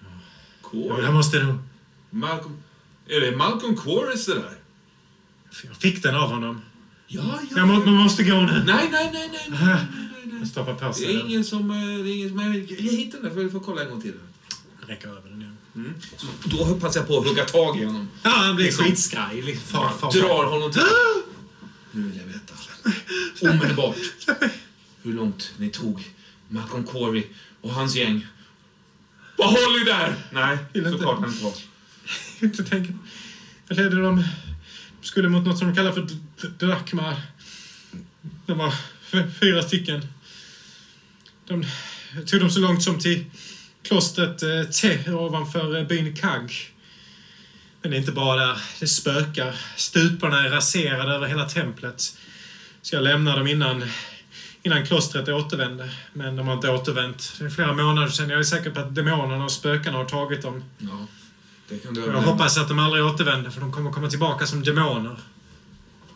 [0.00, 0.06] Ja,
[0.62, 1.04] Quarry?
[1.04, 1.56] Jag måste nog...
[2.10, 2.56] Malcolm...
[3.08, 4.56] Är det Malcolm Quarries det där?
[5.64, 6.60] Jag fick den av honom.
[7.06, 7.56] Ja, ja.
[7.56, 8.62] Jag må, man måste gå nu.
[8.66, 9.86] Nej, nej, nej, nej, nej, nej, nej,
[10.24, 10.38] nej.
[10.38, 11.70] Han stoppar på Det sig är ingen som...
[11.70, 14.14] eh, Det är ingen som jag hittar den där, får, får kolla en gång till.
[14.86, 15.56] Räcker över den igen.
[15.74, 15.94] Mm.
[16.16, 18.08] Så då hoppas jag på att hugga tag i honom.
[18.22, 19.42] Ja, han blir Liksom- skitskraj.
[19.42, 20.12] Liksom, far, far.
[20.12, 20.82] Drar honom till...
[21.92, 22.54] Nu vill jag veta.
[23.54, 23.96] Omedelbart.
[25.02, 26.04] Hur långt ni tog
[26.48, 27.26] Malcolm Quarry
[27.60, 28.26] och hans gäng.
[29.36, 30.14] Vad håller där?
[30.32, 30.58] Nej,
[30.92, 31.52] såklart han inte var.
[32.40, 32.92] inte tänka.
[33.68, 34.24] Jag ledde dem...
[35.00, 36.06] De skulle mot något som de kallar för
[36.58, 37.16] Drakmar.
[38.46, 38.74] De var
[39.40, 40.06] fyra stycken.
[41.46, 41.64] De
[42.16, 43.24] jag tog dem så långt som till
[43.82, 46.54] klostret eh, Te ovanför eh, byn Kag.
[47.82, 48.58] Men det är inte bara där.
[48.80, 49.56] Det spökar.
[49.76, 52.18] Stuparna är raserade över hela templet.
[52.82, 53.84] Så jag lämnade dem innan,
[54.62, 55.90] innan klostret återvände.
[56.12, 57.32] Men de har inte återvänt.
[57.38, 58.30] Det är flera månader sedan.
[58.30, 60.64] Jag är säker på att demonerna och spökarna har tagit dem.
[60.78, 61.06] Ja,
[61.94, 65.16] jag hoppas att de aldrig återvänder för de kommer komma tillbaka som demoner.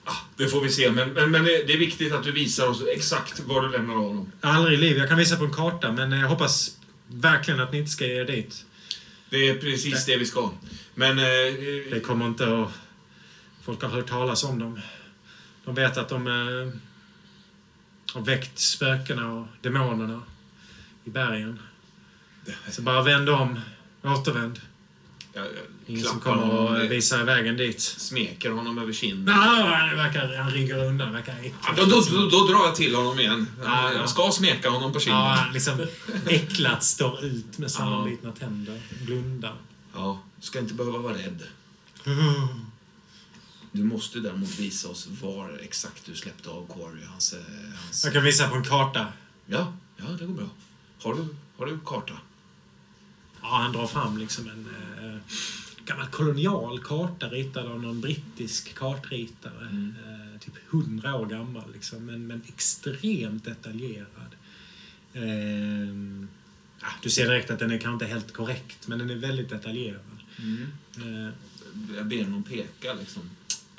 [0.04, 2.66] Ah, Det får vi se, men, men, men det det är viktigt att du visar
[2.68, 4.32] oss exakt var du lämnar honom.
[4.40, 4.96] Aldrig i liv.
[4.98, 8.20] Jag kan visa på en karta men jag hoppas verkligen att ni inte ska ge
[8.20, 8.64] er dit.
[9.30, 10.50] Det är precis det vi ska.
[10.94, 11.18] Men...
[11.18, 11.24] Eh,
[11.90, 12.70] Det kommer inte att...
[13.62, 14.80] Folk har hört talas om dem.
[15.64, 16.74] De vet att de eh,
[18.14, 20.22] har väckt spökena och demonerna
[21.04, 21.58] i bergen.
[22.70, 23.60] Så bara vänd om.
[24.02, 24.60] Återvänd.
[25.32, 25.46] Jag,
[25.86, 27.80] Ingen som kommer honom, att eh, visa er vägen dit.
[27.80, 29.34] smeker honom över kinden.
[29.38, 31.12] Ah, han, verkar, han ryggar undan.
[31.12, 31.34] Verkar.
[31.42, 33.46] Ja, då, då, då, då drar jag till honom igen.
[33.62, 33.98] Ja, ja.
[33.98, 35.20] Jag ska smeka honom på kinden.
[35.20, 35.86] Ja, Ja, han liksom
[36.26, 38.80] äcklat står ut med sammanbitna tänder.
[39.04, 39.54] Blundar.
[40.36, 41.42] du ska inte behöva vara rädd.
[43.72, 47.04] Du måste däremot visa oss var exakt du släppte av Quarry.
[47.04, 47.40] Hans, eh,
[47.84, 48.04] hans...
[48.04, 49.06] Jag kan visa på en karta.
[49.46, 50.48] Ja, ja, det går bra.
[51.02, 51.26] Har du,
[51.58, 52.14] har du karta?
[53.42, 54.68] Ja, han drar fram liksom en
[55.04, 55.20] eh,
[55.84, 59.66] gammal kolonial karta ritad av någon brittisk kartritare.
[59.70, 59.94] Mm.
[60.06, 64.34] Eh, typ hundra år gammal liksom, men, men extremt detaljerad.
[65.12, 65.88] Eh,
[66.80, 69.48] ja, du ser direkt att den är kanske inte helt korrekt, men den är väldigt
[69.48, 70.00] detaljerad.
[70.96, 71.28] Eh,
[71.96, 73.22] Jag ber honom peka liksom.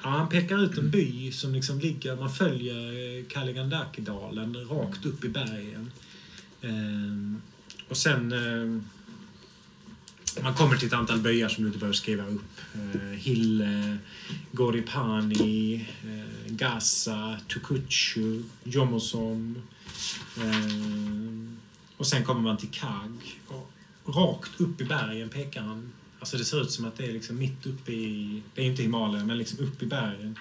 [0.04, 5.24] Ja, han pekar ut en by som liksom ligger, man följer eh, Kaligandakidalen rakt upp
[5.24, 5.92] i bergen.
[6.62, 7.42] Ehm,
[7.90, 8.34] och sen...
[10.40, 12.62] Man kommer till ett antal byar som du inte behöver skriva upp.
[12.74, 13.98] Eh, Hille,
[14.52, 19.62] Goripani, eh, Gaza, Tukuchu, Jomosom.
[20.38, 21.58] Eh,
[21.98, 23.40] och sen kommer man till Kag.
[23.48, 23.72] Och
[24.16, 25.92] rakt upp i bergen pekar han.
[26.20, 28.82] Alltså det ser ut som att det är liksom mitt uppe i, det är inte
[28.82, 30.40] Himalaya, men liksom uppe i bergen.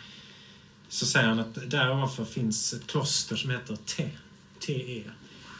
[0.89, 4.11] Så säger han att där ovanför finns ett kloster som heter Te,
[4.59, 5.03] TE.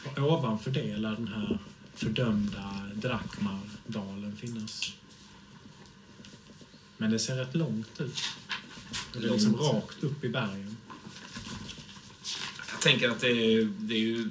[0.05, 1.59] Och ovanför det lär den här
[2.01, 4.93] fördömda Drakmardalen finnas.
[6.97, 8.21] Men det ser rätt långt ut.
[9.13, 9.73] Det är liksom Långt.
[9.73, 10.77] rakt upp i bergen.
[12.71, 14.29] Jag tänker att det är, det är ju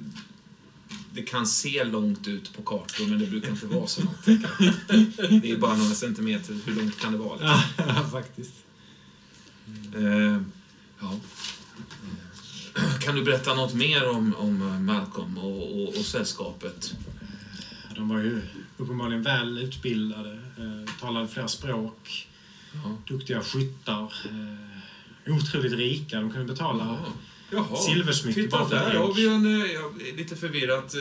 [1.13, 4.25] det kan se långt ut på kartor, men det brukar inte vara så långt.
[5.41, 6.57] Det är bara några centimeter.
[6.65, 7.33] Hur långt kan det vara?
[7.33, 7.61] Liksom?
[7.77, 8.53] Ja, faktiskt.
[9.95, 10.41] Eh,
[10.99, 11.19] ja.
[12.99, 16.95] Kan du berätta något mer om, om Malcolm och, och, och sällskapet?
[17.95, 18.41] De var ju
[18.77, 22.27] uppenbarligen väl utbildade, eh, talade flera språk,
[22.73, 22.97] Ja.
[23.07, 26.21] duktiga skyttar, eh, otroligt rika.
[26.21, 27.13] De kunde betala Ja.
[27.53, 27.75] Jaha.
[27.75, 29.45] silversmycke Titta, bara för där har vi en...
[29.61, 30.95] eh, Jag är lite förvirrat.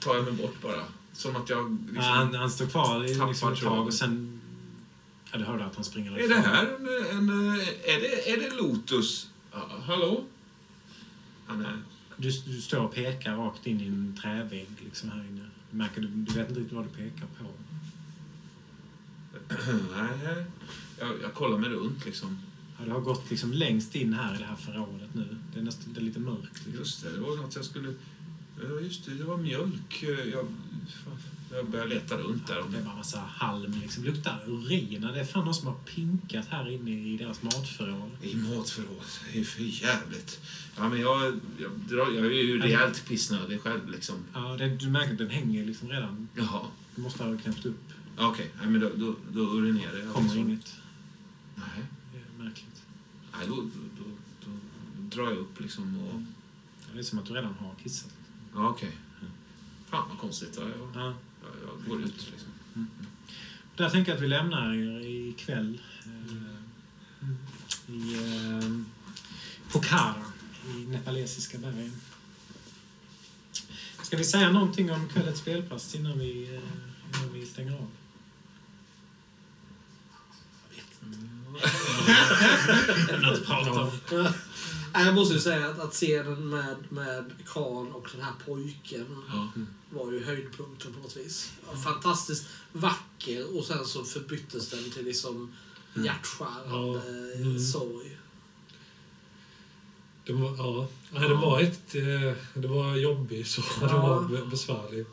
[0.00, 0.84] Tar jag mig bort bara.
[1.12, 1.78] Som att jag...
[1.86, 4.40] Liksom, Ja, han, han stod kvar i liksom ett tag och sen...
[5.32, 7.18] Ja, du hörde att han springer är det här en...
[7.18, 7.30] en
[7.84, 9.28] är, det, är det Lotus?
[9.52, 10.24] Ja, hallå?
[11.46, 11.78] Han är...
[12.16, 15.44] Du, du står och pekar rakt in i en trävägg liksom här inne.
[15.74, 17.44] Märker, du, du vet inte riktigt vad du pekar på.
[19.96, 20.44] Nej,
[20.98, 22.38] jag, jag kollar mig runt liksom.
[22.78, 25.36] Ja, du har gått liksom längst in här i det här förrådet nu.
[25.52, 26.54] Det är, nästan, det är lite mörkt.
[26.54, 26.74] Liksom.
[26.74, 27.94] Just det, det var något jag skulle...
[28.62, 30.02] Ja, just det, det var mjölk.
[30.32, 30.46] Jag,
[31.04, 31.18] fan,
[31.50, 32.62] jag började leta runt där.
[32.70, 33.80] Det är bara massa halm.
[33.82, 34.04] Liksom.
[34.04, 35.00] Det luktar urin.
[35.14, 38.10] Det är fan någon som har pinkat här inne i deras matförråd.
[38.22, 39.04] I matförråd.
[39.32, 40.40] Det är för jävligt.
[40.76, 44.16] Ja, men jag, jag, drar, jag är ju rejält pissnödig själv liksom.
[44.34, 46.28] Ja, det, du märker att den hänger liksom redan.
[46.34, 46.60] Jaha.
[46.96, 47.80] Du måste ha knäppt upp.
[48.18, 50.12] Okej, nej, men då, då, då urinerar jag.
[50.14, 50.76] kommer inget.
[51.56, 51.66] Nej,
[52.12, 52.82] Det är märkligt.
[53.38, 53.62] nej då, då,
[53.98, 54.04] då,
[54.44, 56.20] då drar jag upp liksom och...
[56.80, 58.12] Ja, Det är som att du redan har kissat.
[58.54, 58.90] Ja, okej.
[59.90, 60.58] Fan vad konstigt.
[60.60, 61.14] Ja, jag, Ja.
[61.88, 62.48] Jag, jag går ut liksom.
[63.76, 65.80] Där tänker jag att vi lämnar er ikväll.
[66.04, 67.28] Eh,
[67.94, 68.70] I eh,
[69.72, 70.14] Pokhara
[70.66, 72.00] i nepalesiska bergen.
[74.02, 77.90] Ska vi säga någonting om kvällens spelpass innan vi, eh, innan vi stänger av?
[83.22, 83.90] Något att prata om.
[84.94, 89.06] Nej, Jag måste ju säga att, att scenen med, med Khan och den här pojken
[89.28, 89.48] Ja.
[89.90, 91.52] var ju höjdpunkten på något vis.
[91.84, 95.52] Fantastiskt vacker och sen så förbyttes den till liksom
[96.04, 97.00] hjärtskärande
[97.34, 97.40] Ja.
[97.40, 97.58] Mm.
[97.60, 98.18] sorg.
[100.26, 100.88] Det var, ja.
[101.10, 101.94] Nej, det var ett...
[101.94, 104.06] eh, Det var jobbigt, så det Ja.
[104.08, 105.08] var be- besvärligt.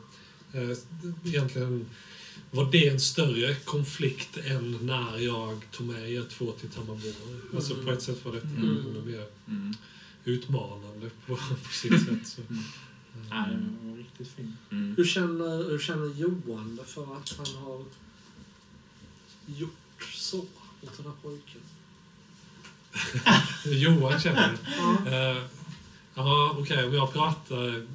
[0.54, 0.78] Eh,
[1.26, 1.90] Egentligen
[2.52, 7.14] var det en större konflikt än när jag tog med er två till Tamarbor.
[7.56, 9.06] Alltså på ett sätt var detta Mm.
[9.06, 9.74] mer Mm.
[10.26, 12.28] utmanande på, på sitt sätt.
[12.28, 12.42] Så.
[13.30, 14.58] Ja, den var riktigt fin.
[14.72, 14.94] Mm.
[14.98, 17.84] Hur känner, hur känner Johan det för att han har
[19.46, 21.62] gjort så mot den här pojken?
[23.66, 25.12] Johan känner Ja.
[25.12, 25.44] Eh,
[26.16, 26.86] Ja, okej.
[26.88, 27.86] Om jag pratar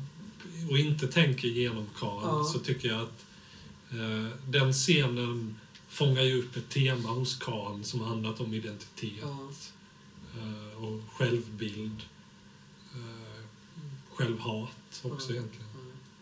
[0.70, 2.44] och inte tänker igenom Karl Ja.
[2.44, 3.25] så tycker jag att
[4.46, 5.56] den scenen
[5.88, 9.48] fångar ju upp ett tema hos Karl som handlat om identitet Ja.
[10.40, 12.02] eh, och självbild.
[12.94, 13.44] Eh,
[14.14, 15.34] självhat också Ja.
[15.36, 15.66] egentligen.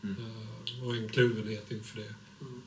[0.02, 0.16] Mm.
[0.18, 2.14] Eh, och en kluvenhet inför det.
[2.40, 2.62] Mm.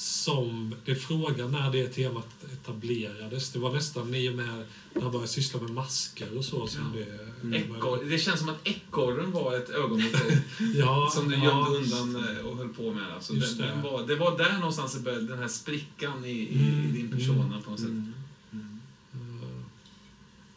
[0.00, 3.50] Som, det är frågan när det temat etablerades.
[3.50, 6.92] Det var nästan i och med när han började syssla med masker och så som
[6.92, 7.56] det...
[7.56, 10.14] Ekorr, det känns som att ekorren var ett ögonblick
[10.74, 11.44] Ja, som du ja.
[11.44, 13.12] gömde undan eh, och höll på med.
[13.14, 13.64] Alltså, den, det.
[13.64, 17.10] den var, det var där någonstans det började, den här sprickan i, i, Mm, din
[17.10, 17.88] persona mm, på något sätt.
[17.88, 18.12] Mm.
[18.52, 18.80] Mm.
[19.12, 19.64] Eh,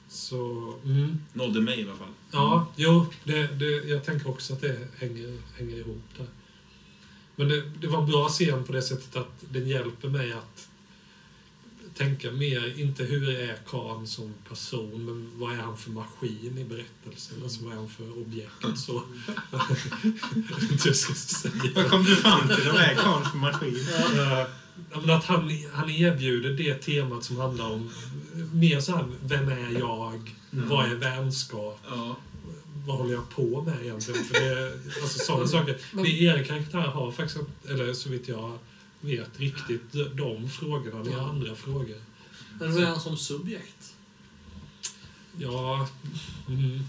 [0.09, 1.17] Så, mm.
[1.33, 2.13] Nådde mig i alla fall.
[2.31, 6.27] Ja, jo, det, det, jag tänker också att det hänger, hänger ihop där.
[7.35, 10.67] Men det, det var en bra scen på det sättet att den hjälper mig att
[11.93, 16.63] tänka mer, inte hur är Khan som person, men vad är han för maskin i
[16.63, 17.37] berättelsen?
[17.43, 18.79] Alltså vad är han för objekt?
[18.79, 18.93] Så.
[21.75, 22.65] Vad kom du fram till?
[22.65, 23.87] Det var Karls maskin.
[24.13, 24.47] Eh,
[24.91, 27.89] ja, men att han, han erbjuder det temat som handlar om
[28.53, 30.35] mer så här, vem är jag?
[30.51, 31.79] Vad är vänskap?
[31.89, 32.15] Ja.
[32.85, 34.23] Vad håller jag på med egentligen?
[34.23, 35.77] För det, alltså sådana saker.
[35.91, 38.57] Men- Det er karaktär har faktiskt, eller så vitt jag
[39.01, 41.03] vet riktigt, de- frågorna.
[41.03, 42.01] Ni har andra frågor.
[42.59, 43.95] Men hur är han som subjekt?
[45.37, 45.87] Ja,
[46.47, 46.79] mm,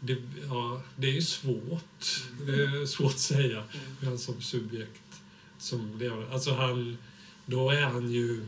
[0.00, 0.16] det,
[0.48, 2.22] ja, det är ju svårt.
[2.46, 3.64] Det är svårt att säga.
[4.00, 5.20] hur han som subjekt
[5.58, 6.10] som.
[6.32, 6.98] Alltså han,
[7.46, 8.44] då är han ju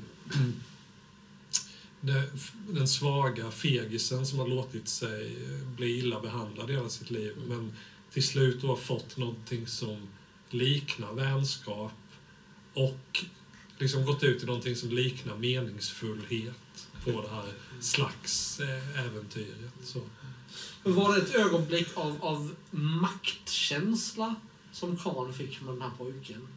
[2.68, 5.36] den svaga fegisen som har låtit sig
[5.76, 7.36] bli illa behandlad i hela sitt liv.
[7.48, 7.72] Men
[8.12, 10.08] till slut har fått någonting som
[10.50, 11.92] liknar vänskap
[12.74, 13.24] och
[13.78, 19.72] liksom gått ut i någonting som liknar meningsfullhet på det här slags eh, äventyret.
[19.84, 20.00] Så.
[20.82, 24.34] Var det ett ögonblick av, av maktkänsla
[24.72, 26.48] som Karl fick med den här pojken?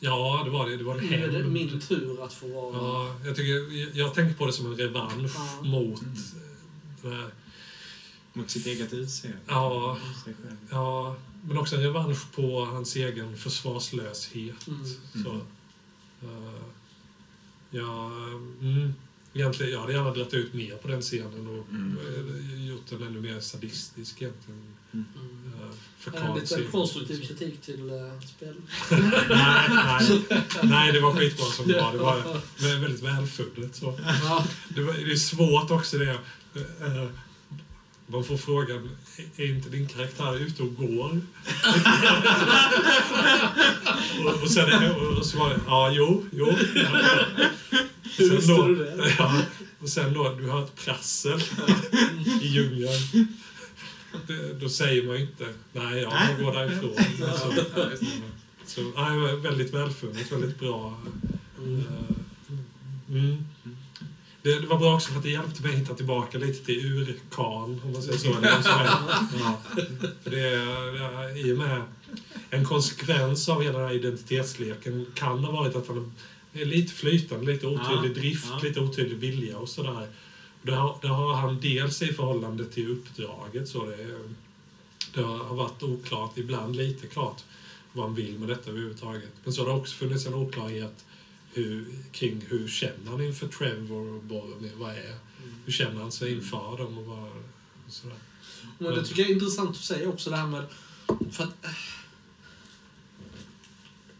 [0.00, 0.76] Ja, det var det.
[0.76, 2.76] Det var en Nu är det min tur att få vara...
[2.76, 5.62] Ja, jag, tycker, jag, jag tänker på det som en revansch Ja.
[5.62, 6.00] mot
[7.02, 7.30] den här,
[8.32, 9.38] Mot sitt eget utseende.
[9.46, 9.98] Ja,
[10.70, 11.16] ja,
[11.48, 14.66] men också en revansch på hans egen försvarslöshet.
[14.68, 14.84] Mm.
[15.24, 15.34] Så,
[16.22, 16.62] eh,
[17.70, 18.06] ja,
[18.60, 18.94] mm,
[19.34, 21.98] egentligen, jag hade gärna dragit ut mer på den scenen och Mm.
[21.98, 24.62] eh, gjort den ännu mer sadistisk egentligen.
[24.92, 25.04] Mm.
[25.46, 28.54] Uh, för En liten konstruktiv kritik till uh, spel.
[29.30, 30.22] nej, nej,
[30.62, 31.92] nej, det var skitbra som det var.
[31.92, 32.16] Det var
[32.58, 33.76] vä- väldigt välfunnet.
[33.76, 33.98] Så.
[34.68, 36.10] Det, var, det är svårt också det.
[36.10, 37.06] eh,
[38.06, 38.90] man får frågan,
[39.36, 41.20] är inte din karaktär ute och går?
[44.26, 46.46] och, och sen och så var det, ja, jo, jo.
[48.18, 49.14] Hur visste du det?
[49.18, 49.42] Ja,
[49.78, 51.40] och sen då, du hör ett prassel
[52.42, 53.28] i djungeln.
[54.26, 56.12] Det- Då säger man ju inte, nej, jag
[56.44, 56.94] går därifrån.
[58.66, 61.00] Så, så, nej, väldigt välfunnet, väldigt bra.
[61.58, 61.78] Mm.
[61.78, 62.16] Eh,
[63.08, 63.36] Mm.
[64.42, 66.92] Det, det var bra också för att det hjälpte mig att hitta tillbaka lite till
[66.92, 68.28] urkan, om man säger så.
[69.40, 69.60] Ja.
[70.22, 71.82] För det, I och med
[72.50, 76.12] en konsekvens av hela den här identitetsleken kan ha varit att han
[76.52, 78.60] är lite flytande, lite otydlig drift, ja.
[78.62, 80.06] lite otydlig vilja och sådär.
[80.66, 83.68] Det har, det har han dels i förhållande till uppdraget.
[83.68, 84.18] Så det,
[85.14, 87.44] det har varit oklart, ibland lite klart,
[87.92, 89.30] vad han vill med detta överhuvudtaget.
[89.44, 91.04] Men så har det också funnits en oklarhet
[91.52, 94.72] hur, kring hur känner han inför Trevor och Boromir?
[94.76, 95.18] Vad är,
[95.64, 96.98] hur känner han sig inför dem?
[96.98, 97.28] Och vad,
[97.86, 98.16] och sådär.
[98.78, 100.66] Men det tycker jag är intressant att säga också det här med...
[101.06, 101.70] För att, eh,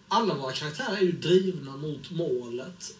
[0.08, 2.97] alla våra karaktärer är ju drivna mot målet.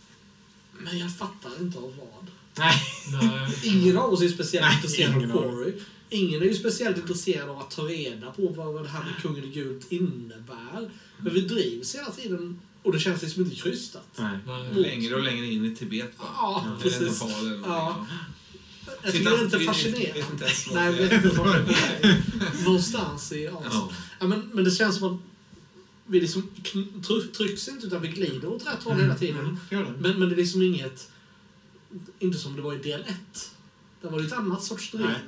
[0.79, 2.31] Men jag fattar inte av vad.
[2.59, 2.83] Nej.
[3.63, 5.43] Ingen av oss är speciellt Nej, intresserad av.
[5.43, 5.73] Quarry.
[6.11, 9.45] Ingen är ju speciellt intresserad av att ta reda på vad det här med kungen
[9.45, 10.91] i gult innebär.
[11.19, 14.07] Men vi drivs hela tiden och det känns liksom inte krystat.
[14.17, 14.39] Nej.
[14.75, 16.29] Längre och längre in i Tibet bara.
[16.37, 17.23] Ja, Ja, precis.
[17.65, 18.07] Ja.
[18.85, 18.97] någonting.
[19.03, 20.19] Jag tycker det är fascinerande.
[20.33, 21.17] inte ens vad Nej, det jag är.
[21.17, 22.65] vet inte vad det är.
[22.65, 23.63] Någonstans i Asien.
[23.73, 23.91] Ja.
[24.21, 25.21] Ja, men, men det känns som att
[26.07, 26.49] vi liksom
[27.33, 29.59] trycks inte utan vi glider åt rätt håll hela tiden.
[29.71, 29.95] Gör det?
[29.99, 31.11] Men, men det är liksom inget...
[32.19, 33.51] Inte som det var i del 1.
[34.03, 35.07] Där var det ett annat sorts driv.
[35.07, 35.19] Nej.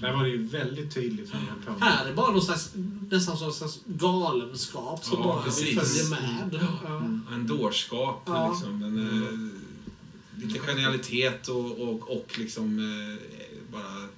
[0.00, 1.82] Där var det ju väldigt tydligt vad han höll på med.
[1.82, 2.72] Här är det bara någon slags,
[3.10, 5.78] nästan någon slags galenskap som Ja, bara precis.
[5.80, 6.60] följer med.
[6.84, 6.96] Ja.
[6.96, 7.20] Mm.
[7.32, 8.50] En dårskap, Ja.
[8.52, 8.82] liksom.
[8.82, 14.08] En, eh, lite genialitet och, och, och liksom eh, bara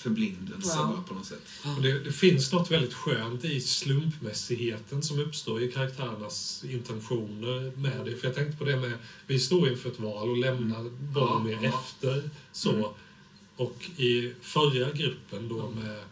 [0.00, 0.86] förblindelse Ja.
[0.86, 1.42] bara på något sätt.
[1.76, 8.04] Och Det, det finns något väldigt skönt i slumpmässigheten som uppstår i karaktärernas intentioner med
[8.06, 8.16] det.
[8.16, 8.92] För jag tänkte på det med,
[9.26, 11.68] vi står inför ett val och lämnar Boromir Ja, ja.
[11.86, 12.30] efter.
[12.52, 12.70] så.
[12.72, 12.84] Mm.
[13.56, 16.02] Och i förra gruppen då med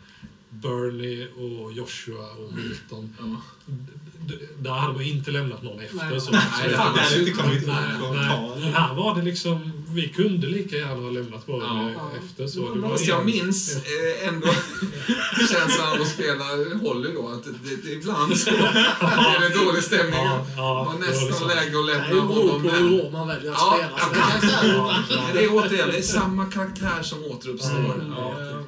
[0.51, 3.15] Bernie och Joshua och Milton.
[3.18, 3.25] Ja.
[3.67, 5.97] d- d- Där hade man inte lämnat någon efter.
[6.10, 6.20] Nej.
[6.20, 6.31] så.
[6.31, 8.51] Nej, Så- det Fan, det hade inte kommit Nej, någon nej.
[8.60, 12.10] Men här var det liksom, vi kunde lika gärna ha lämnat Boromir Ja.
[12.25, 12.47] efter.
[12.47, 14.47] Så Ja, det var jag en- minns eh, ändå
[15.52, 16.44] känslan av att spela
[16.83, 20.15] Holly då, att det, det, ibland så är det dålig stämning.
[20.15, 22.52] Ja, ja, det var det var nästan liksom- läge att Det lämna är ju beroende
[22.52, 22.62] honom.
[22.62, 24.94] på hur man väljer att Ja, spela ja,
[25.33, 27.78] det är återigen, det är samma karaktär som återuppstår.
[27.78, 28.12] Mm.
[28.17, 28.39] Ja, Ja.
[28.39, 28.65] det- det-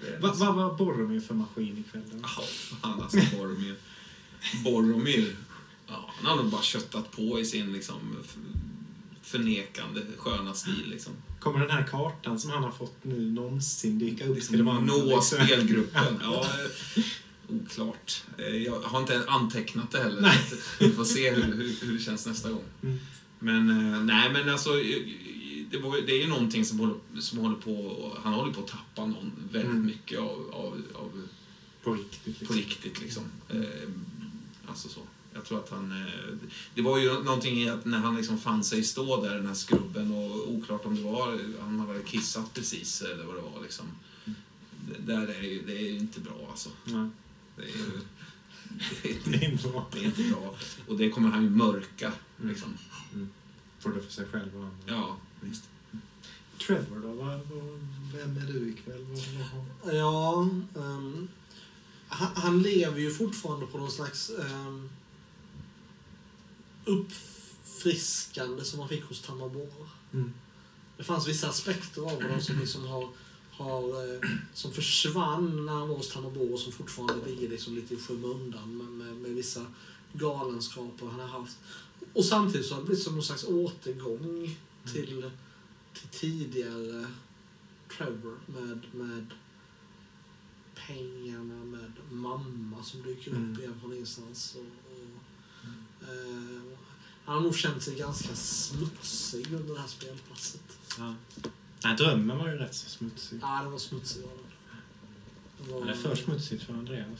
[0.00, 2.02] det är Vad vad var Boromir för maskin ikväll?
[2.22, 2.28] Ja,
[2.80, 3.74] fan alltså Boromir.
[4.64, 5.36] Boromir.
[5.86, 7.96] Ja, han har nog bara köttat på i sin liksom
[9.22, 11.12] förnekande sköna stil liksom.
[11.40, 14.50] Kommer den här kartan som han har fått nu någonsin dyka upp?
[14.50, 16.18] Vara Nå liksom- spelgruppen.
[16.22, 16.46] Ja,
[17.48, 18.22] oklart.
[18.38, 20.34] Eh, Jag har inte antecknat det heller.
[20.80, 22.62] Vi får se hur, hur, hur det känns nästa gång.
[22.82, 22.98] Mm.
[23.38, 24.70] Men eh, nej, men alltså
[25.76, 28.68] det, var, det är ju någonting som håller, som håller på, han håller på att
[28.68, 29.86] tappa någon väldigt Mm.
[29.86, 31.28] mycket av, av, av
[31.82, 32.24] På riktigt.
[32.24, 32.56] på Liksom.
[32.56, 33.22] riktigt liksom.
[33.48, 33.88] Eh,
[34.66, 35.00] alltså så.
[35.34, 35.92] Jag tror att han...
[35.92, 39.46] Eh, det var ju någonting i att när han liksom fann sig stå där, den
[39.46, 41.40] här skrubben, och oklart om det var...
[41.60, 43.86] Han hade kissat precis, eller vad det var liksom.
[44.88, 46.68] Det, där är ju, det är ju inte bra alltså.
[46.84, 47.08] Ja.
[47.56, 47.90] Det är ju...
[49.02, 49.86] Det Det är inte bra.
[49.92, 50.54] det är inte bra.
[50.88, 52.12] Och det kommer han ju mörka,
[52.42, 52.68] liksom.
[53.82, 54.76] Både för sig själv och andra.
[54.86, 55.64] Ja, visst.
[56.66, 57.08] Trevor då?
[57.08, 57.80] Vad, vad,
[58.14, 59.06] vem är du ikväll?
[59.82, 61.28] Vad, Ja, ehm,
[62.08, 64.90] han, han lever ju fortfarande på någon slags um,
[66.84, 69.88] uppfriskande som man fick hos Tamarbora.
[70.12, 70.32] Mm.
[70.96, 73.08] Det fanns vissa aspekter av honom som liksom har,
[73.50, 74.20] har eh,
[74.54, 78.86] som försvann när han var hos Tamarbora som fortfarande ligger liksom lite i skymundan med,
[78.86, 79.66] med, med vissa
[80.12, 81.56] galenskaper han har haft.
[82.12, 84.56] Och samtidigt så har det blivit som någon slags återgång
[84.92, 85.30] till,
[85.92, 87.06] till tidigare
[87.96, 89.26] Trevor med, med
[90.74, 93.60] pengarna, med mamma som dyker upp Mm.
[93.60, 94.54] igen från ingenstans.
[94.54, 96.78] Och, och, eh,
[97.24, 100.78] han har nog känt sig ganska smutsig under det här spelpasset.
[100.98, 101.14] Ja.
[101.84, 103.38] Nej, drömmen var ju rätt så smutsig.
[103.42, 104.22] Ja, den var smutsig.
[104.22, 105.72] Var den.
[105.72, 105.80] var...
[105.80, 107.18] Han är för smutsigt för Andreas.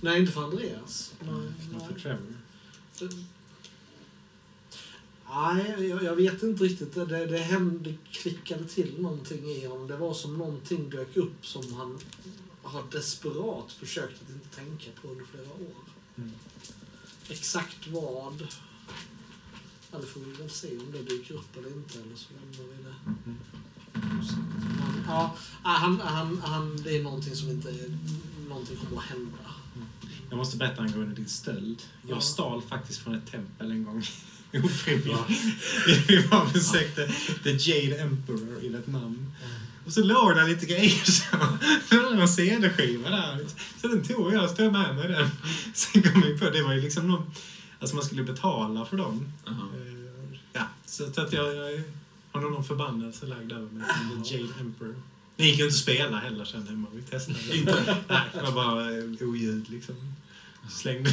[0.00, 1.12] Nej, inte för Andreas.
[1.20, 2.00] Nej, Men för.
[2.00, 2.34] Trevor.
[5.34, 6.94] Nej, jag, jag vet inte riktigt.
[6.94, 9.86] Det, det, hände, klickade till någonting i honom.
[9.88, 11.98] Det var som någonting dök upp som han
[12.62, 15.76] har desperat försökt att inte tänka på under flera år.
[16.16, 16.30] Mm.
[17.28, 18.46] Exakt vad?
[19.92, 21.98] Ja, det får vi väl se om det dyker upp eller inte.
[21.98, 22.94] Eller så lämnar vi det.
[23.06, 23.38] Mm.
[23.92, 27.74] Men, ja, han, han, han, det är någonting som inte...
[28.48, 29.38] Någonting kommer att hända.
[30.30, 31.82] Jag måste berätta angående din stöld.
[32.08, 32.20] Jag Ja.
[32.20, 34.02] stal faktiskt från ett tempel en gång.
[34.64, 35.18] Ofrivilligt.
[36.08, 37.08] Vi var och besökte
[37.42, 39.32] The Jade Emperor i Vietnam.
[39.86, 41.36] Och så låg det lite grejer så.
[41.90, 43.38] Det var en CD-skiva där.
[43.80, 45.28] Så den tog jag och stod med mig den.
[45.74, 47.30] Sen kom vi på, det var ju liksom någon...
[47.80, 49.32] Alltså man skulle betala för dem.
[49.46, 49.68] Aha.
[49.86, 49.90] Eh,
[50.52, 51.82] Ja, så att jag, jag
[52.32, 53.86] har nog någon förbannelse lagd över mig.
[54.24, 54.94] The Jade Emperor.
[55.36, 56.86] Det gick ju inte att spela heller sen hemma.
[56.94, 57.56] Vi testade.
[57.56, 57.96] Inte?
[58.08, 59.94] Nej, det var bara eh, oljud liksom.
[60.70, 61.10] Slängde.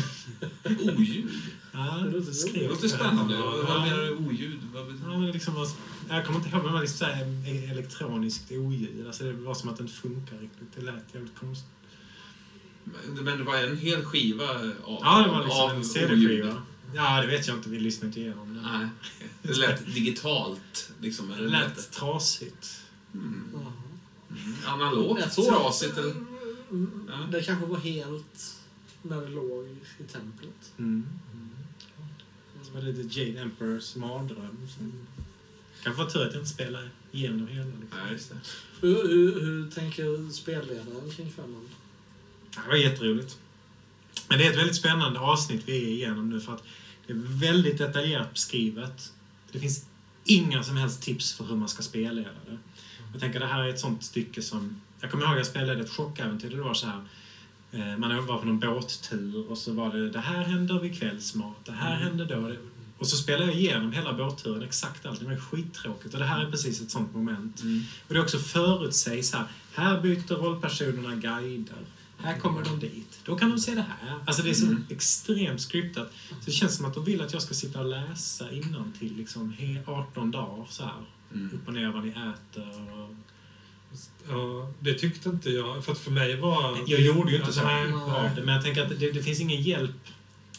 [0.66, 1.26] Oljud?
[1.72, 2.64] Ja, Det låter skrev.
[2.64, 3.34] Det låter spännande.
[3.36, 4.60] Ja, Vad menar du oljud?
[4.74, 5.68] Vad Ja, men liksom
[6.10, 9.08] jag kommer inte ihåg, men det var liksom så här e- elektroniskt oljud.
[9.08, 10.68] Alltså det var som att det inte funkar riktigt.
[10.76, 11.70] Det lät jävligt konstigt.
[12.84, 15.84] Men men det var en hel skiva av Ja, det var liksom av en.
[15.86, 16.62] CD-skiva.
[16.96, 17.70] Ja, det vet jag inte.
[17.70, 18.62] Vi lyssnade inte igenom det.
[18.62, 18.88] Nej,
[19.42, 20.92] det lät digitalt.
[21.02, 22.82] Liksom, Det lät lät trasigt.
[23.14, 23.44] mm.
[24.30, 24.54] Mm.
[24.68, 26.12] Analogt, trasigt eller?
[26.72, 27.28] Mm, Ja.
[27.32, 28.56] Det kanske var helt
[29.10, 29.68] när det låg
[30.00, 30.72] i templet.
[30.78, 31.06] Mm.
[32.64, 34.58] Så var det The Jade Emperors mardröm.
[34.78, 34.94] Som...
[35.84, 37.66] Kanske var tur att jag inte spelade igenom hela.
[37.66, 38.00] Liksom.
[38.04, 38.36] Nej, just det.
[38.82, 41.34] Hur, hur, hur tänker spelledaren kring?
[41.38, 41.44] Ja,
[42.64, 43.38] Det var jätteroligt.
[44.30, 46.64] Men det är ett väldigt spännande avsnitt vi är igenom nu för att
[47.08, 49.14] det är väldigt detaljerat beskrivet.
[49.52, 49.86] Det finns
[50.26, 52.58] inga som helst tips för hur man ska spelleda det.
[53.12, 54.82] Jag tänker det här är ett sånt stycke som...
[55.00, 56.50] Jag kommer ihåg att jag spelade ett chockäventyr.
[56.50, 57.02] Det var så här...
[57.72, 61.66] eh, Man var på någon båttur och så var det det här händer vid kvällsmat,
[61.66, 62.52] det här händer då.
[62.98, 65.20] Och så spelade jag igenom hela båtturen, exakt allt.
[65.20, 66.14] Det var skittråkigt.
[66.14, 67.62] Och det här är precis ett sånt moment.
[67.62, 67.84] Mm.
[68.08, 69.44] Och det är också förutsägs här.
[69.76, 71.76] Här byter rollpersonerna guider.
[72.18, 73.20] Här kommer de dit.
[73.26, 74.14] Då kan de se det här.
[74.26, 74.86] Alltså det är så Mm.
[74.90, 76.12] extremt skriptat.
[76.30, 78.46] Så det känns som att de vill att jag ska sitta och läsa
[79.00, 80.94] till liksom he- 18 dagar så här.
[81.34, 81.52] Mm.
[81.56, 82.92] Upp och ner vad ni äter.
[82.94, 83.16] Och...
[84.30, 85.86] Ja, det tyckte inte jag.
[85.86, 86.78] För att för mig var...
[86.88, 89.40] Jag gjorde ju inte så Nej, av det, men jag tänker att det, det finns
[89.40, 89.96] ingen hjälp.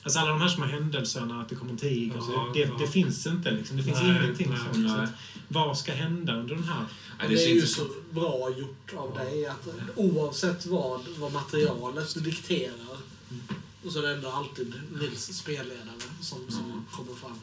[0.02, 2.60] Alltså alla de här små händelserna, att det kommer en tiger, och så, Ja, det,
[2.60, 2.74] ja.
[2.78, 3.76] det finns inte liksom.
[3.76, 4.88] Det finns Nej, ingenting nej, sånt.
[4.88, 5.04] Så nej.
[5.04, 5.10] att,
[5.48, 6.84] vad ska hända under den här?
[7.18, 12.24] Nej, det, det är ju så bra gjort av dig att oavsett vad, vad materialet
[12.24, 12.74] dikterar
[13.84, 15.78] och så är det ändå alltid Nils spelledare
[16.20, 16.84] som, som Mm.
[16.92, 17.40] kommer fram.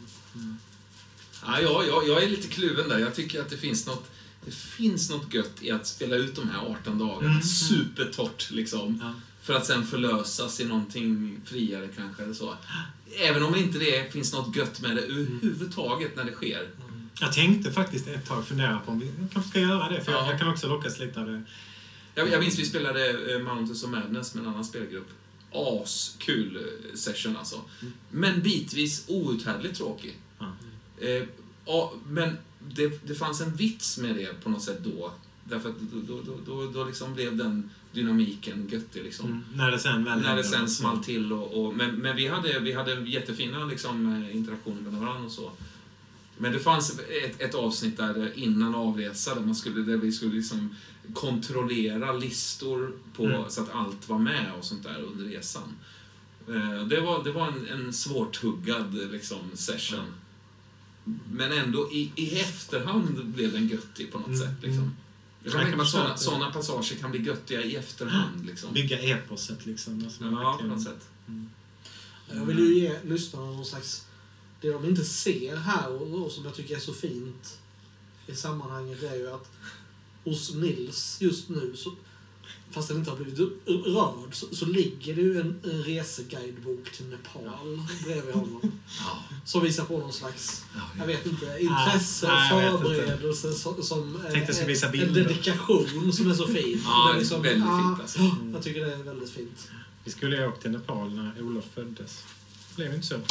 [1.46, 3.00] Ja, jag, jag, jag är lite kluven där.
[3.00, 4.12] Jag tycker att det finns något
[4.46, 7.44] det finns något gött i att spela ut de här 18 dagarna Mm.
[7.44, 9.00] supertorrt liksom.
[9.04, 9.14] Ja.
[9.42, 12.56] För att sen förlösas i någonting friare kanske eller så.
[13.20, 16.70] Även om inte det finns något gött med det överhuvudtaget när det sker.
[17.20, 20.22] Jag tänkte faktiskt ett tag fundera på om vi kanske ska göra det, för jag,
[20.22, 20.30] Ja.
[20.32, 21.42] jag kan också lockas lite av det.
[22.16, 25.08] Jag, jag minns vi spelade eh, Mountains of Madness med en annan spelgrupp.
[25.52, 27.62] Askul eh, session alltså.
[28.12, 30.18] Men bitvis outhärdligt tråkig.
[30.40, 30.54] Ja.
[31.08, 31.24] Eh,
[32.08, 32.38] men
[32.74, 35.12] det, det fanns en vits med det på något sätt då.
[35.44, 39.26] Därför att då, då, då, då, liksom blev den dynamiken göttig liksom.
[39.26, 39.42] Mm.
[39.56, 42.28] När det sen väl När det sen så- small till och, och men, men vi
[42.28, 45.52] hade, vi hade jättefina liksom, eh, interaktioner med varandra och så.
[46.38, 50.36] Men det fanns ett, ett avsnitt där innan avresa där, man skulle, där vi skulle
[50.36, 50.76] liksom
[51.14, 53.50] kontrollera listor på, Mm.
[53.50, 55.74] så att allt var med och sånt där under resan.
[56.48, 60.06] Eh, Det var, det var en, en svårtuggad liksom, session.
[61.32, 64.56] Men ändå i, i efterhand blev den göttig på något Mm, sätt.
[64.62, 64.84] Liksom.
[64.84, 64.96] mm.
[65.44, 68.46] Jag kan tänka mig att sådana, passager kan bli göttiga i efterhand.
[68.46, 68.74] Liksom.
[68.74, 70.04] Bygga eposet liksom.
[70.04, 71.08] Alltså, Ja, på verkligen- något sätt.
[72.34, 74.06] Jag vill ju ge lyssnarna någon slags...
[74.62, 77.60] Det de inte ser här och, och som jag tycker är så fint
[78.28, 79.52] i sammanhanget är ju att
[80.24, 81.96] hos Nils just nu, så,
[82.76, 87.06] fast den inte har blivit rörd, så, så ligger det ju en, en reseguidebok till
[87.06, 88.72] Nepal bredvid honom.
[89.00, 89.24] Ja.
[89.46, 94.48] Som visar på någon slags, Ja, jag vet inte, intresse och förberedelse som, som eh,
[94.48, 96.82] skulle visa en dedikation som är så fin.
[96.86, 98.20] Ja, Det är liksom, väldigt ah, fint alltså.
[98.54, 99.70] Jag tycker det är väldigt fint.
[100.04, 102.24] Vi skulle ju åkt till Nepal när Olof föddes.
[102.70, 103.16] Det blev inte så.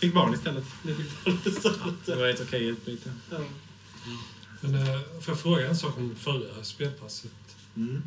[0.00, 0.64] Fick barn istället.
[2.06, 3.12] Det var ett okej utbyte.
[3.30, 3.38] Ja.
[4.60, 7.30] Men eh, får jag fråga en sak om förra spelpasset?
[7.76, 8.02] Mm.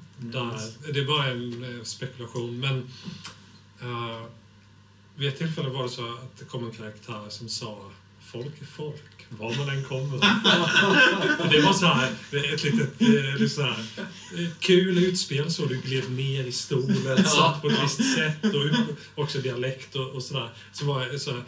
[0.93, 2.77] Det är bara en eh, spekulation, men
[3.83, 4.25] uh,
[5.15, 7.91] vid ett tillfälle var det så att det kom en karaktär som sa
[8.31, 10.19] folk är folk, var man än kommer.
[11.51, 12.11] Det var så här,
[12.53, 13.85] ett litet eh, lite så här,
[14.37, 15.65] eh, kul utspel så.
[15.65, 20.23] Du gled ner i stolen, satt på ett visst sätt och också dialekt och, och
[20.23, 20.49] sådär.
[20.73, 21.43] Så var så här,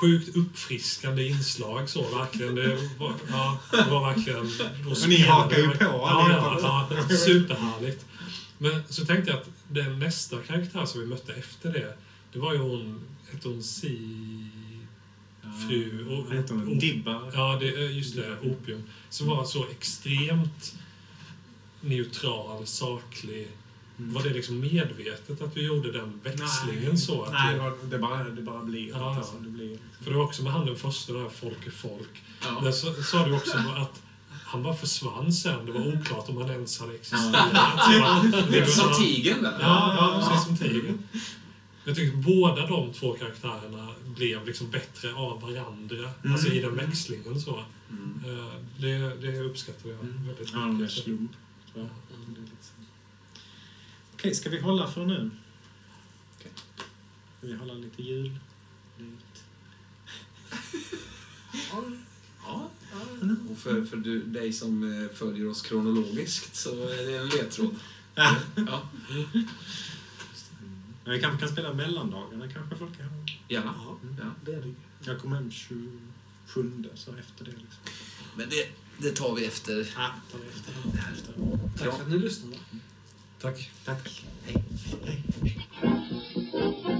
[0.00, 2.54] sjukt uppfriskande inslag så verkligen.
[2.54, 4.50] Det var, ja, det var verkligen...
[4.90, 8.06] Och ni hakar ju på Ja, ja, ja, superhärligt.
[8.58, 11.94] Men så tänkte jag att den nästa karaktär som vi mötte efter det,
[12.32, 13.00] det var ju hon,
[13.32, 13.98] hette hon Si...
[15.68, 16.06] Fru...
[16.08, 16.78] Och, heter hon?
[16.78, 17.30] Dibba?
[17.34, 18.38] Ja, det, just det.
[18.42, 18.82] Opium.
[19.10, 20.74] Som var så extremt
[21.80, 23.48] neutral, saklig.
[24.00, 27.22] Var det liksom medvetet att vi gjorde den växlingen så?
[27.22, 28.88] Att Nej, det, det, bara, det bara blir.
[28.88, 29.16] Ja.
[29.16, 32.22] alltså, det blir för det var också med han den första, där folk är folk.
[32.42, 32.60] Ja.
[32.62, 34.02] Där sa, du också att
[34.44, 35.66] han bara försvann sen.
[35.66, 38.50] Det var oklart om han ens hade existerat.
[38.50, 39.58] Lite som tigern där.
[39.60, 41.02] Ja, ja precis som tigern.
[41.84, 45.96] Jag tycker båda de två karaktärerna blev liksom bättre av varandra.
[45.96, 46.32] Mm.
[46.32, 47.64] Alltså i den växlingen så.
[47.90, 48.20] Mm.
[48.38, 50.26] Eh, Det, det uppskattar jag Mm.
[50.26, 50.90] väldigt Ja, mycket.
[50.94, 51.32] slump.
[51.72, 52.16] tror jag.
[52.34, 52.72] Det är lite så.
[54.18, 55.30] Okej, ska vi hålla för nu?
[56.38, 56.50] Okej.
[57.38, 58.38] Ska vi hålla lite jul?
[61.70, 61.82] Ja,
[62.46, 62.70] Ja.
[63.50, 67.74] Och för, för du, dig som eh, följer oss kronologiskt så är det en ledtråd.
[68.14, 68.36] Ja.
[68.56, 68.88] Ja,
[71.04, 73.06] Men vi kanske kan spela mellandagarna kanske folk kan.
[73.48, 73.74] gärna.
[73.78, 74.24] ja, Ja.
[74.44, 74.74] det är det.
[75.04, 75.90] Jag kommer hem 27
[76.94, 77.80] så efter det liksom.
[78.36, 79.92] Men det, det tar vi efter.
[79.96, 80.72] Ja, tar vi efter.
[81.12, 81.34] efter.
[81.84, 82.56] Tack för att ni lyssnade.
[83.38, 83.58] Takk.
[83.84, 84.08] Takk.
[84.46, 84.54] Hei.
[85.04, 86.97] Hei.